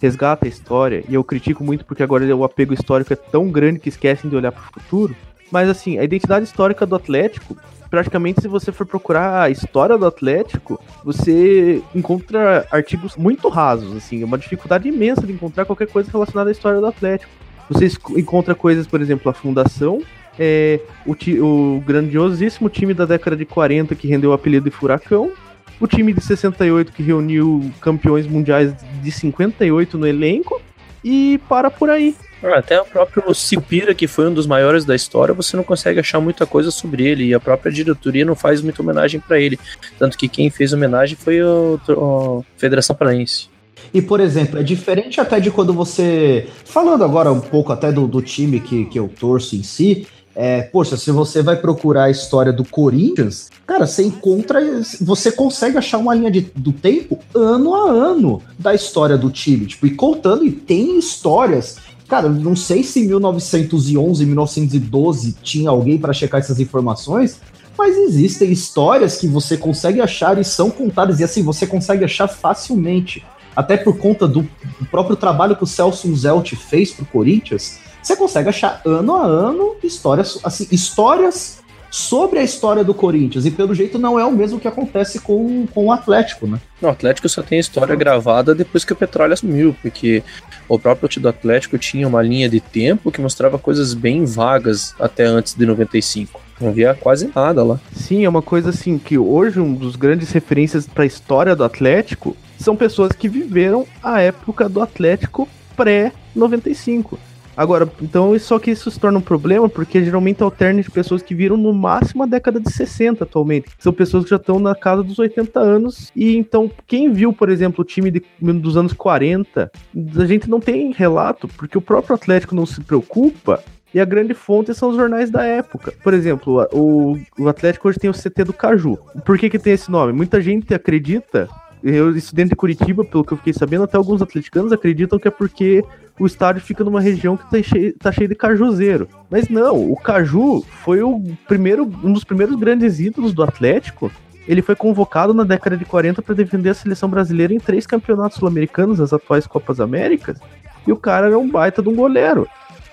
resgata 0.00 0.46
a 0.46 0.48
história, 0.48 1.02
e 1.08 1.14
eu 1.14 1.24
critico 1.24 1.64
muito 1.64 1.84
porque 1.84 2.02
agora 2.02 2.24
o 2.36 2.44
apego 2.44 2.74
histórico 2.74 3.12
é 3.12 3.16
tão 3.16 3.50
grande 3.50 3.80
que 3.80 3.88
esquecem 3.88 4.30
de 4.30 4.36
olhar 4.36 4.52
para 4.52 4.62
o 4.62 4.80
futuro. 4.80 5.16
Mas 5.50 5.68
assim, 5.68 5.98
a 5.98 6.04
identidade 6.04 6.44
histórica 6.44 6.86
do 6.86 6.94
Atlético, 6.94 7.56
praticamente 7.90 8.42
se 8.42 8.48
você 8.48 8.70
for 8.70 8.86
procurar 8.86 9.42
a 9.42 9.50
história 9.50 9.98
do 9.98 10.06
Atlético, 10.06 10.80
você 11.02 11.82
encontra 11.94 12.66
artigos 12.70 13.16
muito 13.16 13.48
rasos, 13.48 13.96
assim, 13.96 14.22
é 14.22 14.24
uma 14.24 14.38
dificuldade 14.38 14.88
imensa 14.88 15.26
de 15.26 15.32
encontrar 15.32 15.64
qualquer 15.64 15.88
coisa 15.88 16.10
relacionada 16.10 16.50
à 16.50 16.52
história 16.52 16.78
do 16.78 16.86
Atlético. 16.86 17.32
Você 17.68 17.88
encontra 18.16 18.54
coisas, 18.54 18.86
por 18.86 19.00
exemplo, 19.00 19.30
a 19.30 19.34
fundação, 19.34 20.02
é, 20.38 20.80
o, 21.04 21.12
o 21.44 21.80
grandiosíssimo 21.80 22.68
time 22.68 22.94
da 22.94 23.04
década 23.04 23.36
de 23.36 23.44
40 23.44 23.94
que 23.94 24.08
rendeu 24.08 24.30
o 24.30 24.32
apelido 24.32 24.70
de 24.70 24.74
Furacão, 24.74 25.32
o 25.80 25.86
time 25.86 26.12
de 26.12 26.20
68 26.20 26.92
que 26.92 27.02
reuniu 27.02 27.72
campeões 27.80 28.26
mundiais 28.26 28.72
de 29.02 29.10
58 29.10 29.96
no 29.96 30.06
elenco 30.06 30.60
e 31.02 31.40
para 31.48 31.70
por 31.70 31.88
aí. 31.88 32.14
Ah, 32.42 32.58
até 32.58 32.80
o 32.80 32.84
próprio 32.84 33.34
Silpira, 33.34 33.94
que 33.94 34.06
foi 34.06 34.28
um 34.28 34.34
dos 34.34 34.46
maiores 34.46 34.84
da 34.84 34.94
história, 34.94 35.34
você 35.34 35.56
não 35.56 35.64
consegue 35.64 36.00
achar 36.00 36.20
muita 36.20 36.46
coisa 36.46 36.70
sobre 36.70 37.06
ele 37.06 37.24
e 37.24 37.34
a 37.34 37.40
própria 37.40 37.72
diretoria 37.72 38.24
não 38.24 38.34
faz 38.34 38.62
muita 38.62 38.82
homenagem 38.82 39.20
para 39.20 39.38
ele. 39.38 39.58
Tanto 39.98 40.16
que 40.16 40.28
quem 40.28 40.48
fez 40.48 40.72
homenagem 40.72 41.16
foi 41.16 41.40
a 41.40 42.42
Federação 42.56 42.96
Paraense. 42.96 43.48
E, 43.92 44.00
por 44.00 44.20
exemplo, 44.20 44.58
é 44.58 44.62
diferente 44.62 45.20
até 45.20 45.40
de 45.40 45.50
quando 45.50 45.72
você. 45.72 46.46
Falando 46.64 47.02
agora 47.02 47.32
um 47.32 47.40
pouco 47.40 47.72
até 47.72 47.90
do, 47.90 48.06
do 48.06 48.22
time 48.22 48.60
que, 48.60 48.84
que 48.84 48.98
eu 48.98 49.08
torço 49.08 49.56
em 49.56 49.62
si, 49.62 50.06
é, 50.42 50.62
poxa, 50.62 50.96
se 50.96 51.10
você 51.10 51.42
vai 51.42 51.54
procurar 51.54 52.04
a 52.04 52.10
história 52.10 52.50
do 52.50 52.64
Corinthians, 52.64 53.50
cara, 53.66 53.86
você 53.86 54.02
encontra, 54.02 54.58
você 54.98 55.30
consegue 55.30 55.76
achar 55.76 55.98
uma 55.98 56.14
linha 56.14 56.30
de, 56.30 56.40
do 56.56 56.72
tempo 56.72 57.18
ano 57.34 57.74
a 57.74 57.90
ano 57.90 58.42
da 58.58 58.74
história 58.74 59.18
do 59.18 59.28
time, 59.28 59.66
tipo, 59.66 59.86
e 59.86 59.90
contando, 59.90 60.42
e 60.46 60.50
tem 60.50 60.98
histórias. 60.98 61.76
Cara, 62.08 62.30
não 62.30 62.56
sei 62.56 62.82
se 62.82 63.00
em 63.00 63.06
1911, 63.08 64.24
1912 64.24 65.36
tinha 65.42 65.68
alguém 65.68 65.98
para 65.98 66.14
checar 66.14 66.40
essas 66.40 66.58
informações, 66.58 67.38
mas 67.76 67.98
existem 67.98 68.50
histórias 68.50 69.18
que 69.18 69.28
você 69.28 69.58
consegue 69.58 70.00
achar 70.00 70.38
e 70.38 70.44
são 70.44 70.70
contadas, 70.70 71.20
e 71.20 71.24
assim, 71.24 71.42
você 71.42 71.66
consegue 71.66 72.02
achar 72.02 72.28
facilmente. 72.28 73.22
Até 73.54 73.76
por 73.76 73.98
conta 73.98 74.26
do, 74.26 74.40
do 74.40 74.86
próprio 74.90 75.16
trabalho 75.16 75.54
que 75.54 75.64
o 75.64 75.66
Celso 75.66 76.16
Zelt 76.16 76.54
fez 76.54 76.92
pro 76.92 77.04
Corinthians, 77.04 77.78
você 78.02 78.16
consegue 78.16 78.48
achar 78.48 78.80
ano 78.84 79.16
a 79.16 79.24
ano 79.24 79.76
histórias, 79.82 80.38
assim, 80.42 80.66
histórias 80.70 81.60
sobre 81.90 82.38
a 82.38 82.42
história 82.42 82.84
do 82.84 82.94
Corinthians. 82.94 83.44
E 83.44 83.50
pelo 83.50 83.74
jeito 83.74 83.98
não 83.98 84.18
é 84.18 84.24
o 84.24 84.30
mesmo 84.30 84.60
que 84.60 84.68
acontece 84.68 85.18
com, 85.18 85.66
com 85.66 85.86
o 85.86 85.92
Atlético, 85.92 86.46
né? 86.46 86.60
O 86.80 86.86
Atlético 86.86 87.28
só 87.28 87.42
tem 87.42 87.58
história 87.58 87.96
gravada 87.96 88.54
depois 88.54 88.84
que 88.84 88.92
o 88.92 88.96
petróleo 88.96 89.32
assumiu, 89.32 89.76
porque 89.82 90.22
o 90.68 90.78
próprio 90.78 91.08
time 91.08 91.24
do 91.24 91.28
Atlético 91.28 91.76
tinha 91.76 92.06
uma 92.06 92.22
linha 92.22 92.48
de 92.48 92.60
tempo 92.60 93.10
que 93.10 93.20
mostrava 93.20 93.58
coisas 93.58 93.92
bem 93.92 94.24
vagas 94.24 94.94
até 95.00 95.24
antes 95.24 95.54
de 95.54 95.66
95. 95.66 96.40
Não 96.60 96.68
havia 96.68 96.94
quase 96.94 97.30
nada 97.34 97.64
lá. 97.64 97.80
Sim, 97.92 98.24
é 98.24 98.28
uma 98.28 98.42
coisa 98.42 98.70
assim 98.70 98.98
que 98.98 99.18
hoje 99.18 99.58
um 99.58 99.74
dos 99.74 99.96
grandes 99.96 100.30
referências 100.30 100.86
para 100.86 101.02
a 101.02 101.06
história 101.06 101.56
do 101.56 101.64
Atlético 101.64 102.36
são 102.58 102.76
pessoas 102.76 103.12
que 103.12 103.28
viveram 103.28 103.86
a 104.02 104.20
época 104.20 104.68
do 104.68 104.80
Atlético 104.80 105.48
pré 105.74 106.12
95. 106.36 107.18
Agora, 107.60 107.86
então, 108.00 108.38
só 108.38 108.58
que 108.58 108.70
isso 108.70 108.90
se 108.90 108.98
torna 108.98 109.18
um 109.18 109.20
problema 109.20 109.68
porque 109.68 110.02
geralmente 110.02 110.42
alterna 110.42 110.80
de 110.80 110.90
pessoas 110.90 111.20
que 111.20 111.34
viram 111.34 111.58
no 111.58 111.74
máximo 111.74 112.22
a 112.22 112.26
década 112.26 112.58
de 112.58 112.72
60 112.72 113.24
atualmente. 113.24 113.68
São 113.78 113.92
pessoas 113.92 114.24
que 114.24 114.30
já 114.30 114.36
estão 114.36 114.58
na 114.58 114.74
casa 114.74 115.02
dos 115.02 115.18
80 115.18 115.60
anos. 115.60 116.10
E 116.16 116.38
então, 116.38 116.70
quem 116.86 117.12
viu, 117.12 117.34
por 117.34 117.50
exemplo, 117.50 117.82
o 117.82 117.84
time 117.84 118.10
de, 118.10 118.22
dos 118.40 118.78
anos 118.78 118.94
40, 118.94 119.70
a 120.16 120.24
gente 120.24 120.48
não 120.48 120.58
tem 120.58 120.90
relato, 120.90 121.48
porque 121.48 121.76
o 121.76 121.82
próprio 121.82 122.14
Atlético 122.14 122.54
não 122.54 122.64
se 122.64 122.80
preocupa 122.80 123.62
e 123.92 124.00
a 124.00 124.06
grande 124.06 124.32
fonte 124.32 124.72
são 124.72 124.88
os 124.88 124.96
jornais 124.96 125.30
da 125.30 125.44
época. 125.44 125.92
Por 126.02 126.14
exemplo, 126.14 126.66
o, 126.72 127.18
o 127.38 127.46
Atlético 127.46 127.90
hoje 127.90 127.98
tem 127.98 128.08
o 128.08 128.14
CT 128.14 128.42
do 128.42 128.54
Caju. 128.54 128.98
Por 129.22 129.36
que, 129.36 129.50
que 129.50 129.58
tem 129.58 129.74
esse 129.74 129.90
nome? 129.90 130.14
Muita 130.14 130.40
gente 130.40 130.72
acredita, 130.72 131.46
eu 131.82 132.14
estudante 132.16 132.50
de 132.50 132.56
Curitiba, 132.56 133.04
pelo 133.04 133.24
que 133.24 133.32
eu 133.32 133.38
fiquei 133.38 133.52
sabendo, 133.52 133.84
até 133.84 133.96
alguns 133.96 134.20
atleticanos 134.20 134.72
acreditam 134.72 135.18
que 135.18 135.28
é 135.28 135.30
porque 135.30 135.84
o 136.18 136.26
estádio 136.26 136.60
fica 136.60 136.84
numa 136.84 137.00
região 137.00 137.36
que 137.36 137.50
tá 137.50 137.62
cheio, 137.62 137.94
tá 137.98 138.12
cheio 138.12 138.28
de 138.28 138.34
cajuzeiro. 138.34 139.08
Mas 139.30 139.48
não, 139.48 139.90
o 139.90 139.96
Caju 139.96 140.62
foi 140.84 141.02
o 141.02 141.22
primeiro, 141.48 141.84
um 142.04 142.12
dos 142.12 142.24
primeiros 142.24 142.56
grandes 142.56 143.00
ídolos 143.00 143.32
do 143.32 143.42
Atlético. 143.42 144.12
Ele 144.46 144.60
foi 144.60 144.76
convocado 144.76 145.32
na 145.32 145.44
década 145.44 145.76
de 145.76 145.84
40 145.84 146.20
para 146.20 146.34
defender 146.34 146.70
a 146.70 146.74
seleção 146.74 147.08
brasileira 147.08 147.54
em 147.54 147.58
três 147.58 147.86
campeonatos 147.86 148.38
sul-americanos, 148.38 149.00
as 149.00 149.12
atuais 149.12 149.46
Copas 149.46 149.80
Américas. 149.80 150.38
E 150.86 150.92
o 150.92 150.96
cara 150.96 151.28
era 151.28 151.38
um 151.38 151.48
baita 151.48 151.82
de 151.82 151.88
um 151.88 151.94
goleiro. 151.94 152.46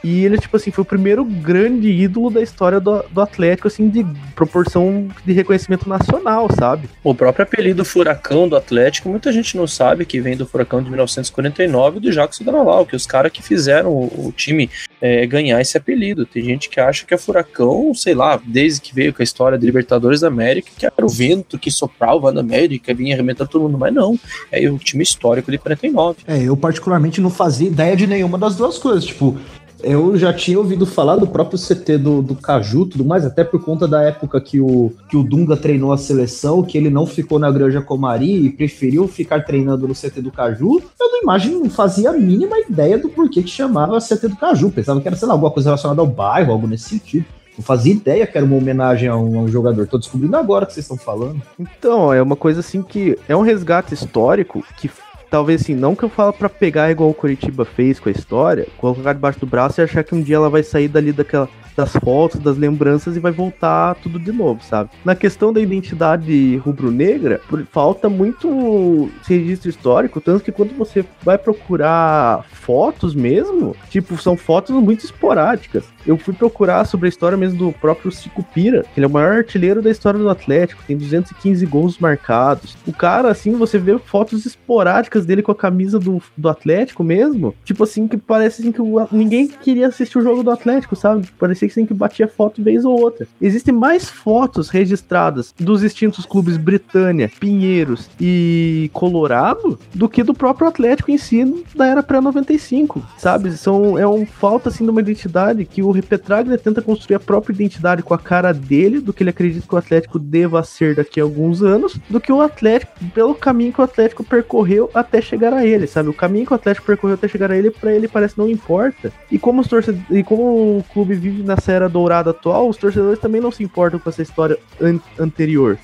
E 0.03 0.23
ele, 0.23 0.37
tipo 0.37 0.55
assim, 0.55 0.71
foi 0.71 0.81
o 0.81 0.85
primeiro 0.85 1.23
grande 1.25 1.89
ídolo 1.89 2.29
da 2.29 2.41
história 2.41 2.79
do, 2.79 3.03
do 3.09 3.21
Atlético, 3.21 3.67
assim, 3.67 3.89
de 3.89 4.05
proporção 4.35 5.07
de 5.25 5.33
reconhecimento 5.33 5.89
nacional, 5.89 6.47
sabe? 6.57 6.89
O 7.03 7.15
próprio 7.15 7.43
apelido 7.43 7.83
Furacão 7.83 8.47
do 8.47 8.55
Atlético, 8.55 9.09
muita 9.09 9.31
gente 9.31 9.57
não 9.57 9.67
sabe 9.67 10.05
que 10.05 10.19
vem 10.19 10.37
do 10.37 10.45
Furacão 10.45 10.81
de 10.81 10.89
1949 10.89 11.99
do 11.99 12.11
Jacques 12.11 12.39
Danalau, 12.39 12.85
que 12.85 12.95
os 12.95 13.05
caras 13.05 13.31
que 13.31 13.41
fizeram 13.41 13.89
o, 13.89 14.27
o 14.27 14.33
time 14.35 14.69
é, 15.01 15.25
ganhar 15.25 15.59
esse 15.59 15.77
apelido. 15.77 16.25
Tem 16.25 16.43
gente 16.43 16.69
que 16.69 16.79
acha 16.79 17.05
que 17.05 17.13
é 17.13 17.17
Furacão, 17.17 17.93
sei 17.93 18.13
lá, 18.13 18.39
desde 18.43 18.81
que 18.81 18.93
veio 18.93 19.13
com 19.13 19.21
a 19.21 19.23
história 19.23 19.57
de 19.57 19.65
Libertadores 19.65 20.21
da 20.21 20.27
América, 20.27 20.69
que 20.77 20.85
era 20.85 21.05
o 21.05 21.09
vento 21.09 21.57
que 21.57 21.71
soprava 21.71 22.31
na 22.31 22.41
América, 22.41 22.93
vinha 22.93 23.15
arrebentando 23.15 23.49
todo 23.49 23.63
mundo, 23.63 23.77
mas 23.77 23.93
não. 23.93 24.17
É 24.51 24.69
o 24.69 24.77
time 24.77 25.03
histórico 25.03 25.51
de 25.51 25.57
49. 25.57 26.19
É, 26.27 26.41
eu 26.43 26.55
particularmente 26.55 27.21
não 27.21 27.29
fazia 27.29 27.67
ideia 27.67 27.95
de 27.95 28.07
nenhuma 28.07 28.37
das 28.37 28.55
duas 28.55 28.77
coisas. 28.77 29.05
Tipo, 29.05 29.37
eu 29.84 30.17
já 30.17 30.34
tinha 30.34 30.57
ouvido 30.57 30.86
falar 30.86 31.17
do 31.17 31.28
próprio 31.28 31.59
CT 31.59 31.97
do, 31.97 32.21
do 32.21 32.36
Caju 32.36 32.86
tudo 32.86 33.05
mais, 33.05 33.25
até 33.25 33.43
por 33.43 33.63
conta 33.63 33.88
da 33.88 34.01
época 34.01 34.39
que 34.41 34.59
o, 34.59 34.91
que 35.09 35.15
o 35.15 35.23
Dunga 35.23 35.55
treinou 35.55 35.91
a 35.91 35.97
seleção, 35.97 36.63
que 36.63 36.78
ele 36.78 36.89
não 36.89 37.05
ficou 37.05 37.38
na 37.38 37.51
Granja 37.51 37.82
Comari 37.82 38.45
e 38.45 38.49
preferiu 38.49 39.07
ficar 39.07 39.45
treinando 39.45 39.88
no 39.88 39.93
CT 39.93 40.21
do 40.21 40.32
Caju. 40.32 40.82
Eu 40.99 41.11
não 41.11 41.21
imagino, 41.21 41.59
não 41.59 41.69
fazia 41.69 42.09
a 42.09 42.13
mínima 42.13 42.57
ideia 42.59 42.97
do 42.97 43.09
porquê 43.09 43.43
que 43.43 43.49
chamava 43.49 43.99
CT 43.99 44.30
do 44.30 44.36
Caju. 44.36 44.71
Pensava 44.71 44.99
que 44.99 45.07
era, 45.07 45.15
sei 45.15 45.28
lá, 45.28 45.34
alguma 45.34 45.51
coisa 45.51 45.69
relacionada 45.69 46.01
ao 46.01 46.07
bairro, 46.07 46.51
algo 46.51 46.67
nesse 46.67 46.89
sentido. 46.89 47.25
Não 47.57 47.63
fazia 47.63 47.91
ideia 47.91 48.28
que 48.28 48.38
era 48.38 48.45
uma 48.45 48.55
homenagem 48.55 49.09
a 49.09 49.17
um, 49.17 49.39
a 49.39 49.41
um, 49.41 49.47
jogador. 49.47 49.87
Tô 49.87 49.97
descobrindo 49.97 50.37
agora 50.37 50.66
que 50.66 50.74
vocês 50.74 50.83
estão 50.83 50.97
falando. 50.97 51.41
Então, 51.59 52.13
é 52.13 52.21
uma 52.21 52.36
coisa 52.36 52.59
assim 52.59 52.83
que 52.83 53.17
é 53.28 53.36
um 53.36 53.41
resgate 53.41 53.95
histórico 53.95 54.63
que 54.78 54.87
talvez 55.29 55.62
assim, 55.62 55.75
não 55.75 55.95
que 55.95 56.04
eu 56.04 56.09
falo 56.09 56.33
para 56.33 56.49
pegar 56.49 56.91
igual 56.91 57.09
o 57.09 57.13
Curitiba 57.13 57.66
fez 57.66 57.99
com 57.99 58.09
a 58.09 58.12
história, 58.12 58.67
colocar 58.78 59.13
debaixo 59.13 59.39
do 59.39 59.45
braço 59.45 59.79
e 59.79 59.83
achar 59.83 60.04
que 60.04 60.16
um 60.16 60.21
dia 60.21 60.36
ela 60.36 60.49
vai 60.49 60.63
sair 60.63 60.87
dali 60.87 61.12
daquela 61.12 61.49
das 61.78 61.93
fotos, 61.93 62.41
das 62.41 62.58
lembranças 62.58 63.16
e 63.16 63.20
vai 63.20 63.32
voltar 63.32 63.93
tudo 63.95 64.17
de 64.17 64.32
novo, 64.32 64.63
sabe? 64.63 64.89
Na 65.05 65.16
questão 65.16 65.54
da 65.54 65.62
identidade 65.62 66.58
rubro-negra, 66.58 67.39
falta 67.71 68.09
muito 68.09 69.12
registro 69.28 69.70
histórico, 69.70 70.20
tanto 70.20 70.43
que 70.43 70.51
quando 70.51 70.75
você 70.75 71.05
vai 71.24 71.37
procurar 71.37 72.43
fotos 72.51 73.13
mesmo, 73.13 73.75
tipo, 73.89 74.17
são 74.17 74.36
fotos 74.36 74.75
muito 74.75 75.05
esporádicas. 75.05 75.86
Eu 76.05 76.17
fui 76.17 76.33
procurar 76.33 76.86
sobre 76.86 77.08
a 77.08 77.09
história 77.09 77.37
mesmo 77.37 77.59
do 77.59 77.71
próprio 77.74 78.12
Cicupira, 78.12 78.83
que 78.93 78.99
ele 78.99 79.05
é 79.05 79.08
o 79.08 79.12
maior 79.12 79.37
artilheiro 79.37 79.82
da 79.82 79.91
história 79.91 80.20
do 80.20 80.29
Atlético, 80.29 80.82
tem 80.87 80.97
215 80.97 81.66
gols 81.66 81.99
marcados. 81.99 82.75
O 82.87 82.93
cara, 82.93 83.29
assim, 83.29 83.51
você 83.51 83.78
vê 83.78 83.99
fotos 83.99 84.45
esporádicas 84.45 85.25
dele 85.25 85.43
com 85.43 85.51
a 85.51 85.55
camisa 85.55 85.99
do, 85.99 86.21
do 86.36 86.49
Atlético 86.49 87.04
mesmo, 87.04 87.54
tipo 87.63 87.83
assim, 87.83 88.08
que 88.08 88.17
parece 88.17 88.62
assim 88.62 88.71
que 88.71 88.82
o, 88.82 89.08
ninguém 89.12 89.47
queria 89.47 89.87
assistir 89.87 90.17
o 90.17 90.21
jogo 90.21 90.41
do 90.41 90.49
Atlético, 90.49 90.95
sabe? 90.95 91.28
Parecia 91.37 91.66
que 91.67 91.73
sempre 91.73 91.93
batia 91.93 92.27
foto 92.27 92.63
vez 92.63 92.85
ou 92.85 92.99
outra. 92.99 93.27
Existem 93.41 93.73
mais 93.73 94.09
fotos 94.09 94.69
registradas 94.69 95.53
dos 95.59 95.83
extintos 95.83 96.25
clubes 96.25 96.57
Britânia, 96.57 97.31
Pinheiros 97.39 98.09
e 98.19 98.89
Colorado 98.93 99.79
do 99.93 100.09
que 100.09 100.23
do 100.23 100.33
próprio 100.33 100.67
Atlético 100.67 101.11
em 101.11 101.17
si 101.17 101.37
da 101.75 101.85
era 101.85 102.03
pré-95, 102.03 103.01
sabe? 103.17 103.51
São, 103.57 103.97
é 103.97 104.07
um 104.07 104.25
falta 104.25 104.69
assim 104.69 104.83
de 104.83 104.89
uma 104.89 105.01
identidade 105.01 105.65
que 105.65 105.83
o 105.83 105.93
Petraglia 106.01 106.57
tenta 106.57 106.81
construir 106.81 107.15
a 107.15 107.19
própria 107.19 107.53
identidade 107.53 108.03
com 108.03 108.13
a 108.13 108.17
cara 108.17 108.53
dele, 108.53 108.99
do 108.99 109.13
que 109.13 109.23
ele 109.23 109.29
acredita 109.29 109.67
que 109.67 109.75
o 109.75 109.77
Atlético 109.77 110.19
deva 110.19 110.63
ser 110.63 110.95
daqui 110.95 111.19
a 111.19 111.23
alguns 111.23 111.61
anos, 111.61 111.99
do 112.09 112.19
que 112.19 112.31
o 112.31 112.41
Atlético, 112.41 112.91
pelo 113.13 113.35
caminho 113.35 113.73
que 113.73 113.81
o 113.81 113.83
Atlético 113.83 114.23
percorreu 114.23 114.89
até 114.93 115.21
chegar 115.21 115.53
a 115.53 115.65
ele, 115.65 115.87
sabe? 115.87 116.09
O 116.09 116.13
caminho 116.13 116.45
que 116.45 116.53
o 116.53 116.55
Atlético 116.55 116.87
percorreu 116.87 117.15
até 117.15 117.27
chegar 117.27 117.51
a 117.51 117.57
ele, 117.57 117.71
para 117.71 117.93
ele 117.93 118.07
parece 118.07 118.37
não 118.37 118.49
importa. 118.49 119.11
E 119.31 119.37
como 119.37 119.61
os 119.61 119.67
torcedores, 119.67 120.05
e 120.09 120.23
como 120.23 120.77
o 120.79 120.85
clube 120.93 121.15
vive 121.15 121.43
na 121.43 121.57
nessa 121.58 121.71
era 121.71 121.89
dourada 121.89 122.29
atual, 122.29 122.70
os 122.70 122.78
torcedores 122.78 123.20
também 123.20 123.42
não 123.42 123.51
se 123.51 123.63
importam 123.63 124.00
com 124.00 124.09
essa 124.09 124.21
história 124.21 124.58
an 124.79 125.00
anterior. 125.20 125.78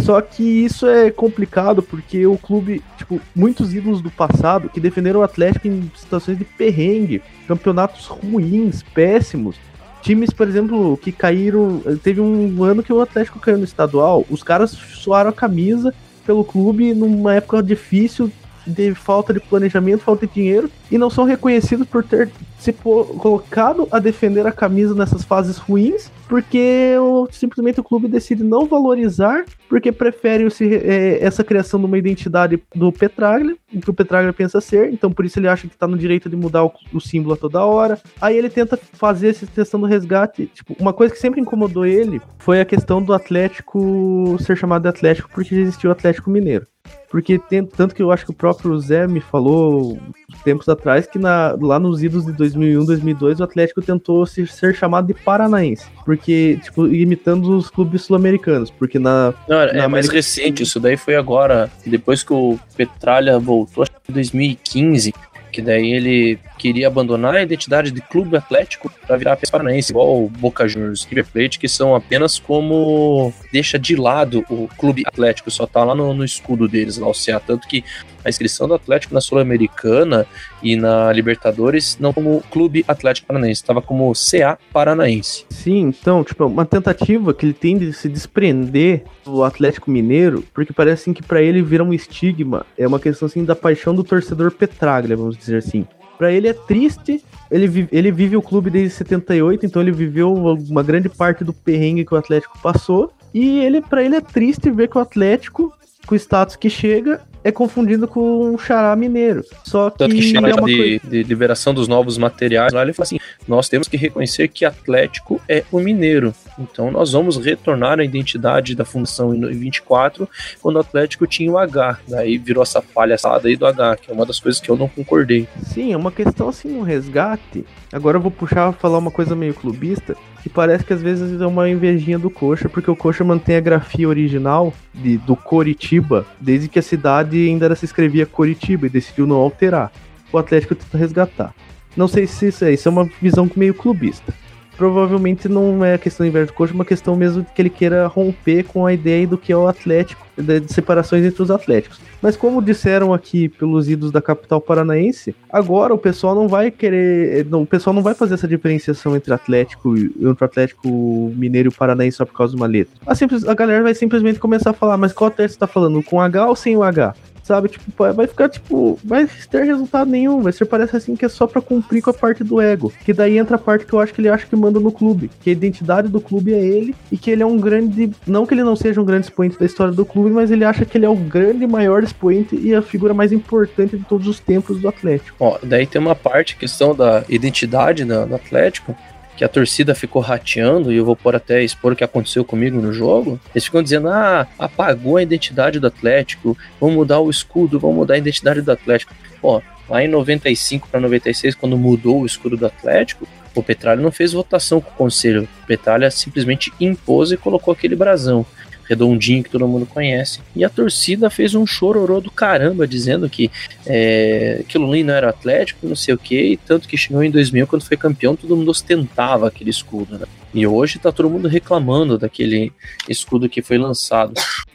Só 0.00 0.20
que 0.20 0.42
isso 0.42 0.86
é 0.86 1.10
complicado 1.10 1.82
porque 1.82 2.24
o 2.24 2.38
clube, 2.38 2.82
tipo, 2.96 3.20
muitos 3.34 3.74
ídolos 3.74 4.00
do 4.00 4.10
passado 4.10 4.68
que 4.68 4.80
defenderam 4.80 5.20
o 5.20 5.24
Atlético 5.24 5.66
em 5.66 5.90
situações 5.94 6.38
de 6.38 6.44
perrengue, 6.44 7.20
campeonatos 7.46 8.06
ruins, 8.06 8.82
péssimos. 8.94 9.56
Times, 10.00 10.30
por 10.30 10.46
exemplo, 10.46 10.96
que 10.96 11.10
caíram. 11.10 11.82
Teve 12.02 12.20
um 12.20 12.62
ano 12.62 12.82
que 12.82 12.92
o 12.92 13.00
Atlético 13.00 13.40
caiu 13.40 13.58
no 13.58 13.64
estadual, 13.64 14.24
os 14.30 14.42
caras 14.42 14.70
suaram 14.70 15.30
a 15.30 15.32
camisa 15.32 15.92
pelo 16.24 16.44
clube 16.44 16.94
numa 16.94 17.34
época 17.34 17.60
difícil, 17.62 18.30
de 18.68 18.94
falta 18.94 19.32
de 19.32 19.40
planejamento, 19.40 20.02
falta 20.02 20.26
de 20.26 20.34
dinheiro, 20.34 20.70
e 20.90 20.98
não 20.98 21.10
são 21.10 21.24
reconhecidos 21.24 21.86
por 21.86 22.04
ter 22.04 22.30
se 22.58 22.72
colocado 22.72 23.86
a 23.90 23.98
defender 23.98 24.46
a 24.46 24.52
camisa 24.52 24.94
nessas 24.94 25.22
fases 25.22 25.58
ruins, 25.58 26.10
porque 26.28 26.96
o, 27.00 27.28
simplesmente 27.30 27.80
o 27.80 27.84
clube 27.84 28.08
decide 28.08 28.42
não 28.42 28.66
valorizar, 28.66 29.44
porque 29.68 29.92
prefere 29.92 30.48
é, 30.60 31.24
essa 31.24 31.44
criação 31.44 31.78
de 31.78 31.86
uma 31.86 31.96
identidade 31.96 32.60
do 32.74 32.92
Petraglia, 32.92 33.56
que 33.80 33.90
o 33.90 33.94
Petraglia 33.94 34.32
pensa 34.32 34.60
ser, 34.60 34.92
então 34.92 35.10
por 35.10 35.24
isso 35.24 35.38
ele 35.38 35.48
acha 35.48 35.68
que 35.68 35.74
está 35.74 35.86
no 35.86 35.96
direito 35.96 36.28
de 36.28 36.36
mudar 36.36 36.64
o, 36.64 36.72
o, 36.92 37.00
símbolo 37.00 37.34
a 37.34 37.36
toda 37.36 37.64
hora. 37.64 37.98
Aí 38.20 38.36
ele 38.36 38.50
tenta 38.50 38.76
fazer 38.76 39.28
essa 39.28 39.46
questão 39.46 39.80
do 39.80 39.86
resgate. 39.86 40.46
Tipo, 40.46 40.74
uma 40.78 40.92
coisa 40.92 41.14
que 41.14 41.20
sempre 41.20 41.40
incomodou 41.40 41.86
ele 41.86 42.20
foi 42.38 42.60
a 42.60 42.64
questão 42.64 43.00
do 43.00 43.12
Atlético 43.12 44.36
ser 44.40 44.56
chamado 44.56 44.82
de 44.82 44.88
Atlético 44.88 45.30
porque 45.32 45.54
já 45.54 45.60
existiu 45.60 45.90
o 45.90 45.92
Atlético 45.92 46.30
Mineiro. 46.30 46.66
Porque 47.10 47.38
tem, 47.38 47.64
tanto 47.64 47.94
que 47.94 48.02
eu 48.02 48.12
acho 48.12 48.24
que 48.24 48.30
o 48.30 48.34
próprio 48.34 48.78
Zé 48.78 49.06
me 49.06 49.20
falou 49.20 49.98
tempos 50.44 50.68
atrás 50.68 51.06
que 51.06 51.18
na, 51.18 51.56
lá 51.58 51.78
nos 51.78 52.02
idos 52.02 52.26
de 52.26 52.32
2001, 52.32 52.84
2002 52.84 53.40
o 53.40 53.44
Atlético 53.44 53.80
tentou 53.80 54.26
se, 54.26 54.46
ser 54.46 54.74
chamado 54.74 55.06
de 55.06 55.14
Paranaense, 55.14 55.86
porque 56.04 56.60
tipo 56.62 56.86
imitando 56.86 57.56
os 57.56 57.70
clubes 57.70 58.02
sul-americanos, 58.02 58.70
porque 58.70 58.98
na 58.98 59.32
Não, 59.48 59.56
na 59.56 59.64
é 59.64 59.68
América... 59.68 59.88
mais 59.88 60.08
recente, 60.08 60.62
isso 60.62 60.78
daí 60.78 60.98
foi 60.98 61.16
agora, 61.16 61.70
depois 61.86 62.22
que 62.22 62.32
o 62.32 62.58
Petralha 62.76 63.38
voltou, 63.38 63.82
acho 63.82 63.90
que 63.90 64.10
em 64.10 64.14
2015, 64.14 65.14
que 65.58 65.62
daí 65.62 65.92
ele 65.92 66.38
queria 66.56 66.86
abandonar 66.86 67.34
a 67.34 67.42
identidade 67.42 67.90
de 67.90 68.00
clube 68.00 68.36
atlético 68.36 68.88
para 69.04 69.16
virar 69.16 69.36
paranaense, 69.50 69.90
igual 69.90 70.22
o 70.22 70.28
Boca 70.28 70.68
Juniors, 70.68 71.04
River 71.04 71.26
Plate, 71.26 71.58
que 71.58 71.68
são 71.68 71.96
apenas 71.96 72.38
como 72.38 73.34
deixa 73.52 73.76
de 73.76 73.96
lado 73.96 74.44
o 74.48 74.68
clube 74.78 75.02
atlético, 75.04 75.50
só 75.50 75.66
tá 75.66 75.82
lá 75.82 75.96
no, 75.96 76.14
no 76.14 76.24
escudo 76.24 76.68
deles, 76.68 76.96
lá 76.96 77.08
o 77.08 77.12
CA, 77.12 77.40
tanto 77.40 77.66
que 77.66 77.82
a 78.28 78.30
inscrição 78.30 78.68
do 78.68 78.74
Atlético 78.74 79.14
na 79.14 79.20
Sul-Americana 79.20 80.26
e 80.62 80.76
na 80.76 81.12
Libertadores 81.12 81.96
não 81.98 82.12
como 82.12 82.42
Clube 82.50 82.84
Atlético 82.86 83.26
Paranaense, 83.26 83.62
estava 83.62 83.82
como 83.82 84.12
CA 84.14 84.58
Paranaense. 84.72 85.46
Sim, 85.50 85.80
então, 85.88 86.22
tipo, 86.22 86.44
uma 86.46 86.64
tentativa 86.64 87.34
que 87.34 87.46
ele 87.46 87.52
tem 87.52 87.76
de 87.76 87.92
se 87.92 88.08
desprender 88.08 89.04
do 89.24 89.42
Atlético 89.42 89.90
Mineiro, 89.90 90.44
porque 90.54 90.72
parece 90.72 91.02
assim, 91.02 91.12
que 91.12 91.22
para 91.22 91.42
ele 91.42 91.62
vira 91.62 91.82
um 91.82 91.92
estigma, 91.92 92.64
é 92.76 92.86
uma 92.86 93.00
questão 93.00 93.26
assim 93.26 93.44
da 93.44 93.56
paixão 93.56 93.94
do 93.94 94.04
torcedor 94.04 94.50
Petraglia, 94.52 95.16
vamos 95.16 95.36
dizer 95.36 95.56
assim. 95.56 95.86
Para 96.18 96.32
ele 96.32 96.48
é 96.48 96.52
triste. 96.52 97.24
Ele 97.48 97.68
vive, 97.68 97.88
ele 97.92 98.10
vive 98.10 98.36
o 98.36 98.42
clube 98.42 98.68
desde 98.68 98.90
78, 98.96 99.64
então 99.64 99.80
ele 99.80 99.92
viveu 99.92 100.34
uma 100.34 100.82
grande 100.82 101.08
parte 101.08 101.44
do 101.44 101.52
perrengue 101.52 102.04
que 102.04 102.12
o 102.12 102.16
Atlético 102.18 102.58
passou. 102.60 103.12
E 103.32 103.60
ele, 103.60 103.80
para 103.80 104.02
ele 104.02 104.16
é 104.16 104.20
triste 104.20 104.70
ver 104.70 104.88
que 104.88 104.98
o 104.98 105.00
Atlético, 105.00 105.72
com 106.06 106.14
o 106.14 106.18
status 106.18 106.56
que 106.56 106.68
chega, 106.68 107.22
é 107.44 107.52
confundido 107.52 108.06
com 108.06 108.52
um 108.52 108.58
xará 108.58 108.94
mineiro. 108.96 109.44
Só 109.64 109.90
que. 109.90 109.98
Tanto 109.98 110.14
que 110.14 110.22
chama 110.22 110.48
é 110.48 110.52
de, 110.52 110.58
coisa... 110.58 111.00
de, 111.04 111.22
liberação 111.22 111.72
dos 111.72 111.88
novos 111.88 112.18
materiais 112.18 112.72
lá, 112.72 112.82
ele 112.82 112.92
fala 112.92 113.04
assim: 113.04 113.18
nós 113.46 113.68
temos 113.68 113.88
que 113.88 113.96
reconhecer 113.96 114.48
que 114.48 114.64
Atlético 114.64 115.40
é 115.48 115.64
o 115.70 115.78
mineiro. 115.78 116.34
Então 116.58 116.90
nós 116.90 117.12
vamos 117.12 117.36
retornar 117.36 118.00
à 118.00 118.04
identidade 118.04 118.74
da 118.74 118.84
função 118.84 119.34
em 119.34 119.40
24, 119.52 120.28
quando 120.60 120.76
o 120.76 120.80
Atlético 120.80 121.26
tinha 121.26 121.50
o 121.50 121.58
H. 121.58 121.98
Daí 122.08 122.36
virou 122.38 122.62
essa 122.62 122.82
palhaçada 122.82 123.48
aí 123.48 123.56
do 123.56 123.66
H, 123.66 123.96
que 123.96 124.10
é 124.10 124.14
uma 124.14 124.26
das 124.26 124.40
coisas 124.40 124.60
que 124.60 124.70
eu 124.70 124.76
não 124.76 124.88
concordei. 124.88 125.46
Sim, 125.62 125.92
é 125.92 125.96
uma 125.96 126.10
questão 126.10 126.48
assim, 126.48 126.76
um 126.76 126.82
resgate. 126.82 127.64
Agora 127.92 128.16
eu 128.16 128.20
vou 128.20 128.30
puxar 128.30 128.72
falar 128.72 128.98
uma 128.98 129.10
coisa 129.10 129.36
meio 129.36 129.54
clubista, 129.54 130.16
que 130.42 130.48
parece 130.48 130.84
que 130.84 130.92
às 130.92 131.00
vezes 131.00 131.40
é 131.40 131.46
uma 131.46 131.68
invejinha 131.68 132.18
do 132.18 132.30
Coxa, 132.30 132.68
porque 132.68 132.90
o 132.90 132.96
Coxa 132.96 133.24
mantém 133.24 133.56
a 133.56 133.60
grafia 133.60 134.08
original 134.08 134.72
de, 134.94 135.16
do 135.18 135.36
Coritiba, 135.36 136.26
desde 136.40 136.68
que 136.68 136.78
a 136.78 136.82
cidade 136.82 137.36
ainda 137.36 137.74
se 137.74 137.84
escrevia 137.84 138.26
Coritiba 138.26 138.86
e 138.86 138.90
decidiu 138.90 139.26
não 139.26 139.36
alterar. 139.36 139.92
O 140.32 140.38
Atlético 140.38 140.74
tenta 140.74 140.98
resgatar. 140.98 141.54
Não 141.96 142.06
sei 142.06 142.26
se 142.26 142.48
isso 142.48 142.64
é, 142.64 142.72
isso 142.72 142.88
é 142.88 142.92
uma 142.92 143.08
visão 143.20 143.50
meio 143.56 143.74
clubista 143.74 144.32
provavelmente 144.78 145.48
não 145.48 145.84
é 145.84 145.98
questão 145.98 146.24
de 146.24 146.30
inveja 146.30 146.46
do 146.46 146.52
coach, 146.52 146.70
é 146.70 146.74
uma 146.74 146.84
questão 146.84 147.16
mesmo 147.16 147.42
de 147.42 147.50
que 147.52 147.60
ele 147.60 147.68
queira 147.68 148.06
romper 148.06 148.62
com 148.62 148.86
a 148.86 148.94
ideia 148.94 149.26
do 149.26 149.36
que 149.36 149.52
é 149.52 149.56
o 149.56 149.66
Atlético, 149.66 150.24
de 150.38 150.72
separações 150.72 151.24
entre 151.24 151.42
os 151.42 151.50
Atléticos. 151.50 152.00
Mas 152.22 152.36
como 152.36 152.62
disseram 152.62 153.12
aqui 153.12 153.48
pelos 153.48 153.88
idos 153.88 154.12
da 154.12 154.22
capital 154.22 154.60
paranaense, 154.60 155.34
agora 155.50 155.92
o 155.92 155.98
pessoal 155.98 156.34
não 156.34 156.46
vai 156.46 156.70
querer, 156.70 157.44
não, 157.46 157.62
o 157.62 157.66
pessoal 157.66 157.92
não 157.92 158.02
vai 158.02 158.14
fazer 158.14 158.34
essa 158.34 158.46
diferenciação 158.46 159.16
entre 159.16 159.34
Atlético 159.34 159.96
e 159.96 160.12
entre 160.20 160.44
Atlético 160.44 160.88
Mineiro 161.36 161.70
e 161.70 161.74
Paranaense 161.74 162.16
só 162.16 162.24
por 162.24 162.36
causa 162.36 162.54
de 162.54 162.60
uma 162.60 162.66
letra. 162.66 162.94
A, 163.04 163.14
simples, 163.14 163.46
a 163.46 163.54
galera 163.54 163.82
vai 163.82 163.94
simplesmente 163.94 164.38
começar 164.38 164.70
a 164.70 164.74
falar, 164.74 164.96
mas 164.96 165.12
qual 165.12 165.28
Atlético 165.28 165.54
você 165.54 165.60
tá 165.60 165.66
falando, 165.66 166.02
com 166.04 166.20
H 166.20 166.46
ou 166.46 166.54
sem 166.54 166.76
o 166.76 166.84
H? 166.84 167.14
Sabe? 167.48 167.68
Tipo, 167.68 168.12
vai 168.12 168.26
ficar, 168.26 168.48
tipo, 168.48 168.98
vai 169.02 169.26
ter 169.50 169.64
resultado 169.64 170.10
nenhum. 170.10 170.42
Vai 170.42 170.52
ser, 170.52 170.66
parece 170.66 170.96
assim, 170.96 171.16
que 171.16 171.24
é 171.24 171.28
só 171.28 171.46
pra 171.46 171.62
cumprir 171.62 172.02
com 172.02 172.10
a 172.10 172.14
parte 172.14 172.44
do 172.44 172.60
ego. 172.60 172.92
Que 173.04 173.12
daí 173.12 173.38
entra 173.38 173.56
a 173.56 173.58
parte 173.58 173.86
que 173.86 173.92
eu 173.92 174.00
acho 174.00 174.12
que 174.12 174.20
ele 174.20 174.28
acha 174.28 174.46
que 174.46 174.54
manda 174.54 174.78
no 174.78 174.92
clube. 174.92 175.30
Que 175.40 175.50
a 175.50 175.52
identidade 175.52 176.08
do 176.08 176.20
clube 176.20 176.52
é 176.52 176.62
ele 176.62 176.94
e 177.10 177.16
que 177.16 177.30
ele 177.30 177.42
é 177.42 177.46
um 177.46 177.58
grande. 177.58 178.12
Não 178.26 178.46
que 178.46 178.54
ele 178.54 178.62
não 178.62 178.76
seja 178.76 179.00
um 179.00 179.04
grande 179.04 179.26
expoente 179.26 179.58
da 179.58 179.64
história 179.64 179.92
do 179.92 180.04
clube, 180.04 180.30
mas 180.30 180.50
ele 180.50 180.64
acha 180.64 180.84
que 180.84 180.98
ele 180.98 181.06
é 181.06 181.08
o 181.08 181.16
grande 181.16 181.66
maior 181.66 182.02
expoente 182.02 182.54
e 182.54 182.74
a 182.74 182.82
figura 182.82 183.14
mais 183.14 183.32
importante 183.32 183.96
de 183.96 184.04
todos 184.04 184.28
os 184.28 184.38
tempos 184.38 184.80
do 184.80 184.88
Atlético. 184.88 185.36
Ó, 185.40 185.58
daí 185.62 185.86
tem 185.86 186.00
uma 186.00 186.14
parte, 186.14 186.56
questão 186.56 186.94
da 186.94 187.24
identidade 187.28 188.04
do 188.04 188.34
Atlético, 188.34 188.94
que 189.38 189.44
a 189.44 189.48
torcida 189.48 189.94
ficou 189.94 190.20
rateando, 190.20 190.92
e 190.92 190.96
eu 190.96 191.04
vou 191.04 191.14
por 191.14 191.36
até 191.36 191.62
expor 191.62 191.92
o 191.92 191.96
que 191.96 192.02
aconteceu 192.02 192.44
comigo 192.44 192.80
no 192.80 192.92
jogo, 192.92 193.38
eles 193.54 193.64
ficam 193.64 193.80
dizendo: 193.80 194.08
ah, 194.08 194.48
apagou 194.58 195.16
a 195.16 195.22
identidade 195.22 195.78
do 195.78 195.86
Atlético, 195.86 196.58
vamos 196.80 196.96
mudar 196.96 197.20
o 197.20 197.30
escudo, 197.30 197.78
vamos 197.78 197.98
mudar 197.98 198.14
a 198.14 198.18
identidade 198.18 198.60
do 198.60 198.72
Atlético. 198.72 199.14
Pô, 199.40 199.62
lá 199.88 200.02
em 200.02 200.08
95 200.08 200.88
para 200.88 200.98
96, 200.98 201.54
quando 201.54 201.78
mudou 201.78 202.22
o 202.22 202.26
escudo 202.26 202.56
do 202.56 202.66
Atlético, 202.66 203.28
o 203.54 203.62
Petralha 203.62 204.00
não 204.00 204.10
fez 204.10 204.32
votação 204.32 204.80
com 204.80 204.90
o 204.90 204.94
conselho. 204.94 205.48
O 205.62 205.66
Petralha 205.68 206.10
simplesmente 206.10 206.72
impôs 206.80 207.30
e 207.30 207.36
colocou 207.36 207.72
aquele 207.72 207.94
brasão 207.94 208.44
redondinho 208.88 209.44
que 209.44 209.50
todo 209.50 209.68
mundo 209.68 209.86
conhece. 209.86 210.40
E 210.56 210.64
a 210.64 210.70
torcida 210.70 211.28
fez 211.28 211.54
um 211.54 211.66
chororô 211.66 212.20
do 212.20 212.30
caramba, 212.30 212.86
dizendo 212.86 213.28
que 213.28 213.50
é, 213.86 214.58
aquilo 214.60 214.90
ali 214.90 215.04
não 215.04 215.14
era 215.14 215.28
Atlético, 215.28 215.86
não 215.86 215.96
sei 215.96 216.14
o 216.14 216.18
que, 216.18 216.52
e 216.52 216.56
tanto 216.56 216.88
que 216.88 216.96
chegou 216.96 217.22
em 217.22 217.30
2000, 217.30 217.66
quando 217.66 217.84
foi 217.84 217.96
campeão, 217.96 218.34
todo 218.34 218.56
mundo 218.56 218.70
ostentava 218.70 219.48
aquele 219.48 219.70
escudo, 219.70 220.18
né? 220.18 220.26
E 220.54 220.66
hoje 220.66 220.98
tá 220.98 221.12
todo 221.12 221.28
mundo 221.28 221.46
reclamando 221.46 222.16
daquele 222.16 222.72
escudo 223.06 223.48
que 223.48 223.60
foi 223.60 223.76
lançado, 223.76 224.32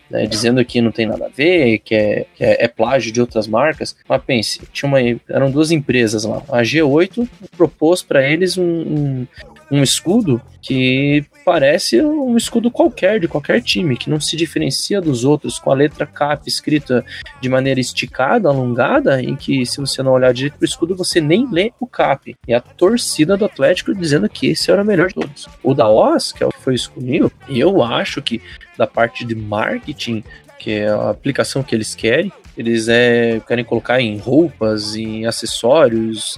né, 0.09 0.27
dizendo 0.27 0.63
que 0.63 0.79
não 0.79 0.91
tem 0.91 1.07
nada 1.07 1.25
a 1.25 1.29
ver, 1.29 1.79
que 1.79 1.95
é, 1.95 2.25
que 2.35 2.43
é, 2.43 2.65
é 2.65 2.67
plágio 2.67 3.11
de 3.11 3.19
outras 3.19 3.47
marcas. 3.47 3.95
Mas 4.07 4.23
pense, 4.23 4.61
tinha 4.71 4.87
uma, 4.87 4.99
eram 5.27 5.49
duas 5.49 5.71
empresas 5.71 6.25
lá. 6.25 6.43
A 6.49 6.61
G8 6.61 7.27
propôs 7.57 8.03
para 8.03 8.27
eles 8.27 8.55
um, 8.55 8.63
um, 8.63 9.27
um 9.71 9.81
escudo 9.81 10.41
que 10.61 11.25
parece 11.43 12.01
um 12.01 12.37
escudo 12.37 12.71
qualquer 12.71 13.19
de 13.19 13.27
qualquer 13.27 13.61
time, 13.61 13.97
que 13.97 14.09
não 14.09 14.19
se 14.19 14.37
diferencia 14.37 15.01
dos 15.01 15.25
outros, 15.25 15.59
com 15.59 15.71
a 15.71 15.75
letra 15.75 16.05
CAP 16.05 16.47
escrita 16.47 17.03
de 17.41 17.49
maneira 17.49 17.79
esticada, 17.79 18.47
alongada, 18.47 19.21
em 19.21 19.35
que 19.35 19.65
se 19.65 19.81
você 19.81 20.01
não 20.01 20.13
olhar 20.13 20.33
direito 20.33 20.57
pro 20.57 20.65
escudo, 20.65 20.95
você 20.95 21.19
nem 21.19 21.49
lê 21.51 21.73
o 21.79 21.85
CAP. 21.85 22.35
E 22.47 22.53
a 22.53 22.61
torcida 22.61 23.35
do 23.35 23.45
Atlético 23.45 23.93
dizendo 23.93 24.29
que 24.29 24.47
esse 24.47 24.71
era 24.71 24.81
o 24.81 24.85
melhor 24.85 25.09
de 25.09 25.15
todos. 25.15 25.47
O 25.61 25.73
da 25.73 25.89
OS, 25.89 26.31
que 26.31 26.43
é 26.43 26.47
o 26.47 26.51
que 26.51 26.61
foi 26.61 26.75
escolhido, 26.75 27.31
eu 27.49 27.83
acho 27.83 28.21
que 28.21 28.41
da 28.77 28.87
parte 28.87 29.25
de 29.25 29.35
marketing, 29.35 30.23
que 30.57 30.71
é 30.71 30.87
a 30.87 31.09
aplicação 31.09 31.61
que 31.61 31.75
eles 31.75 31.93
querem, 31.93 32.31
eles 32.57 32.87
é, 32.87 33.41
querem 33.45 33.65
colocar 33.65 33.99
em 33.99 34.17
roupas, 34.17 34.95
em 34.95 35.25
acessórios, 35.25 36.37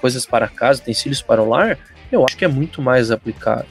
coisas 0.00 0.26
para 0.26 0.48
casa, 0.48 0.82
utensílios 0.82 1.22
para 1.22 1.42
o 1.42 1.48
lar, 1.48 1.78
eu 2.14 2.24
acho 2.24 2.36
que 2.36 2.44
é 2.44 2.48
muito 2.48 2.80
mais 2.80 3.10
aplicado. 3.10 3.66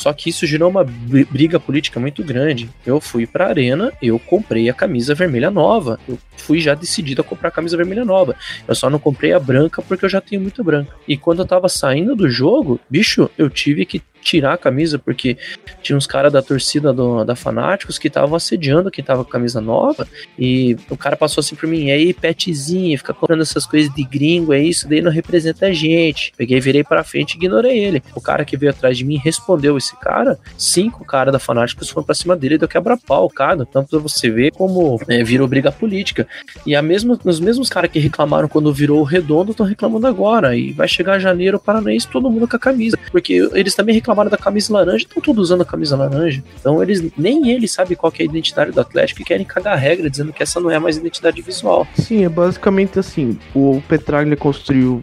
Só 0.00 0.14
que 0.14 0.30
isso 0.30 0.46
gerou 0.46 0.70
uma 0.70 0.82
briga 0.82 1.60
política 1.60 2.00
muito 2.00 2.24
grande. 2.24 2.70
Eu 2.86 3.02
fui 3.02 3.26
pra 3.26 3.48
arena, 3.48 3.92
eu 4.00 4.18
comprei 4.18 4.70
a 4.70 4.72
camisa 4.72 5.14
vermelha 5.14 5.50
nova. 5.50 6.00
Eu 6.08 6.18
fui 6.38 6.58
já 6.58 6.74
decidido 6.74 7.20
a 7.20 7.24
comprar 7.24 7.50
a 7.50 7.52
camisa 7.52 7.76
vermelha 7.76 8.02
nova. 8.02 8.34
Eu 8.66 8.74
só 8.74 8.88
não 8.88 8.98
comprei 8.98 9.34
a 9.34 9.38
branca 9.38 9.82
porque 9.82 10.06
eu 10.06 10.08
já 10.08 10.18
tenho 10.18 10.40
muito 10.40 10.64
branca. 10.64 10.96
E 11.06 11.18
quando 11.18 11.40
eu 11.40 11.46
tava 11.46 11.68
saindo 11.68 12.16
do 12.16 12.30
jogo, 12.30 12.80
bicho, 12.88 13.28
eu 13.36 13.50
tive 13.50 13.84
que 13.84 14.00
tirar 14.22 14.54
a 14.54 14.58
camisa, 14.58 14.98
porque 14.98 15.36
tinha 15.82 15.96
uns 15.96 16.06
caras 16.06 16.32
da 16.32 16.42
torcida 16.42 16.92
do, 16.92 17.24
da 17.24 17.34
Fanáticos 17.34 17.98
que 17.98 18.08
estavam 18.08 18.34
assediando 18.34 18.90
quem 18.90 19.04
tava 19.04 19.24
com 19.24 19.30
a 19.30 19.32
camisa 19.32 19.60
nova, 19.60 20.06
e 20.38 20.76
o 20.88 20.96
cara 20.96 21.16
passou 21.16 21.40
assim 21.40 21.54
por 21.54 21.68
mim, 21.68 21.86
e 21.86 21.90
aí, 21.90 22.12
petzinho, 22.12 22.96
fica 22.98 23.14
comprando 23.14 23.42
essas 23.42 23.66
coisas 23.66 23.92
de 23.94 24.04
gringo, 24.04 24.52
é 24.52 24.60
isso, 24.60 24.88
daí 24.88 25.00
não 25.00 25.10
representa 25.10 25.66
a 25.66 25.72
gente. 25.72 26.32
Peguei, 26.36 26.60
virei 26.60 26.84
pra 26.84 27.04
frente 27.04 27.34
e 27.34 27.36
ignorei 27.36 27.78
ele. 27.78 28.02
O 28.14 28.20
cara 28.20 28.44
que 28.44 28.56
veio 28.56 28.70
atrás 28.70 28.96
de 28.96 29.04
mim 29.04 29.16
respondeu 29.16 29.76
esse 29.76 29.96
cara, 29.96 30.38
cinco 30.56 31.04
caras 31.04 31.32
da 31.32 31.38
Fanáticos 31.38 31.88
foram 31.88 32.04
pra 32.04 32.14
cima 32.14 32.36
dele 32.36 32.56
e 32.56 32.58
deu 32.58 32.68
quebra-pau, 32.68 33.28
cara. 33.28 33.66
Então 33.68 33.84
pra 33.84 33.98
você 33.98 34.30
ver 34.30 34.52
como 34.52 35.00
é, 35.08 35.22
virou 35.22 35.48
briga 35.48 35.72
política. 35.72 36.26
E 36.66 36.74
a 36.74 36.82
mesma, 36.82 37.18
os 37.24 37.40
mesmos 37.40 37.68
caras 37.68 37.90
que 37.90 37.98
reclamaram 37.98 38.48
quando 38.48 38.72
virou 38.72 39.00
o 39.00 39.04
redondo 39.04 39.52
estão 39.52 39.66
reclamando 39.66 40.06
agora, 40.06 40.56
e 40.56 40.72
vai 40.72 40.88
chegar 40.88 41.18
janeiro, 41.18 41.56
o 41.56 41.60
Paranaense, 41.60 42.08
todo 42.08 42.30
mundo 42.30 42.46
com 42.46 42.56
a 42.56 42.58
camisa, 42.58 42.98
porque 43.10 43.48
eles 43.52 43.74
também 43.74 43.94
reclamaram 43.94 44.09
reclamaram 44.10 44.30
da 44.30 44.36
camisa 44.36 44.72
laranja, 44.72 45.04
estão 45.04 45.22
todos 45.22 45.44
usando 45.44 45.62
a 45.62 45.64
camisa 45.64 45.96
laranja. 45.96 46.42
Então 46.58 46.82
eles 46.82 47.02
nem 47.16 47.50
eles 47.50 47.72
sabem 47.72 47.96
qual 47.96 48.12
é 48.18 48.22
a 48.22 48.24
identidade 48.24 48.72
do 48.72 48.80
Atlético 48.80 49.22
e 49.22 49.24
querem 49.24 49.46
cagar 49.46 49.74
a 49.74 49.76
regra, 49.76 50.10
dizendo 50.10 50.32
que 50.32 50.42
essa 50.42 50.60
não 50.60 50.70
é 50.70 50.78
mais 50.78 50.96
identidade 50.96 51.40
visual. 51.40 51.86
Sim, 51.94 52.24
é 52.24 52.28
basicamente 52.28 52.98
assim. 52.98 53.38
O 53.54 53.82
Petraglia 53.88 54.36
construiu 54.36 55.02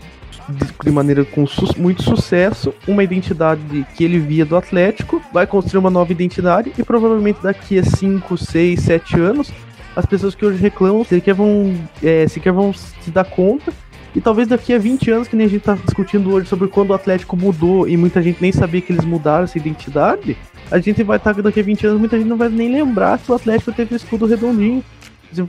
de 0.84 0.92
maneira 0.92 1.26
com 1.26 1.46
su 1.46 1.68
muito 1.78 2.04
sucesso 2.04 2.74
uma 2.88 3.04
identidade 3.04 3.86
que 3.96 4.04
ele 4.04 4.18
via 4.20 4.46
do 4.46 4.56
Atlético, 4.56 5.22
vai 5.34 5.46
construir 5.46 5.80
uma 5.80 5.90
nova 5.90 6.12
identidade 6.12 6.72
e 6.78 6.84
provavelmente 6.84 7.40
daqui 7.42 7.78
a 7.78 7.84
5, 7.84 8.38
6, 8.38 8.80
7 8.82 9.20
anos 9.20 9.52
as 9.94 10.06
pessoas 10.06 10.36
que 10.36 10.46
hoje 10.46 10.62
reclamam 10.62 11.04
sequer 11.04 11.34
vão, 11.34 11.76
é, 12.04 12.28
sequer 12.28 12.54
vão 12.54 12.72
se 12.72 13.10
dar 13.10 13.26
conta 13.26 13.74
e 14.18 14.20
talvez 14.20 14.48
daqui 14.48 14.74
a 14.74 14.80
20 14.80 15.12
anos, 15.12 15.28
que 15.28 15.36
nem 15.36 15.46
a 15.46 15.50
gente 15.50 15.62
tá 15.62 15.76
discutindo 15.76 16.34
hoje 16.34 16.50
sobre 16.50 16.68
quando 16.68 16.90
o 16.90 16.94
Atlético 16.96 17.38
mudou 17.38 17.88
e 17.88 17.96
muita 17.96 18.20
gente 18.20 18.42
nem 18.42 18.52
sabia 18.52 18.82
que 18.82 18.92
eles 18.92 19.06
mudaram 19.06 19.44
essa 19.44 19.60
identidade, 19.60 20.36
a 20.72 20.80
gente 20.80 21.04
vai 21.04 21.18
estar 21.18 21.36
tá, 21.36 21.42
daqui 21.44 21.60
a 21.60 21.64
20 21.64 21.86
anos, 21.86 22.00
muita 22.00 22.18
gente 22.18 22.28
não 22.28 22.36
vai 22.36 22.50
nem 22.50 22.72
lembrar 22.72 23.20
que 23.20 23.32
o 23.32 23.36
Atlético 23.36 23.72
teve 23.72 23.94
o 23.94 23.96
escudo 23.96 24.26
redondinho. 24.26 24.84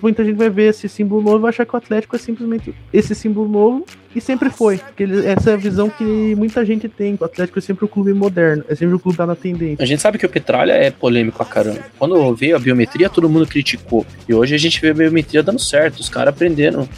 Muita 0.03 0.23
gente 0.23 0.37
vai 0.37 0.51
ver 0.51 0.69
esse 0.69 0.87
símbolo 0.87 1.23
novo 1.23 1.39
e 1.39 1.41
vai 1.41 1.49
achar 1.49 1.65
que 1.65 1.75
o 1.75 1.79
Atlético 1.79 2.15
é 2.15 2.19
simplesmente 2.19 2.75
esse 2.93 3.15
símbolo 3.15 3.49
novo 3.49 3.87
e 4.15 4.21
sempre 4.21 4.51
foi. 4.51 4.79
Porque 4.79 5.03
ele, 5.03 5.27
essa 5.27 5.51
é 5.51 5.55
a 5.55 5.57
visão 5.57 5.91
que 5.91 6.35
muita 6.37 6.65
gente 6.65 6.89
tem. 6.89 7.17
O 7.21 7.25
Atlético 7.25 7.59
é 7.59 7.63
sempre 7.63 7.85
o 7.85 7.89
clube 7.89 8.13
moderno, 8.13 8.65
é 8.69 8.75
sempre 8.75 8.95
o 8.95 8.99
clube 8.99 9.17
tá 9.17 9.27
na 9.27 9.35
tendência. 9.35 9.83
A 9.83 9.87
gente 9.87 10.01
sabe 10.01 10.19
que 10.19 10.27
o 10.27 10.29
Petralha 10.29 10.73
é 10.73 10.91
polêmico 10.91 11.43
a 11.43 11.47
caramba. 11.47 11.81
Quando 11.99 12.35
veio 12.35 12.57
a 12.57 12.59
biometria, 12.59 13.09
todo 13.09 13.29
mundo 13.29 13.47
criticou. 13.47 14.07
E 14.29 14.35
hoje 14.35 14.55
a 14.55 14.59
gente 14.59 14.81
vê 14.81 14.91
a 14.91 14.95
biometria 14.95 15.43
dando 15.43 15.59
certo. 15.59 16.01
Os 16.01 16.09
caras 16.09 16.35
prenderam 16.35 16.89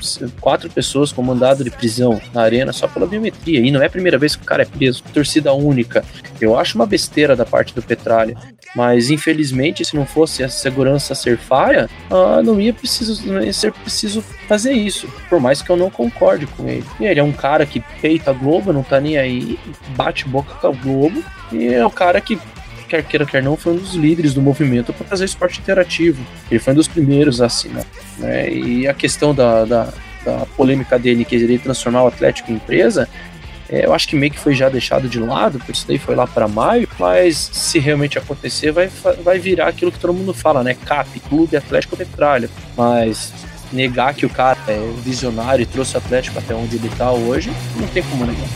quatro 0.40 0.70
pessoas 0.70 1.12
com 1.12 1.22
mandado 1.22 1.64
de 1.64 1.70
prisão 1.70 2.20
na 2.32 2.42
arena 2.42 2.72
só 2.72 2.86
pela 2.86 3.06
biometria. 3.06 3.60
E 3.60 3.70
não 3.70 3.82
é 3.82 3.86
a 3.86 3.90
primeira 3.90 4.18
vez 4.18 4.36
que 4.36 4.42
o 4.42 4.46
cara 4.46 4.62
é 4.62 4.66
preso. 4.66 5.02
Torcida 5.12 5.52
única. 5.52 6.04
Eu 6.40 6.58
acho 6.58 6.76
uma 6.76 6.86
besteira 6.86 7.34
da 7.34 7.44
parte 7.44 7.74
do 7.74 7.82
Petralha. 7.82 8.36
Mas 8.74 9.10
infelizmente, 9.10 9.84
se 9.84 9.96
não 9.96 10.06
fosse 10.06 10.44
a 10.44 10.48
segurança 10.48 11.14
ser 11.14 11.36
falha, 11.36 11.88
ah, 12.10 12.40
não 12.42 12.60
ia 12.60 12.72
preciso, 12.72 13.26
não 13.26 13.42
ia 13.42 13.52
ser 13.52 13.72
preciso 13.72 14.22
fazer 14.50 14.72
isso. 14.72 15.08
Por 15.28 15.38
mais 15.38 15.62
que 15.62 15.70
eu 15.70 15.76
não 15.76 15.88
concorde 15.88 16.44
com 16.44 16.68
ele. 16.68 16.84
E 16.98 17.04
ele 17.04 17.20
é 17.20 17.22
um 17.22 17.30
cara 17.30 17.64
que 17.64 17.78
peita 18.02 18.32
a 18.32 18.34
Globo, 18.34 18.72
não 18.72 18.82
tá 18.82 19.00
nem 19.00 19.16
aí, 19.16 19.56
bate 19.90 20.26
boca 20.26 20.52
com 20.54 20.66
a 20.66 20.72
Globo, 20.72 21.22
e 21.52 21.68
é 21.68 21.86
o 21.86 21.90
cara 21.90 22.20
que 22.20 22.36
quer 22.88 23.04
queira, 23.04 23.24
quer 23.24 23.40
não, 23.40 23.56
foi 23.56 23.74
um 23.74 23.76
dos 23.76 23.94
líderes 23.94 24.34
do 24.34 24.42
movimento 24.42 24.92
para 24.92 25.06
fazer 25.06 25.24
esporte 25.24 25.60
interativo. 25.60 26.20
Ele 26.50 26.58
foi 26.58 26.72
um 26.72 26.76
dos 26.76 26.88
primeiros 26.88 27.40
a 27.40 27.46
assinar. 27.46 27.84
Né? 28.18 28.50
E 28.50 28.88
a 28.88 28.92
questão 28.92 29.32
da, 29.32 29.64
da, 29.64 29.88
da 30.24 30.46
polêmica 30.56 30.98
dele, 30.98 31.24
que 31.24 31.36
ele 31.36 31.56
transformar 31.56 32.02
o 32.02 32.08
Atlético 32.08 32.50
em 32.50 32.56
empresa, 32.56 33.08
é, 33.68 33.86
eu 33.86 33.94
acho 33.94 34.08
que 34.08 34.16
meio 34.16 34.32
que 34.32 34.38
foi 34.40 34.52
já 34.52 34.68
deixado 34.68 35.08
de 35.08 35.20
lado, 35.20 35.58
porque 35.58 35.70
isso 35.70 35.86
daí 35.86 35.98
foi 35.98 36.16
lá 36.16 36.26
para 36.26 36.48
maio, 36.48 36.88
mas 36.98 37.36
se 37.52 37.78
realmente 37.78 38.18
acontecer, 38.18 38.72
vai, 38.72 38.90
vai 39.22 39.38
virar 39.38 39.68
aquilo 39.68 39.92
que 39.92 39.98
todo 40.00 40.12
mundo 40.12 40.34
fala, 40.34 40.64
né? 40.64 40.74
CAP, 40.74 41.20
Clube 41.20 41.56
Atlético 41.56 41.96
Petralha. 41.96 42.50
Mas 42.76 43.32
negar 43.72 44.14
que 44.14 44.26
o 44.26 44.30
cara 44.30 44.58
é 44.66 44.78
visionário 45.02 45.62
e 45.62 45.66
trouxe 45.66 45.94
o 45.94 45.98
Atlético 45.98 46.38
até 46.38 46.54
onde 46.54 46.76
ele 46.76 46.88
tá 46.96 47.12
hoje, 47.12 47.50
não 47.76 47.86
tem 47.88 48.02
como 48.02 48.26
negar. 48.26 48.48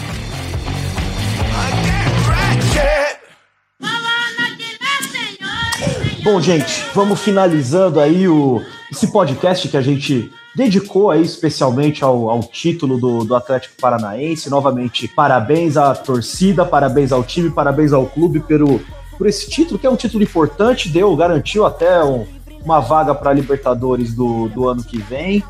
Bom, 6.23 6.41
gente, 6.41 6.87
vamos 6.95 7.21
finalizando 7.21 8.01
aí 8.01 8.27
o, 8.27 8.63
esse 8.91 9.13
podcast 9.13 9.69
que 9.69 9.77
a 9.77 9.83
gente 9.83 10.33
dedicou 10.57 11.11
aí 11.11 11.21
especialmente 11.21 12.03
ao, 12.03 12.31
ao 12.31 12.41
título 12.41 12.97
do, 12.97 13.25
do, 13.25 13.37
Atlético 13.37 13.75
Paranaense. 13.79 14.49
Novamente, 14.49 15.07
parabéns 15.07 15.77
à 15.77 15.95
torcida, 15.95 16.65
parabéns 16.65 17.13
ao 17.13 17.23
time, 17.23 17.51
parabéns 17.51 17.93
ao 17.93 18.07
clube 18.07 18.41
pelo, 18.41 18.81
por 19.19 19.27
esse 19.27 19.51
título, 19.51 19.79
que 19.79 19.87
é 19.87 19.91
um 19.91 19.97
título 19.97 20.23
importante, 20.23 20.89
deu, 20.89 21.15
garantiu 21.15 21.67
até 21.67 22.03
um, 22.03 22.27
uma 22.65 22.81
vaga 22.81 23.15
para 23.15 23.33
Libertadores 23.33 24.15
do, 24.15 24.49
do 24.49 24.69
ano 24.69 24.83
que 24.83 24.99
vem. 24.99 25.45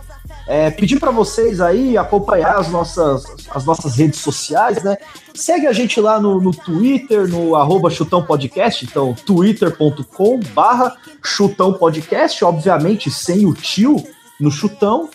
É, 0.46 0.70
pedir 0.70 0.98
para 0.98 1.10
vocês 1.10 1.60
aí 1.60 1.96
acompanhar 1.96 2.56
as 2.58 2.68
nossas, 2.68 3.24
as 3.50 3.64
nossas 3.64 3.96
redes 3.96 4.20
sociais, 4.20 4.82
né? 4.82 4.96
Segue 5.34 5.66
a 5.66 5.72
gente 5.72 6.00
lá 6.00 6.20
no, 6.20 6.40
no 6.40 6.50
Twitter, 6.50 7.28
no 7.28 7.56
arroba 7.56 7.90
Chutão 7.90 8.22
Podcast, 8.22 8.84
então 8.84 9.14
twitter.com 9.14 10.40
barra 10.54 10.96
Chutão 11.22 11.72
Podcast, 11.72 12.44
obviamente 12.44 13.10
sem 13.10 13.46
o 13.46 13.54
tio 13.54 14.02
no 14.38 14.50
Chutão. 14.50 15.08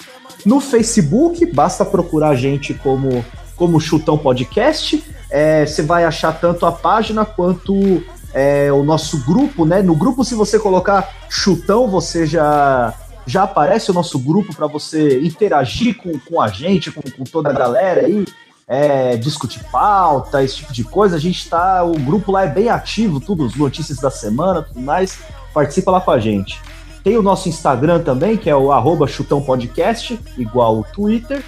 No 0.46 0.60
Facebook, 0.60 1.46
basta 1.48 1.84
procurar 1.84 2.30
a 2.30 2.36
gente 2.36 2.74
como, 2.74 3.24
como 3.56 3.80
Chutão 3.80 4.18
Podcast. 4.18 5.04
É, 5.30 5.66
você 5.66 5.84
vai 5.84 6.06
achar 6.06 6.40
tanto 6.40 6.66
a 6.66 6.72
página 6.72 7.26
quanto 7.26 8.04
é, 8.34 8.72
o 8.72 8.84
nosso 8.84 9.24
grupo, 9.26 9.66
né? 9.66 9.82
No 9.82 9.96
grupo, 9.96 10.24
se 10.24 10.36
você 10.36 10.60
colocar 10.60 11.28
chutão, 11.30 11.88
você 11.88 12.26
já 12.26 12.94
já 13.26 13.44
aparece 13.44 13.92
o 13.92 13.94
nosso 13.94 14.18
grupo 14.18 14.56
para 14.56 14.66
você 14.66 15.22
interagir 15.22 15.96
com, 15.98 16.18
com 16.20 16.42
a 16.42 16.48
gente, 16.48 16.92
com, 16.92 17.02
com 17.02 17.24
toda 17.24 17.52
a 17.52 17.54
galera 17.54 18.08
aí, 18.08 18.26
é, 18.68 19.18
discutir 19.18 19.64
pauta, 19.72 20.44
esse 20.44 20.58
tipo 20.58 20.74
de 20.74 20.84
coisa. 20.84 21.16
A 21.16 21.20
gente 21.20 21.48
tá. 21.48 21.84
O 21.84 21.94
grupo 22.00 22.32
lá 22.32 22.44
é 22.44 22.48
bem 22.48 22.70
ativo, 22.70 23.20
tudo, 23.20 23.46
as 23.46 23.56
notícias 23.56 24.00
da 24.00 24.10
semana, 24.10 24.64
tudo 24.64 24.80
mais. 24.80 25.20
Participa 25.54 25.92
lá 25.92 26.02
com 26.02 26.12
a 26.12 26.20
gente. 26.20 26.60
Tem 27.04 27.18
o 27.18 27.22
nosso 27.22 27.48
Instagram 27.48 28.02
também, 28.02 28.36
que 28.36 28.50
é 28.50 28.56
o 28.56 28.72
arroba 28.72 29.08
chutão 29.08 29.42
podcast, 29.42 30.20
igual 30.38 30.80
o 30.80 30.84
Twitter. 30.84 31.44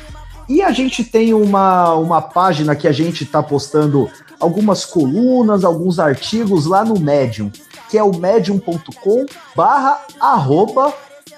E 0.47 0.61
a 0.61 0.71
gente 0.71 1.03
tem 1.03 1.33
uma, 1.33 1.93
uma 1.93 2.21
página 2.21 2.75
que 2.75 2.87
a 2.87 2.91
gente 2.91 3.23
está 3.23 3.41
postando 3.41 4.09
algumas 4.41 4.83
colunas, 4.83 5.63
alguns 5.63 5.99
artigos 5.99 6.65
lá 6.65 6.83
no 6.83 6.99
Medium, 6.99 7.51
que 7.89 7.97
é 7.97 8.03
o 8.03 8.13
medium.com 8.13 9.25
barra 9.55 10.01
arroba 10.19 10.93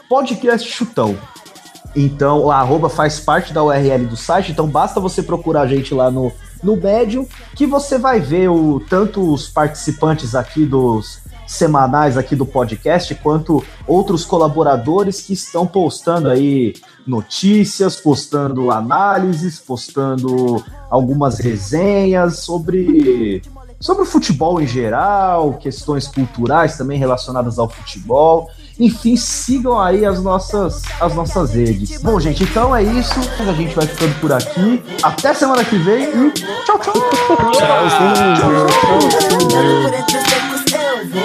podcast 0.10 0.68
chutão. 0.70 1.18
Então, 1.96 2.50
a 2.50 2.58
arroba 2.58 2.90
faz 2.90 3.20
parte 3.20 3.54
da 3.54 3.64
URL 3.64 4.06
do 4.08 4.18
site, 4.18 4.52
então 4.52 4.68
basta 4.68 5.00
você 5.00 5.22
procurar 5.22 5.62
a 5.62 5.68
gente 5.68 5.94
lá 5.94 6.10
no, 6.10 6.32
no 6.64 6.76
Medium, 6.76 7.28
que 7.56 7.68
você 7.68 8.00
vai 8.00 8.20
ver 8.20 8.50
o, 8.50 8.80
tanto 8.80 9.32
os 9.32 9.48
participantes 9.48 10.34
aqui 10.34 10.66
dos 10.66 11.20
semanais 11.54 12.18
aqui 12.18 12.36
do 12.36 12.46
podcast, 12.46 13.14
quanto 13.16 13.64
outros 13.88 14.26
colaboradores 14.26 15.22
que 15.22 15.34
estão 15.34 15.66
postando 15.66 16.30
aí 16.30 16.74
notícias, 17.06 17.96
postando 17.96 18.72
análises, 18.72 19.60
postando 19.60 20.64
algumas 20.90 21.40
resenhas 21.40 22.40
sobre 22.40 23.42
sobre 23.80 24.04
o 24.04 24.06
futebol 24.06 24.62
em 24.62 24.68
geral, 24.68 25.56
questões 25.56 26.08
culturais 26.08 26.78
também 26.78 26.98
relacionadas 26.98 27.60
ao 27.60 27.68
futebol. 27.68 28.50
Enfim, 28.80 29.18
sigam 29.18 29.80
aí 29.80 30.06
as 30.06 30.24
nossas, 30.24 30.84
as 31.02 31.14
nossas 31.14 31.54
redes. 31.54 32.02
Bom, 32.02 32.18
gente, 32.18 32.44
então 32.44 32.74
é 32.74 32.82
isso. 32.82 33.20
A 33.40 33.52
gente 33.52 33.76
vai 33.76 33.86
ficando 33.86 34.20
por 34.22 34.32
aqui. 34.32 34.82
Até 35.04 35.34
semana 35.34 35.66
que 35.66 35.78
vem 35.78 36.28
e 36.28 36.32
tchau, 36.32 36.80
tchau. 36.80 36.94
Vocês 41.14 41.22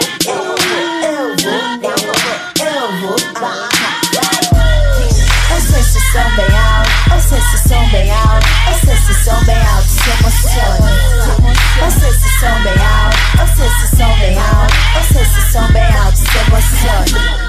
são 6.12 6.36
bem 6.36 6.58
alto, 6.58 6.90
vocês 7.08 7.60
são 7.66 7.88
bem 7.88 8.10
alto, 8.10 8.46
vocês 8.68 9.24
são 9.24 9.44
bem 9.44 9.56
alto, 9.56 9.88
se 9.88 10.10
emociona. 10.10 10.92
Vocês 11.80 12.16
são 12.38 12.62
bem 12.62 12.74
alto, 12.84 13.16
vocês 13.38 13.72
são 13.96 14.18
bem 14.18 14.36
alto, 14.38 14.74
vocês 14.94 15.28
são 15.52 15.72
bem 15.72 15.96
alto, 15.96 16.18
se 16.18 16.38
emociona. 16.46 17.47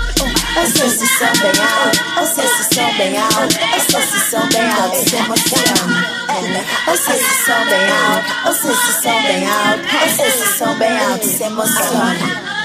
Vocês 0.55 1.09
são 1.17 1.31
bem 1.41 1.51
alto, 1.61 1.99
vocês 2.15 2.67
são 2.73 2.97
bem 2.97 3.17
alto, 3.17 3.55
vocês 3.73 4.23
são 4.29 4.49
bem 4.49 4.71
alto, 4.71 5.09
se 5.09 5.15
emociona. 5.15 6.19
Vocês 6.85 7.25
são 7.45 7.65
bem 7.65 7.89
alto, 7.91 8.33
vocês 8.45 8.77
são 9.01 9.21
bem 9.21 9.47
alto, 9.47 9.87
vocês 10.09 10.57
são 10.57 10.77
bem 10.77 10.99
alto, 10.99 11.25
se 11.25 11.43
emociona. 11.43 12.58